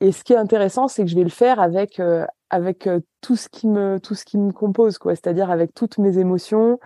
Et 0.00 0.12
ce 0.12 0.24
qui 0.24 0.32
est 0.32 0.36
intéressant, 0.36 0.88
c'est 0.88 1.04
que 1.04 1.10
je 1.10 1.16
vais 1.16 1.24
le 1.24 1.30
faire 1.30 1.60
avec 1.60 2.00
euh, 2.00 2.26
euh, 2.54 3.00
tout 3.20 3.36
ce 3.36 3.48
qui 3.48 3.68
me 3.68 4.00
tout 4.00 4.14
ce 4.14 4.24
qui 4.24 4.38
me 4.38 4.50
compose, 4.50 4.98
quoi. 4.98 5.14
C'est-à-dire 5.14 5.50
avec 5.50 5.74
toutes 5.74 5.98
mes 5.98 6.18
émotions, 6.18 6.78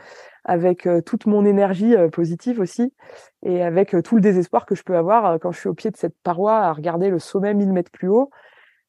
avec 0.45 0.87
euh, 0.87 1.01
toute 1.01 1.27
mon 1.27 1.45
énergie 1.45 1.95
positive 2.13 2.61
aussi, 2.61 2.93
et 3.45 3.63
avec 3.63 3.97
tout 4.05 4.17
le 4.17 4.21
désespoir 4.21 4.67
que 4.67 4.75
je 4.75 4.83
peux 4.83 4.97
avoir 4.97 5.39
quand 5.41 5.53
je 5.53 5.61
suis 5.61 5.69
au 5.69 5.75
pied 5.75 5.91
de 5.91 5.97
cette 5.97 6.17
paroi 6.23 6.59
à 6.59 6.73
regarder 6.73 7.11
le 7.11 7.19
sommet 7.19 7.55
1000 7.55 7.73
mètres 7.73 7.91
plus 7.91 8.09
haut, 8.09 8.31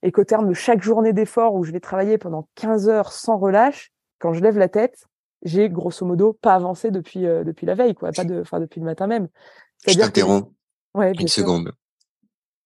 et 0.03 0.11
qu'au 0.11 0.23
terme 0.23 0.47
de 0.47 0.53
chaque 0.53 0.83
journée 0.83 1.13
d'effort 1.13 1.55
où 1.55 1.63
je 1.63 1.71
vais 1.71 1.79
travailler 1.79 2.17
pendant 2.17 2.47
15 2.55 2.89
heures 2.89 3.11
sans 3.11 3.37
relâche, 3.37 3.91
quand 4.19 4.33
je 4.33 4.41
lève 4.41 4.57
la 4.57 4.69
tête, 4.69 5.05
j'ai 5.43 5.69
grosso 5.69 6.05
modo 6.05 6.33
pas 6.33 6.55
avancé 6.55 6.91
depuis 6.91 7.25
euh, 7.25 7.43
depuis 7.43 7.65
la 7.65 7.75
veille, 7.75 7.93
quoi, 7.93 8.11
pas 8.11 8.23
de, 8.23 8.41
enfin 8.41 8.59
depuis 8.59 8.79
le 8.79 8.85
matin 8.85 9.07
même. 9.07 9.27
Je 9.87 9.93
t'interromps. 9.93 10.51
Ouais, 10.93 11.11
une 11.19 11.27
seconde. 11.27 11.71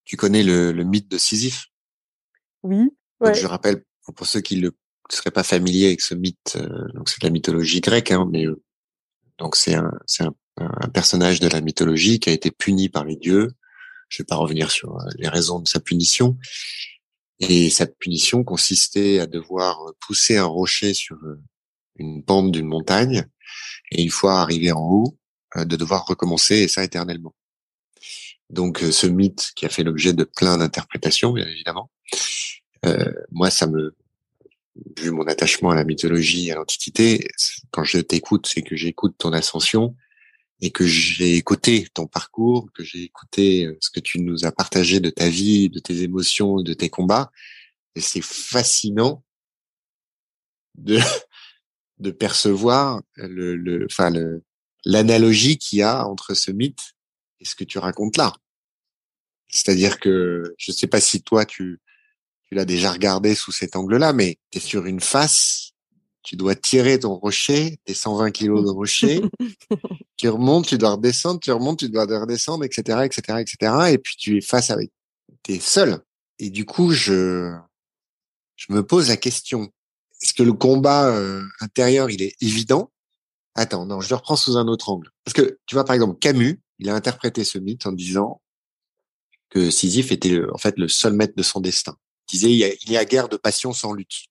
Tu 0.06 0.18
connais 0.18 0.44
le, 0.44 0.72
le 0.72 0.84
mythe 0.84 1.10
de 1.10 1.18
Sisyphe? 1.18 1.68
Oui. 2.64 2.90
Donc, 3.22 3.34
je 3.34 3.48
rappelle 3.48 3.84
pour 4.16 4.26
ceux 4.26 4.42
qui 4.42 4.62
ne 4.62 4.70
seraient 5.10 5.32
pas 5.32 5.44
familiers 5.44 5.88
avec 5.88 6.02
ce 6.02 6.16
mythe, 6.16 6.58
euh, 6.58 6.88
donc 6.94 7.10
c'est 7.10 7.22
de 7.22 7.28
la 7.28 7.32
mythologie 7.32 7.82
grecque, 7.82 8.12
hein, 8.12 8.28
mais 8.32 8.46
euh, 8.46 8.62
donc 9.40 9.56
c'est 9.56 9.76
un 9.76 9.92
un, 10.60 10.90
personnage 10.90 11.40
de 11.40 11.48
la 11.48 11.62
mythologie 11.62 12.20
qui 12.20 12.30
a 12.30 12.34
été 12.34 12.52
puni 12.52 12.90
par 12.90 13.06
les 13.06 13.16
dieux. 13.16 13.50
Je 14.10 14.22
vais 14.22 14.26
pas 14.26 14.36
revenir 14.36 14.72
sur 14.72 14.98
les 15.18 15.28
raisons 15.28 15.60
de 15.60 15.68
sa 15.68 15.80
punition, 15.80 16.38
et 17.40 17.70
cette 17.70 17.98
punition 17.98 18.44
consistait 18.44 19.20
à 19.20 19.28
devoir 19.28 19.80
pousser 20.02 20.38
un 20.38 20.46
rocher 20.46 20.94
sur 20.94 21.16
euh, 21.24 21.42
une 21.96 22.24
pente 22.24 22.52
d'une 22.52 22.66
montagne, 22.66 23.26
et 23.92 24.02
une 24.02 24.10
fois 24.10 24.42
arrivé 24.42 24.72
en 24.72 24.82
haut, 24.82 25.18
euh, 25.58 25.66
de 25.66 25.76
devoir 25.76 26.06
recommencer, 26.06 26.56
et 26.56 26.68
ça 26.68 26.84
éternellement. 26.84 27.36
Donc 28.50 28.84
euh, 28.84 28.92
ce 28.92 29.06
mythe 29.06 29.52
qui 29.56 29.66
a 29.66 29.70
fait 29.70 29.84
l'objet 29.84 30.14
de 30.14 30.24
plein 30.24 30.58
d'interprétations, 30.58 31.32
bien 31.32 31.48
évidemment, 31.48 31.92
euh, 32.86 33.12
moi 33.32 33.52
ça 33.52 33.68
me, 33.68 33.96
vu 34.98 35.12
mon 35.12 35.26
attachement 35.28 35.72
à 35.72 35.76
la 35.76 35.84
mythologie, 35.84 36.52
à 36.52 36.56
l'Antiquité, 36.56 37.28
quand 37.72 37.84
je 37.84 38.00
t'écoute, 38.00 38.48
c'est 38.48 38.62
que 38.62 38.76
j'écoute 38.76 39.16
ton 39.18 39.34
ascension, 39.34 39.96
et 40.62 40.72
que 40.72 40.86
j'ai 40.86 41.36
écouté 41.36 41.88
ton 41.94 42.08
parcours, 42.08 42.70
que 42.74 42.84
j'ai 42.84 43.04
écouté 43.04 43.66
euh, 43.66 43.78
ce 43.80 43.90
que 43.90 44.00
tu 44.00 44.20
nous 44.20 44.46
as 44.46 44.52
partagé 44.52 45.00
de 45.00 45.10
ta 45.10 45.30
vie, 45.30 45.70
de 45.70 45.80
tes 45.80 46.02
émotions, 46.02 46.62
de 46.62 46.74
tes 46.74 46.90
combats. 46.90 47.32
Et 47.96 48.02
c'est 48.02 48.24
fascinant 48.24 49.24
de, 50.76 51.00
de 52.00 52.12
percevoir 52.12 53.02
le, 53.16 53.56
le, 53.56 53.86
enfin 53.86 54.10
le, 54.10 54.44
l'analogie 54.86 55.58
qu'il 55.58 55.80
y 55.80 55.82
a 55.82 56.06
entre 56.06 56.34
ce 56.34 56.52
mythe 56.52 56.94
et 57.40 57.46
ce 57.46 57.56
que 57.56 57.64
tu 57.64 57.78
racontes 57.78 58.18
là. 58.18 58.34
C'est-à-dire 59.48 60.00
que 60.00 60.54
je 60.58 60.72
ne 60.72 60.76
sais 60.76 60.88
pas 60.88 61.02
si 61.02 61.22
toi 61.24 61.46
tu 61.46 61.80
tu 62.50 62.56
l'as 62.56 62.66
déjà 62.66 62.91
regardé 62.91 63.36
sous 63.36 63.52
cet 63.52 63.76
angle-là, 63.76 64.14
mais 64.14 64.38
tu 64.52 64.58
es 64.58 64.62
sur 64.62 64.86
une 64.86 65.00
face, 65.00 65.72
tu 66.24 66.36
dois 66.36 66.56
tirer 66.56 67.00
ton 67.00 67.16
rocher, 67.16 67.80
tes 67.86 67.93
120 67.93 68.32
kilos 68.32 68.64
de 68.64 68.70
rocher, 68.70 69.22
tu 70.18 70.30
remontes, 70.30 70.68
tu 70.68 70.78
dois 70.78 70.91
redescendre, 70.91 71.39
tu 71.39 71.52
remontes, 71.52 71.80
tu 71.80 71.89
dois 71.89 72.06
redescendre, 72.06 72.64
etc., 72.64 73.00
etc., 73.06 73.39
etc. 73.39 73.74
Et 73.91 73.97
puis 73.97 74.16
tu 74.18 74.38
es 74.38 74.41
face 74.41 74.70
avec, 74.70 74.91
t'es 75.43 75.60
seul. 75.60 76.00
Et 76.39 76.50
du 76.50 76.66
coup, 76.66 76.91
je, 76.91 77.54
je 78.56 78.74
me 78.74 78.86
pose 78.86 79.10
la 79.10 79.18
question 79.18 79.72
est-ce 80.22 80.34
que 80.34 80.43
le 80.43 80.54
combat 80.54 81.10
euh, 81.10 81.43
intérieur, 81.62 82.10
il 82.10 82.22
est 82.22 82.36
évident? 82.41 82.91
Attends, 83.56 83.86
non, 83.86 84.02
je 84.02 84.10
le 84.10 84.16
reprends 84.16 84.36
sous 84.36 84.58
un 84.58 84.68
autre 84.68 84.89
angle. 84.89 85.10
Parce 85.24 85.34
que 85.34 85.60
tu 85.66 85.76
vois, 85.76 85.86
par 85.86 85.93
exemple, 85.93 86.20
Camus, 86.20 86.62
il 86.78 86.89
a 86.89 86.95
interprété 86.95 87.43
ce 87.43 87.58
mythe 87.58 87.86
en 87.86 87.91
disant 87.91 88.41
que 89.50 89.72
Sisyphe 89.72 90.12
était 90.12 90.41
en 90.54 90.58
fait 90.58 90.78
le 90.78 90.88
seul 90.88 91.14
maître 91.14 91.34
de 91.36 91.43
son 91.43 91.60
destin. 91.60 91.95
Disait 92.30 92.52
il 92.52 92.92
y 92.92 92.98
a, 92.98 93.06
guère 93.06 93.30
de 93.30 93.38
passion 93.38 93.74
sans 93.74 93.94
lutte. 93.94 94.26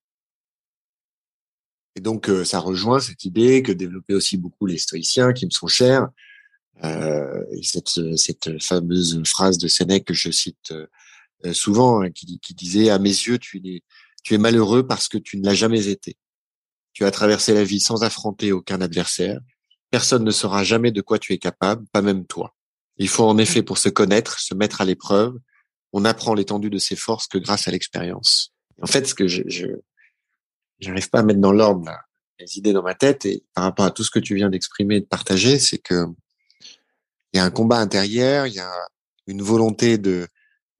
Et 1.96 2.01
donc, 2.01 2.28
euh, 2.28 2.44
ça 2.44 2.61
rejoint 2.61 3.01
cette 3.01 3.24
idée 3.24 3.62
que 3.62 3.72
développaient 3.72 4.14
aussi 4.14 4.36
beaucoup 4.36 4.66
les 4.66 4.78
stoïciens 4.78 5.32
qui 5.32 5.46
me 5.46 5.51
sont 5.51 5.66
chers. 5.66 6.07
Euh, 6.84 7.44
cette, 7.62 8.16
cette 8.16 8.62
fameuse 8.62 9.20
phrase 9.26 9.59
de 9.59 9.66
Sénèque 9.66 10.05
que 10.05 10.14
je 10.14 10.30
cite 10.30 10.72
euh, 10.72 11.53
souvent, 11.53 12.03
hein, 12.03 12.11
qui, 12.11 12.38
qui 12.38 12.55
disait 12.55 12.90
à 12.90 13.01
mes 13.01 13.09
yeux, 13.09 13.38
tu 13.38 13.61
es 13.64 13.82
tu 14.28 14.34
es 14.34 14.38
malheureux 14.38 14.86
parce 14.86 15.09
que 15.09 15.16
tu 15.16 15.38
ne 15.38 15.44
l'as 15.46 15.55
jamais 15.55 15.88
été. 15.88 16.16
Tu 16.92 17.05
as 17.05 17.11
traversé 17.11 17.55
la 17.55 17.64
vie 17.64 17.80
sans 17.80 18.03
affronter 18.03 18.53
aucun 18.53 18.80
adversaire. 18.82 19.40
Personne 19.90 20.22
ne 20.22 20.30
saura 20.30 20.64
jamais 20.64 20.90
de 20.90 21.01
quoi 21.01 21.18
tu 21.18 21.32
es 21.32 21.38
capable, 21.38 21.86
pas 21.92 22.03
même 22.03 22.26
toi. 22.26 22.55
Il 22.99 23.09
faut 23.09 23.24
en 23.24 23.38
effet, 23.38 23.62
pour 23.62 23.78
se 23.78 23.88
connaître, 23.88 24.38
se 24.38 24.55
mettre 24.55 24.80
à 24.80 24.84
l'épreuve. 24.84 25.38
On 25.93 26.05
apprend 26.05 26.34
l'étendue 26.34 26.70
de 26.70 26.78
ses 26.78 26.97
forces 26.97 27.26
que 27.26 27.39
grâce 27.39 27.68
à 27.68 27.70
l'expérience. 27.70 28.53
En 28.82 28.86
fait, 28.86 29.07
ce 29.07 29.14
que 29.14 29.26
je, 29.26 29.43
je 29.47 29.66
j'arrive 30.80 31.11
pas 31.11 31.20
à 31.20 31.22
mettre 31.22 31.41
dans 31.41 31.53
l'ordre 31.53 31.91
les 32.39 32.59
idées 32.59 32.72
dans 32.72 32.82
ma 32.82 32.95
tête 32.95 33.26
et 33.26 33.45
par 33.55 33.64
rapport 33.64 33.84
à 33.84 33.91
tout 33.91 34.05
ce 34.05 34.11
que 34.11 34.20
tu 34.20 34.34
viens 34.34 34.49
d'exprimer 34.49 34.97
et 34.97 35.01
de 35.01 35.07
partager, 35.07 35.59
c'est 35.59 35.78
que 35.78 36.05
il 37.32 37.36
y 37.36 37.41
a 37.41 37.45
un 37.45 37.51
combat 37.51 37.78
intérieur, 37.78 38.47
il 38.47 38.55
y 38.55 38.61
a 38.61 38.72
une 39.26 39.43
volonté 39.43 39.99
de, 39.99 40.26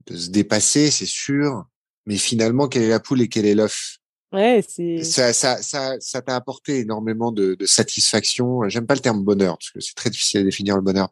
de 0.07 0.17
se 0.17 0.31
dépasser, 0.31 0.91
c'est 0.91 1.07
sûr, 1.07 1.67
mais 2.07 2.17
finalement, 2.17 2.69
quelle 2.69 2.85
est 2.85 2.89
la 2.89 3.01
poule 3.01 3.21
et 3.21 3.29
quel 3.29 3.45
est 3.45 3.55
l'œuf? 3.55 3.99
Ouais, 4.33 4.65
c'est 4.67 5.05
ça, 5.05 5.33
ça, 5.33 5.61
ça, 5.63 5.97
ça 6.01 6.23
t'a 6.23 6.37
apporté 6.37 6.81
énormément 6.81 7.33
de, 7.33 7.55
de 7.55 7.67
satisfaction. 7.67 8.69
J'aime 8.69 8.87
pas 8.87 8.95
le 8.95 9.01
terme 9.01 9.25
bonheur 9.25 9.59
parce 9.59 9.71
que 9.71 9.81
c'est 9.81 9.95
très 9.95 10.11
difficile 10.11 10.41
à 10.41 10.45
définir 10.45 10.77
le 10.77 10.83
bonheur. 10.83 11.09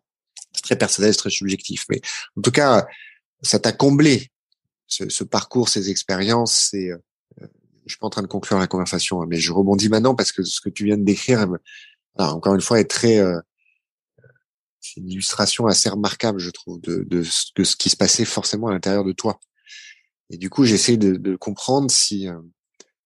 C'est 0.53 0.63
très 0.63 0.77
personnel, 0.77 1.13
c'est 1.13 1.19
très 1.19 1.31
subjectif. 1.31 1.87
Mais 1.91 2.01
en 2.37 2.43
tout 2.43 2.51
cas, 2.51 2.87
ça 3.43 3.59
t'a 3.59 3.73
comblé 3.73 4.31
ce, 4.87 5.09
ce, 5.09 5.25
parcours, 5.25 5.69
ces 5.69 5.91
expériences. 5.91 6.69
C'est, 6.71 6.91
euh, 6.91 6.99
je 7.87 7.93
suis 7.93 7.99
pas 7.99 8.07
en 8.07 8.11
train 8.11 8.23
de 8.23 8.27
conclure 8.27 8.59
la 8.59 8.67
conversation, 8.67 9.23
hein, 9.23 9.27
mais 9.29 9.39
je 9.39 9.53
rebondis 9.53 9.89
maintenant 9.89 10.15
parce 10.15 10.33
que 10.33 10.43
ce 10.43 10.61
que 10.61 10.71
tu 10.71 10.85
viens 10.85 10.97
de 10.97 11.05
décrire, 11.05 11.47
encore 12.17 12.55
une 12.55 12.61
fois, 12.61 12.81
est 12.81 12.91
très, 12.91 13.19
euh, 13.19 13.39
une 14.97 15.11
illustration 15.11 15.67
assez 15.67 15.89
remarquable, 15.89 16.39
je 16.39 16.51
trouve, 16.51 16.81
de, 16.81 17.05
de, 17.07 17.25
de 17.57 17.65
ce 17.65 17.77
qui 17.77 17.91
se 17.91 17.97
passait 17.97 18.25
forcément 18.25 18.69
à 18.69 18.73
l'intérieur 18.73 19.05
de 19.05 19.13
toi. 19.13 19.39
Et 20.31 20.39
du 20.39 20.51
coup, 20.51 20.65
j'essaie 20.65 20.97
de, 20.97 21.17
de, 21.17 21.37
comprendre 21.37 21.91
si 21.91 22.29
euh, 22.29 22.41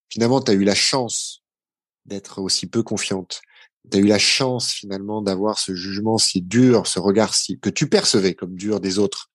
finalement 0.08 0.40
tu 0.40 0.50
as 0.50 0.54
eu 0.54 0.64
la 0.64 0.74
chance 0.74 1.42
d'être 2.06 2.40
aussi 2.40 2.66
peu 2.66 2.82
confiante. 2.82 3.42
Tu 3.90 3.98
as 3.98 4.00
eu 4.00 4.06
la 4.06 4.18
chance 4.18 4.70
finalement 4.70 5.22
d'avoir 5.22 5.58
ce 5.58 5.74
jugement 5.74 6.18
si 6.18 6.40
dur, 6.42 6.86
ce 6.86 6.98
regard 6.98 7.34
si 7.34 7.58
que 7.58 7.70
tu 7.70 7.88
percevais 7.88 8.34
comme 8.34 8.54
dur 8.54 8.80
des 8.80 8.98
autres 8.98 9.29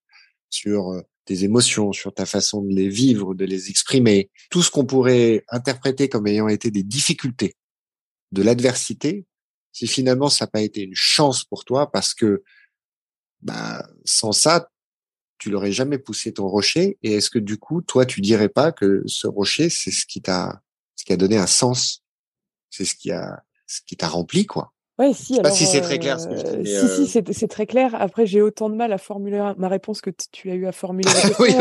sur 0.50 0.92
euh, 0.92 1.02
tes 1.26 1.44
émotions, 1.44 1.92
sur 1.92 2.14
ta 2.14 2.26
façon 2.26 2.62
de 2.62 2.74
les 2.74 2.90
vivre, 2.90 3.34
de 3.34 3.46
les 3.46 3.70
exprimer, 3.70 4.30
tout 4.50 4.62
ce 4.62 4.72
qu'on 4.72 4.86
pourrait 4.86 5.44
interpréter 5.50 6.08
comme 6.08 6.28
ayant 6.28 6.48
été 6.48 6.72
des 6.72 6.84
difficultés 6.84 7.56
de 8.32 8.44
l'adversité, 8.44 9.26
si 9.72 9.88
finalement 9.88 10.30
ça 10.30 10.46
n'a 10.46 10.52
pas 10.52 10.62
été 10.62 10.82
une 10.82 10.96
chance 10.96 11.44
pour 11.44 11.66
toi 11.66 11.92
parce 11.92 12.14
que 12.14 12.44
bah, 13.42 13.88
sans 14.06 14.32
ça, 14.32 14.70
tu 15.38 15.50
l'aurais 15.50 15.72
jamais 15.72 15.98
poussé 15.98 16.34
ton 16.34 16.48
rocher 16.48 16.98
Et 17.04 17.14
est-ce 17.14 17.30
que 17.30 17.40
du 17.40 17.58
coup, 17.58 17.82
toi, 17.82 18.06
tu 18.06 18.22
dirais 18.22 18.50
pas 18.50 18.72
que 18.72 19.04
ce 19.06 19.28
rocher, 19.28 19.70
c'est 19.70 19.92
ce 19.92 20.06
qui 20.06 20.22
t'a, 20.22 20.62
ce 20.96 21.06
qui 21.06 21.14
a 21.14 21.18
donné 21.18 21.38
un 21.38 21.48
sens, 21.48 22.04
c'est 22.70 22.86
ce 22.86 22.96
qui 22.96 23.12
a, 23.12 23.44
ce 23.68 23.82
qui 23.86 23.98
t'a 23.98 24.08
rempli, 24.08 24.46
quoi? 24.46 24.74
Oui, 24.98 25.14
si. 25.14 25.34
Je 25.34 25.36
sais 25.36 25.42
pas 25.42 25.52
si 25.52 25.66
c'est 25.66 25.82
très 25.82 26.00
clair. 26.00 26.20
Ce 26.20 26.28
que 26.28 26.36
je 26.38 26.44
dis, 26.62 26.70
si, 26.70 26.88
si, 26.88 27.08
c'est, 27.08 27.34
c'est 27.34 27.48
très 27.48 27.66
clair. 27.66 27.94
Après, 27.96 28.26
j'ai 28.26 28.42
autant 28.42 28.70
de 28.70 28.76
mal 28.76 28.94
à 28.94 28.98
formuler 28.98 29.52
ma 29.58 29.68
réponse 29.68 30.02
que 30.02 30.10
tu 30.32 30.50
as 30.52 30.56
eu 30.56 30.66
à 30.68 30.72
formuler. 30.72 31.10
La 31.10 31.40
oui, 31.40 31.52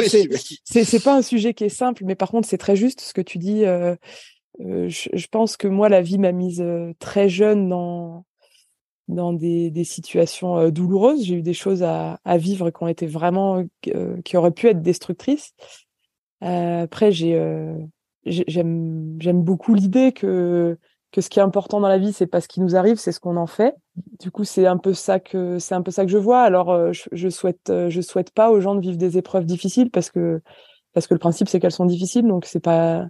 c'est, 0.65 1.03
pas 1.03 1.17
un 1.17 1.23
sujet 1.23 1.53
qui 1.55 1.65
est 1.65 1.69
simple, 1.69 2.05
mais 2.05 2.15
par 2.15 2.31
contre, 2.31 2.49
c'est 2.49 2.59
très 2.59 2.77
juste 2.77 3.01
ce 3.01 3.13
que 3.13 3.21
tu 3.21 3.39
dis. 3.39 3.65
Euh, 3.65 3.97
euh, 4.61 4.89
je, 4.89 5.09
je, 5.13 5.27
pense 5.27 5.57
que 5.57 5.67
moi, 5.67 5.89
la 5.89 6.01
vie 6.01 6.19
m'a 6.19 6.31
mise 6.31 6.61
euh, 6.61 6.93
très 7.01 7.29
jeune 7.29 7.69
dans 7.69 8.25
dans 9.09 9.33
des, 9.33 9.71
des 9.71 9.85
situations 9.85 10.59
euh, 10.59 10.71
douloureuses. 10.71 11.25
J'ai 11.25 11.37
eu 11.37 11.43
des 11.43 11.55
choses 11.55 11.83
à, 11.83 12.21
à, 12.25 12.39
vivre 12.39 12.71
qui 12.71 12.83
ont 12.83 12.89
été 12.89 13.07
vraiment, 13.07 13.65
euh, 13.89 14.21
qui 14.23 14.37
auraient 14.37 14.51
pu 14.51 14.69
être 14.69 14.83
destructrices. 14.83 15.53
Euh, 16.43 16.83
après, 16.83 17.13
j'ai, 17.13 17.39
j'aime, 18.27 19.17
j'aime 19.21 19.43
beaucoup 19.43 19.75
l'idée 19.75 20.13
que 20.13 20.79
que 21.15 21.21
ce 21.21 21.31
qui 21.31 21.39
est 21.39 21.43
important 21.43 21.81
dans 21.81 21.89
la 21.89 21.99
vie, 21.99 22.13
c'est 22.13 22.27
pas 22.27 22.41
ce 22.41 22.49
qui 22.49 22.61
nous 22.61 22.75
arrive, 22.75 22.97
c'est 22.99 23.13
ce 23.13 23.21
qu'on 23.21 23.37
en 23.37 23.47
fait. 23.47 23.77
Du 24.21 24.31
coup, 24.31 24.43
c'est 24.45 24.67
un 24.67 24.77
peu 24.77 24.93
ça 24.93 25.21
que 25.21 25.59
c'est 25.61 25.75
un 25.75 25.83
peu 25.83 25.93
ça 25.93 26.05
que 26.05 26.11
je 26.11 26.19
vois. 26.19 26.43
Alors, 26.43 26.93
je, 26.93 27.05
je 27.13 27.29
souhaite, 27.29 27.73
je 27.89 28.01
souhaite 28.01 28.33
pas 28.33 28.51
aux 28.51 28.61
gens 28.61 28.75
de 28.75 28.81
vivre 28.81 28.97
des 28.97 29.17
épreuves 29.17 29.45
difficiles 29.45 29.91
parce 29.91 30.11
que 30.11 30.43
parce 30.93 31.07
que 31.07 31.15
le 31.15 31.21
principe 31.21 31.49
c'est 31.49 31.61
qu'elles 31.61 31.73
sont 31.73 31.85
difficiles, 31.87 32.27
donc 32.27 32.47
c'est 32.47 32.61
pas 32.61 33.07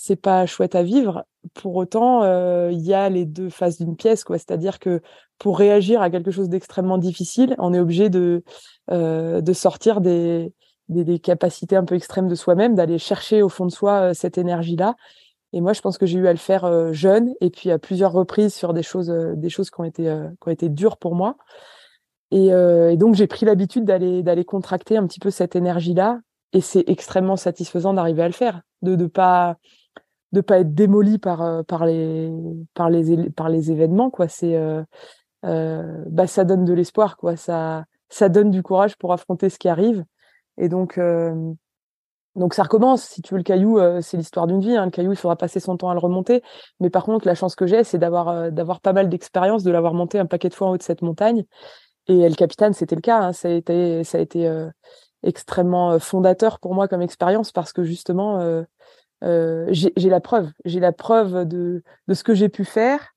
c'est 0.00 0.16
pas 0.16 0.46
chouette 0.46 0.74
à 0.74 0.82
vivre. 0.82 1.24
Pour 1.54 1.76
autant, 1.76 2.22
euh, 2.22 2.70
il 2.72 2.80
y 2.80 2.94
a 2.94 3.10
les 3.10 3.26
deux 3.26 3.50
faces 3.50 3.78
d'une 3.78 3.96
pièce, 3.96 4.24
quoi. 4.24 4.38
C'est-à-dire 4.38 4.78
que 4.78 5.02
pour 5.38 5.58
réagir 5.58 6.00
à 6.00 6.08
quelque 6.10 6.30
chose 6.30 6.48
d'extrêmement 6.48 6.96
difficile, 6.96 7.54
on 7.58 7.74
est 7.74 7.78
obligé 7.78 8.08
de 8.08 8.42
euh, 8.90 9.42
de 9.42 9.52
sortir 9.52 10.00
des, 10.00 10.52
des, 10.88 11.18
capacités 11.18 11.76
un 11.76 11.84
peu 11.84 11.96
extrêmes 11.96 12.28
de 12.28 12.34
soi-même, 12.34 12.74
d'aller 12.74 12.98
chercher 12.98 13.42
au 13.42 13.50
fond 13.50 13.66
de 13.66 13.70
soi 13.70 14.10
euh, 14.10 14.14
cette 14.14 14.38
énergie-là. 14.38 14.96
Et 15.52 15.60
moi, 15.60 15.72
je 15.72 15.80
pense 15.80 15.98
que 15.98 16.06
j'ai 16.06 16.18
eu 16.18 16.26
à 16.26 16.32
le 16.32 16.38
faire 16.38 16.64
euh, 16.64 16.92
jeune 16.92 17.34
et 17.40 17.50
puis 17.50 17.70
à 17.70 17.78
plusieurs 17.78 18.12
reprises 18.12 18.54
sur 18.54 18.72
des 18.72 18.82
choses 18.82 19.08
des 19.08 19.48
choses 19.48 19.70
qui 19.70 19.80
ont 19.80 19.84
été 19.84 20.04
qui 20.04 20.48
ont 20.48 20.52
été 20.52 20.68
dures 20.68 20.96
pour 20.96 21.14
moi. 21.14 21.36
Et, 22.32 22.50
donc 22.96 23.16
j'ai 23.16 23.26
pris 23.26 23.44
l'habitude 23.44 23.84
d'aller 23.84 24.22
d'aller 24.22 24.44
contracter 24.44 24.96
un 24.96 25.06
petit 25.06 25.18
peu 25.20 25.30
cette 25.30 25.56
énergie-là. 25.56 26.20
Et 26.52 26.60
c'est 26.60 26.84
extrêmement 26.88 27.36
satisfaisant 27.36 27.94
d'arriver 27.94 28.22
à 28.22 28.28
le 28.28 28.34
faire, 28.34 28.62
de 28.82 28.96
ne 28.96 29.06
pas 29.06 29.56
de 30.32 30.40
pas 30.40 30.60
être 30.60 30.74
démoli 30.74 31.18
par 31.18 31.42
euh, 31.42 31.62
par 31.62 31.84
les 31.84 32.32
par 32.74 32.90
les 32.90 33.30
par 33.30 33.48
les 33.48 33.70
événements 33.70 34.10
quoi 34.10 34.28
c'est 34.28 34.56
euh, 34.56 34.82
euh, 35.44 36.04
bah 36.08 36.26
ça 36.26 36.44
donne 36.44 36.64
de 36.64 36.72
l'espoir 36.72 37.16
quoi 37.16 37.36
ça 37.36 37.84
ça 38.08 38.28
donne 38.28 38.50
du 38.50 38.62
courage 38.62 38.96
pour 38.96 39.12
affronter 39.12 39.48
ce 39.48 39.58
qui 39.58 39.68
arrive 39.68 40.04
et 40.56 40.68
donc 40.68 40.98
euh, 40.98 41.34
donc 42.36 42.54
ça 42.54 42.62
recommence 42.62 43.02
si 43.02 43.22
tu 43.22 43.34
veux 43.34 43.38
le 43.38 43.44
caillou 43.44 43.78
euh, 43.78 44.00
c'est 44.00 44.16
l'histoire 44.16 44.46
d'une 44.46 44.60
vie 44.60 44.76
hein. 44.76 44.84
le 44.84 44.90
caillou 44.90 45.12
il 45.12 45.16
faudra 45.16 45.36
passer 45.36 45.60
son 45.60 45.76
temps 45.76 45.90
à 45.90 45.94
le 45.94 46.00
remonter 46.00 46.42
mais 46.78 46.90
par 46.90 47.04
contre 47.04 47.26
la 47.26 47.34
chance 47.34 47.54
que 47.54 47.66
j'ai 47.66 47.84
c'est 47.84 47.98
d'avoir 47.98 48.52
d'avoir 48.52 48.80
pas 48.80 48.92
mal 48.92 49.08
d'expérience 49.08 49.62
de 49.62 49.70
l'avoir 49.70 49.94
monté 49.94 50.18
un 50.18 50.26
paquet 50.26 50.48
de 50.48 50.54
fois 50.54 50.68
en 50.68 50.70
haut 50.72 50.78
de 50.78 50.82
cette 50.82 51.02
montagne 51.02 51.44
et 52.06 52.20
El 52.20 52.36
Capitan 52.36 52.72
c'était 52.72 52.94
le 52.94 53.00
cas 53.00 53.20
hein. 53.20 53.32
ça 53.32 53.48
a 53.48 53.52
été 53.52 54.00
été 54.00 54.68
extrêmement 55.22 55.98
fondateur 55.98 56.60
pour 56.60 56.74
moi 56.74 56.88
comme 56.88 57.02
expérience 57.02 57.52
parce 57.52 57.72
que 57.72 57.82
justement 57.82 58.64
euh, 59.22 59.66
j'ai 59.70 60.08
la 60.08 60.20
preuve, 60.20 60.50
j'ai 60.64 60.80
la 60.80 60.92
preuve 60.92 61.46
de, 61.46 61.82
de 62.08 62.14
ce 62.14 62.24
que 62.24 62.34
j'ai 62.34 62.48
pu 62.48 62.64
faire. 62.64 63.14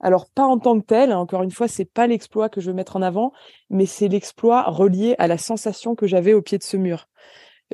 Alors 0.00 0.28
pas 0.30 0.44
en 0.44 0.58
tant 0.58 0.78
que 0.80 0.84
tel, 0.84 1.12
hein, 1.12 1.18
encore 1.18 1.42
une 1.42 1.50
fois, 1.50 1.68
c'est 1.68 1.84
pas 1.84 2.06
l'exploit 2.06 2.48
que 2.48 2.60
je 2.60 2.70
veux 2.70 2.76
mettre 2.76 2.96
en 2.96 3.02
avant, 3.02 3.32
mais 3.70 3.86
c'est 3.86 4.08
l'exploit 4.08 4.62
relié 4.64 5.14
à 5.18 5.28
la 5.28 5.38
sensation 5.38 5.94
que 5.94 6.06
j'avais 6.06 6.34
au 6.34 6.42
pied 6.42 6.58
de 6.58 6.62
ce 6.62 6.76
mur. 6.76 7.08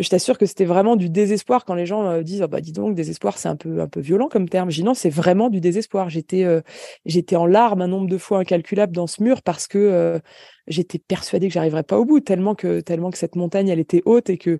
Je 0.00 0.08
t'assure 0.08 0.38
que 0.38 0.46
c'était 0.46 0.64
vraiment 0.64 0.96
du 0.96 1.08
désespoir 1.08 1.64
quand 1.64 1.74
les 1.74 1.86
gens 1.86 2.04
euh, 2.08 2.22
disent 2.22 2.42
oh 2.42 2.48
bah 2.48 2.60
dis 2.60 2.72
donc 2.72 2.94
désespoir 2.94 3.38
c'est 3.38 3.48
un 3.48 3.56
peu 3.56 3.80
un 3.80 3.86
peu 3.86 4.00
violent 4.00 4.28
comme 4.28 4.48
terme. 4.48 4.70
J'ai 4.70 4.82
non 4.82 4.94
c'est 4.94 5.10
vraiment 5.10 5.50
du 5.50 5.60
désespoir. 5.60 6.10
J'étais 6.10 6.44
euh, 6.44 6.60
j'étais 7.04 7.36
en 7.36 7.46
larmes 7.46 7.82
un 7.82 7.88
nombre 7.88 8.08
de 8.08 8.18
fois 8.18 8.38
incalculable 8.38 8.92
dans 8.92 9.06
ce 9.06 9.22
mur 9.22 9.42
parce 9.42 9.68
que 9.68 10.20
j'étais 10.66 10.98
persuadée 10.98 11.48
que 11.48 11.54
j'arriverais 11.54 11.84
pas 11.84 11.98
au 11.98 12.04
bout 12.04 12.20
tellement 12.20 12.54
que 12.54 12.80
tellement 12.80 13.10
que 13.10 13.18
cette 13.18 13.36
montagne 13.36 13.68
elle 13.68 13.78
était 13.78 14.02
haute 14.04 14.30
et 14.30 14.38
que 14.38 14.58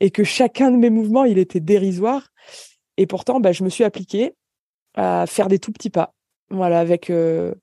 et 0.00 0.10
que 0.10 0.24
chacun 0.24 0.70
de 0.70 0.76
mes 0.76 0.90
mouvements 0.90 1.24
il 1.24 1.38
était 1.38 1.60
dérisoire 1.60 2.30
et 3.00 3.06
pourtant, 3.06 3.40
bah, 3.40 3.52
je 3.52 3.64
me 3.64 3.70
suis 3.70 3.82
appliquée 3.82 4.34
à 4.94 5.24
faire 5.26 5.48
des 5.48 5.58
tout 5.58 5.72
petits 5.72 5.88
pas. 5.88 6.12
Voilà, 6.50 6.80
avec 6.80 7.08
euh, 7.08 7.54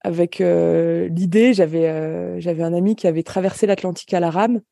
avec 0.00 0.40
euh, 0.40 1.08
l'idée, 1.08 1.52
j'avais 1.52 1.90
euh, 1.90 2.40
j'avais 2.40 2.62
un 2.62 2.72
ami 2.72 2.96
qui 2.96 3.06
avait 3.06 3.22
traversé 3.22 3.66
l'Atlantique 3.66 4.14
à 4.14 4.20
la 4.20 4.30
rame. 4.30 4.62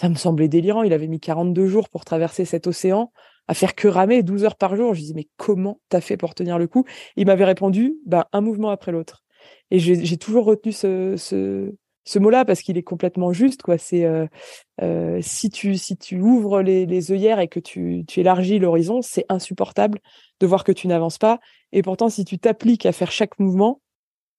Ça 0.00 0.08
me 0.08 0.14
semblait 0.14 0.48
délirant. 0.48 0.82
Il 0.82 0.94
avait 0.94 1.08
mis 1.08 1.20
42 1.20 1.66
jours 1.66 1.90
pour 1.90 2.06
traverser 2.06 2.46
cet 2.46 2.66
océan, 2.66 3.12
à 3.48 3.54
faire 3.54 3.74
que 3.74 3.86
ramer 3.86 4.22
12 4.22 4.44
heures 4.44 4.56
par 4.56 4.74
jour. 4.74 4.94
Je 4.94 5.00
disais 5.00 5.12
mais 5.14 5.28
comment 5.36 5.78
t'as 5.90 6.00
fait 6.00 6.16
pour 6.16 6.34
tenir 6.34 6.58
le 6.58 6.66
coup? 6.66 6.86
Il 7.16 7.26
m'avait 7.26 7.44
répondu, 7.44 7.96
bah 8.06 8.26
un 8.32 8.40
mouvement 8.40 8.70
après 8.70 8.92
l'autre. 8.92 9.24
Et 9.70 9.78
j'ai 9.78 10.16
toujours 10.16 10.46
retenu 10.46 10.72
ce, 10.72 11.16
ce, 11.18 11.74
ce 12.04 12.18
mot-là 12.18 12.46
parce 12.46 12.62
qu'il 12.62 12.78
est 12.78 12.82
complètement 12.82 13.34
juste. 13.34 13.60
quoi. 13.60 13.76
C'est 13.76 14.06
euh, 14.06 14.26
euh, 14.80 15.18
si 15.20 15.50
tu 15.50 15.76
si 15.76 15.98
tu 15.98 16.18
ouvres 16.18 16.62
les, 16.62 16.86
les 16.86 17.12
œillères 17.12 17.38
et 17.38 17.48
que 17.48 17.60
tu, 17.60 18.04
tu 18.08 18.20
élargis 18.20 18.58
l'horizon, 18.58 19.02
c'est 19.02 19.26
insupportable 19.28 19.98
de 20.40 20.46
voir 20.46 20.64
que 20.64 20.72
tu 20.72 20.88
n'avances 20.88 21.18
pas. 21.18 21.40
Et 21.72 21.82
pourtant, 21.82 22.08
si 22.08 22.24
tu 22.24 22.38
t'appliques 22.38 22.86
à 22.86 22.92
faire 22.92 23.12
chaque 23.12 23.38
mouvement, 23.38 23.82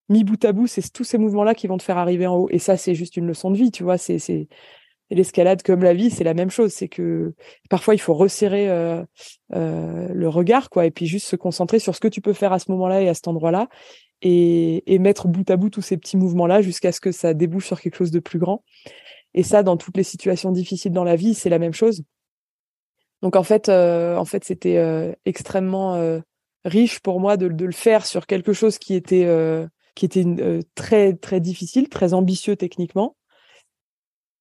mis 0.09 0.23
bout 0.23 0.43
à 0.43 0.53
bout, 0.53 0.65
c'est 0.65 0.91
tous 0.91 1.03
ces 1.03 1.19
mouvements-là 1.19 1.53
qui 1.53 1.67
vont 1.67 1.77
te 1.77 1.83
faire 1.83 1.99
arriver 1.99 2.25
en 2.25 2.35
haut. 2.35 2.49
Et 2.49 2.57
ça, 2.57 2.77
c'est 2.77 2.95
juste 2.95 3.15
une 3.15 3.27
leçon 3.27 3.51
de 3.51 3.57
vie, 3.57 3.71
tu 3.71 3.83
vois. 3.83 3.99
C'est 3.99 4.47
c'est 5.11 5.15
l'escalade 5.15 5.61
comme 5.61 5.83
la 5.83 5.93
vie, 5.93 6.09
c'est 6.09 6.23
la 6.23 6.33
même 6.33 6.49
chose. 6.49 6.71
C'est 6.71 6.87
que 6.87 7.33
parfois 7.69 7.93
il 7.93 7.97
faut 7.99 8.13
resserrer 8.13 8.69
euh, 8.69 9.03
euh, 9.53 10.07
le 10.07 10.29
regard, 10.29 10.69
quoi, 10.69 10.85
et 10.85 10.91
puis 10.91 11.05
juste 11.05 11.27
se 11.27 11.35
concentrer 11.35 11.79
sur 11.79 11.93
ce 11.93 11.99
que 11.99 12.07
tu 12.07 12.21
peux 12.21 12.31
faire 12.31 12.53
à 12.53 12.59
ce 12.59 12.71
moment-là 12.71 13.01
et 13.01 13.09
à 13.09 13.13
cet 13.13 13.27
endroit-là, 13.27 13.67
et, 14.21 14.93
et 14.93 14.99
mettre 14.99 15.27
bout 15.27 15.49
à 15.49 15.57
bout 15.57 15.69
tous 15.69 15.81
ces 15.81 15.97
petits 15.97 16.15
mouvements-là 16.15 16.61
jusqu'à 16.61 16.93
ce 16.93 17.01
que 17.01 17.11
ça 17.11 17.33
débouche 17.33 17.65
sur 17.65 17.81
quelque 17.81 17.97
chose 17.97 18.11
de 18.11 18.19
plus 18.19 18.39
grand. 18.39 18.63
Et 19.33 19.43
ça, 19.43 19.63
dans 19.63 19.75
toutes 19.75 19.97
les 19.97 20.03
situations 20.03 20.51
difficiles 20.51 20.93
dans 20.93 21.03
la 21.03 21.17
vie, 21.17 21.33
c'est 21.33 21.49
la 21.49 21.59
même 21.59 21.73
chose. 21.73 22.03
Donc 23.21 23.35
en 23.35 23.43
fait, 23.43 23.67
euh, 23.67 24.15
en 24.15 24.25
fait, 24.25 24.45
c'était 24.45 25.13
extrêmement 25.25 26.21
riche 26.63 27.01
pour 27.01 27.19
moi 27.19 27.35
de, 27.35 27.49
de, 27.49 27.65
le 27.65 27.73
faire 27.73 28.05
sur 28.05 28.25
quelque 28.27 28.53
chose 28.53 28.77
qui 28.77 28.93
était 28.93 29.27
qui 29.93 30.05
était 30.05 30.25
très 30.73 31.15
très 31.15 31.41
difficile, 31.41 31.89
très 31.89 32.13
ambitieux 32.13 32.55
techniquement, 32.55 33.17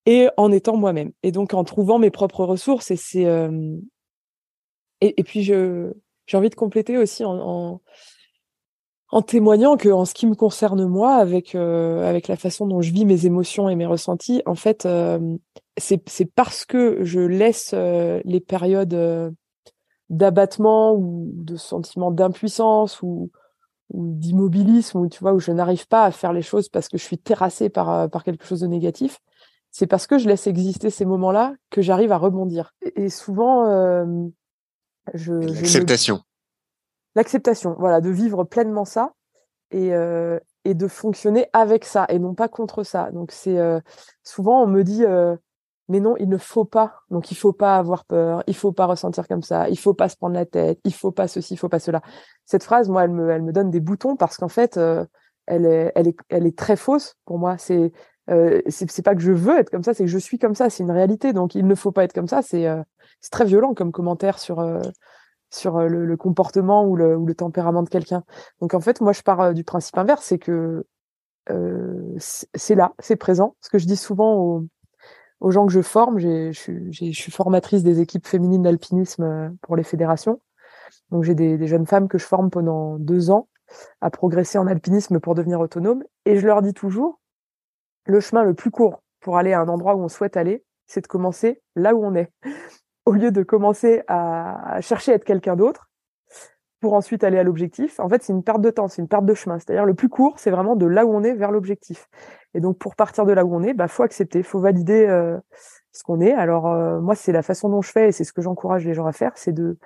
et 0.07 0.29
en 0.37 0.51
étant 0.53 0.77
moi-même. 0.77 1.13
Et 1.23 1.33
donc 1.33 1.55
en 1.55 1.65
trouvant 1.65 1.99
mes 1.99 2.11
propres 2.11 2.45
ressources. 2.45 2.91
Et 2.91 2.97
c'est 2.97 3.27
et, 5.03 5.21
et, 5.21 5.25
puis 5.25 5.43
je 5.43 5.93
j'ai 6.27 6.37
envie 6.37 6.51
de 6.51 6.55
compléter 6.55 6.99
aussi 6.99 7.25
en, 7.25 7.81
en 9.13 9.23
témoignant 9.23 9.77
que 9.77 9.89
en 9.89 10.05
ce 10.05 10.15
qui 10.15 10.27
me 10.27 10.35
concerne 10.35 10.87
moi 10.87 11.15
avec 11.15 11.55
euh, 11.55 12.09
avec 12.09 12.29
la 12.29 12.37
façon 12.37 12.67
dont 12.67 12.81
je 12.81 12.93
vis 12.93 13.05
mes 13.05 13.27
émotions 13.27 13.69
et 13.69 13.75
mes 13.75 13.87
ressentis 13.87 14.43
en 14.47 14.55
fait 14.55 14.87
euh, 14.87 15.37
c'est 15.77 16.27
parce 16.27 16.65
que 16.65 17.03
je 17.03 17.21
laisse 17.21 17.73
euh, 17.75 18.21
les 18.25 18.41
périodes 18.41 19.35
d'abattement 20.11 20.95
ou 20.95 21.31
de 21.33 21.57
sentiment 21.57 22.11
d'impuissance 22.11 23.03
ou 23.03 23.31
ou 23.93 24.15
d'immobilisme 24.15 25.01
ou 25.01 25.09
tu 25.09 25.19
vois 25.21 25.33
où 25.33 25.41
je 25.41 25.51
n'arrive 25.51 25.89
pas 25.89 26.05
à 26.05 26.13
faire 26.13 26.33
les 26.33 26.43
choses 26.43 26.69
parce 26.69 26.89
que 26.89 26.97
je 26.97 27.03
suis 27.03 27.19
terrassée 27.19 27.69
par 27.71 28.09
par 28.11 28.23
quelque 28.23 28.45
chose 28.45 28.61
de 28.61 28.69
négatif 28.69 29.19
c'est 29.71 29.87
parce 29.87 30.07
que 30.07 30.19
je 30.19 30.29
laisse 30.29 30.47
exister 30.47 30.91
ces 30.91 31.05
moments-là 31.05 31.55
que 31.71 31.83
j'arrive 31.83 32.13
à 32.13 32.19
rebondir 32.19 32.75
et, 32.97 33.09
souvent 33.09 33.65
je 35.15 35.33
l'acceptation 35.33 36.23
l'acceptation, 37.15 37.77
voilà, 37.79 38.01
de 38.01 38.11
vivre 38.11 38.45
pleinement 38.45 38.85
ça 38.85 39.13
et, 39.71 39.95
euh, 39.95 40.39
et 40.65 40.75
de 40.75 40.89
fonctionner 40.89 41.49
avec 41.53 41.85
ça 41.85 42.07
et 42.09 42.19
non 42.19 42.35
pas 42.35 42.49
contre 42.49 42.83
ça. 42.83 43.11
Donc 43.13 43.33
c'est 43.33 43.59
euh, 43.59 43.81
souvent 44.23 44.63
on 44.63 44.67
me 44.67 44.83
dit 44.83 45.05
euh, 45.05 45.37
mais 45.89 46.01
non, 46.01 46.17
il 46.19 46.29
ne 46.29 46.39
faut 46.39 46.65
pas. 46.65 47.01
Donc 47.11 47.33
il 47.33 47.37
faut 47.37 47.53
pas 47.53 47.77
avoir 47.77 48.05
peur, 48.05 48.45
il 48.47 48.55
faut 48.55 48.73
pas 48.73 48.87
ressentir 48.87 49.27
comme 49.27 49.43
ça, 49.43 49.69
il 49.69 49.79
faut 49.79 49.95
pas 49.95 50.09
se 50.09 50.17
prendre 50.17 50.35
la 50.35 50.47
tête, 50.47 50.79
il 50.85 50.95
faut 50.95 51.11
pas 51.11 51.27
ceci, 51.27 51.55
il 51.55 51.57
faut 51.57 51.69
pas 51.69 51.81
cela. 51.81 52.01
Cette 52.45 52.63
phrase, 52.63 52.89
moi, 52.89 53.05
elle 53.05 53.11
me, 53.11 53.31
elle 53.31 53.43
me 53.43 53.53
donne 53.53 53.71
des 53.71 53.81
boutons 53.81 54.15
parce 54.15 54.37
qu'en 54.37 54.49
fait, 54.49 54.79
elle 55.47 55.67
est, 55.67 55.91
elle 55.97 56.09
est, 56.09 56.17
elle 56.29 56.47
est 56.47 56.57
très 56.57 56.77
fausse 56.77 57.17
pour 57.25 57.41
moi. 57.41 57.59
C'est, 57.59 57.93
c'est 58.69 59.03
pas 59.03 59.15
que 59.15 59.21
je 59.21 59.33
veux 59.33 59.59
être 59.59 59.71
comme 59.71 59.83
ça, 59.83 59.95
c'est 59.95 60.05
que 60.05 60.11
je 60.11 60.19
suis 60.19 60.39
comme 60.39 60.55
ça. 60.55 60.71
C'est 60.71 60.83
une 60.83 60.91
réalité. 60.91 61.33
Donc 61.33 61.55
il 61.55 61.67
ne 61.67 61.75
faut 61.75 61.93
pas 61.93 62.05
être 62.05 62.13
comme 62.13 62.29
ça. 62.29 62.43
C'est, 62.43 62.67
c'est 63.21 63.31
très 63.31 63.45
violent 63.45 63.75
comme 63.75 63.93
commentaire 63.93 64.39
sur 64.39 64.61
sur 65.51 65.77
euh, 65.77 65.89
le, 65.89 66.17
comportement 66.17 66.85
ou 66.85 66.97
le, 66.97 67.17
ou 67.17 67.27
le, 67.27 67.35
tempérament 67.35 67.83
de 67.83 67.89
quelqu'un. 67.89 68.25
Donc 68.61 68.75
en 68.75 68.81
fait, 68.81 69.01
moi, 69.01 69.13
je 69.13 69.23
pars 69.23 69.41
euh, 69.41 69.53
du 69.53 69.65
principe 69.65 69.99
inverse, 69.99 70.25
c'est 70.25 70.39
que 70.39 70.87
euh, 71.51 72.15
c'est 72.19 72.75
là, 72.75 72.95
c'est 73.01 73.17
présent. 73.17 73.57
Ce 73.61 73.69
que 73.69 73.79
je 73.79 73.87
dis 73.87 73.97
souvent 73.97 74.37
aux, 74.37 74.67
aux 75.41 75.51
gens 75.51 75.67
que 75.67 75.73
je 75.73 75.83
forme, 75.83 76.19
je 76.19 76.53
suis 76.53 77.31
formatrice 77.33 77.83
des 77.83 78.01
équipes 78.01 78.27
féminines 78.27 78.63
d'alpinisme 78.63 79.57
pour 79.63 79.77
les 79.77 79.83
fédérations. 79.83 80.41
Donc 81.11 81.25
j'ai 81.25 81.35
des, 81.35 81.59
des, 81.59 81.67
jeunes 81.67 81.87
femmes 81.87 82.09
que 82.09 82.19
je 82.19 82.25
forme 82.25 82.51
pendant 82.51 82.99
deux 82.99 83.31
ans 83.31 83.49
à 84.01 84.11
progresser 84.11 84.59
en 84.59 84.67
alpinisme 84.67 85.19
pour 85.19 85.35
devenir 85.35 85.61
autonome. 85.61 86.05
Et 86.25 86.39
je 86.39 86.47
leur 86.47 86.63
dis 86.63 86.75
toujours, 86.75 87.20
le 88.05 88.21
chemin 88.21 88.43
le 88.45 88.55
plus 88.55 88.71
court 88.71 89.03
pour 89.21 89.37
aller 89.37 89.53
à 89.53 89.61
un 89.61 89.69
endroit 89.69 89.95
où 89.95 90.03
on 90.03 90.09
souhaite 90.09 90.37
aller, 90.37 90.65
c'est 90.87 91.03
de 91.03 91.07
commencer 91.07 91.63
là 91.77 91.95
où 91.95 92.05
on 92.05 92.15
est 92.15 92.31
au 93.07 93.13
lieu 93.13 93.31
de 93.31 93.43
commencer 93.43 94.03
à 94.09 94.81
chercher 94.81 95.13
à 95.13 95.15
être 95.17 95.25
quelqu'un 95.25 95.57
d'autre 95.57 95.91
pour 96.81 96.95
ensuite 96.95 97.25
aller 97.25 97.39
à 97.39 97.43
l'objectif, 97.43 98.01
en 98.01 98.09
fait, 98.09 98.23
c'est 98.23 98.33
une 98.33 98.43
perte 98.43 98.63
de 98.63 98.71
temps, 98.71 98.89
c'est 98.89 99.03
une 99.03 99.09
perte 99.09 99.27
de 99.27 99.35
chemin. 99.35 99.59
C'est-à-dire 99.59 99.85
le 99.85 99.95
plus 99.95 100.09
court, 100.09 100.39
c'est 100.39 100.51
vraiment 100.51 100.77
de 100.77 100.87
là 100.87 101.05
où 101.05 101.15
on 101.15 101.23
est 101.23 101.35
vers 101.35 101.53
l'objectif. 101.53 102.09
Et 102.55 102.61
donc, 102.61 102.79
pour 102.79 102.97
partir 102.97 103.27
de 103.27 103.33
là 103.33 103.45
où 103.45 103.55
on 103.55 103.63
est, 103.63 103.75
bah, 103.75 103.87
faut 103.87 104.03
accepter, 104.03 104.43
faut 104.43 104.61
valider 104.61 105.07
euh, 105.07 105.39
ce 105.93 106.03
qu'on 106.03 106.21
est. 106.21 106.33
Alors, 106.33 106.67
euh, 106.69 107.01
moi, 107.01 107.15
c'est 107.15 107.33
la 107.33 107.43
façon 107.43 107.69
dont 107.69 107.83
je 107.83 107.91
fais 107.91 108.09
et 108.09 108.13
c'est 108.13 108.25
ce 108.25 108.33
que 108.33 108.41
j'encourage 108.41 108.87
les 108.87 108.95
gens 108.95 109.07
à 109.07 109.13
faire, 109.13 109.33
c'est 109.37 109.53
de, 109.53 109.77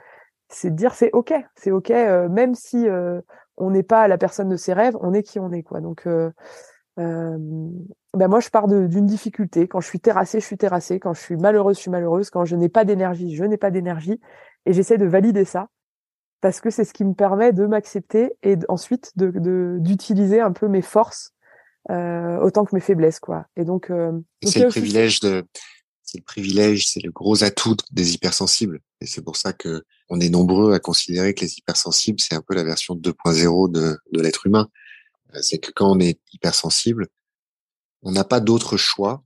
dire 0.65 0.95
c'est 0.95 1.11
ok, 1.13 1.35
c'est 1.57 1.73
ok, 1.73 1.91
euh, 1.91 2.29
même 2.29 2.55
si 2.55 2.87
on 3.57 3.71
n'est 3.71 3.83
pas 3.83 4.07
la 4.07 4.17
personne 4.17 4.49
de 4.49 4.57
ses 4.57 4.73
rêves, 4.73 4.97
on 5.01 5.13
est 5.15 5.25
qui 5.25 5.41
on 5.41 5.51
est, 5.51 5.65
quoi. 5.65 5.81
Donc, 5.81 6.07
ben 8.17 8.29
moi, 8.29 8.41
je 8.41 8.49
pars 8.49 8.69
d'une 8.69 9.07
difficulté. 9.07 9.69
Quand 9.69 9.81
je 9.81 9.89
suis 9.89 10.01
terrassée, 10.01 10.41
je 10.41 10.47
suis 10.47 10.57
terrassée. 10.57 11.01
Quand 11.01 11.15
je 11.15 11.21
suis 11.21 11.37
malheureuse, 11.37 11.77
je 11.77 11.83
suis 11.83 11.91
malheureuse. 11.91 12.31
Quand 12.31 12.45
je 12.45 12.57
n'ai 12.57 12.69
pas 12.69 12.85
d'énergie, 12.85 13.35
je 13.35 13.45
n'ai 13.45 13.57
pas 13.57 13.71
d'énergie. 13.71 14.21
Et 14.67 14.73
j'essaie 14.73 14.99
de 14.99 15.07
valider 15.07 15.45
ça 15.45 15.69
parce 16.41 16.61
que 16.61 16.69
c'est 16.69 16.85
ce 16.85 16.93
qui 16.93 17.05
me 17.05 17.15
permet 17.15 17.53
de 17.53 17.65
m'accepter 17.65 18.35
et 18.43 18.57
ensuite 18.69 19.13
de 19.17 19.79
d'utiliser 19.81 20.41
un 20.41 20.53
peu 20.53 20.69
mes 20.69 20.83
forces 20.83 21.33
euh, 21.91 22.39
autant 22.39 22.65
que 22.65 22.75
mes 22.75 22.83
faiblesses, 22.83 23.19
quoi. 23.19 23.47
Et 23.57 23.65
donc, 23.65 23.91
euh, 23.91 24.13
c'est 24.43 24.61
le 24.61 24.69
privilège 24.69 25.21
de, 25.21 25.45
c'est 26.03 26.19
le 26.19 26.25
privilège, 26.25 26.87
c'est 26.87 27.03
le 27.03 27.11
gros 27.11 27.45
atout 27.45 27.77
des 27.93 28.15
hypersensibles. 28.15 28.81
Et 29.01 29.07
c'est 29.07 29.23
pour 29.23 29.37
ça 29.37 29.53
que 29.53 29.85
on 30.09 30.21
est 30.21 30.29
nombreux 30.29 30.75
à 30.75 30.81
considérer 30.81 31.35
que 31.35 31.43
les 31.43 31.59
hypersensibles, 31.59 32.21
c'est 32.21 32.35
un 32.35 32.43
peu 32.43 32.55
la 32.55 32.65
version 32.65 32.95
2.0 32.95 33.71
de, 33.71 33.99
de 34.13 34.21
l'être 34.21 34.47
humain. 34.47 34.69
Euh, 35.35 35.39
c'est 35.41 35.59
que 35.59 35.71
quand 35.71 35.91
on 35.91 35.99
est 35.99 36.21
hypersensible, 36.33 37.09
on 38.05 38.13
n'a 38.13 38.25
pas 38.25 38.41
d'autre 38.41 38.77
choix 38.77 39.25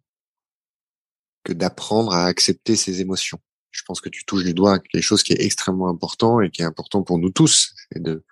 que 1.45 1.53
d'apprendre 1.53 2.12
à 2.12 2.24
accepter 2.24 2.76
ses 2.76 3.01
émotions. 3.01 3.41
Je 3.70 3.83
pense 3.83 4.01
que 4.01 4.09
tu 4.09 4.24
touches 4.24 4.45
du 4.45 4.55
doigt 4.55 4.79
quelque 4.79 5.03
chose 5.03 5.22
qui 5.22 5.33
est 5.33 5.45
extrêmement 5.45 5.89
important 5.89 6.41
et 6.41 6.51
qui 6.51 6.62
est 6.62 6.64
important 6.64 7.03
pour 7.03 7.18
nous 7.18 7.31
tous, 7.31 7.74
c'est 7.93 8.03
de 8.03 8.24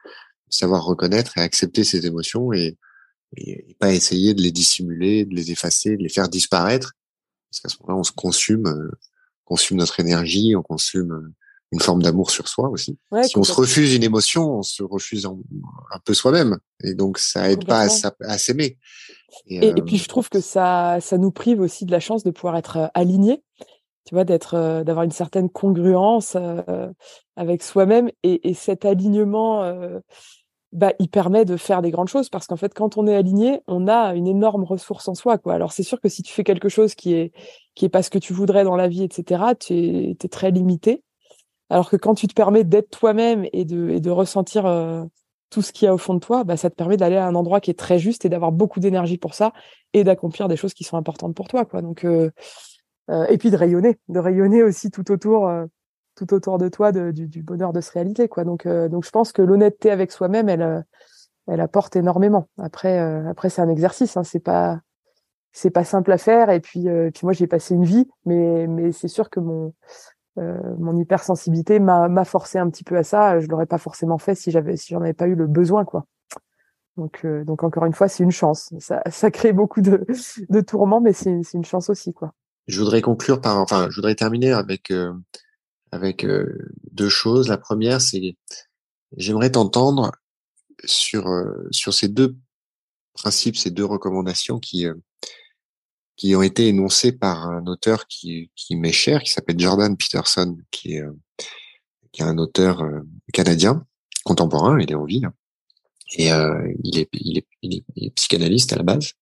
savoir 0.49 0.85
reconnaître 0.85 1.37
et 1.37 1.41
accepter 1.41 1.85
ses 1.85 2.07
émotions 2.07 2.53
et, 2.53 2.79
pas 3.81 3.93
essayer 3.93 4.33
de 4.33 4.41
les 4.41 4.53
dissimuler, 4.53 5.27
de 5.27 5.35
les 5.35 5.51
effacer, 5.51 5.97
de 5.97 6.03
les 6.03 6.09
faire 6.09 6.29
disparaître, 6.29 6.95
parce 7.51 7.61
qu'à 7.61 7.69
ce 7.69 7.77
moment-là, 7.81 7.99
on 8.01 8.05
se 8.05 8.13
consume, 8.13 8.67
euh, 8.67 8.91
consume 9.45 9.77
notre 9.77 10.01
énergie, 10.01 10.55
on 10.57 10.63
consume 10.63 11.13
euh, 11.13 11.35
une 11.77 11.83
forme 11.83 12.03
d'amour 12.03 12.31
sur 12.31 12.49
soi 12.49 12.71
aussi. 12.71 12.97
si 13.25 13.37
on 13.37 13.43
se 13.43 13.53
refuse 13.53 13.95
une 13.95 14.03
émotion, 14.03 14.59
on 14.59 14.63
se 14.63 14.83
refuse 14.83 15.27
un 15.27 15.99
peu 16.05 16.15
soi-même, 16.15 16.57
et 16.83 16.95
donc 16.95 17.19
ça 17.19 17.51
aide 17.51 17.67
pas 17.67 17.87
à, 18.23 18.39
s'aimer. 18.39 18.79
Et, 19.49 19.75
puis 19.83 19.97
euh, 19.97 19.99
je 19.99 20.09
trouve 20.09 20.31
que 20.31 20.41
ça, 20.41 20.97
ça 21.03 21.19
nous 21.19 21.31
prive 21.31 21.61
aussi 21.61 21.85
de 21.85 21.93
la 21.93 22.01
chance 22.01 22.25
de 22.25 22.31
pouvoir 22.31 22.57
être 22.57 22.77
euh, 22.79 22.87
aligné, 22.95 23.43
tu 24.07 24.15
vois, 24.15 24.25
d'être, 24.25 24.55
euh, 24.55 24.85
d'avoir 24.85 25.05
une 25.05 25.11
certaine 25.11 25.51
congruence 25.51 26.35
avec 27.37 27.63
soi-même, 27.63 28.11
et, 28.23 28.55
cet 28.55 28.87
alignement. 28.87 29.71
bah, 30.73 30.95
il 30.99 31.11
permet 31.11 31.45
de 31.45 31.59
faire 31.59 31.83
des 31.83 31.91
grandes 31.91 32.09
choses 32.09 32.31
parce 32.31 32.47
qu'en 32.47 32.57
fait, 32.57 32.73
quand 32.73 32.97
on 32.97 33.07
est 33.07 33.15
aligné, 33.15 33.61
on 33.67 33.87
a 33.87 34.15
une 34.15 34.27
énorme 34.27 34.65
ressource 34.65 35.09
en 35.09 35.15
soi, 35.15 35.37
quoi. 35.37 35.53
Alors, 35.53 35.73
c'est 35.73 35.83
sûr 35.83 36.01
que 36.01 36.09
si 36.09 36.23
tu 36.23 36.33
fais 36.33 36.45
quelque 36.45 36.71
chose 36.71 36.95
qui 36.95 37.13
est, 37.13 37.33
qui 37.75 37.85
est 37.85 37.91
pas 37.91 38.03
ce 38.03 38.09
que 38.09 38.19
tu 38.19 38.33
voudrais 38.33 38.65
dans 38.65 38.77
la 38.77 38.89
vie, 38.89 39.03
etc., 39.03 39.43
tu 39.61 39.75
es, 39.75 40.17
es 40.23 40.29
très 40.29 40.51
limité. 40.51 41.03
Alors 41.71 41.91
que 41.91 41.97
quand 41.97 42.15
tu 42.15 42.29
te 42.29 42.35
permets 42.35 42.65
d'être 42.65 42.91
toi-même 42.91 43.47
et 43.53 43.65
de, 43.65 43.91
et 43.91 44.01
de 44.01 44.11
ressentir 44.11 44.67
euh, 44.67 45.05
tout 45.51 45.63
ce 45.63 45.73
qu'il 45.73 45.87
y 45.87 45.89
a 45.89 45.95
au 45.95 45.99
fond 45.99 46.15
de 46.15 46.21
toi, 46.21 46.45
bah, 46.45 46.57
ça 46.57 46.71
te 46.71 46.77
permet 46.77 46.97
d'aller 46.97 47.17
à 47.17 47.27
un 47.27 47.35
endroit 47.35 47.61
qui 47.61 47.71
est 47.71 47.79
très 47.79 47.99
juste 47.99 48.25
et 48.25 48.29
d'avoir 48.29 48.53
beaucoup 48.53 48.81
d'énergie 48.81 49.19
pour 49.19 49.35
ça 49.35 49.53
et 49.93 50.05
d'accomplir 50.05 50.49
des 50.49 50.57
choses 50.57 50.75
qui 50.75 50.85
sont 50.85 50.97
importantes 50.97 51.35
pour 51.35 51.49
toi. 51.49 51.65
Quoi. 51.65 51.83
Donc, 51.83 52.05
euh, 52.05 52.31
euh, 53.11 53.27
et 53.27 53.39
puis 53.39 53.51
de 53.51 53.57
rayonner, 53.57 53.99
de 54.09 54.19
rayonner 54.19 54.63
aussi 54.63 54.91
tout 54.91 55.11
autour, 55.11 55.51
tout 56.15 56.35
autour 56.35 56.59
de 56.59 56.69
toi 56.69 56.93
du, 56.93 57.27
du, 57.27 57.43
bonheur 57.43 57.73
de 57.73 57.81
se 57.81 57.91
réalité. 57.93 58.29
Quoi. 58.29 58.45
Donc, 58.45 58.67
donc 58.67 59.05
je 59.05 59.11
pense 59.11 59.33
que 59.33 59.43
l'honnêteté 59.43 59.91
avec 59.91 60.13
soi-même, 60.13 60.49
elle, 60.49 60.85
elle 61.49 61.61
apporte 61.61 61.97
énormément. 61.97 62.49
Après, 62.59 62.99
après 62.99 63.49
c'est 63.49 63.63
un 63.63 63.69
exercice, 63.69 64.17
hein, 64.17 64.25
c'est 64.25 64.41
pas 64.41 64.81
c'est 65.53 65.71
pas 65.71 65.85
simple 65.85 66.13
à 66.13 66.19
faire. 66.19 66.51
Et 66.51 66.61
puis, 66.61 66.87
puis 67.15 67.21
moi, 67.23 67.33
j'ai 67.33 67.47
passé 67.47 67.75
une 67.75 67.85
vie, 67.85 68.09
mais 68.25 68.67
mais 68.67 68.93
c'est 68.93 69.09
sûr 69.09 69.31
que 69.31 69.41
mon 69.41 69.69
euh, 69.69 69.71
mon 70.37 70.97
hypersensibilité 70.97 71.79
m'a 71.79 72.25
forcé 72.25 72.59
un 72.59 72.69
petit 72.69 72.85
peu 72.85 72.97
à 72.97 73.05
ça. 73.05 73.41
Je 73.41 73.47
l'aurais 73.47 73.67
pas 73.67 73.79
forcément 73.79 74.19
fait 74.19 74.35
si 74.35 74.51
j'avais 74.51 74.77
si 74.77 74.93
j'en 74.93 75.01
avais 75.01 75.15
pas 75.15 75.27
eu 75.27 75.35
le 75.35 75.47
besoin 75.47 75.85
quoi. 75.85 76.07
Donc 76.97 77.25
euh, 77.25 77.45
donc 77.45 77.63
encore 77.63 77.85
une 77.85 77.93
fois 77.93 78.09
c'est 78.09 78.23
une 78.23 78.31
chance. 78.31 78.73
Ça, 78.79 79.03
ça 79.11 79.31
crée 79.31 79.53
beaucoup 79.53 79.81
de, 79.81 80.07
de 80.49 80.61
tourments 80.61 81.01
mais 81.01 81.13
c'est 81.13 81.41
une 81.55 81.65
chance 81.65 81.91
aussi 81.91 82.13
quoi. 82.13 82.33
Je 82.67 82.79
voudrais 82.81 83.03
conclure 83.03 83.41
par 83.41 83.59
enfin 83.59 83.89
je 83.91 83.97
voudrais 83.97 84.15
terminer 84.15 84.53
avec 84.53 84.91
euh, 84.91 85.13
avec 85.93 86.27
deux 86.93 87.09
choses. 87.09 87.49
La 87.49 87.59
première 87.59 88.01
c'est 88.01 88.37
j'aimerais 89.17 89.51
t'entendre 89.51 90.13
sur 90.85 91.27
sur 91.71 91.95
ces 91.95 92.09
deux 92.09 92.37
principes, 93.15 93.57
ces 93.57 93.71
deux 93.71 93.85
recommandations 93.85 94.59
qui 94.59 94.87
qui 96.17 96.35
ont 96.35 96.43
été 96.43 96.69
énoncées 96.69 97.13
par 97.13 97.49
un 97.49 97.67
auteur 97.67 98.07
qui, 98.07 98.51
qui 98.57 98.77
m'est 98.77 98.93
cher, 98.93 99.23
qui 99.23 99.31
s'appelle 99.31 99.59
Jordan 99.59 99.97
Peterson, 99.97 100.57
qui 100.71 100.95
est, 100.95 101.05
qui 102.13 102.23
est 102.23 102.25
un 102.25 102.39
auteur 102.39 102.83
canadien 103.33 103.87
contemporain, 104.27 104.79
il 104.81 104.91
est 104.91 104.95
en 104.95 105.07
hein. 105.07 105.33
et 106.19 106.33
euh, 106.33 106.73
il, 106.83 106.99
est, 106.99 107.09
il, 107.13 107.39
est, 107.39 107.47
il, 107.63 107.83
est, 107.97 108.11
psychanalyste 108.17 108.73
à 108.73 108.77
la 108.77 108.83
base, 108.83 109.13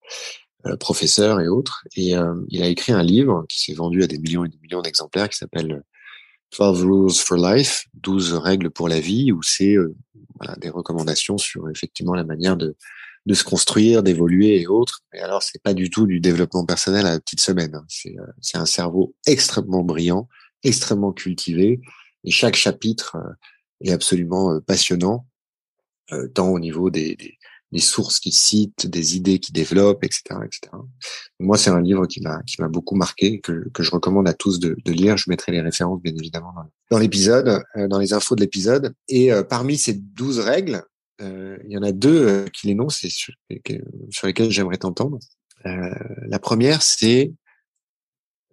euh, 0.66 0.76
professeur 0.76 1.40
et 1.40 1.48
autres, 1.48 1.86
et 1.94 2.16
euh, 2.16 2.34
il 2.48 2.62
a 2.62 2.68
écrit 2.68 2.92
un 2.92 3.02
livre 3.02 3.44
qui 3.48 3.60
s'est 3.60 3.74
vendu 3.74 4.02
à 4.02 4.06
des 4.06 4.18
millions 4.18 4.44
et 4.44 4.48
des 4.48 4.58
millions 4.62 4.80
d'exemplaires 4.80 5.28
qui 5.28 5.36
s'appelle 5.36 5.82
12 6.58 6.84
Rules 6.84 7.12
for 7.12 7.36
Life, 7.36 7.86
12 7.94 8.32
règles 8.34 8.70
pour 8.70 8.88
la 8.88 8.98
vie, 8.98 9.30
où 9.30 9.42
c'est 9.42 9.76
voilà, 10.36 10.56
des 10.56 10.70
recommandations 10.70 11.36
sur 11.36 11.68
effectivement 11.68 12.14
la 12.14 12.24
manière 12.24 12.56
de, 12.56 12.76
de 13.26 13.34
se 13.34 13.44
construire, 13.44 14.02
d'évoluer 14.02 14.60
et 14.60 14.66
autres. 14.66 15.00
Et 15.14 15.20
alors, 15.20 15.42
c'est 15.42 15.62
pas 15.62 15.74
du 15.74 15.90
tout 15.90 16.06
du 16.06 16.20
développement 16.20 16.66
personnel 16.66 17.06
à 17.06 17.12
la 17.12 17.20
petite 17.20 17.40
semaine. 17.40 17.74
Hein. 17.74 17.84
C'est, 17.88 18.16
c'est 18.40 18.58
un 18.58 18.66
cerveau 18.66 19.14
extrêmement 19.26 19.82
brillant, 19.82 20.28
extrêmement 20.62 21.12
cultivé, 21.12 21.80
et 22.24 22.30
chaque 22.30 22.56
chapitre 22.56 23.16
est 23.82 23.92
absolument 23.92 24.60
passionnant, 24.60 25.26
tant 26.34 26.48
au 26.48 26.58
niveau 26.58 26.90
des, 26.90 27.16
des, 27.16 27.38
des 27.72 27.80
sources 27.80 28.20
qu'il 28.20 28.32
cite, 28.32 28.86
des 28.86 29.16
idées 29.16 29.38
qu'il 29.38 29.52
développe, 29.52 30.04
etc., 30.04 30.22
etc. 30.44 30.72
Moi, 31.40 31.58
c'est 31.58 31.70
un 31.70 31.82
livre 31.82 32.06
qui 32.06 32.20
m'a 32.22 32.42
qui 32.44 32.60
m'a 32.60 32.68
beaucoup 32.68 32.94
marqué, 32.94 33.40
que, 33.40 33.68
que 33.74 33.82
je 33.82 33.90
recommande 33.90 34.28
à 34.28 34.32
tous 34.32 34.58
de, 34.58 34.76
de 34.84 34.92
lire. 34.92 35.16
Je 35.16 35.28
mettrai 35.28 35.52
les 35.52 35.60
références, 35.60 36.00
bien 36.00 36.14
évidemment, 36.14 36.54
dans 36.90 36.98
l'épisode, 36.98 37.62
dans 37.74 37.98
les 37.98 38.12
infos 38.12 38.36
de 38.36 38.40
l'épisode. 38.40 38.94
Et 39.08 39.30
parmi 39.48 39.76
ces 39.76 39.94
douze 39.94 40.38
règles, 40.38 40.82
euh, 41.20 41.58
il 41.64 41.72
y 41.72 41.78
en 41.78 41.82
a 41.82 41.92
deux 41.92 42.46
qui 42.46 42.66
l'énoncent 42.66 43.04
et 43.04 43.10
sur, 43.10 43.34
sur 44.10 44.26
lesquelles 44.26 44.50
j'aimerais 44.50 44.78
t'entendre. 44.78 45.18
Euh, 45.66 45.94
la 46.26 46.38
première, 46.38 46.82
c'est 46.82 47.32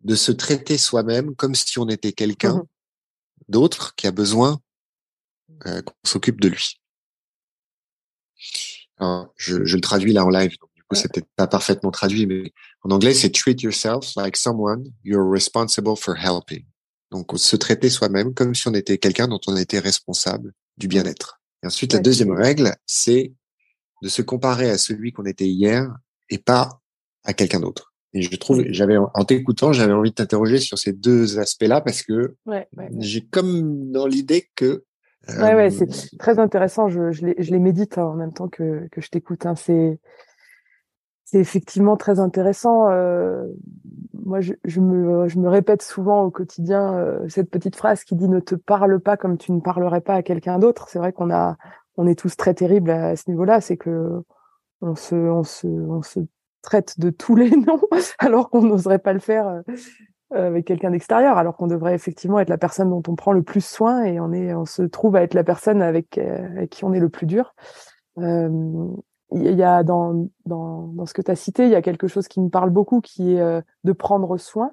de 0.04 0.16
se 0.16 0.32
traiter 0.32 0.78
soi-même 0.78 1.36
comme 1.36 1.56
si 1.56 1.78
on 1.80 1.88
était 1.90 2.14
quelqu'un 2.14 2.56
mmh 2.56 2.66
d'autre 3.50 3.96
qui 3.96 4.08
a 4.08 4.12
besoin 4.12 4.62
euh, 5.66 5.82
qu'on 5.82 5.94
s'occupe 6.06 6.40
de 6.40 6.48
lui. 6.48 6.80
Alors, 8.98 9.34
je, 9.36 9.66
je, 9.66 9.76
le 9.76 9.82
traduis 9.82 10.14
là 10.14 10.24
en 10.24 10.30
live, 10.30 10.58
donc 10.60 10.70
du 10.74 10.84
coup 10.84 10.96
c'est 10.96 11.12
peut-être 11.12 11.28
pas 11.36 11.48
parfaitement 11.48 11.92
traduit, 11.92 12.28
mais 12.28 12.54
en 12.84 12.92
anglais 12.92 13.14
c'est 13.14 13.30
treat 13.30 13.62
yourself 13.62 14.16
like 14.16 14.38
someone 14.38 14.86
you're 15.04 15.30
responsible 15.30 15.98
for 15.98 16.16
helping. 16.16 16.66
Donc 17.12 17.32
se 17.36 17.58
traiter 17.58 17.90
soi-même 17.90 18.34
comme 18.34 18.56
si 18.56 18.68
on 18.70 18.74
était 18.74 18.98
quelqu'un 18.98 19.28
dont 19.28 19.42
on 19.48 19.58
était 19.58 19.80
responsable 19.80 20.54
du 20.78 20.88
bien-être. 20.88 21.41
Et 21.64 21.68
ensuite 21.68 21.94
la 21.94 22.00
deuxième 22.00 22.32
règle, 22.32 22.76
c'est 22.86 23.34
de 24.02 24.10
se 24.10 24.22
comparer 24.22 24.70
à 24.70 24.78
celui 24.78 25.12
qu'on 25.12 25.26
était 25.26 25.48
hier 25.48 25.96
et 26.30 26.38
pas 26.38 26.82
à 27.24 27.34
quelqu'un 27.34 27.60
d'autre. 27.60 27.94
Et 28.14 28.22
je 28.22 28.36
trouve, 28.36 28.64
j'avais 28.68 28.98
en 28.98 29.24
t'écoutant, 29.24 29.72
j'avais 29.72 29.94
envie 29.94 30.10
de 30.10 30.16
t'interroger 30.16 30.58
sur 30.58 30.78
ces 30.78 30.92
deux 30.92 31.40
aspects-là 31.40 31.82
parce 31.82 32.02
que 32.02 32.36
ouais, 32.46 32.68
ouais, 32.76 32.90
j'ai 33.00 33.26
comme 33.26 33.92
dans 33.92 34.08
l'idée 34.08 34.50
que 34.56 34.84
Ouais, 35.28 35.54
ouais, 35.54 35.70
c'est 35.70 35.90
euh, 35.90 36.18
très 36.18 36.40
intéressant. 36.40 36.90
Je, 36.90 37.12
je, 37.12 37.28
les, 37.28 37.36
je 37.38 37.52
les 37.52 37.60
médite 37.60 37.98
hein, 37.98 38.06
en 38.06 38.16
même 38.16 38.34
temps 38.34 38.48
que, 38.48 38.88
que 38.92 39.02
je 39.02 39.10
t'écoute. 39.10 39.46
Hein. 39.46 39.56
C'est, 39.56 40.00
c'est 41.32 41.40
effectivement 41.40 41.96
très 41.96 42.20
intéressant. 42.20 42.90
Euh, 42.90 43.48
moi, 44.26 44.42
je, 44.42 44.54
je, 44.66 44.82
me, 44.82 45.30
je 45.30 45.40
me 45.40 45.48
répète 45.48 45.82
souvent 45.82 46.24
au 46.24 46.30
quotidien 46.30 46.94
euh, 46.94 47.28
cette 47.30 47.50
petite 47.50 47.78
phrase 47.78 48.04
qui 48.04 48.16
dit 48.16 48.28
ne 48.28 48.42
te 48.42 48.56
parle 48.56 49.00
pas 49.00 49.16
comme 49.16 49.38
tu 49.38 49.54
ne 49.54 49.62
parlerais 49.62 50.02
pas 50.02 50.16
à 50.16 50.24
quelqu'un 50.24 50.60
d'autre. 50.60 50.90
C'est 50.90 51.00
vrai 51.00 51.14
qu'on 51.14 51.32
a, 51.32 51.58
on 51.96 52.06
est 52.06 52.20
tous 52.20 52.36
très 52.36 52.54
terribles 52.54 52.92
à 52.92 53.16
ce 53.16 53.30
niveau-là. 53.30 53.62
C'est 53.62 53.78
que 53.78 54.22
on 54.82 54.96
se, 54.96 55.16
on 55.16 55.44
se, 55.44 55.68
on 55.68 56.02
se 56.02 56.20
traite 56.62 57.00
de 57.00 57.10
tous 57.10 57.36
les 57.36 57.52
noms 57.56 57.82
alors 58.20 58.50
qu'on 58.50 58.64
n'oserait 58.64 59.00
pas 59.00 59.14
le 59.14 59.20
faire 59.20 59.62
euh, 60.34 60.48
avec 60.48 60.66
quelqu'un 60.66 60.92
d'extérieur, 60.92 61.38
alors 61.38 61.56
qu'on 61.56 61.68
devrait 61.68 61.94
effectivement 61.94 62.40
être 62.40 62.50
la 62.50 62.58
personne 62.58 62.90
dont 62.90 63.04
on 63.08 63.16
prend 63.16 63.32
le 63.32 63.44
plus 63.44 63.66
soin 63.66 64.04
et 64.04 64.20
on 64.20 64.34
est, 64.34 64.54
on 64.54 64.66
se 64.66 64.82
trouve 64.84 65.16
à 65.16 65.24
être 65.24 65.34
la 65.34 65.44
personne 65.44 65.82
avec, 65.82 66.18
euh, 66.18 66.46
avec 66.56 66.70
qui 66.72 66.84
on 66.86 66.94
est 66.94 67.00
le 67.00 67.10
plus 67.10 67.26
dur. 67.26 67.54
Euh, 68.18 68.50
il 69.34 69.56
y 69.56 69.64
a 69.64 69.84
dans, 69.84 70.28
dans, 70.46 70.88
dans 70.88 71.06
ce 71.06 71.14
que 71.14 71.22
tu 71.22 71.32
as 71.32 71.36
cité, 71.36 71.66
il 71.66 71.72
y 71.72 71.76
a 71.76 71.82
quelque 71.82 72.08
chose 72.08 72.28
qui 72.28 72.42
me 72.42 72.50
parle 72.50 72.70
beaucoup, 72.70 73.02
qui 73.02 73.36
est 73.36 73.64
de 73.84 73.92
prendre 73.94 74.38
soin 74.38 74.72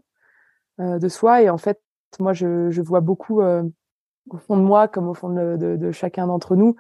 de 0.79 1.09
soi. 1.09 1.43
Et 1.43 1.51
en 1.51 1.59
fait, 1.59 1.81
moi, 2.19 2.33
je, 2.33 2.71
je 2.71 2.83
vois 2.83 3.01
beaucoup 3.01 3.41
au 3.41 4.39
fond 4.39 4.57
de 4.57 4.63
moi, 4.63 4.89
comme 4.89 5.09
au 5.09 5.15
fond 5.15 5.29
de, 5.31 5.57
de, 5.57 5.77
de 5.77 5.91
chacun 5.93 6.27
d'entre 6.27 6.57
nous, 6.57 6.75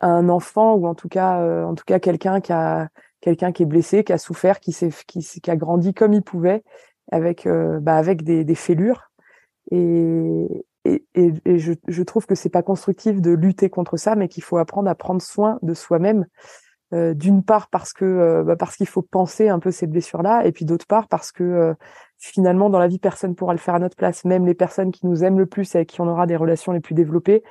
un 0.00 0.28
enfant 0.28 0.74
ou 0.74 0.86
en 0.86 0.94
tout 0.94 1.08
cas, 1.08 1.64
en 1.64 1.74
tout 1.74 1.84
cas, 1.86 2.00
quelqu'un 2.00 2.40
qui 2.40 2.52
a 2.52 2.88
quelqu'un 3.20 3.52
qui 3.52 3.62
est 3.62 3.66
blessé, 3.66 4.04
qui 4.04 4.12
a 4.12 4.18
souffert, 4.18 4.60
qui, 4.60 4.72
s'est, 4.72 4.90
qui, 5.06 5.20
qui 5.20 5.50
a 5.50 5.56
grandi 5.56 5.94
comme 5.94 6.12
il 6.12 6.22
pouvait, 6.22 6.62
avec, 7.12 7.46
euh, 7.46 7.78
bah, 7.80 7.96
avec 7.96 8.22
des, 8.24 8.44
des 8.44 8.54
fêlures. 8.54 9.10
Et, 9.70 10.46
et, 10.84 11.04
et, 11.14 11.58
je, 11.58 11.74
je, 11.86 12.02
trouve 12.02 12.26
que 12.26 12.34
c'est 12.34 12.48
pas 12.48 12.62
constructif 12.62 13.20
de 13.20 13.30
lutter 13.30 13.68
contre 13.68 13.96
ça, 13.96 14.16
mais 14.16 14.28
qu'il 14.28 14.42
faut 14.42 14.56
apprendre 14.56 14.88
à 14.88 14.94
prendre 14.94 15.22
soin 15.22 15.58
de 15.62 15.74
soi-même. 15.74 16.26
Euh, 16.92 17.14
d'une 17.14 17.44
part 17.44 17.68
parce 17.68 17.92
que 17.92 18.04
euh, 18.04 18.42
bah 18.42 18.56
parce 18.56 18.74
qu'il 18.74 18.88
faut 18.88 19.02
penser 19.02 19.48
un 19.48 19.60
peu 19.60 19.70
ces 19.70 19.86
blessures-là, 19.86 20.44
et 20.44 20.50
puis 20.50 20.64
d'autre 20.64 20.88
part 20.88 21.06
parce 21.06 21.30
que 21.30 21.44
euh, 21.44 21.74
finalement 22.18 22.68
dans 22.68 22.80
la 22.80 22.88
vie 22.88 22.98
personne 22.98 23.36
pourra 23.36 23.52
le 23.52 23.60
faire 23.60 23.76
à 23.76 23.78
notre 23.78 23.96
place. 23.96 24.24
Même 24.24 24.44
les 24.44 24.54
personnes 24.54 24.90
qui 24.90 25.06
nous 25.06 25.22
aiment 25.22 25.38
le 25.38 25.46
plus 25.46 25.72
et 25.74 25.78
avec 25.78 25.90
qui 25.90 26.00
on 26.00 26.08
aura 26.08 26.26
des 26.26 26.34
relations 26.34 26.72
les 26.72 26.80
plus 26.80 26.94
développées, 26.94 27.44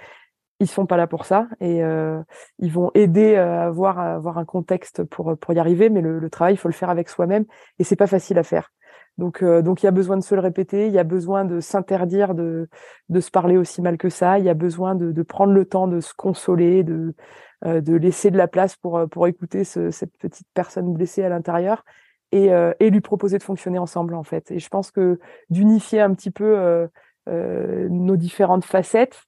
ils 0.60 0.68
sont 0.68 0.86
pas 0.86 0.98
là 0.98 1.08
pour 1.08 1.24
ça 1.24 1.48
et 1.62 1.82
euh, 1.86 2.22
ils 2.60 2.72
vont 2.74 2.92
aider 2.96 3.38
à 3.38 3.64
avoir, 3.64 3.98
à 3.98 4.16
avoir 4.16 4.38
un 4.38 4.46
contexte 4.46 5.06
pour 5.06 5.38
pour 5.40 5.54
y 5.54 5.60
arriver 5.60 5.90
mais 5.90 6.02
le, 6.02 6.20
le 6.20 6.30
travail 6.30 6.56
il 6.56 6.58
faut 6.58 6.68
le 6.68 6.74
faire 6.74 6.90
avec 6.90 7.08
soi-même 7.08 7.46
et 7.80 7.86
c'est 7.86 7.96
pas 7.96 8.08
facile 8.08 8.38
à 8.40 8.44
faire 8.44 8.74
donc 9.18 9.42
donc 9.42 9.84
il 9.84 9.86
y 9.86 9.90
a 9.90 9.92
besoin 9.92 10.18
de 10.18 10.22
se 10.22 10.36
le 10.36 10.42
répéter 10.42 10.88
il 10.88 10.92
y 10.92 11.00
a 11.00 11.06
besoin 11.06 11.46
de 11.46 11.62
s'interdire 11.62 12.36
de 12.36 12.68
de 13.08 13.20
se 13.22 13.32
parler 13.32 13.56
aussi 13.56 13.82
mal 13.82 13.98
que 13.98 14.10
ça 14.10 14.38
il 14.38 14.44
y 14.44 14.50
a 14.50 14.54
besoin 14.54 14.96
de, 14.96 15.14
de 15.14 15.22
prendre 15.24 15.54
le 15.54 15.64
temps 15.64 15.88
de 15.88 16.02
se 16.02 16.14
consoler 16.14 16.84
de 16.84 17.16
de 17.66 17.96
laisser 17.96 18.32
de 18.32 18.38
la 18.38 18.48
place 18.48 18.76
pour 18.78 19.02
pour 19.10 19.28
écouter 19.28 19.64
ce, 19.64 19.92
cette 19.92 20.16
petite 20.18 20.48
personne 20.54 20.94
blessée 20.94 21.24
à 21.24 21.30
l'intérieur 21.30 21.84
et 22.32 22.54
euh, 22.54 22.74
et 22.80 22.90
lui 22.90 23.02
proposer 23.02 23.38
de 23.38 23.44
fonctionner 23.44 23.80
ensemble 23.80 24.14
en 24.16 24.24
fait 24.24 24.52
et 24.52 24.60
je 24.60 24.70
pense 24.70 24.92
que 24.92 25.20
d'unifier 25.50 26.00
un 26.02 26.14
petit 26.14 26.32
peu 26.32 26.88
nos 27.28 28.16
différentes 28.16 28.66
facettes 28.66 29.20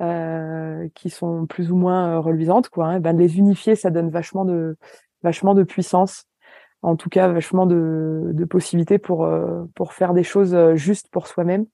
euh, 0.00 0.88
qui 0.94 1.10
sont 1.10 1.44
plus 1.44 1.70
ou 1.70 1.76
moins 1.76 2.14
euh, 2.14 2.20
reluisantes, 2.20 2.70
quoi. 2.70 2.86
Hein, 2.86 3.00
ben 3.00 3.18
les 3.18 3.36
unifier, 3.36 3.74
ça 3.74 3.90
donne 3.90 4.08
vachement 4.08 4.46
de 4.46 4.78
vachement 5.22 5.52
de 5.52 5.62
puissance, 5.62 6.24
en 6.80 6.96
tout 6.96 7.10
cas 7.10 7.28
vachement 7.28 7.66
de, 7.66 8.30
de 8.32 8.44
possibilités 8.46 8.96
pour 8.96 9.26
euh, 9.26 9.64
pour 9.74 9.92
faire 9.92 10.14
des 10.14 10.22
choses 10.22 10.56
justes 10.74 11.10
pour 11.10 11.26
soi-même. 11.26 11.66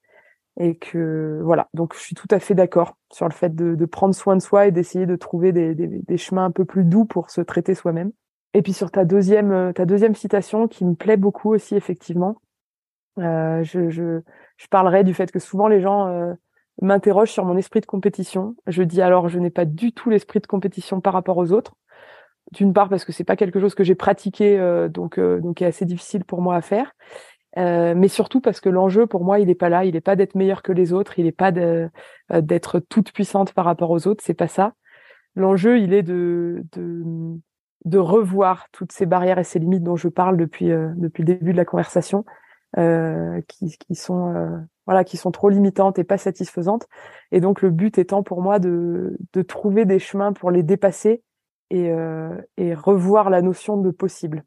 Et 0.59 0.77
que 0.77 1.41
voilà, 1.43 1.69
donc 1.75 1.95
je 1.95 2.01
suis 2.01 2.15
tout 2.15 2.29
à 2.31 2.39
fait 2.39 2.55
d'accord 2.55 2.97
sur 3.13 3.29
le 3.29 3.35
fait 3.35 3.55
de, 3.55 3.75
de 3.75 3.85
prendre 3.85 4.15
soin 4.15 4.37
de 4.37 4.41
soi 4.41 4.67
et 4.67 4.71
d'essayer 4.71 5.05
de 5.05 5.17
trouver 5.17 5.53
des, 5.53 5.75
des, 5.75 5.87
des, 5.87 6.17
chemins 6.17 6.47
un 6.47 6.51
peu 6.51 6.65
plus 6.65 6.85
doux 6.85 7.05
pour 7.05 7.31
se 7.31 7.43
traiter 7.43 7.75
soi-même. 7.75 8.13
Et 8.55 8.63
puis 8.63 8.73
sur 8.73 8.91
ta 8.91 9.05
deuxième 9.05 9.73
ta 9.75 9.85
deuxième 9.85 10.15
citation 10.15 10.67
qui 10.67 10.87
me 10.87 10.95
plaît 10.95 11.19
beaucoup 11.19 11.53
aussi 11.53 11.75
effectivement, 11.75 12.41
euh, 13.19 13.63
je, 13.65 13.91
je, 13.91 14.21
je 14.57 14.67
parlerai 14.69 15.05
du 15.05 15.13
fait 15.13 15.31
que 15.31 15.39
souvent 15.39 15.69
les 15.69 15.83
gens 15.83 16.35
m'interroge 16.83 17.31
sur 17.31 17.45
mon 17.45 17.57
esprit 17.57 17.81
de 17.81 17.87
compétition. 17.87 18.57
Je 18.67 18.83
dis 18.83 19.01
alors, 19.01 19.29
je 19.29 19.39
n'ai 19.39 19.51
pas 19.51 19.65
du 19.65 19.93
tout 19.93 20.11
l'esprit 20.11 20.41
de 20.41 20.47
compétition 20.47 21.01
par 21.01 21.13
rapport 21.13 21.39
aux 21.39 21.53
autres. 21.53 21.75
D'une 22.53 22.73
part 22.73 22.89
parce 22.89 23.05
que 23.05 23.13
c'est 23.13 23.25
pas 23.25 23.37
quelque 23.37 23.59
chose 23.59 23.75
que 23.75 23.83
j'ai 23.83 23.97
pratiqué, 23.97 24.59
euh, 24.59 24.89
donc 24.89 25.19
euh, 25.19 25.41
donc 25.41 25.63
est 25.63 25.67
assez 25.67 25.85
difficile 25.85 26.25
pour 26.25 26.43
moi 26.43 26.55
à 26.55 26.61
faire. 26.61 26.93
Euh, 27.59 27.95
mais 27.97 28.09
surtout 28.09 28.41
parce 28.41 28.61
que 28.61 28.69
l'enjeu 28.69 29.07
pour 29.07 29.25
moi 29.25 29.39
il 29.39 29.47
n'est 29.47 29.55
pas 29.55 29.69
là, 29.71 29.85
il 29.85 29.95
n'est 29.95 30.01
pas 30.01 30.17
d'être 30.17 30.35
meilleur 30.35 30.63
que 30.63 30.73
les 30.73 30.93
autres, 30.93 31.19
il 31.19 31.25
n'est 31.25 31.33
pas 31.33 31.53
d'être 31.53 32.81
toute 32.81 33.13
puissante 33.13 33.53
par 33.55 33.65
rapport 33.65 33.91
aux 33.91 34.07
autres, 34.07 34.23
c'est 34.25 34.35
pas 34.35 34.49
ça. 34.49 34.75
L'enjeu 35.35 35.79
il 35.79 35.93
est 35.93 36.03
de, 36.03 36.65
de 36.73 37.03
de 37.85 37.99
revoir 37.99 38.67
toutes 38.73 38.93
ces 38.93 39.07
barrières 39.07 39.39
et 39.39 39.45
ces 39.45 39.59
limites 39.59 39.85
dont 39.85 39.97
je 39.97 40.09
parle 40.09 40.37
depuis 40.37 40.69
depuis 40.97 41.23
le 41.23 41.35
début 41.35 41.53
de 41.53 41.57
la 41.57 41.65
conversation, 41.65 42.25
qui 42.75 43.79
qui 43.79 43.95
sont 43.95 44.67
voilà, 44.87 45.05
qui 45.05 45.17
sont 45.17 45.33
trop 45.33 45.49
limitantes 45.49 45.99
et 45.99 46.05
pas 46.05 46.19
satisfaisantes. 46.19 46.87
Et 47.33 47.41
donc 47.41 47.61
le 47.61 47.71
but 47.71 47.99
étant 47.99 48.23
pour 48.23 48.41
moi 48.41 48.59
de, 48.59 49.17
de 49.33 49.43
trouver 49.43 49.85
des 49.85 49.99
chemins 49.99 50.33
pour 50.33 50.51
les 50.51 50.63
dépasser 50.63 51.23
et, 51.71 51.91
euh, 51.91 52.37
et 52.57 52.75
revoir 52.75 53.29
la 53.29 53.43
notion 53.43 53.77
de 53.77 53.91
possible. 53.91 54.45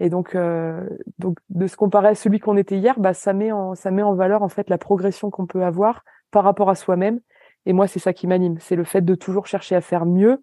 Et 0.00 0.10
donc, 0.10 0.34
euh, 0.34 0.88
donc 1.18 1.38
de 1.50 1.66
se 1.66 1.76
comparer 1.76 2.08
à 2.08 2.14
celui 2.14 2.38
qu'on 2.38 2.56
était 2.56 2.78
hier, 2.78 2.98
bah 3.00 3.14
ça 3.14 3.32
met 3.32 3.50
en 3.50 3.74
ça 3.74 3.90
met 3.90 4.02
en 4.02 4.14
valeur 4.14 4.42
en 4.42 4.48
fait 4.48 4.70
la 4.70 4.78
progression 4.78 5.30
qu'on 5.30 5.46
peut 5.46 5.64
avoir 5.64 6.04
par 6.30 6.44
rapport 6.44 6.70
à 6.70 6.74
soi-même. 6.74 7.20
Et 7.66 7.72
moi, 7.72 7.86
c'est 7.86 7.98
ça 7.98 8.12
qui 8.12 8.26
m'anime, 8.26 8.56
c'est 8.60 8.76
le 8.76 8.84
fait 8.84 9.02
de 9.02 9.14
toujours 9.14 9.46
chercher 9.46 9.74
à 9.74 9.80
faire 9.80 10.06
mieux, 10.06 10.42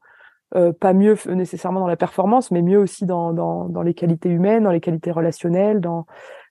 euh, 0.55 0.73
pas 0.73 0.93
mieux 0.93 1.15
nécessairement 1.27 1.79
dans 1.79 1.87
la 1.87 1.95
performance, 1.95 2.51
mais 2.51 2.61
mieux 2.61 2.77
aussi 2.77 3.05
dans, 3.05 3.33
dans, 3.33 3.69
dans 3.69 3.81
les 3.81 3.93
qualités 3.93 4.29
humaines, 4.29 4.63
dans 4.63 4.71
les 4.71 4.81
qualités 4.81 5.11
relationnelles, 5.11 5.79
dans 5.79 6.05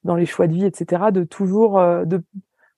dans 0.04 0.16
les 0.16 0.26
choix 0.26 0.46
de 0.46 0.52
vie, 0.52 0.66
etc. 0.66 1.10
De 1.12 1.24
toujours 1.24 1.78
euh, 1.78 2.04
de 2.04 2.22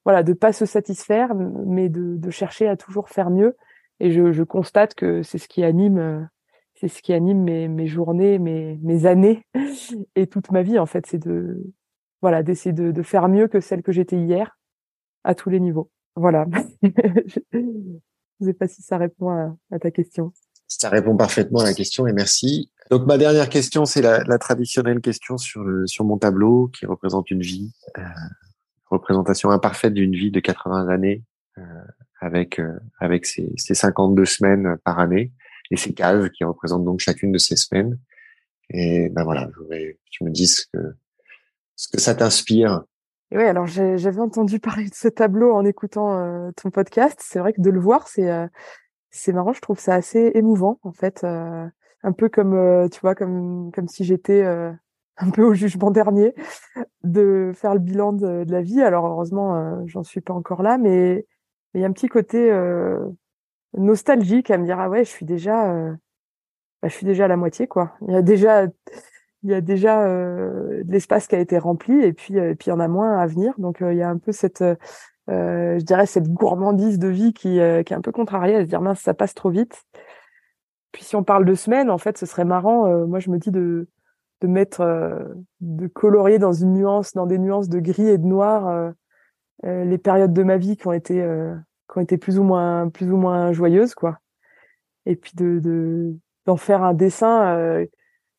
voilà, 0.04 0.22
de 0.22 0.32
pas 0.32 0.52
se 0.52 0.66
satisfaire, 0.66 1.34
mais 1.34 1.88
de, 1.88 2.16
de, 2.16 2.30
chercher 2.30 2.68
à 2.68 2.76
toujours 2.76 3.08
faire 3.08 3.28
mieux. 3.28 3.56
Et 3.98 4.12
je, 4.12 4.30
je 4.30 4.44
constate 4.44 4.94
que 4.94 5.24
c'est 5.24 5.38
ce 5.38 5.48
qui 5.48 5.64
anime, 5.64 5.98
euh, 5.98 6.20
c'est 6.76 6.88
ce 6.88 7.02
qui 7.02 7.12
anime 7.12 7.42
mes, 7.42 7.68
mes 7.68 7.86
journées, 7.86 8.38
mes, 8.38 8.78
mes 8.82 9.06
années 9.06 9.42
et 10.14 10.26
toute 10.26 10.50
ma 10.50 10.62
vie 10.62 10.78
en 10.78 10.86
fait, 10.86 11.06
c'est 11.06 11.18
de 11.18 11.72
voilà 12.22 12.42
d'essayer 12.42 12.72
de, 12.72 12.92
de, 12.92 13.02
faire 13.02 13.28
mieux 13.28 13.48
que 13.48 13.60
celle 13.60 13.82
que 13.82 13.92
j'étais 13.92 14.16
hier 14.16 14.58
à 15.24 15.34
tous 15.34 15.50
les 15.50 15.60
niveaux. 15.60 15.90
Voilà. 16.14 16.46
je 16.82 17.58
ne 18.40 18.46
sais 18.46 18.54
pas 18.54 18.68
si 18.68 18.82
ça 18.82 18.96
répond 18.96 19.30
à, 19.70 19.78
ta 19.78 19.90
question. 19.90 20.32
Ça 20.66 20.88
répond 20.88 21.16
parfaitement 21.16 21.60
à 21.60 21.64
la 21.64 21.74
question 21.74 22.06
et 22.06 22.12
merci. 22.12 22.70
Donc 22.90 23.06
ma 23.06 23.18
dernière 23.18 23.48
question, 23.48 23.84
c'est 23.84 24.02
la, 24.02 24.22
la, 24.24 24.38
traditionnelle 24.38 25.00
question 25.00 25.36
sur 25.38 25.62
le 25.62 25.86
sur 25.86 26.04
mon 26.04 26.18
tableau 26.18 26.68
qui 26.68 26.86
représente 26.86 27.30
une 27.30 27.40
vie, 27.40 27.72
euh, 27.98 28.02
représentation 28.86 29.50
imparfaite 29.50 29.94
d'une 29.94 30.14
vie 30.14 30.30
de 30.30 30.40
80 30.40 30.88
années 30.88 31.24
euh, 31.58 31.62
avec 32.20 32.58
euh, 32.58 32.78
avec 32.98 33.26
ses, 33.26 33.52
ses 33.56 33.74
52 33.74 34.24
semaines 34.24 34.76
par 34.84 34.98
année 34.98 35.32
et 35.70 35.76
ces 35.76 35.92
cases 35.92 36.28
qui 36.30 36.44
représentent 36.44 36.84
donc 36.84 37.00
chacune 37.00 37.32
de 37.32 37.38
ces 37.38 37.56
semaines. 37.56 37.98
Et 38.70 39.08
ben 39.10 39.24
voilà, 39.24 39.48
je 39.54 39.60
voudrais 39.60 39.94
que 39.94 40.10
tu 40.10 40.24
me 40.24 40.30
dises 40.30 40.60
ce 40.60 40.66
que, 40.72 40.94
ce 41.76 41.88
que 41.88 42.00
ça 42.00 42.14
t'inspire. 42.14 42.82
Oui, 43.32 43.42
alors 43.42 43.66
j'avais 43.66 44.20
entendu 44.20 44.60
parler 44.60 44.88
de 44.88 44.94
ce 44.94 45.08
tableau 45.08 45.52
en 45.52 45.64
écoutant 45.64 46.18
euh, 46.18 46.50
ton 46.56 46.70
podcast. 46.70 47.20
C'est 47.22 47.40
vrai 47.40 47.52
que 47.52 47.60
de 47.60 47.70
le 47.70 47.80
voir, 47.80 48.06
c'est 48.06 48.30
euh, 48.30 48.46
marrant. 49.32 49.52
Je 49.52 49.60
trouve 49.60 49.80
ça 49.80 49.94
assez 49.94 50.30
émouvant, 50.34 50.78
en 50.82 50.92
fait, 50.92 51.24
euh, 51.24 51.66
un 52.02 52.12
peu 52.12 52.28
comme 52.28 52.88
tu 52.90 53.00
vois, 53.00 53.14
comme 53.14 53.72
comme 53.72 53.88
si 53.88 54.04
j'étais 54.04 54.44
un 54.44 55.30
peu 55.32 55.42
au 55.42 55.54
jugement 55.54 55.90
dernier 55.90 56.34
de 57.02 57.50
faire 57.54 57.74
le 57.74 57.80
bilan 57.80 58.12
de, 58.12 58.44
de 58.44 58.52
la 58.52 58.62
vie. 58.62 58.82
Alors 58.82 59.06
heureusement, 59.06 59.84
j'en 59.86 60.04
suis 60.04 60.20
pas 60.20 60.34
encore 60.34 60.62
là, 60.62 60.78
mais 60.78 61.26
il 61.74 61.80
y 61.80 61.84
a 61.84 61.88
un 61.88 61.92
petit 61.92 62.08
côté 62.08 62.52
nostalgique 63.76 64.50
à 64.50 64.58
me 64.58 64.64
dire 64.64 64.80
ah 64.80 64.88
ouais 64.88 65.04
je 65.04 65.10
suis 65.10 65.26
déjà 65.26 65.70
euh, 65.72 65.92
bah, 66.82 66.88
je 66.88 66.94
suis 66.94 67.06
déjà 67.06 67.26
à 67.26 67.28
la 67.28 67.36
moitié 67.36 67.66
quoi. 67.66 67.92
Il 68.02 68.12
y 68.12 68.16
a 68.16 69.60
déjà 69.60 70.02
euh, 70.06 70.82
l'espace 70.88 71.26
qui 71.26 71.34
a 71.34 71.38
été 71.38 71.58
rempli 71.58 72.02
et 72.02 72.12
puis 72.12 72.38
euh, 72.38 72.50
et 72.50 72.54
puis 72.54 72.68
il 72.68 72.70
y 72.70 72.72
en 72.72 72.80
a 72.80 72.88
moins 72.88 73.18
à 73.18 73.26
venir. 73.26 73.54
Donc 73.58 73.78
il 73.80 73.96
y 73.96 74.02
a 74.02 74.08
un 74.08 74.18
peu 74.18 74.32
cette 74.32 74.64
gourmandise 75.28 76.98
de 76.98 77.08
vie 77.08 77.32
qui, 77.32 77.58
est 77.58 77.92
un 77.92 78.00
peu 78.00 78.12
contrariée 78.12 78.56
à 78.56 78.62
se 78.62 78.68
dire 78.68 78.80
mince 78.80 79.00
ça 79.00 79.14
passe 79.14 79.34
trop 79.34 79.50
vite. 79.50 79.84
Puis 80.92 81.04
si 81.04 81.16
on 81.16 81.24
parle 81.24 81.44
de 81.44 81.54
semaines 81.54 81.90
en 81.90 81.98
fait 81.98 82.18
ce 82.18 82.26
serait 82.26 82.44
marrant 82.44 83.06
moi 83.06 83.18
je 83.20 83.30
me 83.30 83.38
dis 83.38 83.50
de 83.50 83.88
de 84.42 84.48
mettre 84.48 84.84
de 85.60 85.86
colorier 85.86 86.38
dans 86.38 86.52
une 86.52 86.74
nuance 86.74 87.14
dans 87.14 87.26
des 87.26 87.38
nuances 87.38 87.68
de 87.68 87.80
gris 87.80 88.08
et 88.08 88.18
de 88.18 88.26
noir 88.26 88.92
les 89.62 89.98
périodes 89.98 90.32
de 90.32 90.42
ma 90.42 90.58
vie 90.58 90.76
qui 90.76 90.86
ont 90.86 90.92
été 90.92 91.22
qui 91.90 91.98
ont 91.98 92.02
été 92.02 92.18
plus 92.18 92.38
ou 92.38 92.42
moins 92.42 92.88
plus 92.88 93.10
ou 93.10 93.16
moins 93.16 93.52
joyeuses 93.52 93.94
quoi. 93.94 94.18
Et 95.06 95.16
puis 95.16 95.32
de 95.34 96.16
d'en 96.46 96.56
faire 96.56 96.82
un 96.82 96.94
dessin 96.94 97.56
euh, 97.56 97.86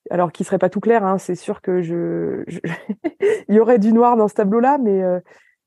alors 0.10 0.32
qui 0.32 0.44
serait 0.44 0.60
pas 0.60 0.70
tout 0.70 0.80
clair 0.80 1.06
hein, 1.06 1.18
c'est 1.18 1.36
sûr 1.36 1.62
que 1.62 1.82
je, 1.82 2.44
il 3.50 3.56
y 3.56 3.60
aurait 3.60 3.80
du 3.80 3.94
noir 3.94 4.18
dans 4.18 4.28
ce 4.28 4.34
tableau 4.36 4.60
là 4.60 4.78
mais 4.78 5.04
euh, 5.04 5.20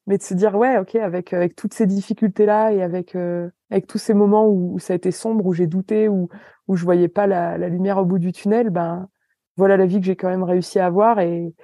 mais 0.06 0.18
de 0.18 0.22
se 0.22 0.34
dire 0.34 0.54
ouais 0.56 0.78
ok 0.78 0.96
avec 0.96 1.32
avec 1.32 1.54
toutes 1.54 1.74
ces 1.74 1.86
difficultés 1.86 2.46
là 2.46 2.72
et 2.72 2.82
avec 2.82 3.14
euh, 3.14 3.48
avec 3.70 3.86
tous 3.86 3.98
ces 3.98 4.14
moments 4.14 4.48
où, 4.48 4.78
ça 4.78 4.94
a 4.94 4.96
été 4.96 5.10
sombre 5.10 5.46
où 5.46 5.52
j'ai 5.52 5.66
douté 5.66 6.08
où 6.08 6.28
où 6.68 6.76
je 6.76 6.84
voyais 6.84 7.08
pas 7.08 7.26
la, 7.26 7.58
la 7.58 7.68
lumière 7.68 7.98
au 7.98 8.04
bout 8.04 8.18
du 8.18 8.32
tunnel 8.32 8.70
ben 8.70 9.08
voilà 9.56 9.76
la 9.76 9.86
vie 9.86 10.00
que 10.00 10.06
j'ai 10.06 10.16
quand 10.16 10.30
même 10.30 10.44
réussi 10.44 10.78
à 10.78 10.86
avoir 10.86 11.20
et 11.20 11.54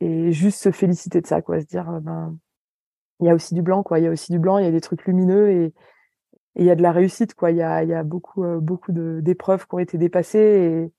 et 0.00 0.32
juste 0.32 0.60
se 0.60 0.70
féliciter 0.72 1.20
de 1.20 1.26
ça 1.26 1.42
quoi 1.42 1.60
se 1.60 1.66
dire 1.66 1.84
ben 2.02 2.36
il 3.20 3.26
y 3.26 3.30
a 3.30 3.34
aussi 3.34 3.54
du 3.54 3.62
blanc, 3.62 3.82
quoi. 3.82 3.98
Il 3.98 4.04
y 4.04 4.06
a 4.06 4.10
aussi 4.10 4.32
du 4.32 4.38
blanc, 4.38 4.58
il 4.58 4.64
y 4.64 4.68
a 4.68 4.72
des 4.72 4.80
trucs 4.80 5.04
lumineux 5.06 5.50
et, 5.50 5.74
il 6.56 6.64
y 6.64 6.70
a 6.70 6.76
de 6.76 6.82
la 6.82 6.92
réussite, 6.92 7.34
quoi. 7.34 7.50
Il 7.50 7.56
y 7.56 7.62
a, 7.62 7.82
il 7.82 7.88
y 7.88 7.94
a 7.94 8.04
beaucoup, 8.04 8.44
euh, 8.44 8.60
beaucoup 8.60 8.92
d'épreuves 8.92 9.66
qui 9.66 9.74
ont 9.74 9.80
été 9.80 9.98
dépassées 9.98 10.90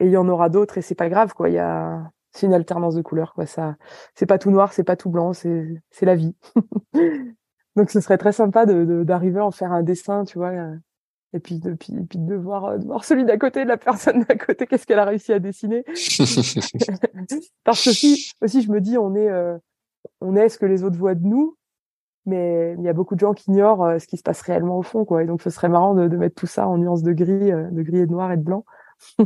et, 0.00 0.06
il 0.06 0.10
y 0.10 0.16
en 0.16 0.28
aura 0.28 0.48
d'autres 0.48 0.78
et 0.78 0.82
c'est 0.82 0.94
pas 0.96 1.08
grave, 1.08 1.32
quoi. 1.34 1.48
Il 1.48 1.54
y 1.54 1.58
a, 1.58 2.10
c'est 2.32 2.46
une 2.46 2.54
alternance 2.54 2.94
de 2.94 3.02
couleurs, 3.02 3.34
quoi. 3.34 3.46
Ça, 3.46 3.76
c'est 4.14 4.26
pas 4.26 4.38
tout 4.38 4.50
noir, 4.50 4.72
c'est 4.72 4.84
pas 4.84 4.96
tout 4.96 5.10
blanc, 5.10 5.32
c'est, 5.32 5.68
c'est 5.90 6.06
la 6.06 6.16
vie. 6.16 6.34
Donc, 7.76 7.90
ce 7.90 8.00
serait 8.00 8.18
très 8.18 8.32
sympa 8.32 8.66
de, 8.66 9.02
d'arriver 9.04 9.40
à 9.40 9.46
en 9.46 9.50
faire 9.50 9.72
un 9.72 9.82
dessin, 9.82 10.24
tu 10.24 10.38
vois. 10.38 10.50
Euh, 10.50 10.76
et 11.34 11.40
puis, 11.40 11.58
de, 11.58 11.72
puis, 11.74 11.94
puis 12.08 12.18
de 12.18 12.34
voir, 12.34 12.64
euh, 12.64 12.78
de 12.78 12.84
voir 12.84 13.04
celui 13.04 13.24
d'à 13.24 13.38
côté, 13.38 13.64
de 13.64 13.68
la 13.68 13.78
personne 13.78 14.24
d'à 14.24 14.34
côté, 14.36 14.66
qu'est-ce 14.66 14.86
qu'elle 14.86 14.98
a 14.98 15.04
réussi 15.04 15.32
à 15.32 15.38
dessiner. 15.38 15.84
Parce 17.64 17.84
que 17.84 17.90
aussi, 17.90 18.32
aussi, 18.42 18.62
je 18.62 18.70
me 18.70 18.80
dis, 18.80 18.98
on 18.98 19.14
est, 19.14 19.30
on 20.22 20.36
est 20.36 20.48
ce 20.48 20.58
que 20.58 20.66
les 20.66 20.84
autres 20.84 20.96
voient 20.96 21.14
de 21.14 21.26
nous, 21.26 21.56
mais 22.26 22.74
il 22.78 22.84
y 22.84 22.88
a 22.88 22.92
beaucoup 22.92 23.14
de 23.14 23.20
gens 23.20 23.34
qui 23.34 23.50
ignorent 23.50 23.84
euh, 23.84 23.98
ce 23.98 24.06
qui 24.06 24.16
se 24.16 24.22
passe 24.22 24.40
réellement 24.42 24.78
au 24.78 24.82
fond, 24.82 25.04
quoi. 25.04 25.22
Et 25.22 25.26
donc, 25.26 25.42
ce 25.42 25.50
serait 25.50 25.68
marrant 25.68 25.94
de, 25.94 26.16
mettre 26.16 26.36
tout 26.36 26.46
ça 26.46 26.68
en 26.68 26.78
nuances 26.78 27.02
de 27.02 27.12
gris, 27.12 27.52
euh, 27.52 27.68
de 27.70 27.82
gris 27.82 27.98
et 27.98 28.06
de 28.06 28.12
noir 28.12 28.30
et 28.32 28.36
de 28.36 28.42
blanc. 28.42 28.64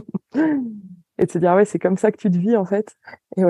et 1.19 1.27
de 1.27 1.31
se 1.31 1.39
dire, 1.39 1.55
ouais, 1.55 1.65
c'est 1.65 1.79
comme 1.79 1.99
ça 1.99 2.11
que 2.11 2.17
tu 2.17 2.31
te 2.31 2.39
vis, 2.39 2.57
en 2.57 2.65
fait. 2.65 2.97
Eh 3.37 3.45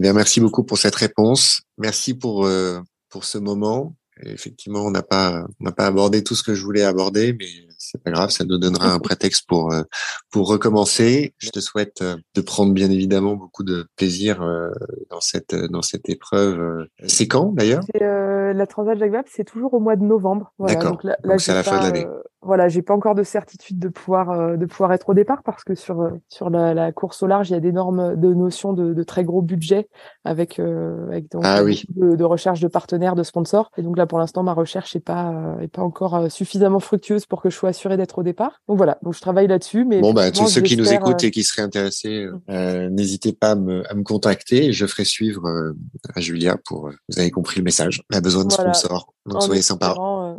merci 0.00 0.40
beaucoup 0.40 0.64
pour 0.64 0.78
cette 0.78 0.94
réponse. 0.94 1.62
Merci 1.78 2.14
pour, 2.14 2.46
euh, 2.46 2.80
pour 3.08 3.24
ce 3.24 3.38
moment. 3.38 3.94
effectivement, 4.22 4.80
on 4.80 4.90
n'a 4.90 5.02
pas, 5.02 5.44
on 5.60 5.64
n'a 5.64 5.72
pas 5.72 5.86
abordé 5.86 6.22
tout 6.22 6.34
ce 6.34 6.42
que 6.42 6.54
je 6.54 6.62
voulais 6.62 6.84
aborder, 6.84 7.36
mais 7.38 7.65
c'est 7.86 8.02
pas 8.02 8.10
grave, 8.10 8.30
ça 8.30 8.44
nous 8.44 8.58
donnera 8.58 8.92
un 8.92 8.98
prétexte 8.98 9.46
pour 9.46 9.72
euh, 9.72 9.82
pour 10.30 10.48
recommencer. 10.48 11.34
Je 11.38 11.50
te 11.50 11.60
souhaite 11.60 12.02
euh, 12.02 12.16
de 12.34 12.40
prendre 12.40 12.72
bien 12.72 12.90
évidemment 12.90 13.34
beaucoup 13.36 13.62
de 13.62 13.86
plaisir 13.96 14.42
euh, 14.42 14.70
dans 15.10 15.20
cette 15.20 15.54
dans 15.54 15.82
cette 15.82 16.08
épreuve. 16.08 16.86
C'est 17.06 17.28
quand 17.28 17.52
d'ailleurs? 17.52 17.82
La 18.00 18.66
Transat 18.66 18.98
Jacques 18.98 19.10
Vabre, 19.10 19.28
c'est 19.30 19.44
toujours 19.44 19.74
au 19.74 19.80
mois 19.80 19.96
de 19.96 20.04
novembre. 20.04 20.52
D'accord. 20.58 20.98
Donc, 21.24 21.40
c'est 21.40 21.52
à 21.52 21.56
la 21.56 21.62
fin 21.62 21.78
de 21.78 21.84
l'année. 21.84 22.06
Voilà, 22.46 22.68
j'ai 22.68 22.82
pas 22.82 22.94
encore 22.94 23.14
de 23.14 23.22
certitude 23.22 23.78
de 23.78 23.88
pouvoir 23.88 24.56
de 24.56 24.66
pouvoir 24.66 24.92
être 24.92 25.08
au 25.08 25.14
départ 25.14 25.42
parce 25.42 25.64
que 25.64 25.74
sur 25.74 26.10
sur 26.28 26.50
la, 26.50 26.92
course 26.92 27.22
au 27.22 27.26
large, 27.26 27.50
il 27.50 27.52
y 27.52 27.56
a 27.56 27.60
d'énormes 27.60 28.16
de 28.16 28.32
notions 28.32 28.72
de, 28.72 28.94
de, 28.94 29.02
très 29.02 29.24
gros 29.24 29.42
budgets 29.42 29.88
avec 30.24 30.58
avec 30.58 31.30
donc, 31.30 31.42
ah, 31.44 31.62
oui. 31.62 31.84
de, 31.94 32.16
de, 32.16 32.24
recherche 32.24 32.60
de 32.60 32.68
partenaires, 32.68 33.14
de 33.14 33.22
sponsors. 33.22 33.70
Et 33.76 33.82
donc 33.82 33.96
là, 33.96 34.06
pour 34.06 34.18
l'instant, 34.18 34.42
ma 34.42 34.54
recherche 34.54 34.96
est 34.96 35.00
pas 35.00 35.56
est 35.60 35.68
pas 35.68 35.82
encore 35.82 36.30
suffisamment 36.30 36.80
fructueuse 36.80 37.26
pour 37.26 37.42
que 37.42 37.50
je 37.50 37.56
sois 37.56 37.70
assuré 37.70 37.96
d'être 37.96 38.18
au 38.18 38.22
départ. 38.22 38.60
Donc 38.68 38.76
voilà, 38.76 38.98
donc 39.02 39.14
je 39.14 39.20
travaille 39.20 39.46
là-dessus. 39.46 39.84
Mais 39.84 40.00
bon, 40.00 40.12
bah, 40.12 40.30
tous 40.30 40.48
ceux 40.48 40.60
qui 40.60 40.76
nous 40.76 40.92
écoutent 40.92 41.22
euh, 41.22 41.28
et 41.28 41.30
qui 41.30 41.44
seraient 41.44 41.62
intéressés, 41.62 42.24
euh, 42.24 42.32
mm. 42.32 42.40
euh, 42.50 42.90
n'hésitez 42.90 43.32
pas 43.32 43.52
à 43.52 43.54
me, 43.54 43.90
à 43.90 43.94
me, 43.94 44.02
contacter. 44.02 44.72
Je 44.72 44.86
ferai 44.86 45.04
suivre 45.04 45.72
à 46.14 46.20
Julia 46.20 46.56
pour. 46.64 46.90
vous 47.08 47.18
avez 47.18 47.30
compris 47.30 47.58
le 47.58 47.64
message. 47.64 48.02
Elle 48.10 48.18
a 48.18 48.20
besoin 48.20 48.44
de 48.44 48.52
sponsors, 48.52 49.12
donc 49.26 49.42
soyez 49.42 49.62
sympa. 49.62 49.94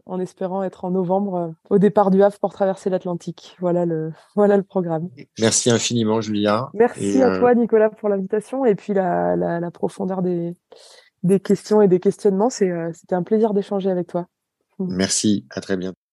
En 0.06 0.20
espérant 0.20 0.64
être 0.64 0.86
en 0.86 0.92
novembre 0.92 1.54
au 1.70 1.78
départ 1.78 2.12
du 2.12 2.22
Havre 2.24 2.38
pour 2.40 2.54
traverser 2.54 2.90
l'Atlantique. 2.90 3.56
Voilà 3.60 3.86
le 3.86 4.12
voilà 4.36 4.58
le 4.58 4.64
programme. 4.64 5.10
Merci 5.40 5.70
infiniment, 5.70 6.22
Julia. 6.22 6.70
Merci 6.74 7.22
à 7.22 7.38
toi, 7.38 7.56
Nicolas, 7.56 7.90
pour 7.90 8.10
l'invitation 8.10 8.66
et 8.66 8.76
puis 8.76 8.94
la, 8.94 9.36
la, 9.36 9.60
la 9.60 9.72
profondeur 9.72 10.22
des 10.22 10.54
des 11.24 11.40
questions 11.40 11.82
et 11.82 11.88
des 11.88 12.00
questionnements. 12.00 12.50
C'est 12.50 12.72
c'était 12.94 13.16
un 13.16 13.24
plaisir 13.24 13.54
d'échanger 13.54 13.90
avec 13.90 14.08
toi. 14.08 14.28
Merci, 14.80 15.46
à 15.50 15.62
très 15.62 15.76
bientôt. 15.76 15.98